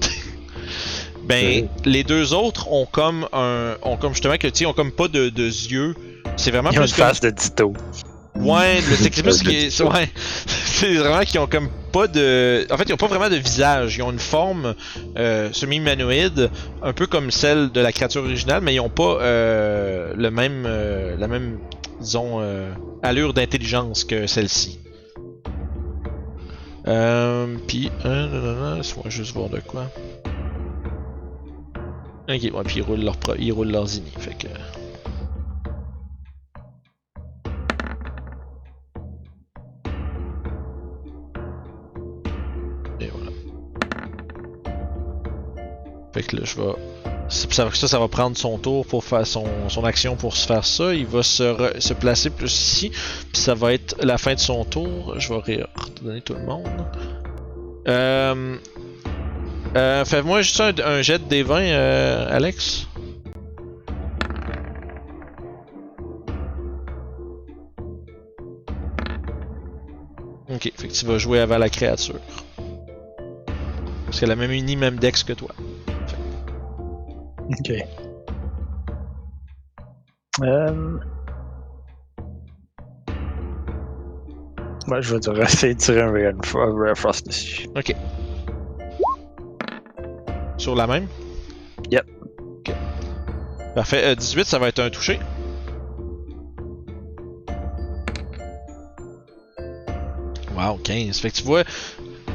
ben, 1.24 1.68
les 1.84 2.04
deux 2.04 2.32
autres 2.32 2.72
ont 2.72 2.86
comme 2.86 3.28
un. 3.32 3.76
ont 3.82 3.96
comme 3.96 4.12
justement 4.12 4.36
que, 4.36 4.46
tu 4.46 4.60
sais, 4.60 4.66
ont 4.66 4.72
comme 4.72 4.92
pas 4.92 5.08
de, 5.08 5.28
de 5.28 5.44
yeux. 5.44 5.94
C'est 6.36 6.50
vraiment 6.50 6.70
une 6.70 6.80
plus 6.80 6.94
comme. 6.94 7.06
face 7.06 7.20
de 7.20 7.30
Ditto. 7.30 7.74
Ouais, 8.36 8.80
le 8.80 9.10
plus 9.22 9.42
qui 9.42 9.56
est- 9.56 9.80
ouais, 9.82 10.08
c'est 10.46 10.94
vraiment 10.94 11.20
qu'ils 11.20 11.40
ont 11.40 11.46
comme 11.46 11.68
pas 11.92 12.06
de, 12.06 12.66
en 12.70 12.76
fait 12.76 12.84
ils 12.88 12.92
ont 12.92 12.96
pas 12.96 13.08
vraiment 13.08 13.28
de 13.28 13.36
visage, 13.36 13.96
ils 13.96 14.02
ont 14.02 14.12
une 14.12 14.18
forme 14.20 14.74
euh, 15.18 15.50
semi-humanoïde, 15.52 16.50
un 16.82 16.92
peu 16.92 17.06
comme 17.06 17.30
celle 17.30 17.70
de 17.72 17.80
la 17.80 17.92
créature 17.92 18.22
originale, 18.22 18.62
mais 18.62 18.74
ils 18.74 18.80
ont 18.80 18.88
pas 18.88 19.18
euh, 19.20 20.12
le 20.16 20.30
même, 20.30 20.64
euh, 20.66 21.16
la 21.18 21.26
même, 21.28 21.58
disons, 22.00 22.40
euh, 22.40 22.70
allure 23.02 23.34
d'intelligence 23.34 24.04
que 24.04 24.26
celle-ci. 24.26 24.78
Euh, 26.88 27.56
puis, 27.68 27.90
euh, 28.06 28.26
non, 28.28 28.40
non, 28.40 28.54
non, 28.70 28.74
laisse-moi 28.76 29.04
juste 29.08 29.34
voir 29.34 29.50
de 29.50 29.60
quoi. 29.60 29.90
Ok, 32.28 32.42
ouais, 32.42 32.50
puis 32.64 32.76
ils 32.76 32.82
roulent 32.82 33.00
leur, 33.04 33.16
ils 33.38 33.52
roulent 33.52 33.70
leurs 33.72 33.92
ini, 33.96 34.12
fait 34.18 34.34
que. 34.34 34.46
Là, 46.32 46.40
je 46.44 46.56
vais. 46.56 46.72
Ça, 47.28 47.70
ça, 47.72 47.98
va 48.00 48.08
prendre 48.08 48.36
son 48.36 48.58
tour 48.58 48.84
pour 48.84 49.04
faire 49.04 49.24
son, 49.24 49.46
son 49.68 49.84
action 49.84 50.16
pour 50.16 50.36
se 50.36 50.46
faire 50.46 50.64
ça. 50.64 50.92
Il 50.92 51.06
va 51.06 51.22
se, 51.22 51.72
se 51.78 51.94
placer 51.94 52.30
plus 52.30 52.52
ici. 52.52 52.90
Puis 52.90 53.40
ça 53.40 53.54
va 53.54 53.72
être 53.72 53.94
la 54.02 54.18
fin 54.18 54.34
de 54.34 54.40
son 54.40 54.64
tour. 54.64 55.14
Je 55.18 55.28
vais 55.32 55.64
redonner 55.74 56.22
tout 56.22 56.34
le 56.34 56.44
monde. 56.44 56.66
Euh. 57.86 58.56
Euh, 59.76 60.04
Fais-moi 60.04 60.42
juste 60.42 60.60
un, 60.60 61.02
jet 61.02 61.18
de 61.18 61.34
D20, 61.34 61.60
euh, 61.60 62.26
Alex. 62.28 62.86
Ok, 70.52 70.72
fait 70.76 70.88
tu 70.88 71.06
vas 71.06 71.18
jouer 71.18 71.38
avant 71.38 71.58
la 71.58 71.68
créature. 71.68 72.18
Parce 74.06 74.18
qu'elle 74.18 74.32
a 74.32 74.36
même 74.36 74.50
uni, 74.50 74.74
même 74.74 74.98
dex 74.98 75.22
que 75.22 75.32
toi. 75.32 75.50
Ok. 77.50 77.72
Euh... 80.42 80.98
Ouais, 84.88 85.02
je 85.02 85.14
vais 85.14 85.20
dire, 85.20 85.42
essayer 85.42 85.74
de 85.74 85.78
tirer 85.78 86.02
un 86.02 86.12
of 86.54 86.98
Frost 86.98 87.26
dessus. 87.26 87.68
Sur 90.56 90.74
la 90.74 90.86
même? 90.86 91.06
Yep. 91.90 92.06
Ok. 92.38 92.74
Parfait. 93.74 94.04
Euh, 94.04 94.14
18, 94.14 94.44
ça 94.44 94.58
va 94.58 94.68
être 94.68 94.80
un 94.80 94.90
touché. 94.90 95.18
Wow, 100.56 100.76
15. 100.84 101.18
Fait 101.20 101.30
que 101.30 101.36
tu 101.36 101.44
vois, 101.44 101.64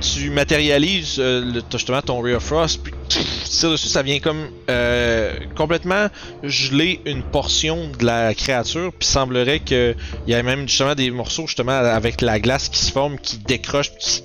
tu 0.02 0.30
matérialises 0.30 1.16
euh, 1.20 1.42
le- 1.54 1.64
justement 1.72 2.02
ton 2.02 2.22
Ray 2.22 2.34
of 2.34 2.44
Frost, 2.44 2.82
puis 2.84 2.94
tu 3.10 3.20
tires 3.20 3.72
dessus, 3.72 3.88
ça 3.88 4.02
vient 4.04 4.20
comme 4.20 4.50
euh, 4.70 5.34
complètement 5.56 6.08
geler 6.44 7.02
une 7.06 7.24
portion 7.24 7.90
de 7.98 8.06
la 8.06 8.34
créature, 8.34 8.92
puis 8.98 9.08
semblerait 9.08 9.60
que 9.60 9.96
il 10.28 10.32
y 10.32 10.36
a 10.36 10.44
même 10.44 10.68
justement 10.68 10.96
des 10.96 11.12
morceaux 11.12 11.48
justement 11.48 11.72
avec 11.74 12.22
la 12.22 12.40
glace 12.40 12.70
qui 12.70 12.80
se 12.80 12.92
forme, 12.92 13.18
qui 13.20 13.38
décrochent, 13.38 13.92
puis 13.94 14.22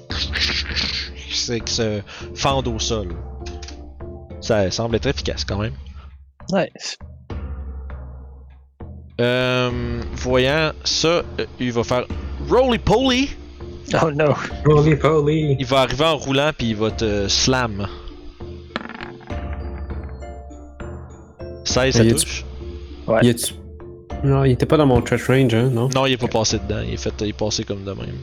qui, 1.31 1.37
se- 1.37 1.53
qui 1.53 1.73
se 1.75 2.01
fendent 2.35 2.69
au 2.69 2.79
sol. 2.79 3.15
Ça 4.41 4.71
semble 4.71 4.97
être 4.97 5.07
efficace 5.07 5.45
quand 5.45 5.59
même. 5.59 5.75
Nice. 6.53 6.97
Euh, 9.21 10.01
voyant 10.15 10.73
ça, 10.85 11.23
il 11.59 11.73
va 11.73 11.85
faire 11.85 12.07
Roly 12.49 12.79
Poly. 12.79 13.31
Oh 14.03 14.11
no. 14.11 14.35
Holy 14.67 14.97
poly! 14.97 15.57
Il 15.59 15.67
va 15.67 15.81
arriver 15.81 16.05
en 16.05 16.17
roulant 16.17 16.53
puis 16.57 16.69
il 16.71 16.77
va 16.77 16.91
te 16.91 17.27
slam. 17.29 17.89
16, 21.65 21.97
ça 21.97 22.05
touche? 22.05 22.45
Ouais. 23.07 23.21
Non, 24.23 24.45
il 24.45 24.53
était 24.53 24.67
pas 24.67 24.77
dans 24.77 24.87
mon 24.87 25.01
threat 25.01 25.23
range, 25.27 25.55
hein, 25.55 25.71
non? 25.71 25.89
Non, 25.95 26.07
il 26.07 26.13
est 26.13 26.17
pas 26.17 26.29
passé 26.29 26.59
dedans. 26.59 26.83
Il 26.87 26.95
est, 26.95 26.97
fait, 26.97 27.13
il 27.21 27.29
est 27.29 27.33
passé 27.33 27.65
comme 27.65 27.85
de 27.85 27.93
même. 27.93 28.19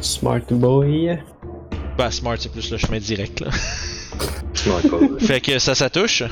Smart 0.00 0.40
boy. 0.50 1.18
Bah, 1.98 2.10
smart, 2.10 2.36
c'est 2.38 2.50
plus 2.50 2.70
le 2.70 2.78
chemin 2.78 2.98
direct 2.98 3.40
là. 3.40 3.50
Smart 4.54 4.82
poly. 4.88 5.20
fait 5.20 5.40
que 5.40 5.58
ça, 5.58 5.74
ça 5.74 5.90
touche? 5.90 6.22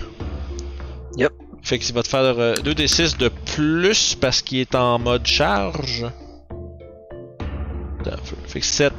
Yep. 1.16 1.32
Fait 1.62 1.78
qu'il 1.78 1.94
va 1.94 2.02
te 2.02 2.08
faire 2.08 2.20
euh, 2.20 2.54
2d6 2.54 3.18
de 3.18 3.30
plus 3.54 4.14
parce 4.14 4.42
qu'il 4.42 4.58
est 4.58 4.74
en 4.74 4.98
mode 4.98 5.26
charge. 5.26 6.06
Attends. 8.00 8.22
Fait 8.46 8.60
que 8.60 8.66
7, 8.66 8.92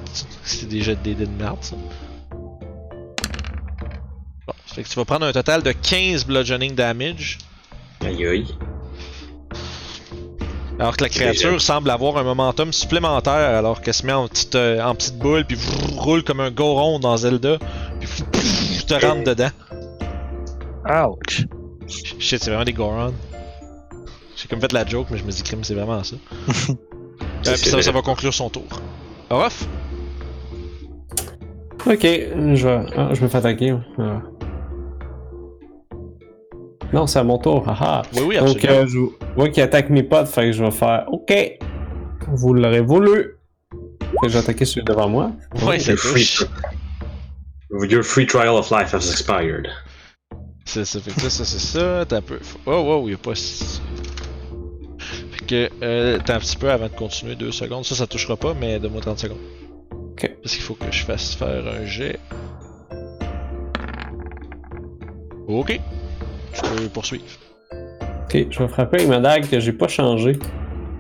c'est 0.44 0.68
déjà 0.68 0.96
des 0.96 1.16
dés 1.16 1.26
de 1.26 1.32
merde 1.32 1.58
ça. 1.62 1.76
Bon, 4.48 4.54
fait 4.66 4.84
que 4.84 4.90
tu 4.90 4.96
vas 4.96 5.06
prendre 5.06 5.26
un 5.26 5.32
total 5.32 5.64
de 5.64 5.72
15 5.72 6.26
bludgeoning 6.26 6.76
damage. 6.76 7.38
Aïe 8.02 8.26
aïe. 8.26 8.48
Alors 10.80 10.98
que 10.98 11.04
la 11.04 11.10
créature 11.10 11.52
Déjà. 11.52 11.74
semble 11.74 11.92
avoir 11.92 12.18
un 12.18 12.24
momentum 12.24 12.74
supplémentaire 12.74 13.34
alors 13.34 13.82
qu'elle 13.82 13.94
se 13.94 14.06
met 14.06 14.14
en 14.14 14.28
petite, 14.28 14.56
euh, 14.56 14.82
en 14.82 14.96
petite 14.96 15.18
boule 15.18 15.46
puis 15.46 15.58
roule 15.96 16.24
comme 16.24 16.40
un 16.40 16.50
goron 16.50 16.98
dans 16.98 17.18
Zelda. 17.18 17.60
Puis 18.00 18.10
pff, 18.32 18.86
te 18.88 19.06
rentre 19.06 19.24
dedans. 19.24 19.52
Ouch. 20.86 21.46
Shit, 21.88 22.44
c'est 22.44 22.50
vraiment 22.50 22.64
des 22.64 22.74
Gorons. 22.74 23.14
J'ai 24.36 24.48
comme 24.48 24.60
fait 24.62 24.72
la 24.72 24.86
joke, 24.86 25.08
mais 25.12 25.18
je 25.18 25.24
me 25.24 25.32
dis 25.32 25.44
crime, 25.44 25.64
c'est 25.64 25.76
vraiment 25.76 26.04
ça. 26.04 26.16
Euh, 27.48 27.54
C'est 27.56 27.72
puis 27.74 27.84
ça, 27.84 27.92
va 27.92 28.02
conclure 28.02 28.34
son 28.34 28.50
tour. 28.50 28.68
Off? 29.30 29.68
Ok, 31.88 32.02
je 32.04 32.68
vais. 32.68 32.86
Ah, 32.96 33.10
je 33.14 33.22
me 33.24 33.28
fais 33.28 33.38
attaquer. 33.38 33.76
Ah. 33.98 34.22
Non, 36.94 37.08
c'est 37.08 37.20
à 37.20 37.24
mon 37.24 37.38
tour. 37.38 37.68
Haha. 37.68 38.04
Oui, 38.14 38.22
oui, 38.28 38.38
Donc, 38.38 38.64
absolument. 38.64 38.82
euh, 38.82 38.88
je 38.88 39.36
vois 39.36 39.50
qu'il 39.50 39.64
attaque 39.64 39.90
mes 39.90 40.04
potes, 40.04 40.28
fait 40.28 40.48
que 40.48 40.52
je 40.52 40.64
vais 40.64 40.72
faire 40.72 41.06
OK. 41.12 41.34
Vous 42.28 42.54
l'aurez 42.54 42.82
voulu. 42.82 43.38
Fait 44.02 44.08
que 44.24 44.28
je 44.28 44.34
vais 44.34 44.40
attaquer 44.40 44.66
celui 44.66 44.84
devant 44.86 45.08
moi. 45.10 45.32
ouais, 45.66 45.80
ça 45.80 45.94
Your 45.94 46.00
free, 46.00 46.28
your 47.90 48.04
free 48.04 48.28
trial 48.28 48.56
of 48.58 48.70
life 48.70 48.94
has 48.94 49.10
expired. 49.10 49.68
C'est 50.66 50.86
ça, 50.86 51.00
fait 51.00 51.12
que 51.12 51.22
ça, 51.22 51.30
ça 51.30 51.46
c'est 51.46 51.60
ça. 51.60 52.06
T'as 52.08 52.18
un 52.18 52.22
peu. 52.22 52.40
Oh, 52.66 52.72
wow, 52.72 53.08
il 53.08 53.12
y 53.12 53.16
a 53.16 53.18
pas. 53.18 53.34
Que, 55.52 55.70
euh, 55.84 56.18
t'as 56.26 56.38
un 56.38 56.40
petit 56.40 56.56
peu 56.56 56.72
avant 56.72 56.88
de 56.88 56.94
continuer, 56.94 57.36
deux 57.36 57.52
secondes. 57.52 57.84
Ça, 57.84 57.96
ça 57.96 58.08
touchera 58.08 58.38
pas, 58.38 58.54
mais 58.54 58.80
donne-moi 58.80 59.02
30 59.02 59.20
secondes. 59.20 59.38
Ok. 59.92 60.32
Parce 60.42 60.56
qu'il 60.56 60.64
faut 60.64 60.76
que 60.76 60.92
je 60.92 61.04
fasse 61.04 61.36
faire 61.36 61.64
un 61.68 61.86
jet. 61.86 62.20
Ok. 65.48 65.80
Je 66.54 66.62
peux 66.62 66.90
poursuivre. 66.90 67.26
Ok, 67.72 68.48
je 68.50 68.60
vais 68.60 68.68
frapper 68.70 68.98
avec 68.98 69.10
ma 69.10 69.20
dague 69.20 69.50
que 69.50 69.60
j'ai 69.60 69.74
pas 69.74 69.90
changé. 69.90 70.40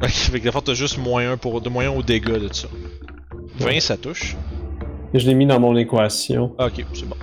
Ok, 0.03 0.09
fait 0.09 0.39
que 0.39 0.45
la 0.45 0.51
fois, 0.51 0.61
t'as 0.63 0.73
juste 0.73 0.97
moins 0.97 1.31
1 1.31 1.37
pour. 1.37 1.61
de 1.61 1.69
1 1.69 1.89
au 1.89 2.03
dégâts 2.03 2.39
de 2.39 2.53
ça. 2.53 2.67
20, 3.59 3.79
ça 3.79 3.95
touche. 3.95 4.35
Je 5.13 5.25
l'ai 5.27 5.33
mis 5.33 5.45
dans 5.45 5.59
mon 5.59 5.75
équation. 5.77 6.55
Ok, 6.59 6.85
c'est 6.93 7.07
bon. 7.07 7.15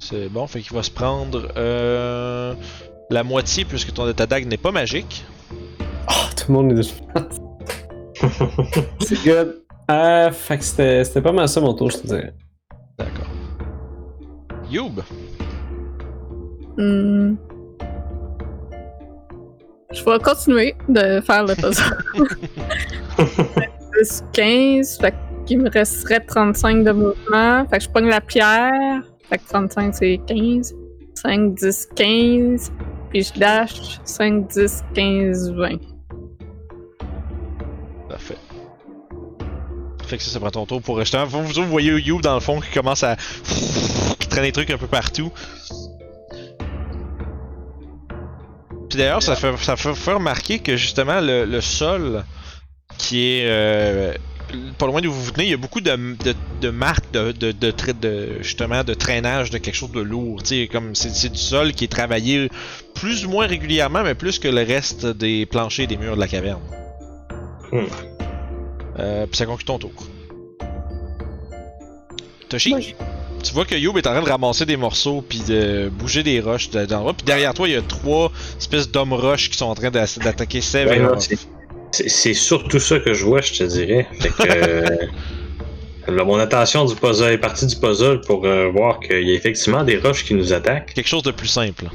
C'est 0.00 0.28
bon, 0.28 0.46
fait 0.48 0.60
qu'il 0.60 0.74
va 0.74 0.82
se 0.82 0.90
prendre 0.90 1.52
euh, 1.56 2.54
la 3.10 3.24
moitié 3.24 3.64
puisque 3.64 3.92
ton 3.92 4.10
ta 4.12 4.26
dague 4.26 4.46
n'est 4.46 4.56
pas 4.56 4.70
magique. 4.70 5.24
Ah, 6.06 6.30
tout 6.36 6.44
le 6.48 6.54
monde 6.54 6.72
est 6.72 6.76
dessus. 6.76 6.94
c'est 9.00 9.22
good. 9.24 9.62
Ah, 9.88 10.30
fait 10.32 10.58
que 10.58 10.64
c'était 10.64 11.04
c'était 11.04 11.22
pas 11.22 11.32
mal 11.32 11.48
ça 11.48 11.60
mon 11.60 11.74
tour, 11.74 11.90
je 11.90 11.98
te 11.98 12.06
dirais. 12.06 12.34
D'accord. 12.98 13.26
Youb! 14.70 15.00
Hmm. 16.76 17.34
Je 19.92 20.04
vais 20.04 20.18
continuer 20.20 20.76
de 20.88 21.20
faire 21.20 21.44
le 21.44 21.54
puzzle. 21.56 21.98
10, 23.98 24.24
15, 24.32 24.98
fait 24.98 25.14
qu'il 25.44 25.60
me 25.60 25.70
resterait 25.70 26.20
35 26.20 26.84
de 26.84 26.92
mouvement. 26.92 27.66
Fait 27.68 27.78
que 27.78 27.84
je 27.84 27.88
pogne 27.88 28.08
la 28.08 28.20
pierre. 28.20 29.02
Fait 29.28 29.38
que 29.38 29.48
35 29.48 29.94
c'est 29.94 30.20
15. 30.26 30.74
5, 31.14 31.54
10, 31.54 31.88
15. 31.96 32.72
Puis 33.10 33.24
je 33.24 33.38
dash 33.38 34.00
5, 34.04 34.48
10, 34.48 34.84
15, 34.94 35.52
20. 35.52 35.68
Parfait. 38.08 38.36
Fait 40.06 40.16
que 40.16 40.22
ça, 40.22 40.30
ça 40.30 40.40
prend 40.40 40.50
ton 40.50 40.66
tour 40.66 40.82
pour 40.82 40.98
justement. 41.00 41.24
Vous, 41.24 41.42
vous 41.42 41.66
voyez 41.66 41.92
You 42.00 42.20
dans 42.20 42.34
le 42.34 42.40
fond 42.40 42.60
qui 42.60 42.70
commence 42.70 43.02
à. 43.02 43.16
qui 43.16 44.40
des 44.40 44.52
trucs 44.52 44.70
un 44.70 44.78
peu 44.78 44.86
partout. 44.86 45.32
Puis 48.88 48.98
d'ailleurs, 48.98 49.22
ça 49.22 49.36
fait, 49.36 49.56
ça 49.58 49.76
fait, 49.76 50.12
remarquer 50.12 50.58
que 50.58 50.76
justement 50.76 51.20
le, 51.20 51.60
sol 51.60 52.24
qui 52.98 53.22
est 53.22 53.44
euh, 53.46 54.14
pas 54.78 54.86
loin 54.86 55.00
d'où 55.00 55.12
vous 55.12 55.22
vous 55.22 55.30
tenez, 55.30 55.44
il 55.44 55.50
y 55.50 55.54
a 55.54 55.56
beaucoup 55.56 55.80
de, 55.80 56.16
de, 56.60 56.70
marques 56.70 57.10
de, 57.12 57.30
de, 57.30 57.52
de, 57.52 58.42
justement 58.42 58.82
de 58.82 58.94
traînage 58.94 59.50
de 59.50 59.58
quelque 59.58 59.76
chose 59.76 59.92
de 59.92 60.00
lourd. 60.00 60.42
Comme 60.72 60.94
c'est 60.94 61.30
du 61.30 61.38
sol 61.38 61.72
qui 61.72 61.84
est 61.84 61.88
travaillé 61.88 62.50
plus 63.00 63.24
ou 63.24 63.30
moins 63.30 63.46
régulièrement, 63.46 64.02
mais 64.02 64.14
plus 64.14 64.38
que 64.38 64.48
le 64.48 64.62
reste 64.62 65.06
des 65.06 65.46
planchers 65.46 65.84
et 65.84 65.86
des 65.86 65.96
murs 65.96 66.16
de 66.16 66.20
la 66.20 66.28
caverne. 66.28 66.60
Hmm. 67.72 67.84
Euh, 68.98 69.26
puis 69.26 69.36
ça 69.36 69.46
conclut 69.46 69.64
ton 69.64 69.78
tour. 69.78 69.92
Toshi, 72.48 72.94
tu 73.42 73.54
vois 73.54 73.64
que 73.64 73.74
Youb 73.74 73.96
est 73.96 74.06
en 74.06 74.12
train 74.12 74.22
de 74.22 74.28
ramasser 74.28 74.66
des 74.66 74.76
morceaux 74.76 75.24
puis 75.26 75.40
de 75.48 75.88
bouger 75.88 76.22
des 76.22 76.40
roches 76.40 76.68
d'endroits. 76.70 77.14
Puis 77.14 77.24
derrière 77.24 77.54
toi, 77.54 77.68
il 77.68 77.74
y 77.74 77.76
a 77.76 77.82
trois 77.82 78.32
espèces 78.58 78.90
d'hommes 78.90 79.14
roches 79.14 79.48
qui 79.48 79.56
sont 79.56 79.66
en 79.66 79.74
train 79.74 79.90
d'attaquer 79.90 80.60
Sev 80.60 80.88
c'est- 81.18 81.38
C'est 81.92 82.08
c'est 82.08 82.34
surtout 82.34 82.78
ça 82.78 82.98
que 82.98 83.14
je 83.14 83.24
vois, 83.24 83.40
je 83.40 83.52
te 83.52 83.64
dirais. 83.64 84.06
Fait 84.20 84.28
que. 84.28 84.42
euh, 84.48 84.96
là, 86.08 86.24
mon 86.24 86.38
attention 86.38 86.84
du 86.84 86.94
puzzle 86.94 87.32
est 87.32 87.38
partie 87.38 87.66
du 87.66 87.76
puzzle 87.76 88.20
pour 88.20 88.44
euh, 88.44 88.68
voir 88.68 89.00
qu'il 89.00 89.26
y 89.26 89.32
a 89.32 89.34
effectivement 89.34 89.84
des 89.84 89.96
roches 89.96 90.24
qui 90.24 90.34
nous 90.34 90.52
attaquent. 90.52 90.92
Quelque 90.94 91.08
chose 91.08 91.22
de 91.22 91.32
plus 91.32 91.48
simple. 91.48 91.86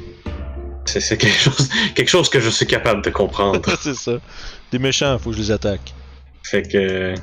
C'est 0.86 1.18
quelque 1.18 1.36
chose, 1.36 1.68
quelque 1.94 2.08
chose 2.08 2.28
que 2.28 2.40
je 2.40 2.48
suis 2.48 2.66
capable 2.66 3.02
de 3.02 3.10
comprendre. 3.10 3.60
c'est 3.80 3.94
ça. 3.94 4.18
Des 4.72 4.78
méchants, 4.78 5.18
faut 5.18 5.30
que 5.30 5.36
je 5.36 5.42
les 5.42 5.50
attaque. 5.50 5.94
Fait 6.42 6.62
que. 6.62 7.14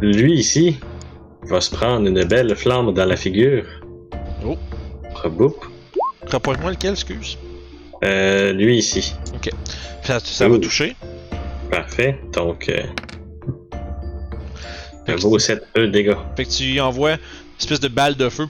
Lui 0.00 0.32
ici 0.32 0.80
va 1.44 1.60
se 1.60 1.70
prendre 1.70 2.08
une 2.08 2.24
belle 2.24 2.56
flamme 2.56 2.92
dans 2.92 3.04
la 3.04 3.16
figure. 3.16 3.64
Oh. 4.44 4.58
Reboup. 5.14 5.54
Rapproche-moi 6.26 6.72
lequel, 6.72 6.92
excuse. 6.92 7.38
Euh, 8.04 8.52
lui 8.52 8.78
ici. 8.78 9.14
Ça, 10.02 10.18
ça 10.18 10.48
va 10.48 10.58
toucher? 10.58 10.96
Parfait. 11.70 12.18
Donc, 12.32 12.68
euh, 12.68 12.82
que, 15.06 15.20
beau 15.20 15.38
7 15.38 15.62
E 15.76 15.86
dégâts. 15.86 16.16
fait 16.36 16.44
que 16.44 16.50
tu 16.50 16.64
y 16.64 16.80
envoies 16.80 17.16
espèce 17.62 17.80
de 17.80 17.88
balle 17.88 18.14
de 18.16 18.28
feu. 18.28 18.46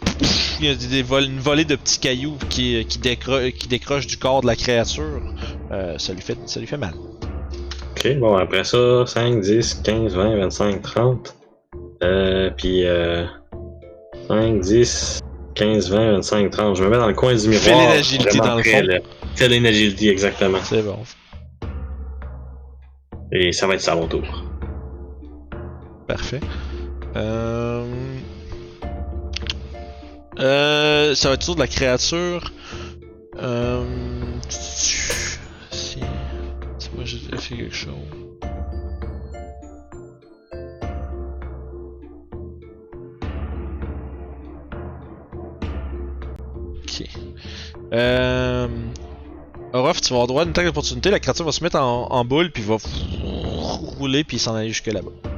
Il 0.61 0.67
y 0.67 0.69
a 0.71 0.75
des, 0.75 1.03
vol- 1.03 1.25
une 1.25 1.39
volée 1.41 1.65
de 1.65 1.77
petits 1.77 1.99
cailloux 1.99 2.37
qui, 2.49 2.85
qui, 2.87 2.99
décro- 2.99 3.53
qui 3.53 3.69
décrochent 3.69 4.07
du 4.07 4.17
corps 4.17 4.43
de 4.43 4.47
la 4.47 4.57
créature. 4.57 5.21
Euh, 5.71 5.99
ça, 5.99 6.13
lui 6.13 6.21
fait, 6.23 6.37
ça 6.47 6.61
lui 6.61 6.67
fait 6.67 6.77
mal. 6.77 6.95
Ok, 7.93 8.17
bon, 8.19 8.37
après 8.37 8.65
ça, 8.65 9.05
5, 9.07 9.41
10, 9.41 9.83
15, 9.85 10.15
20, 10.15 10.37
25, 10.39 10.83
30. 10.83 11.37
Euh, 12.03 12.51
puis, 12.57 12.85
euh, 12.85 13.25
5, 14.29 14.61
10, 14.61 15.21
15, 15.55 15.91
20, 15.91 16.13
25, 16.15 16.51
30. 16.51 16.77
Je 16.77 16.85
me 16.85 16.89
mets 16.91 16.97
dans 16.99 17.09
le 17.09 17.15
coin 17.15 17.35
du 17.35 17.49
miroir. 17.49 17.65
Fais 17.65 17.97
l'agilité 17.97 18.39
dans 18.39 18.57
le 18.57 18.63
fond. 18.63 18.87
Fais 19.37 19.49
l'agilité, 19.49 20.11
exactement. 20.11 20.59
C'est 20.63 20.83
bon. 20.83 20.99
Et 23.33 23.53
ça 23.53 23.67
va 23.67 23.75
être 23.75 23.81
ça 23.81 23.93
à 23.93 23.97
mon 23.97 24.07
tour. 24.07 24.23
Parfait. 26.07 26.41
Euh... 27.17 27.62
Euh, 30.39 31.15
ça 31.15 31.29
va 31.29 31.35
être 31.35 31.45
tour 31.45 31.55
de 31.55 31.61
la 31.61 31.67
créature. 31.67 32.53
Euh... 33.41 33.85
Si... 34.49 36.01
Si 36.79 36.91
moi 36.95 37.05
j'ai 37.05 37.19
fait 37.19 37.57
quelque 37.57 37.75
chose. 37.75 37.93
Ok. 46.83 47.07
Euh... 47.93 48.69
Orof, 49.75 50.01
tu 50.03 50.11
vas 50.11 50.17
avoir 50.17 50.27
droit 50.27 50.43
à 50.43 50.45
une 50.45 50.51
attaque 50.51 50.67
d'opportunité. 50.67 51.11
La 51.11 51.21
créature 51.21 51.47
va 51.47 51.53
se 51.53 51.65
mettre 51.65 51.79
en, 51.79 52.07
en 52.11 52.25
boule, 52.25 52.51
puis 52.51 52.63
va 52.63 52.77
rouler, 53.99 54.25
puis 54.25 54.39
s'en 54.39 54.55
aller 54.55 54.69
jusque 54.69 54.87
là-bas. 54.87 55.32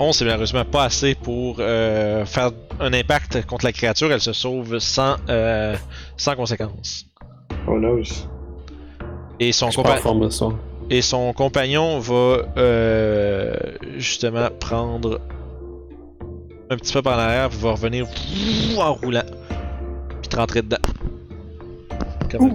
11, 0.00 0.16
c'est 0.16 0.24
malheureusement 0.24 0.64
pas 0.64 0.84
assez 0.84 1.14
pour 1.16 1.56
euh, 1.58 2.24
faire 2.24 2.50
un 2.80 2.92
impact 2.92 3.44
contre 3.46 3.64
la 3.64 3.72
créature. 3.72 4.12
Elle 4.12 4.20
se 4.20 4.32
sauve 4.32 4.78
sans, 4.78 5.16
euh, 5.28 5.74
sans 6.16 6.36
conséquence. 6.36 7.06
Oh 7.66 7.78
no. 7.78 8.00
Et 9.40 9.52
son, 9.52 9.68
compa- 9.82 10.00
et 10.90 11.02
son 11.02 11.32
compagnon 11.32 11.98
va 11.98 12.42
euh, 12.56 13.54
justement 13.96 14.48
prendre 14.60 15.20
un 16.70 16.76
petit 16.76 16.92
peu 16.92 17.02
par 17.02 17.18
arrière, 17.18 17.48
puis 17.48 17.58
va 17.58 17.70
revenir 17.72 18.06
en 18.78 18.94
roulant. 18.94 19.22
Puis 20.20 20.28
te 20.28 20.36
rentrer 20.36 20.62
dedans. 20.62 20.76
Comme 22.30 22.46
un, 22.50 22.54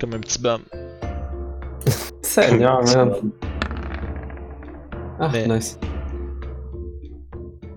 comme 0.00 0.14
un 0.14 0.18
petit 0.20 0.38
bum. 0.38 0.60
Seigneur, 2.22 2.82
man. 2.84 3.12
Ah, 5.18 5.28
Mais- 5.32 5.46
nice. 5.48 5.78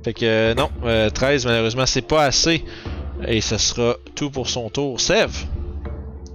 Fait 0.04 0.14
que 0.14 0.26
euh, 0.26 0.54
non, 0.54 0.70
euh, 0.84 1.10
13 1.10 1.46
malheureusement 1.46 1.86
c'est 1.86 2.02
pas 2.02 2.26
assez. 2.26 2.64
Et 3.28 3.42
ça 3.42 3.58
sera 3.58 3.96
tout 4.16 4.30
pour 4.30 4.50
son 4.50 4.70
tour. 4.70 5.00
Sève! 5.00 5.34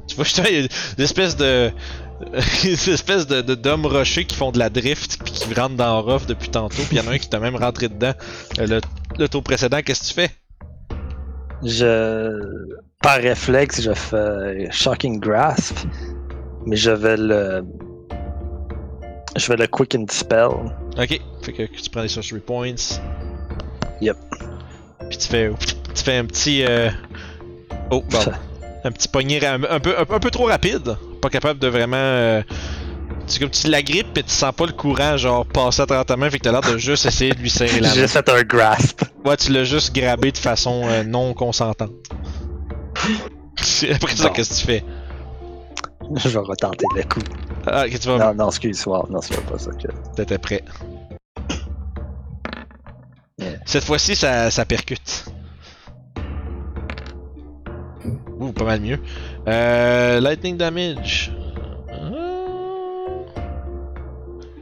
Tu 0.07 0.17
vois, 0.17 0.25
il 0.51 0.63
y 0.63 0.65
a 0.65 0.69
des 0.97 1.05
espèces 1.05 1.37
de. 1.37 1.71
des 2.65 2.91
espèces 2.91 3.29
de, 3.29 3.43
d'hommes 3.43 3.87
rochers 3.87 4.25
qui 4.25 4.35
font 4.35 4.51
de 4.51 4.59
la 4.59 4.71
drift 4.71 5.19
puis 5.23 5.33
qui 5.33 5.55
rentrent 5.55 5.77
dans 5.77 6.03
Ruff 6.03 6.27
depuis 6.27 6.49
tantôt. 6.49 6.83
Puis 6.89 6.97
il 6.97 6.99
y 6.99 7.01
en 7.01 7.07
a 7.07 7.15
un 7.15 7.19
qui 7.19 7.29
t'a 7.29 7.39
même 7.39 7.55
rentré 7.55 7.89
dedans. 7.89 8.13
Euh, 8.59 8.67
le, 8.67 8.81
le 9.19 9.29
tour 9.29 9.43
précédent, 9.45 9.81
qu'est-ce 9.85 10.03
que 10.03 10.07
tu 10.09 10.15
fais? 10.15 10.31
Je. 11.63 12.77
Par 13.03 13.19
réflexe, 13.19 13.83
je 13.83 13.93
fais 13.93 14.69
Shocking 14.73 15.21
Grasp. 15.21 15.77
Mais 16.67 16.77
je 16.77 16.91
vais 16.91 17.17
le. 17.17 17.65
Je 19.37 19.47
vais 19.49 19.57
le 19.57 19.67
Quicken 19.69 20.09
Spell. 20.09 20.49
Ok, 20.99 21.21
fait 21.43 21.53
que 21.53 21.63
tu 21.63 21.91
prends 21.91 22.03
les 22.03 22.09
sorcery 22.09 22.41
points. 22.41 22.75
Yep. 24.01 24.17
Puis 25.09 25.19
tu 25.19 25.29
fais. 25.29 25.51
Tu 25.95 26.03
fais 26.05 26.17
un 26.19 26.25
petit. 26.25 26.65
euh, 26.65 26.91
Oh, 27.91 28.05
un 28.85 28.93
petit 28.93 29.09
poignet 29.09 29.45
un, 29.45 29.59
peu, 29.81 29.97
un, 29.99 30.03
un 30.03 30.19
peu 30.21 30.31
trop 30.31 30.45
rapide. 30.47 30.97
Pas 31.23 31.31
capable 31.31 31.59
de 31.59 31.69
vraiment. 31.69 31.97
euh, 31.97 32.43
C'est 33.27 33.41
comme 33.41 33.51
tu 33.51 33.69
la 33.69 33.83
grippes 33.83 34.17
et 34.19 34.23
tu 34.23 34.31
sens 34.31 34.53
pas 34.55 34.67
le 34.67 34.73
courant 34.73 35.17
genre 35.17 35.47
passer 35.47 35.83
à 35.83 35.87
travers 35.87 36.05
ta 36.05 36.17
main, 36.17 36.29
fait 36.31 36.39
que 36.39 36.45
t'as 36.45 36.53
l'air 36.53 36.61
de 36.61 36.77
juste 36.79 37.07
essayer 37.07 37.33
de 37.33 37.41
lui 37.41 37.51
serrer 37.51 37.81
la 37.81 37.89
main. 37.89 37.95
J'ai 37.95 38.07
fait 38.09 38.29
un 38.29 38.43
Grasp. 38.43 39.03
Ouais, 39.25 39.37
tu 39.37 39.53
l'as 39.53 39.65
juste 39.65 39.95
grabé 39.95 40.33
de 40.33 40.39
façon 40.39 40.83
euh, 40.87 41.03
non 41.03 41.33
consentante. 41.35 41.91
Après 43.95 44.17
ça, 44.17 44.31
qu'est-ce 44.31 44.51
que 44.51 44.55
tu 44.55 44.67
fais? 44.67 44.85
Je 46.17 46.29
vais 46.29 46.39
retenter 46.39 46.87
le 46.97 47.03
coup. 47.03 47.21
Ah, 47.67 47.85
ok, 47.87 47.99
tu 47.99 48.09
vas. 48.09 48.19
Non, 48.19 48.35
non, 48.35 48.49
excuse-moi. 48.49 49.07
Non, 49.11 49.21
c'est 49.21 49.39
pas 49.47 49.59
ça 49.59 49.71
que. 49.73 49.89
T'étais 50.17 50.39
prêt. 50.39 50.63
Yeah. 53.39 53.59
Cette 53.67 53.85
fois-ci, 53.85 54.17
ça, 54.17 54.51
ça 54.51 54.65
percute. 54.65 55.27
Ouh, 58.39 58.53
pas 58.53 58.65
mal 58.65 58.81
mieux. 58.81 58.99
Euh, 59.47 60.21
lightning 60.21 60.57
damage. 60.57 61.33
Euh, 61.93 62.39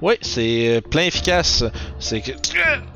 Ouais, 0.02 0.18
c'est 0.20 0.76
euh, 0.76 0.80
plein 0.82 1.04
efficace. 1.04 1.64
C'est 1.98 2.20
que 2.20 2.32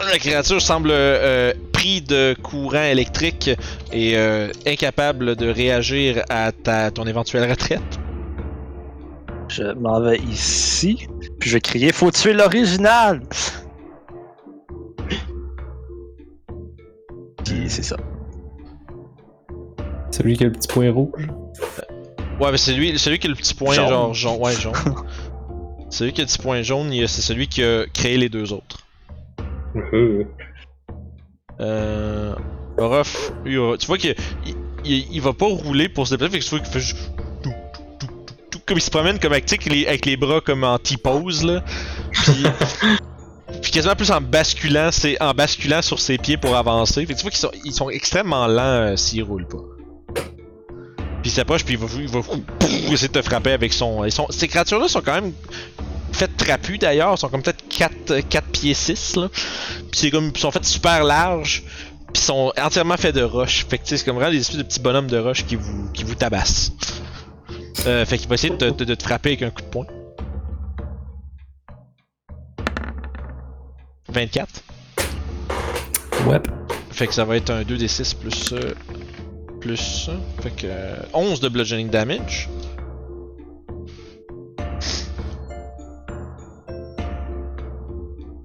la 0.00 0.18
créature 0.18 0.60
semble 0.60 0.90
euh, 0.92 1.52
pris 1.72 2.02
de 2.02 2.36
courant 2.42 2.84
électrique 2.84 3.50
et 3.92 4.16
euh, 4.16 4.50
incapable 4.66 5.34
de 5.34 5.48
réagir 5.48 6.22
à 6.28 6.52
ta, 6.52 6.90
ton 6.90 7.04
éventuelle 7.06 7.48
retraite. 7.48 7.80
Je 9.48 9.72
m'en 9.72 10.00
vais 10.00 10.18
ici. 10.18 11.08
Puis 11.38 11.48
je 11.50 11.54
vais 11.56 11.60
crier 11.60 11.92
Faut 11.92 12.10
tuer 12.10 12.34
l'original! 12.34 13.22
Puis 17.50 17.68
c'est 17.68 17.82
ça. 17.82 17.96
Celui 20.12 20.36
qui 20.36 20.44
a 20.44 20.46
le 20.46 20.52
petit 20.52 20.68
point 20.68 20.90
rouge? 20.90 21.26
Ouais, 22.40 22.50
mais 22.52 22.56
c'est 22.58 22.72
lui, 22.74 22.98
celui 22.98 23.18
qui 23.18 23.26
a 23.26 23.30
le 23.30 23.36
petit 23.36 23.54
point 23.54 23.74
Jaune. 23.74 23.88
genre 23.88 24.14
jaune. 24.14 24.40
Ouais, 24.40 24.52
jaune. 24.54 24.72
celui 25.90 26.12
qui 26.12 26.20
a 26.20 26.24
le 26.24 26.28
petit 26.28 26.38
point 26.38 26.62
jaune, 26.62 26.92
c'est 27.06 27.22
celui 27.22 27.48
qui 27.48 27.62
a 27.64 27.86
créé 27.92 28.16
les 28.16 28.28
deux 28.28 28.52
autres. 28.52 28.78
Euh. 31.60 32.34
Orof, 32.78 33.32
lui, 33.44 33.58
tu 33.78 33.86
vois 33.86 33.98
qu'il 33.98 34.14
il, 34.46 34.54
il- 34.86 35.06
il 35.12 35.20
va 35.20 35.34
pas 35.34 35.44
rouler 35.44 35.90
pour 35.90 36.06
se 36.06 36.14
déplacer, 36.14 36.32
fait 36.32 36.38
que 36.38 36.44
tu 36.44 36.50
vois 36.50 36.60
qu'il 36.60 36.72
fait 36.72 36.80
juste. 36.80 37.12
Comme 38.64 38.78
il 38.78 38.80
se 38.80 38.90
promène 38.90 39.18
comme 39.18 39.32
sais, 39.34 39.38
avec 39.56 39.66
les, 39.66 39.86
avec 39.86 40.06
les 40.06 40.16
bras 40.16 40.40
comme 40.40 40.64
en 40.64 40.78
T-pose 40.78 41.44
là. 41.44 41.62
Puis. 42.12 42.44
Puis 43.70 43.76
quasiment 43.76 43.94
plus 43.94 44.10
en 44.10 44.20
basculant, 44.20 44.88
c'est 44.90 45.16
en 45.22 45.32
basculant 45.32 45.80
sur 45.80 46.00
ses 46.00 46.18
pieds 46.18 46.36
pour 46.36 46.56
avancer. 46.56 47.06
Fait 47.06 47.14
que 47.14 47.18
tu 47.18 47.22
vois 47.22 47.30
qu'ils 47.30 47.38
sont, 47.38 47.52
ils 47.64 47.72
sont 47.72 47.88
extrêmement 47.88 48.48
lents 48.48 48.62
euh, 48.62 48.96
s'ils 48.96 49.22
roulent 49.22 49.46
pas. 49.46 49.62
Puis 51.22 51.26
il 51.26 51.30
s'approche, 51.30 51.64
puis 51.64 51.74
il 51.74 52.08
va, 52.08 52.18
essayer 52.92 53.06
de 53.06 53.12
te 53.12 53.22
frapper 53.22 53.52
avec 53.52 53.72
son. 53.72 54.04
ces 54.30 54.48
créatures-là 54.48 54.88
sont 54.88 55.02
quand 55.02 55.14
même 55.14 55.32
faits 56.10 56.36
trapus 56.36 56.80
d'ailleurs, 56.80 57.16
sont 57.16 57.28
comme 57.28 57.42
peut-être 57.42 57.62
4, 57.68 58.28
4 58.28 58.46
pieds 58.48 58.74
6 58.74 59.14
là. 59.14 59.28
Puis 59.28 60.00
c'est 60.00 60.10
comme 60.10 60.32
ils 60.34 60.40
sont 60.40 60.50
faits 60.50 60.64
super 60.64 61.04
larges, 61.04 61.62
puis 62.12 62.20
sont 62.20 62.52
entièrement 62.60 62.96
faits 62.96 63.14
de 63.14 63.22
roches. 63.22 63.66
Fait 63.68 63.78
que 63.78 63.84
c'est 63.84 64.04
comme 64.04 64.16
vraiment 64.16 64.32
des 64.32 64.40
espèces 64.40 64.58
de 64.58 64.64
petits 64.64 64.80
bonhommes 64.80 65.06
de 65.06 65.18
roches 65.18 65.44
qui 65.46 65.54
vous 65.54 66.14
tabassent. 66.16 66.72
Euh, 67.86 68.04
fait 68.04 68.18
qu'il 68.18 68.28
va 68.28 68.34
essayer 68.34 68.52
de 68.52 68.70
te 68.70 69.02
frapper 69.04 69.28
avec 69.28 69.42
un 69.42 69.50
coup 69.50 69.62
de 69.62 69.68
poing. 69.68 69.86
24. 74.10 74.62
Ouais. 76.26 76.40
Fait 76.90 77.06
que 77.06 77.14
ça 77.14 77.24
va 77.24 77.36
être 77.36 77.50
un 77.50 77.62
2d6 77.62 78.16
plus 78.16 78.52
euh, 78.52 78.74
plus. 79.60 80.10
Fait 80.40 80.50
que 80.50 80.66
euh, 80.66 80.96
11 81.14 81.40
de 81.40 81.48
bludgeoning 81.48 81.88
damage. 81.88 82.48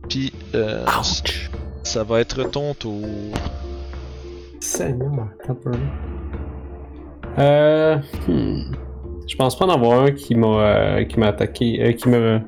Puis 0.09 0.31
euh, 0.53 0.85
ça 1.83 2.03
va 2.03 2.21
être 2.21 2.43
ton 2.43 2.73
tour. 2.73 3.01
Seigneur. 4.59 5.27
Euh. 7.37 7.97
hmm. 8.27 8.71
Je 9.27 9.35
pense 9.35 9.57
pas 9.57 9.65
en 9.65 9.69
avoir 9.69 10.01
un 10.01 10.11
qui 10.11 10.35
m'a 10.35 10.47
euh, 10.47 11.03
qui 11.05 11.19
m'a 11.19 11.27
attaqué. 11.27 11.81
euh, 11.81 11.91
qui 11.93 12.09
m'a. 12.09 12.41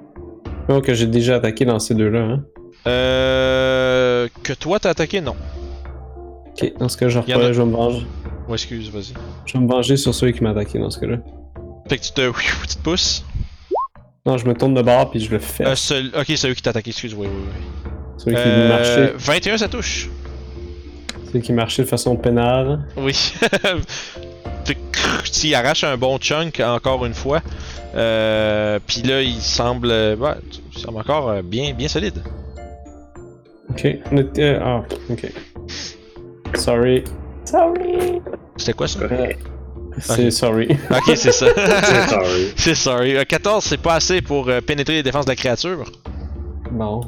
Non, 0.69 0.81
que 0.81 0.93
j'ai 0.93 1.07
déjà 1.07 1.35
attaqué 1.35 1.65
dans 1.65 1.79
ces 1.79 1.95
deux-là, 1.95 2.19
hein. 2.21 2.43
Euh, 2.87 4.27
que 4.43 4.53
toi 4.53 4.79
t'as 4.79 4.89
attaqué 4.91 5.21
non. 5.21 5.35
Ok, 6.53 6.71
dans 6.79 6.89
ce 6.89 6.97
cas, 6.97 7.09
je 7.09 7.19
a- 7.19 7.21
reprends, 7.21 7.53
je 7.53 7.61
vais 7.61 7.65
me 7.67 7.73
venger. 7.75 8.05
Ouais, 8.47 8.53
excuse, 8.53 8.89
vas-y. 8.89 9.13
Je 9.45 9.53
vais 9.53 9.59
me 9.59 9.67
venger 9.69 9.97
sur 9.97 10.13
celui 10.15 10.33
qui 10.33 10.43
m'a 10.43 10.51
attaqué 10.51 10.79
dans 10.79 10.89
ce 10.89 10.99
cas-là. 10.99 11.17
Fait 11.89 11.97
que 11.97 12.03
tu 12.03 12.11
te, 12.11 12.31
tu 12.67 12.75
te 12.75 12.81
pousses. 12.81 13.23
Non, 14.25 14.37
je 14.37 14.45
me 14.45 14.53
tourne 14.53 14.73
de 14.73 14.81
bord 14.81 15.09
puis 15.11 15.19
je 15.19 15.29
le 15.31 15.39
fais. 15.39 15.65
Euh, 15.65 15.75
seul- 15.75 16.11
ok, 16.17 16.25
celui 16.35 16.55
qui 16.55 16.61
t'a 16.61 16.71
attaqué, 16.71 16.89
excuse, 16.91 17.13
oui, 17.13 17.27
oui, 17.29 17.41
oui. 17.45 17.91
celui 18.17 18.35
qui 18.35 18.41
Euh, 18.45 18.69
marchait. 18.69 19.13
21 19.17 19.57
ça 19.57 19.67
touche. 19.67 20.09
Celui 21.27 21.41
qui 21.41 21.53
marchait 21.53 21.83
de 21.83 21.87
façon 21.87 22.15
pénale. 22.15 22.79
Oui. 22.97 23.15
Tu 25.31 25.53
arraches 25.53 25.83
un 25.83 25.97
bon 25.97 26.17
chunk 26.17 26.59
encore 26.59 27.05
une 27.05 27.13
fois. 27.13 27.41
Euh, 27.95 28.79
Puis 28.85 29.01
là, 29.03 29.21
il 29.21 29.39
semble, 29.39 29.89
euh, 29.91 30.15
ouais, 30.15 30.33
il 30.75 30.79
semble 30.81 30.97
encore 30.99 31.29
euh, 31.29 31.41
bien, 31.43 31.73
bien 31.73 31.87
solide. 31.87 32.21
Ok. 33.69 33.87
On 34.11 34.17
était- 34.17 34.41
euh, 34.55 34.59
ah, 34.63 34.83
ok. 35.09 35.31
Sorry. 36.55 37.03
Sorry. 37.45 38.21
C'était 38.57 38.73
quoi 38.73 38.87
ça? 38.87 38.99
Euh, 39.03 39.27
C'est 39.99 40.25
Ok. 40.27 40.31
sorry. 40.31 40.67
Ok, 40.91 41.11
c'est 41.15 41.31
ça. 41.31 41.47
C'est 41.55 42.07
sorry. 42.07 42.53
c'est 42.55 42.75
sorry. 42.75 43.17
Euh, 43.17 43.23
14, 43.27 43.63
c'est 43.63 43.81
pas 43.81 43.95
assez 43.95 44.21
pour 44.21 44.47
euh, 44.47 44.61
pénétrer 44.61 44.93
les 44.95 45.03
défenses 45.03 45.25
de 45.25 45.31
la 45.31 45.35
créature? 45.35 45.83
Bon. 46.71 47.01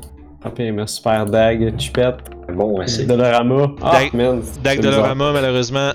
Hop, 0.43 0.55
il 0.57 0.73
m'a 0.73 0.87
super 0.87 1.25
dague, 1.25 1.79
chupette. 1.79 2.15
Bon, 2.53 2.79
ouais, 2.79 2.87
c'est. 2.87 3.05
Dolorama. 3.05 3.71
Ah, 3.81 3.91
Dag- 3.99 4.13
man. 4.13 4.41
Dag 4.63 4.77
c'est 4.77 4.81
de 4.81 4.87
bizarre. 4.87 5.01
Lorama, 5.03 5.31
malheureusement, 5.33 5.91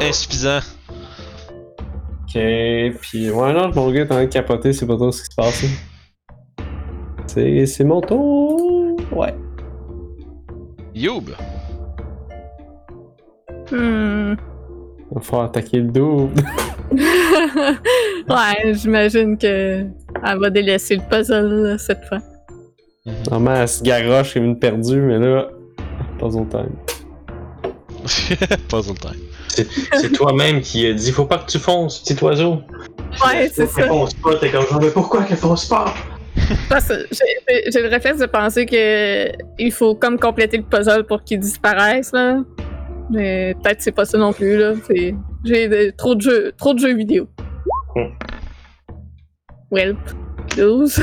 insuffisant. 0.00 0.60
Ok, 2.24 2.40
puis 3.02 3.30
ouais, 3.30 3.52
non, 3.52 3.70
mon 3.74 3.90
gars 3.90 4.00
est 4.00 4.04
en 4.04 4.06
train 4.14 4.24
de 4.24 4.30
capoter, 4.30 4.72
c'est 4.72 4.86
pas 4.86 4.96
trop 4.96 5.12
ce 5.12 5.22
qui 5.22 5.28
se 5.30 5.34
passe. 5.36 5.64
c'est 7.26 7.84
mon 7.84 8.00
tour. 8.00 8.96
Ouais. 9.12 9.34
Youb. 11.00 11.30
Hmm. 13.70 14.34
Il 15.10 15.14
va 15.14 15.20
falloir 15.22 15.46
attaquer 15.46 15.78
le 15.78 15.88
double. 15.88 16.42
ouais, 16.92 18.74
j'imagine 18.74 19.38
que 19.38 19.86
elle 20.24 20.38
va 20.38 20.50
délaisser 20.50 20.96
le 20.96 21.02
puzzle 21.08 21.62
là, 21.62 21.78
cette 21.78 22.04
fois. 22.04 22.18
Normalement, 23.30 23.62
elle 23.62 23.68
se 23.68 23.82
garoche 23.82 24.34
comme 24.34 24.44
une 24.44 24.58
perdue, 24.58 25.00
mais 25.00 25.18
là, 25.18 25.48
pas 26.18 26.26
autant. 26.26 26.66
Puzzle 28.68 28.98
time. 28.98 29.30
C'est 29.92 30.12
toi-même 30.12 30.60
qui 30.60 30.86
a 30.86 30.92
dit 30.92 31.10
faut 31.12 31.24
pas 31.24 31.38
que 31.38 31.50
tu 31.50 31.58
fonces, 31.58 32.00
petit 32.00 32.22
oiseau. 32.22 32.60
Ouais, 33.26 33.50
c'est 33.52 33.66
ça. 33.66 33.82
Elle 33.82 33.88
fonce 33.88 34.14
pas, 34.14 34.36
t'es 34.36 34.50
comme 34.50 34.66
genre, 34.66 34.80
mais 34.80 34.90
pourquoi 34.90 35.24
qu'elle 35.24 35.36
fonce 35.36 35.66
pas? 35.66 35.92
Parce 36.68 36.88
que 36.88 36.94
j'ai- 37.12 37.80
le 37.80 37.88
réflexe 37.88 38.18
de 38.18 38.26
penser 38.26 38.66
que 38.66 39.30
il 39.58 39.72
faut 39.72 39.94
comme 39.94 40.18
compléter 40.18 40.56
le 40.56 40.64
puzzle 40.64 41.04
pour 41.04 41.22
qu'il 41.22 41.38
disparaisse 41.40 42.12
là. 42.12 42.38
Mais 43.10 43.54
peut-être 43.62 43.80
c'est 43.82 43.92
pas 43.92 44.04
ça 44.04 44.18
non 44.18 44.32
plus 44.32 44.56
là. 44.58 44.72
C'est- 44.86 45.14
J'ai 45.44 45.92
trop 45.96 46.14
de 46.14 46.20
jeux, 46.20 46.52
trop 46.58 46.74
de 46.74 46.78
jeux 46.80 46.94
vidéo. 46.94 47.28
Hmm. 47.96 48.10
Welp. 49.70 49.98
12. 50.56 51.00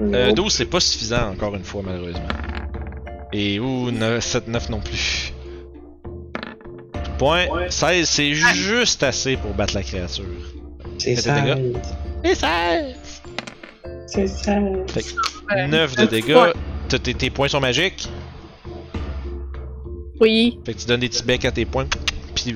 Euh, 0.00 0.32
12, 0.32 0.52
c'est 0.52 0.66
pas 0.66 0.78
suffisant 0.80 1.30
encore 1.32 1.54
une 1.56 1.64
fois, 1.64 1.82
malheureusement. 1.84 2.28
Et 3.32 3.58
ou 3.58 3.90
7, 4.20 4.46
9 4.46 4.68
non 4.70 4.80
plus. 4.80 5.32
Point. 7.18 7.46
16, 7.70 8.08
c'est 8.08 8.34
juste 8.34 9.02
assez 9.02 9.36
pour 9.36 9.52
battre 9.54 9.74
la 9.74 9.82
créature. 9.82 10.24
C'est 10.98 11.16
ça. 11.16 11.34
Et 12.22 12.34
16! 12.34 12.96
C'est 14.06 14.26
ça. 14.26 14.58
Ouais. 14.60 15.66
9 15.68 15.96
de 15.96 16.04
dégâts. 16.06 16.36
T'as- 16.88 16.98
Tes, 16.98 17.14
tes 17.14 17.30
points 17.30 17.48
sont 17.48 17.60
magiques. 17.60 18.08
Oui. 20.20 20.58
Fait 20.64 20.74
que 20.74 20.78
tu 20.80 20.86
donnes 20.86 21.00
des 21.00 21.08
petits 21.08 21.22
becs 21.24 21.44
à 21.44 21.52
tes 21.52 21.64
points. 21.64 21.86
Puis, 22.34 22.54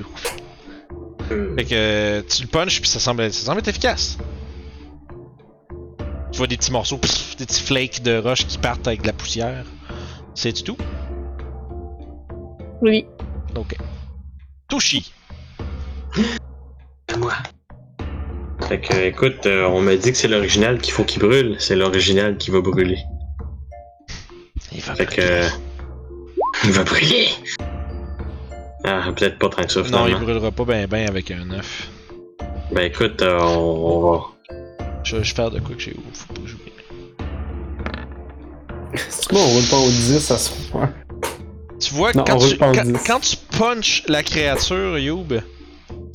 Hmm. 1.29 1.55
fait 1.57 1.65
que 1.65 1.73
euh, 1.73 2.21
tu 2.27 2.41
le 2.41 2.47
punches, 2.47 2.81
puis 2.81 2.89
ça 2.89 2.99
semble, 2.99 3.31
ça 3.31 3.45
semble 3.45 3.59
être 3.59 3.67
efficace. 3.67 4.17
Tu 6.31 6.37
vois 6.37 6.47
des 6.47 6.57
petits 6.57 6.71
morceaux, 6.71 6.97
pff, 6.97 7.35
des 7.37 7.45
petits 7.45 7.61
flakes 7.61 8.01
de 8.03 8.17
roche 8.17 8.47
qui 8.47 8.57
partent 8.57 8.87
avec 8.87 9.01
de 9.01 9.07
la 9.07 9.13
poussière. 9.13 9.65
C'est 10.33 10.53
du 10.53 10.63
tout? 10.63 10.77
Oui. 12.81 13.05
Ok. 13.55 13.75
Touchi. 14.67 15.11
À 17.13 17.17
moi. 17.17 17.33
Fait 18.71 18.79
que, 18.79 18.93
écoute, 19.03 19.45
euh, 19.47 19.65
on 19.67 19.81
m'a 19.81 19.97
dit 19.97 20.11
que 20.13 20.17
c'est 20.17 20.29
l'original 20.29 20.79
qu'il 20.79 20.93
faut 20.93 21.03
qu'il 21.03 21.19
brûle. 21.21 21.57
C'est 21.59 21.75
l'original 21.75 22.37
qui 22.37 22.51
va 22.51 22.61
brûler. 22.61 22.99
Il 24.71 24.79
va 24.81 24.95
Fait 24.95 25.05
que. 25.05 25.19
euh, 25.21 25.47
Il 26.63 26.71
va 26.71 26.83
brûler! 26.85 27.27
Ah, 28.85 29.09
peut-être 29.13 29.37
pas 29.39 29.49
tant 29.49 29.63
que 29.63 29.71
ça, 29.73 29.81
Non, 29.91 30.07
il 30.07 30.15
brûlera 30.15 30.51
pas 30.51 30.63
ben 30.63 30.87
ben 30.87 31.05
avec 31.07 31.31
un 31.31 31.51
œuf. 31.51 31.89
Ben 32.71 32.83
écoute, 32.83 33.21
euh, 33.21 33.39
on, 33.41 33.57
on 33.57 34.11
va. 34.11 34.21
Je 35.03 35.17
vais 35.17 35.23
faire 35.25 35.51
de 35.51 35.59
quoi 35.59 35.75
que 35.75 35.81
j'ai 35.81 35.91
ouf, 35.93 36.25
faut 36.27 36.33
pas 36.33 36.41
j'oublie. 36.45 36.71
C'est 39.09 39.31
bon, 39.33 39.39
on 39.39 39.47
roule 39.49 39.69
pas 39.69 39.77
au 39.77 39.89
10 39.89 40.31
à 40.31 40.37
ce 40.37 40.53
soir. 40.69 40.89
Tu 41.79 41.93
vois, 41.93 42.11
Non, 42.13 42.23
quand, 42.25 42.37
tu, 42.37 42.57
quand, 42.57 42.71
10. 42.71 42.93
quand 43.05 43.19
tu 43.19 43.35
punches 43.57 44.03
la 44.07 44.23
créature, 44.23 44.97
Youb, 44.97 45.41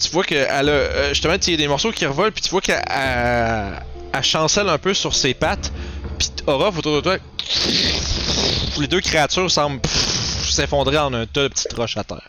tu 0.03 0.11
vois 0.11 0.25
qu'elle 0.25 0.69
a. 0.69 0.73
euh, 0.73 1.09
justement, 1.11 1.35
il 1.35 1.51
y 1.51 1.55
a 1.55 1.57
des 1.57 1.69
morceaux 1.69 1.91
qui 1.93 2.05
revolent, 2.07 2.33
puis 2.33 2.43
tu 2.43 2.51
vois 2.51 2.61
qu'elle 2.61 2.83
elle- 2.89 3.83
elle 4.13 4.23
chancelle 4.23 4.69
un 4.69 4.79
peu 4.79 4.95
sur 4.95 5.15
ses 5.15 5.35
pattes, 5.35 5.73
puis 6.19 6.29
Aura 6.47 6.69
autour 6.69 6.97
de 6.97 7.01
toi. 7.01 7.17
Les 8.79 8.87
deux 8.87 9.01
créatures 9.01 9.51
semblent 9.51 9.81
s'effondrer 9.87 10.99
en 10.99 11.13
un 11.15 11.27
tas 11.27 11.45
de 11.45 11.49
petites 11.49 11.73
roches 11.73 11.97
à 11.97 12.05
terre. 12.05 12.29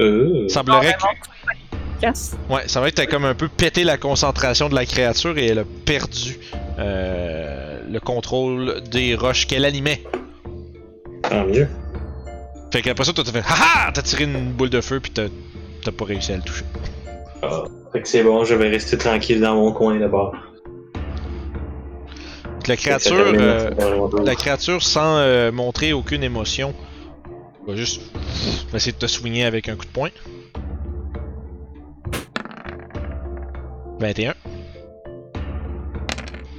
Euh. 0.00 0.48
Semblerait 0.48 0.94
que. 0.94 2.00
Casse. 2.00 2.32
Ouais, 2.50 2.62
ça 2.66 2.80
va 2.80 2.88
être 2.88 2.96
t'as 2.96 3.06
comme 3.06 3.24
un 3.24 3.34
peu 3.34 3.48
pété 3.48 3.84
la 3.84 3.96
concentration 3.96 4.68
de 4.68 4.74
la 4.74 4.84
créature 4.84 5.38
et 5.38 5.46
elle 5.46 5.60
a 5.60 5.64
perdu 5.86 6.38
euh, 6.78 7.80
le 7.88 8.00
contrôle 8.00 8.82
des 8.90 9.14
roches 9.14 9.46
qu'elle 9.46 9.64
animait. 9.64 10.02
Tant 11.22 11.44
mieux. 11.46 11.68
Fait 12.72 12.82
qu'après 12.82 13.04
ça, 13.04 13.12
toi 13.12 13.22
t'as 13.24 13.30
fait 13.32 13.44
Haha! 13.46 13.92
T'as 13.92 14.02
tiré 14.02 14.24
une 14.24 14.50
boule 14.52 14.70
de 14.70 14.80
feu 14.80 14.98
puis 15.00 15.12
t'as 15.12 15.28
t'as 15.84 15.92
pas 15.92 16.04
réussi 16.04 16.32
à 16.32 16.36
le 16.36 16.42
toucher. 16.42 16.64
Ah, 17.42 17.64
fait 17.92 18.02
que 18.02 18.08
c'est 18.08 18.24
bon, 18.24 18.44
je 18.44 18.54
vais 18.54 18.68
rester 18.68 18.98
tranquille 18.98 19.40
dans 19.40 19.54
mon 19.54 19.72
coin 19.72 19.98
d'abord. 19.98 20.34
La 22.66 22.76
créature, 22.76 23.14
euh, 23.14 23.70
la 24.24 24.34
créature 24.34 24.82
sans 24.82 25.18
euh, 25.18 25.52
montrer 25.52 25.92
aucune 25.92 26.22
émotion 26.22 26.74
va 27.66 27.76
juste 27.76 28.00
essayer 28.72 28.92
de 28.92 28.98
te 28.98 29.06
soigner 29.06 29.44
avec 29.44 29.68
un 29.68 29.76
coup 29.76 29.84
de 29.84 29.90
poing. 29.90 30.10
21. 34.00 34.34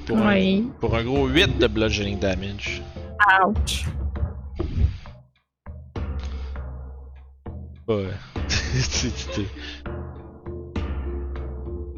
Pour, 0.05 0.17
un, 0.17 0.61
pour 0.79 0.95
un 0.95 1.03
gros 1.03 1.27
8 1.27 1.57
de 1.57 1.67
bludgeoning 1.67 2.19
damage. 2.19 2.83
Ouch. 3.43 3.85
Ouais. 7.87 8.09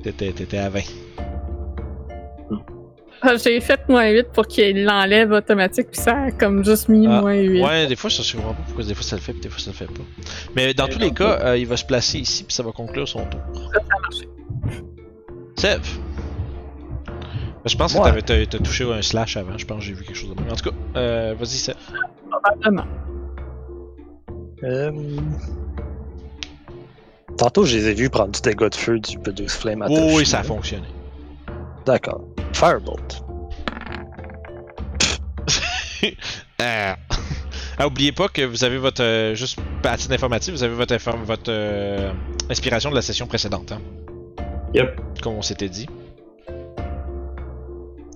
T'étais- 0.04 0.58
à 0.58 0.70
20. 0.70 0.80
Ah, 3.22 3.36
J'ai 3.36 3.60
fait 3.62 3.80
moins 3.90 4.08
8 4.12 4.28
pour 4.32 4.46
qu'il 4.48 4.86
l'enlève 4.86 5.32
automatique, 5.32 5.88
puis 5.92 6.00
ça 6.00 6.26
a 6.26 6.32
comme 6.32 6.64
juste 6.64 6.88
mis 6.88 7.08
Ah, 7.08 7.20
moins 7.22 7.34
8. 7.34 7.64
Ouais, 7.64 7.88
des 7.88 7.96
fois, 7.96 8.10
je 8.12 8.32
comprends 8.36 8.54
pas 8.54 8.62
pourquoi 8.68 8.84
des 8.84 8.94
fois 8.94 9.04
ça 9.04 9.16
le 9.16 9.22
fait, 9.24 9.32
puis 9.34 9.42
des 9.42 9.50
fois 9.50 9.60
ça 9.60 9.72
le 9.72 9.76
fait 9.76 9.88
pas. 9.88 10.04
Mais 10.56 10.74
dans 10.76 10.88
tous 10.88 11.00
les 11.00 11.12
cas, 11.12 11.40
euh, 11.44 11.58
il 11.58 11.66
va 11.66 11.78
se 11.78 11.86
placer 11.86 12.20
ici, 12.20 12.44
puis 12.44 12.54
ça 12.54 12.62
va 12.64 12.72
conclure 12.72 13.08
son 13.08 13.26
tour. 13.26 13.40
Ça, 13.56 13.80
ça 13.80 13.96
a 13.98 14.00
marché. 14.02 14.30
Sev. 15.56 15.82
Je 17.66 17.76
pense 17.76 17.94
que 17.94 18.00
Ouais. 18.00 18.22
t'avais- 18.22 18.46
t'as 18.46 18.60
touché 18.60 18.90
un 18.90 19.02
slash 19.02 19.36
avant, 19.36 19.58
je 19.58 19.66
pense 19.66 19.80
que 19.80 19.86
j'ai 19.86 19.94
vu 19.94 20.04
quelque 20.06 20.16
chose 20.16 20.30
de 20.34 20.40
même. 20.42 20.52
En 20.54 20.56
tout 20.56 20.70
cas, 20.70 20.76
euh, 20.96 21.34
vas-y, 21.38 21.48
ça. 21.58 21.74
Probablement. 22.30 22.86
Euh... 24.64 24.92
Tantôt, 27.38 27.66
je 27.66 27.78
les 27.78 27.88
ai 27.90 27.94
vus 27.94 28.10
prendre 28.10 28.32
du 28.32 28.42
dégât 28.42 28.70
de 28.70 28.76
feu 28.76 29.00
du 29.00 29.18
Produce 29.20 29.56
Flame 29.56 29.84
à 29.84 29.88
Oui, 29.88 30.00
oui, 30.16 30.26
ça 30.26 30.40
a 30.40 30.42
là. 30.42 30.48
fonctionné. 30.48 30.88
D'accord. 31.86 32.22
Firebolt. 32.54 33.24
Euh, 36.62 36.94
ah, 37.78 37.88
oubliez 37.88 38.12
pas 38.12 38.28
que 38.30 38.42
vous 38.44 38.64
avez 38.64 38.78
votre. 38.78 39.04
euh, 39.04 39.36
juste 39.36 39.60
à 39.84 39.98
titre 39.98 40.14
informatif, 40.14 40.54
vous 40.54 40.64
avez 40.64 40.74
votre, 40.76 40.94
inform- 40.96 41.24
votre 41.24 41.50
euh, 41.50 42.12
inspiration 42.50 42.90
de 42.90 42.96
la 42.96 43.02
session 43.02 43.26
précédente, 43.28 43.72
hein, 43.72 43.82
Yep. 44.74 45.00
comme 45.22 45.34
on 45.34 45.42
s'était 45.42 45.70
dit. 45.70 45.88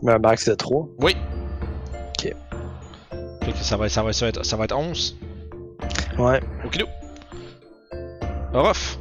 Mais 0.04 0.14
un 0.14 0.20
max 0.20 0.48
de 0.50 0.56
3. 0.56 0.88
Oui. 1.00 1.16
Ok. 2.10 2.34
Fait 3.44 3.52
que 3.52 3.58
ça 3.60 3.78
va, 3.78 3.90
ça 3.90 4.02
va, 4.04 4.14
ça 4.14 4.26
va, 4.26 4.30
être, 4.30 4.44
ça 4.46 4.58
va 4.58 4.64
être 4.66 4.76
11. 4.76 5.18
Ouais. 6.18 6.40
Okido. 6.66 6.86
Orof. 8.54 8.98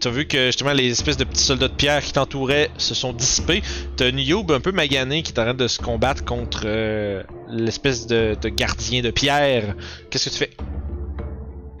Tu 0.00 0.06
as 0.08 0.10
vu 0.12 0.26
que 0.26 0.46
justement 0.46 0.72
les 0.72 0.90
espèces 0.90 1.16
de 1.16 1.24
petits 1.24 1.42
soldats 1.42 1.68
de 1.68 1.72
pierre 1.74 2.02
qui 2.02 2.12
t'entouraient 2.12 2.70
se 2.78 2.94
sont 2.94 3.12
dissipés. 3.12 3.62
T'as 3.96 4.10
Niobe 4.12 4.52
un 4.52 4.60
peu 4.60 4.70
magané 4.72 5.22
qui 5.22 5.32
est 5.32 5.38
en 5.40 5.44
train 5.44 5.54
de 5.54 5.66
se 5.66 5.78
combattre 5.80 6.24
contre 6.24 6.62
euh, 6.66 7.22
l'espèce 7.48 8.06
de, 8.06 8.36
de 8.40 8.48
gardien 8.48 9.02
de 9.02 9.10
pierre. 9.10 9.74
Qu'est-ce 10.10 10.26
que 10.26 10.34
tu 10.34 10.38
fais? 10.38 10.50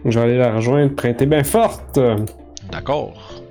Je 0.04 0.18
vais 0.18 0.24
aller 0.24 0.38
la 0.38 0.54
rejoindre, 0.54 0.94
prêter 0.94 1.26
bien 1.26 1.44
forte. 1.44 1.98
D'accord. 2.72 3.42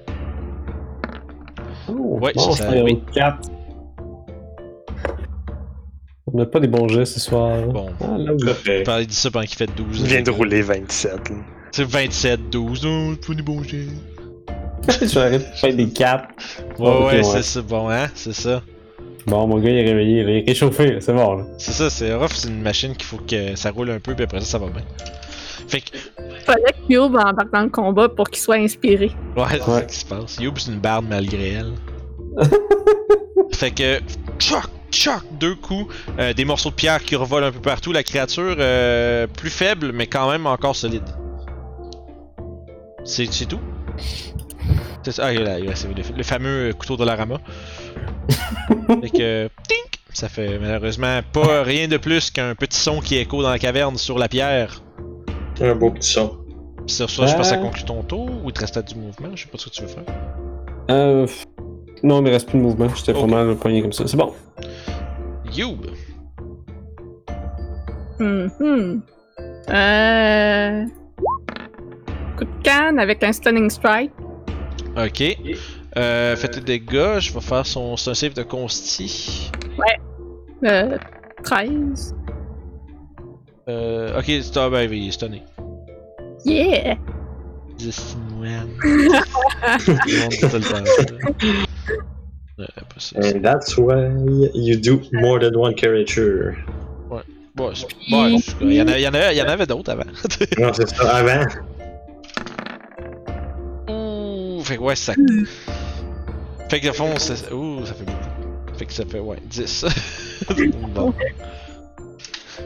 Oh, 1.90 2.20
Ouais, 2.22 2.34
bon, 2.36 2.52
c'est 2.52 2.64
ça, 2.64 2.72
c'est 2.72 2.82
oui. 2.82 3.02
4. 3.14 3.50
On 6.34 6.38
n'a 6.38 6.46
pas 6.46 6.60
des 6.60 6.68
bons 6.68 6.90
jets 6.90 7.06
ce 7.06 7.20
soir. 7.22 7.62
Bon. 7.68 7.90
Ah, 8.02 8.18
là. 8.18 9.00
Il 9.00 9.08
dit 9.08 9.16
ça 9.16 9.32
pendant 9.32 9.46
qu'il 9.46 9.58
fait 9.58 9.70
12. 9.74 10.02
Il 10.02 10.08
vient 10.08 10.22
de 10.22 10.32
rouler 10.32 10.62
27. 10.62 11.30
là. 11.30 11.36
C'est 11.72 11.86
27, 11.88 12.50
12. 12.50 12.84
Non, 12.84 13.16
pas 13.16 13.34
des 13.34 13.42
bons 13.42 13.64
jets. 13.64 13.88
J'arrête 15.02 15.52
de 15.52 15.58
faire 15.58 15.76
des 15.76 15.90
4. 15.90 16.28
Ouais, 16.80 16.88
ouais, 16.88 17.06
ouais. 17.06 17.24
c'est 17.24 17.42
ça. 17.44 17.62
Bon, 17.62 17.90
hein? 17.90 18.08
C'est 18.16 18.34
ça. 18.34 18.62
Bon, 19.26 19.46
mon 19.48 19.60
gars, 19.60 19.70
il 19.70 19.78
est 19.78 19.84
réveillé, 19.86 20.22
il 20.22 20.30
est 20.30 20.44
réchauffé, 20.48 20.98
c'est 21.02 21.12
bon. 21.14 21.36
Là. 21.36 21.46
C'est 21.58 21.74
ça, 21.74 21.90
c'est 21.90 22.14
rough, 22.14 22.32
c'est 22.34 22.48
une 22.48 22.62
machine 22.62 22.94
qu'il 22.96 23.06
faut 23.06 23.18
que 23.18 23.56
ça 23.58 23.72
roule 23.72 23.90
un 23.92 24.00
peu, 24.00 24.16
puis 24.16 24.24
après 24.24 24.40
ça, 24.40 24.46
ça 24.46 24.58
va 24.60 24.68
bien. 24.68 24.84
Fait 25.68 25.82
que, 25.82 25.98
Fallait 26.46 26.64
que 26.72 26.94
Youb 26.94 27.14
embarque 27.18 27.52
dans 27.54 27.64
le 27.64 27.70
combat 27.70 28.08
pour 28.08 28.30
qu'il 28.30 28.42
soit 28.42 28.56
inspiré. 28.56 29.12
ouais, 29.36 29.44
c'est 29.52 29.60
Ouais. 29.68 29.80
ça 29.80 29.82
qui 29.82 29.96
se 29.98 30.06
passe. 30.06 30.38
Youb, 30.40 30.54
c'est 30.58 30.72
une 30.72 30.80
barde 30.80 31.06
malgré 31.10 31.50
elle. 31.56 31.74
fait 33.52 33.72
que, 33.72 34.00
choc, 34.40 34.64
choc, 34.92 35.24
deux 35.42 35.56
coups, 35.56 35.94
euh, 36.20 36.32
des 36.34 36.46
morceaux 36.46 36.70
de 36.70 36.76
pierre 36.76 37.04
qui 37.04 37.18
revolent 37.18 37.44
un 37.44 37.52
peu 37.52 37.60
partout. 37.60 37.92
La 37.92 38.04
créature, 38.04 38.56
euh, 38.60 39.28
plus 39.28 39.50
faible, 39.50 39.92
mais 39.94 40.08
quand 40.08 40.32
même 40.32 40.46
encore 40.48 40.78
solide. 40.78 41.04
C'est 43.04 43.26
c'est 43.34 43.46
tout? 43.46 43.60
C'est 45.04 45.12
ça, 45.12 45.26
ah, 45.28 45.34
il 45.34 45.40
il 45.66 45.76
c'est 45.78 45.88
le, 45.88 46.18
le 46.18 46.24
fameux 46.24 46.74
couteau 46.78 46.98
de 46.98 47.06
la 47.06 47.16
rama. 47.16 47.38
fait 49.02 49.10
que, 49.10 49.50
tink! 49.68 50.00
Ça 50.14 50.28
fait 50.30 50.58
malheureusement 50.60 51.20
pas 51.32 51.64
rien 51.64 51.88
de 51.88 51.98
plus 51.98 52.32
qu'un 52.32 52.56
petit 52.56 52.80
son 52.80 53.00
qui 53.00 53.18
écho 53.18 53.42
dans 53.44 53.50
la 53.52 53.60
caverne 53.60 53.98
sur 53.98 54.18
la 54.18 54.28
pierre. 54.28 54.82
Un 55.62 55.76
beau 55.76 55.92
petit 55.92 56.12
son. 56.14 56.38
Pis 56.86 56.94
sur 56.96 57.10
ça, 57.10 57.26
je 57.28 57.34
pense 57.36 57.42
que 57.50 57.56
ça 57.56 57.60
Euh. 57.60 57.62
conclut 57.64 57.84
ton 57.84 58.02
tour 58.04 58.30
ou 58.44 58.48
il 58.50 58.54
te 58.54 58.60
restait 58.62 58.82
du 58.84 58.96
mouvement, 58.96 59.30
je 59.36 59.44
sais 59.44 59.50
pas 59.50 59.58
ce 59.58 59.66
que 59.66 59.76
tu 59.76 59.82
veux 59.84 59.88
faire. 59.88 60.04
Euh. 60.90 61.28
Non, 62.04 62.20
il 62.20 62.24
me 62.24 62.30
reste 62.32 62.48
plus 62.50 62.58
de 62.58 62.64
mouvement, 62.64 62.88
j'étais 62.96 63.12
Ok. 63.12 63.18
vraiment 63.20 63.44
le 63.44 63.56
poignet 63.56 63.82
comme 63.82 63.92
ça. 63.94 64.08
C'est 64.08 64.18
bon. 64.18 64.34
Youb! 65.54 65.86
Mhm. 68.20 69.02
Euh... 69.70 70.86
Coup 72.38 72.46
de 72.46 72.64
canne 72.64 73.00
avec 73.00 73.24
un 73.24 73.32
stunning 73.34 73.70
strike. 73.70 74.12
Ok. 74.98 75.38
Euh, 75.98 76.36
faites 76.36 76.52
tes 76.52 76.62
dégâts, 76.62 77.20
je 77.20 77.34
vais 77.34 77.42
faire 77.42 77.66
son, 77.66 77.98
son 77.98 78.14
save 78.14 78.34
de 78.34 78.44
consti. 78.44 79.50
Euh, 80.64 80.98
13. 81.44 82.16
Euh, 83.70 84.18
ok, 84.20 84.26
c'est 84.26 84.58
ah, 84.58 84.70
ben, 84.70 84.92
il 84.92 85.08
est 85.08 85.12
stunné. 85.12 85.44
Yeah! 86.46 86.98
10 87.78 88.18
moines. 88.36 88.68
Ouais. 92.58 92.66
And 93.18 93.44
that's 93.44 93.78
why 93.78 94.10
you 94.56 94.78
do 94.78 95.00
more 95.14 95.38
than 95.40 95.56
one 95.56 95.76
creature. 95.76 96.56
Bon, 97.56 97.72
c'est- 97.76 97.86
bon, 98.10 98.40
c'est- 98.40 98.56
il 98.62 98.74
y 98.74 98.82
en 98.82 98.88
a- 98.88 98.98
il 98.98 99.04
y 99.04 99.08
en 99.08 99.14
a- 99.14 99.32
il 99.32 99.38
y 99.38 99.42
en 99.44 99.46
avait 99.46 99.68
d'autres 99.68 99.92
avant. 99.92 100.06
Non, 100.60 100.74
c'est 100.74 100.90
ça. 100.90 101.18
Avant, 101.18 101.46
ouais, 104.88 104.96
ça. 104.96 105.14
Fait 106.70 106.80
que 106.80 106.88
le 106.88 106.94
fond, 106.94 107.14
c'est- 107.18 107.52
ouh, 107.52 107.86
ça 107.86 107.94
fait 107.94 108.04
beaucoup. 108.06 108.78
Fait 108.78 108.86
que 108.86 108.94
ça 108.94 109.04
fait, 109.06 109.20
ouais, 109.20 109.38
10. 109.46 109.86
bon. 110.96 111.14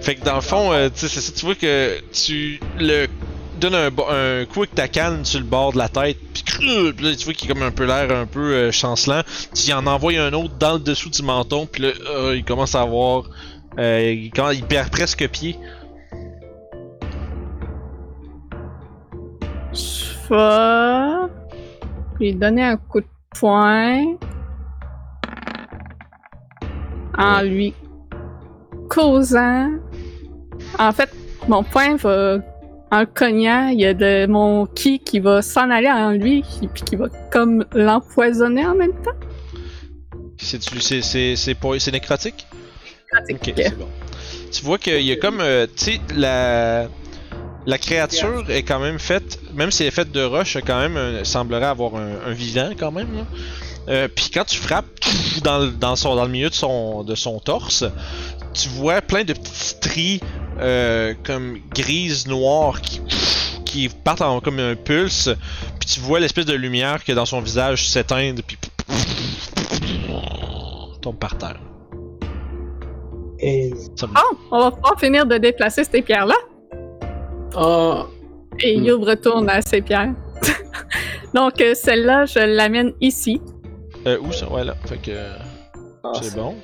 Fait 0.02 0.15
que 0.15 0.23
dans 0.26 0.35
le 0.35 0.41
fond, 0.41 0.72
euh, 0.73 0.89
tu 0.89 1.02
sais, 1.02 1.07
c'est 1.10 1.22
ça, 1.22 1.31
tu 1.35 1.45
vois 1.45 1.56
que 1.56 1.99
tu 2.11 2.60
le 2.80 3.07
donnes 3.60 3.76
un, 3.76 3.88
un 3.88 4.45
coup 4.45 4.60
avec 4.64 4.73
ta 4.73 4.88
canne 4.88 5.23
sur 5.23 5.39
le 5.39 5.45
bord 5.45 5.73
de 5.73 5.77
la 5.77 5.89
tête, 5.89 6.18
puis 6.34 6.43
creux, 6.43 6.93
puis 6.93 7.06
là, 7.06 7.15
tu 7.15 7.26
vois 7.26 7.34
qu'il 7.34 7.49
a 7.52 7.53
comme 7.53 7.64
un 7.64 7.72
peu 7.72 7.85
l'air 7.85 8.11
un 8.11 8.26
peu 8.26 8.53
euh, 8.53 8.72
chancelant. 8.72 9.22
Tu 9.53 9.72
en 9.73 9.85
envoies 9.85 10.18
un 10.19 10.34
autre 10.34 10.56
dans 10.57 10.73
le 10.73 10.80
dessous 10.80 11.10
du 11.10 11.22
menton, 11.22 11.68
puis 11.68 11.84
là, 11.84 11.89
euh, 12.10 12.35
il 12.35 12.43
commence 12.43 12.73
à 12.76 12.81
avoir. 12.81 13.26
Euh, 13.77 14.11
il, 14.14 14.31
commence- 14.31 14.56
il 14.56 14.64
perd 14.64 14.89
presque 14.89 15.27
pied. 15.30 15.57
Je 19.73 20.34
vais 20.34 21.31
lui 22.22 22.34
donner 22.35 22.64
un 22.64 22.77
coup 22.77 23.02
de 23.02 23.06
poing 23.38 24.15
en 27.18 27.41
lui 27.41 27.73
causant. 28.89 29.69
En 30.80 30.91
fait, 30.91 31.10
mon 31.48 31.64
poing 31.64 31.95
va. 31.98 32.38
En 32.93 33.06
cognant, 33.06 33.69
il 33.69 33.80
y 33.80 33.85
a 33.85 33.93
de 33.93 34.26
mon 34.27 34.65
ki 34.65 34.99
qui 34.99 35.22
va 35.22 35.41
s'en 35.41 35.69
aller 35.69 35.89
en 35.89 36.11
lui, 36.11 36.41
qui- 36.41 36.68
puis 36.68 36.84
qui 36.84 36.98
va 36.98 37.07
comme 37.31 37.64
l'empoisonner 37.73 38.65
en 38.65 38.76
même 38.76 38.91
temps. 39.02 39.15
C'est 40.38 40.61
c'est- 41.02 41.35
c'est 41.38 41.56
pas- 41.56 41.80
c'est 41.80 41.91
nécrotique? 41.91 42.45
Ok, 43.14 43.35
Ok. 43.35 43.53
c'est 43.56 43.77
bon. 43.77 43.88
Tu 44.52 44.65
vois 44.65 44.77
qu'il 44.77 45.02
y 45.03 45.11
a 45.14 45.15
comme, 45.15 45.39
euh, 45.39 45.68
tu 45.68 45.85
sais, 45.85 46.02
la, 46.18 46.88
la 47.66 47.78
créature 47.78 48.50
est 48.50 48.64
quand 48.64 48.80
même 48.80 49.00
faite, 49.00 49.40
même 49.54 49.72
si 49.72 49.84
elle 49.84 49.90
est 49.90 49.92
faite 49.92 50.12
de 50.12 50.24
roche, 50.24 50.56
elle 50.56 50.64
quand 50.64 50.80
même 50.80 50.98
un- 50.98 51.24
semblerait 51.24 51.66
avoir 51.68 51.96
un, 51.96 52.14
un 52.28 52.32
vivant 52.34 52.72
quand 52.78 52.92
même. 52.92 53.16
Là. 53.16 53.24
Euh, 53.90 54.08
Puis 54.14 54.30
quand 54.34 54.46
tu 54.46 54.58
frappes 54.58 54.86
dans, 55.44 55.60
le- 55.60 55.72
dans, 55.72 55.96
son, 55.96 56.16
dans 56.16 56.26
le 56.26 56.32
milieu 56.32 56.50
de 56.50 56.56
son, 56.56 57.04
de 57.04 57.16
son 57.16 57.40
torse, 57.40 57.84
tu 58.54 58.70
vois 58.70 59.02
plein 59.02 59.24
de 59.24 59.34
petites 59.34 59.48
stries 59.54 60.20
euh, 60.60 61.14
comme 61.24 61.60
grises, 61.74 62.28
noires 62.28 62.82
qui, 62.82 63.02
qui 63.66 63.90
partent 63.90 64.22
en, 64.22 64.40
comme 64.42 64.60
un 64.60 64.76
pulse. 64.76 65.30
Puis 65.80 65.90
tu 65.90 66.00
vois 66.00 66.20
l'espèce 66.20 66.46
de 66.46 66.54
lumière 66.54 67.04
que 67.04 67.12
dans 67.12 67.26
son 67.26 67.42
visage 67.42 67.88
s'éteindre, 67.88 68.42
puis 68.46 68.58
tombe 71.02 71.18
par 71.18 71.38
terre. 71.38 71.60
et 73.40 73.72
Oh, 74.04 74.36
on 74.52 74.60
va 74.60 74.72
pouvoir 74.72 75.00
finir 75.00 75.26
de 75.26 75.38
déplacer 75.38 75.84
ces 75.84 76.02
pierres-là. 76.02 76.36
Ah. 77.56 78.06
Et. 78.60 78.76
Youb 78.78 79.03
retourne 79.03 79.49
à 79.49 79.61
ses 79.61 79.82
pierres. 79.82 80.14
Donc, 81.34 81.61
euh, 81.61 81.73
celle-là, 81.73 82.26
je 82.26 82.40
l'amène 82.40 82.94
ici. 83.02 83.41
Euh, 84.06 84.18
où 84.22 84.32
ça? 84.32 84.52
Ouais, 84.52 84.64
là. 84.64 84.76
Fait 84.86 84.98
que. 84.98 85.11
Ah, 86.03 86.11
c'est 86.22 86.36
bon. 86.36 86.56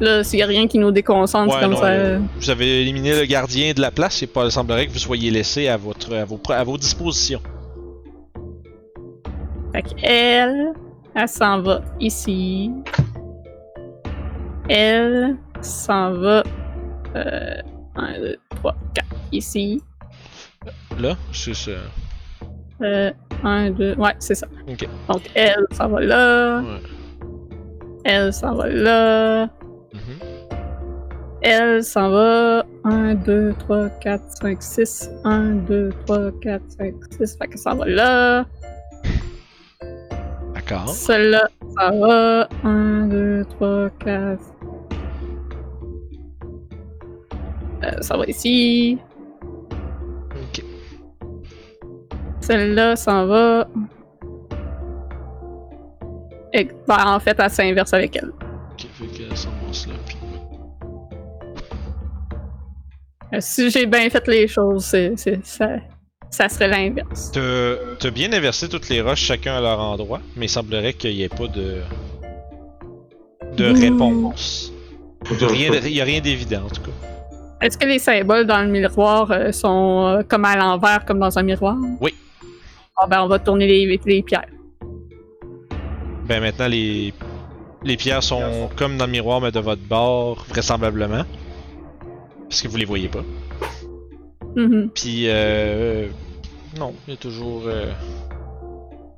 Là, 0.00 0.24
s'il 0.24 0.38
n'y 0.38 0.42
a 0.42 0.46
rien 0.46 0.66
qui 0.66 0.78
nous 0.78 0.90
déconcentre 0.90 1.54
Ouais, 1.54 1.60
comme 1.60 1.72
non, 1.72 1.78
ça. 1.78 1.86
euh, 1.86 2.18
vous 2.36 2.50
avez 2.50 2.80
éliminé 2.82 3.18
le 3.18 3.24
gardien 3.26 3.72
de 3.72 3.80
la 3.80 3.90
place, 3.90 4.22
et 4.22 4.26
pas, 4.26 4.44
il 4.46 4.50
semblerait 4.50 4.86
que 4.86 4.92
vous 4.92 4.98
soyez 4.98 5.30
laissé 5.30 5.68
à, 5.68 5.76
votre, 5.76 6.12
à, 6.14 6.24
vos, 6.24 6.40
à 6.48 6.64
vos 6.64 6.76
dispositions. 6.76 7.40
Fait 9.72 9.82
qu'elle, 9.82 10.72
elle 11.14 11.28
s'en 11.28 11.60
va 11.62 11.82
ici. 12.00 12.70
Elle 14.68 15.36
s'en 15.60 16.12
va. 16.14 16.42
Euh, 17.14 17.54
1, 17.96 18.18
2, 18.20 18.36
3, 18.50 18.74
4. 18.94 19.06
Ici. 19.32 19.82
Là, 20.98 21.16
c'est 21.32 21.54
ça. 21.54 21.70
Euh, 22.82 23.10
1, 23.42 23.70
2. 23.70 23.94
Ouais, 23.96 24.14
c'est 24.18 24.34
ça. 24.34 24.46
Ok. 24.68 24.88
Donc, 25.08 25.22
elle 25.34 25.66
s'en 25.72 25.88
va 25.88 26.00
là. 26.00 26.60
Ouais. 26.60 26.80
Elle 28.04 28.32
s'en 28.32 28.54
va 28.54 28.68
là. 28.68 29.46
Mhm. 29.92 30.18
Elle 31.42 31.84
s'en 31.84 32.10
va. 32.10 32.64
1, 32.84 33.14
2, 33.14 33.54
3, 33.58 33.88
4, 34.00 34.22
5, 34.40 34.62
6. 34.62 35.10
1, 35.24 35.54
2, 35.66 35.90
3, 36.06 36.30
4, 36.40 36.62
5, 36.68 36.94
6. 37.10 37.36
Fait 37.38 37.46
qu'elle 37.48 37.58
s'en 37.58 37.76
va 37.76 37.86
là. 37.86 38.44
D'accord. 40.54 40.88
Celle-là 40.88 41.48
Ça 41.78 41.90
va. 41.90 42.48
1, 42.64 43.06
2, 43.08 43.44
3, 43.58 43.90
4. 44.04 44.42
Euh, 47.84 48.00
ça 48.00 48.16
va 48.16 48.24
ici. 48.26 48.98
Ok. 50.34 50.64
Celle-là 52.40 52.96
s'en 52.96 53.26
va. 53.26 53.68
Et, 56.52 56.68
ben, 56.86 57.06
en 57.06 57.18
fait, 57.20 57.36
elle 57.38 57.50
s'inverse 57.50 57.92
avec 57.94 58.16
elle. 58.16 58.28
Ok, 58.72 58.86
fait 58.92 59.06
que 59.28 59.34
ça 59.34 59.48
commence 59.60 59.86
là. 59.86 59.94
Puis... 60.06 60.16
Euh, 63.34 63.38
Si 63.40 63.70
j'ai 63.70 63.86
bien 63.86 64.08
fait 64.10 64.26
les 64.28 64.46
choses, 64.46 64.84
c'est, 64.84 65.14
c'est- 65.16 65.44
ça, 65.46 65.76
ça 66.30 66.48
serait 66.50 66.68
l'inverse. 66.68 67.30
T'as 67.32 67.76
t'as 67.98 68.10
bien 68.10 68.30
inversé 68.32 68.68
toutes 68.68 68.88
les 68.90 69.00
roches 69.00 69.22
chacun 69.22 69.54
à 69.56 69.60
leur 69.60 69.80
endroit, 69.80 70.20
mais 70.36 70.46
il 70.46 70.50
semblerait 70.50 70.92
qu'il 70.92 71.14
n'y 71.14 71.22
ait 71.22 71.28
pas 71.30 71.46
de. 71.48 71.80
de 73.56 73.64
réponse. 73.80 74.72
Rien 75.30 75.70
de- 75.70 75.86
Il 75.86 75.92
n'y 75.94 76.00
a 76.00 76.04
rien 76.04 76.20
d'évident 76.20 76.64
en 76.66 76.68
tout 76.68 76.82
cas. 76.82 76.90
Est-ce 77.62 77.78
que 77.78 77.86
les 77.86 77.98
symboles 78.00 78.46
dans 78.46 78.60
le 78.62 78.68
miroir 78.68 79.30
euh, 79.30 79.52
sont 79.52 80.06
euh, 80.18 80.22
comme 80.28 80.44
à 80.44 80.56
l'envers, 80.56 81.04
comme 81.04 81.20
dans 81.20 81.38
un 81.38 81.42
miroir? 81.42 81.76
Oui. 82.00 82.14
Ah 83.00 83.06
ben, 83.06 83.22
on 83.22 83.28
va 83.28 83.38
tourner 83.38 83.66
les, 83.66 84.00
les 84.04 84.22
pierres. 84.22 84.46
Ben 86.26 86.40
maintenant 86.40 86.68
les. 86.68 87.12
Les 87.84 87.96
pierres 87.96 88.22
sont 88.22 88.68
comme 88.76 88.96
dans 88.96 89.06
le 89.06 89.10
miroir 89.12 89.40
mais 89.40 89.50
de 89.50 89.58
votre 89.58 89.82
bord, 89.82 90.44
vraisemblablement. 90.48 91.24
Parce 92.48 92.62
que 92.62 92.68
vous 92.68 92.76
les 92.76 92.84
voyez 92.84 93.08
pas. 93.08 93.24
Mhm. 94.54 94.90
Puis 94.94 95.24
euh. 95.26 96.06
Non, 96.78 96.94
il 97.06 97.10
y 97.12 97.14
a 97.14 97.16
toujours. 97.16 97.62
euh, 97.66 97.90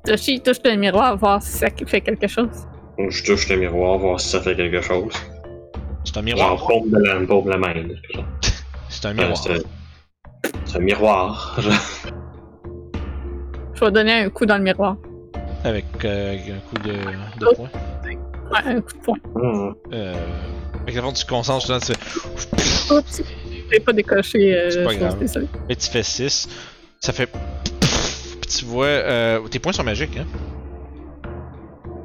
Toshi 0.03 0.39
touche 0.41 0.57
le 0.63 0.75
miroir, 0.77 1.17
voir 1.17 1.41
si 1.43 1.51
ça 1.51 1.67
fait 1.85 2.01
quelque 2.01 2.27
chose. 2.27 2.65
Je 2.97 3.23
touche 3.23 3.49
le 3.49 3.57
miroir, 3.57 3.97
voir 3.99 4.19
si 4.19 4.29
ça 4.29 4.41
fait 4.41 4.55
quelque 4.55 4.81
chose. 4.81 5.13
C'est 6.15 6.19
un 6.21 6.23
miroir. 6.23 6.65
paume 6.65 6.89
de 6.91 6.97
la, 6.97 7.19
de 7.19 7.49
la 7.49 7.57
main. 7.57 7.73
C'est 8.87 9.05
un 9.05 9.13
miroir. 9.13 9.35
c'est 9.37 9.61
c'est 10.63 10.77
un 10.77 10.79
miroir. 10.79 11.55
genre. 11.59 11.73
Je 13.73 13.83
vais 13.83 13.91
donner 13.91 14.13
un 14.13 14.29
coup 14.29 14.45
dans 14.45 14.55
le 14.55 14.63
miroir. 14.63 14.95
Avec 15.65 15.83
euh, 16.05 16.37
un 16.37 16.59
coup 16.69 16.87
de, 16.87 16.93
de 16.93 17.55
poing. 17.55 17.69
Ouais, 18.49 18.59
un 18.65 18.79
coup 18.79 18.93
de 18.93 19.03
poing. 19.03 19.17
Hmm. 19.35 19.73
Euh. 19.91 20.13
Avec 20.83 20.95
la 20.95 21.01
force 21.01 21.19
du 21.19 21.25
concentre, 21.25 21.79
tu 21.81 21.93
fais. 21.93 22.93
Oups! 22.93 23.21
J'ai 23.73 23.79
pas 23.81 23.91
décoché. 23.91 24.55
Euh, 24.55 24.69
C'est 24.69 24.83
pas 24.85 24.95
grave. 24.95 25.17
Et 25.67 25.75
tu 25.75 25.89
fais 25.89 26.03
6. 26.03 26.47
Ça 27.01 27.11
fait. 27.11 27.27
Puis 27.27 28.59
tu 28.59 28.63
vois. 28.63 28.85
euh, 28.85 29.45
tes 29.49 29.59
points 29.59 29.73
sont 29.73 29.83
magiques, 29.83 30.15
hein? 30.17 30.25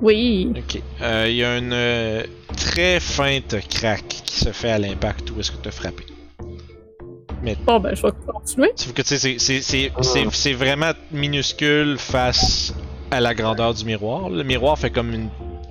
Oui. 0.00 0.52
Ok. 0.56 0.80
Euh, 1.02 1.26
Il 1.28 1.36
y 1.36 1.44
a 1.44 1.58
une 1.58 1.72
euh, 1.72 2.22
très 2.56 3.00
feinte 3.00 3.56
craque 3.68 4.06
qui 4.24 4.36
se 4.40 4.50
fait 4.50 4.70
à 4.70 4.78
l'impact 4.78 5.30
où 5.30 5.40
est-ce 5.40 5.50
que 5.50 5.60
tu 5.62 5.68
as 5.68 5.72
frappé. 5.72 6.04
Bon, 7.66 7.80
ben, 7.80 7.94
je 7.94 8.02
vais 8.02 8.12
continuer. 8.26 8.70
Sauf 8.76 8.92
que 8.92 9.02
tu 9.02 9.08
sais, 9.08 9.18
c'est- 9.18 9.38
c'est- 9.38 9.62
c'est 9.62 9.90
c'est- 10.02 10.26
c'est 10.32 10.52
vraiment 10.52 10.90
minuscule 11.10 11.96
face 11.98 12.74
à 13.10 13.20
la 13.20 13.34
grandeur 13.34 13.72
du 13.74 13.84
miroir. 13.84 14.28
Le 14.28 14.42
miroir 14.42 14.78
fait 14.78 14.90
comme 14.90 15.12
une 15.14 15.28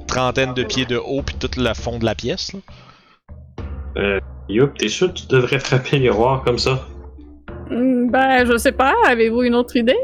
trentaine 0.07 0.53
de 0.55 0.63
pieds 0.63 0.85
de 0.85 0.97
haut 0.97 1.21
puis 1.21 1.35
tout 1.39 1.49
le 1.57 1.73
fond 1.75 1.99
de 1.99 2.05
la 2.05 2.15
pièce. 2.15 2.53
là. 2.53 2.59
Euh, 3.97 4.19
Youp, 4.49 4.77
t'es 4.79 4.87
sûr 4.87 5.09
que 5.13 5.19
tu 5.19 5.27
devrais 5.27 5.59
frapper 5.59 5.97
le 5.97 6.03
miroir 6.03 6.43
comme 6.43 6.57
ça? 6.57 6.87
Hmm, 7.69 8.09
Ben, 8.09 8.45
je 8.47 8.57
sais 8.57 8.71
pas. 8.71 8.95
Avez-vous 9.07 9.43
une 9.43 9.53
autre 9.53 9.75
idée? 9.75 9.95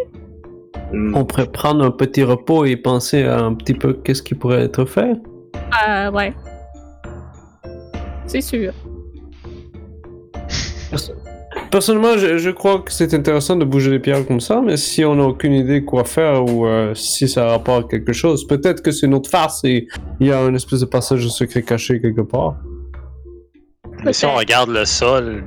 Hmm. 0.95 1.13
On 1.13 1.26
pourrait 1.26 1.51
prendre 1.51 1.84
un 1.84 1.91
petit 1.91 2.23
repos 2.23 2.63
et 2.63 2.77
penser 2.77 3.23
à 3.23 3.43
un 3.43 3.53
petit 3.53 3.73
peu 3.73 3.93
qu'est-ce 3.93 4.23
qui 4.23 4.34
pourrait 4.34 4.61
être 4.61 4.85
fait. 4.85 5.11
Ah, 5.72 6.09
ouais. 6.09 6.34
C'est 8.27 8.39
sûr. 8.39 8.72
Personnellement, 11.69 12.17
je, 12.17 12.38
je 12.38 12.49
crois 12.49 12.80
que 12.80 12.93
c'est 12.93 13.13
intéressant 13.13 13.57
de 13.57 13.65
bouger 13.65 13.91
les 13.91 13.99
pierres 13.99 14.26
comme 14.26 14.39
ça, 14.39 14.61
mais 14.63 14.77
si 14.77 15.03
on 15.03 15.15
n'a 15.15 15.23
aucune 15.23 15.51
idée 15.51 15.84
quoi 15.84 16.05
faire 16.05 16.45
ou 16.45 16.65
euh, 16.65 16.93
si 16.95 17.27
ça 17.27 17.47
a 17.47 17.49
rapport 17.49 17.77
à 17.80 17.84
quelque 17.84 18.13
chose, 18.13 18.47
peut-être 18.47 18.81
que 18.81 18.91
c'est 18.91 19.07
notre 19.07 19.30
farce 19.30 19.65
et 19.65 19.88
il 20.22 20.27
y 20.27 20.31
a 20.31 20.39
une 20.43 20.55
espèce 20.55 20.80
de 20.80 20.85
passage 20.85 21.27
secret 21.27 21.63
caché 21.63 21.99
quelque 21.99 22.22
part. 22.22 22.55
Mais 24.05 24.13
si 24.13 24.26
on 24.26 24.34
regarde 24.34 24.69
le 24.69 24.85
sol, 24.85 25.43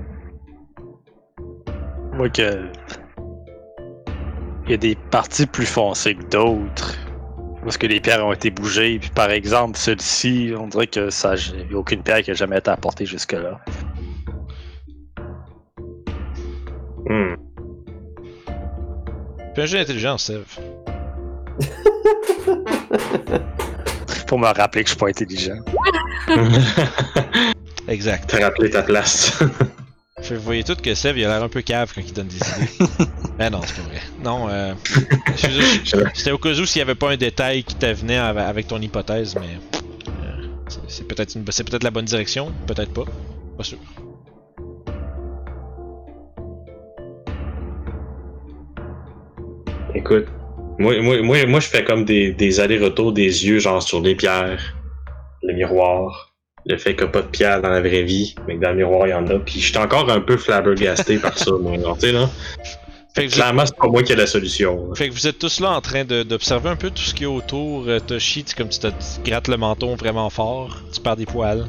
on 2.12 2.16
voit 2.18 2.28
que 2.28 2.68
il 4.68 4.72
y 4.72 4.74
a 4.74 4.76
des 4.76 4.96
parties 5.10 5.46
plus 5.46 5.64
foncées 5.64 6.14
que 6.14 6.24
d'autres. 6.24 6.94
Parce 7.62 7.78
que 7.78 7.86
les 7.86 8.00
pierres 8.00 8.26
ont 8.26 8.34
été 8.34 8.50
bougées. 8.50 8.98
Puis 8.98 9.08
par 9.10 9.30
exemple, 9.30 9.78
celle-ci, 9.78 10.52
on 10.58 10.66
dirait 10.66 10.86
que 10.86 11.08
ça, 11.08 11.36
il 11.36 11.68
n'y 11.68 11.74
a 11.74 11.78
aucune 11.78 12.02
pierre 12.02 12.20
qui 12.22 12.32
a 12.32 12.34
jamais 12.34 12.58
été 12.58 12.70
apportée 12.70 13.06
jusque-là. 13.06 13.58
Hmm. 17.06 17.36
Fais 19.54 19.62
un 19.62 19.66
jeu 19.66 19.78
d'intelligence, 19.78 20.24
Sev. 20.24 20.44
Pour 24.26 24.38
me 24.38 24.46
rappeler 24.46 24.84
que 24.84 24.90
je 24.90 24.94
suis 24.94 24.98
pas 24.98 25.08
intelligent. 25.08 25.58
Exact. 27.88 28.28
T'as 28.28 28.44
rappelé 28.44 28.68
ta 28.68 28.82
place. 28.82 29.42
Fait, 30.22 30.34
vous 30.34 30.42
voyez 30.42 30.64
tout 30.64 30.74
que 30.74 30.94
Sev, 30.94 31.16
il 31.18 31.24
a 31.24 31.28
l'air 31.28 31.42
un 31.42 31.48
peu 31.48 31.62
cave 31.62 31.92
quand 31.94 32.00
il 32.04 32.12
donne 32.12 32.26
des 32.28 32.36
idées. 32.36 32.88
Mais 33.38 33.50
non, 33.50 33.60
c'est 33.64 33.76
pas 33.76 33.82
vrai. 33.88 34.00
Non, 34.22 34.48
euh. 34.48 34.74
C'était 36.14 36.32
au 36.32 36.38
cas 36.38 36.50
où 36.50 36.66
s'il 36.66 36.80
y 36.80 36.82
avait 36.82 36.94
pas 36.96 37.10
un 37.12 37.16
détail 37.16 37.62
qui 37.62 37.74
t'avenait 37.76 38.18
av- 38.18 38.36
avec 38.38 38.66
ton 38.66 38.80
hypothèse, 38.80 39.36
mais. 39.36 39.46
euh, 40.08 40.46
c'est- 40.68 40.80
c'est 40.88 41.06
peut-être 41.08 41.34
une- 41.36 41.44
c'est 41.50 41.64
peut-être 41.64 41.84
la 41.84 41.90
bonne 41.90 42.04
direction, 42.04 42.52
peut-être 42.66 42.92
pas. 42.92 43.04
Pas 43.56 43.64
sûr. 43.64 43.78
Écoute, 49.94 50.26
moi, 50.78 51.00
moi, 51.00 51.22
moi, 51.22 51.46
moi, 51.46 51.60
je 51.60 51.66
fais 51.68 51.84
comme 51.84 52.04
des, 52.04 52.32
des 52.32 52.60
allers-retours 52.60 53.12
des 53.12 53.46
yeux, 53.46 53.58
genre 53.58 53.82
sur 53.82 54.00
les 54.00 54.14
pierres, 54.14 54.76
le 55.42 55.54
miroir, 55.54 56.27
le 56.66 56.76
fait 56.76 56.94
qu'il 56.94 57.04
n'y 57.04 57.08
a 57.08 57.12
pas 57.12 57.22
de 57.22 57.28
pierre 57.28 57.60
dans 57.62 57.70
la 57.70 57.80
vraie 57.80 58.02
vie, 58.02 58.34
mais 58.46 58.56
que 58.56 58.62
dans 58.62 58.70
le 58.70 58.76
miroir, 58.76 59.06
il 59.06 59.10
y 59.10 59.14
en 59.14 59.26
a. 59.28 59.38
Puis 59.38 59.60
je 59.60 59.68
suis 59.68 59.78
encore 59.78 60.10
un 60.10 60.20
peu 60.20 60.36
flabbergasté 60.36 61.18
par 61.18 61.38
ça, 61.38 61.52
moi. 61.60 61.76
Tu 61.94 62.00
sais, 62.00 62.12
là. 62.12 62.28
Fait 63.14 63.26
que, 63.26 63.32
Clairement, 63.32 63.64
c'est 63.66 63.76
pas 63.76 63.88
moi 63.88 64.02
qui 64.02 64.12
ai 64.12 64.16
la 64.16 64.26
solution. 64.26 64.88
là. 64.88 64.94
fait 64.94 65.08
que 65.08 65.14
vous 65.14 65.26
êtes 65.26 65.38
tous 65.38 65.60
là 65.60 65.70
en 65.70 65.80
train 65.80 66.04
d'observer 66.04 66.68
un 66.68 66.76
peu 66.76 66.90
tout 66.90 67.02
ce 67.02 67.14
qui 67.14 67.24
est 67.24 67.26
autour. 67.26 67.88
Euh, 67.88 67.98
Toshi, 68.00 68.44
tu, 68.44 68.54
comme 68.54 68.68
tu 68.68 68.78
te 68.78 68.86
tu 68.88 69.30
grattes 69.30 69.48
le 69.48 69.56
menton 69.56 69.96
vraiment 69.96 70.30
fort, 70.30 70.76
tu 70.92 71.00
perds 71.00 71.16
des 71.16 71.26
poils. 71.26 71.66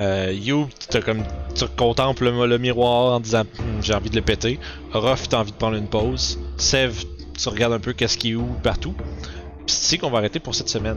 Euh, 0.00 0.32
You, 0.32 0.68
t'as 0.88 1.00
comme, 1.00 1.22
tu 1.54 1.64
contemples 1.76 2.24
le, 2.24 2.46
le 2.46 2.58
miroir 2.58 3.14
en 3.14 3.20
disant 3.20 3.42
Hum, 3.58 3.82
j'ai 3.82 3.94
envie 3.94 4.10
de 4.10 4.16
le 4.16 4.22
péter. 4.22 4.58
Ruff, 4.92 5.28
t'as 5.28 5.38
envie 5.38 5.52
de 5.52 5.56
prendre 5.56 5.76
une 5.76 5.88
pause. 5.88 6.38
Sev, 6.56 7.04
tu 7.38 7.48
regardes 7.48 7.72
un 7.72 7.80
peu 7.80 7.92
qu'est-ce 7.92 8.16
qui 8.16 8.32
est 8.32 8.34
où 8.34 8.46
partout. 8.62 8.94
Puis 9.66 9.76
c'est 9.78 9.98
qu'on 9.98 10.10
va 10.10 10.18
arrêter 10.18 10.40
pour 10.40 10.54
cette 10.54 10.68
semaine. 10.68 10.96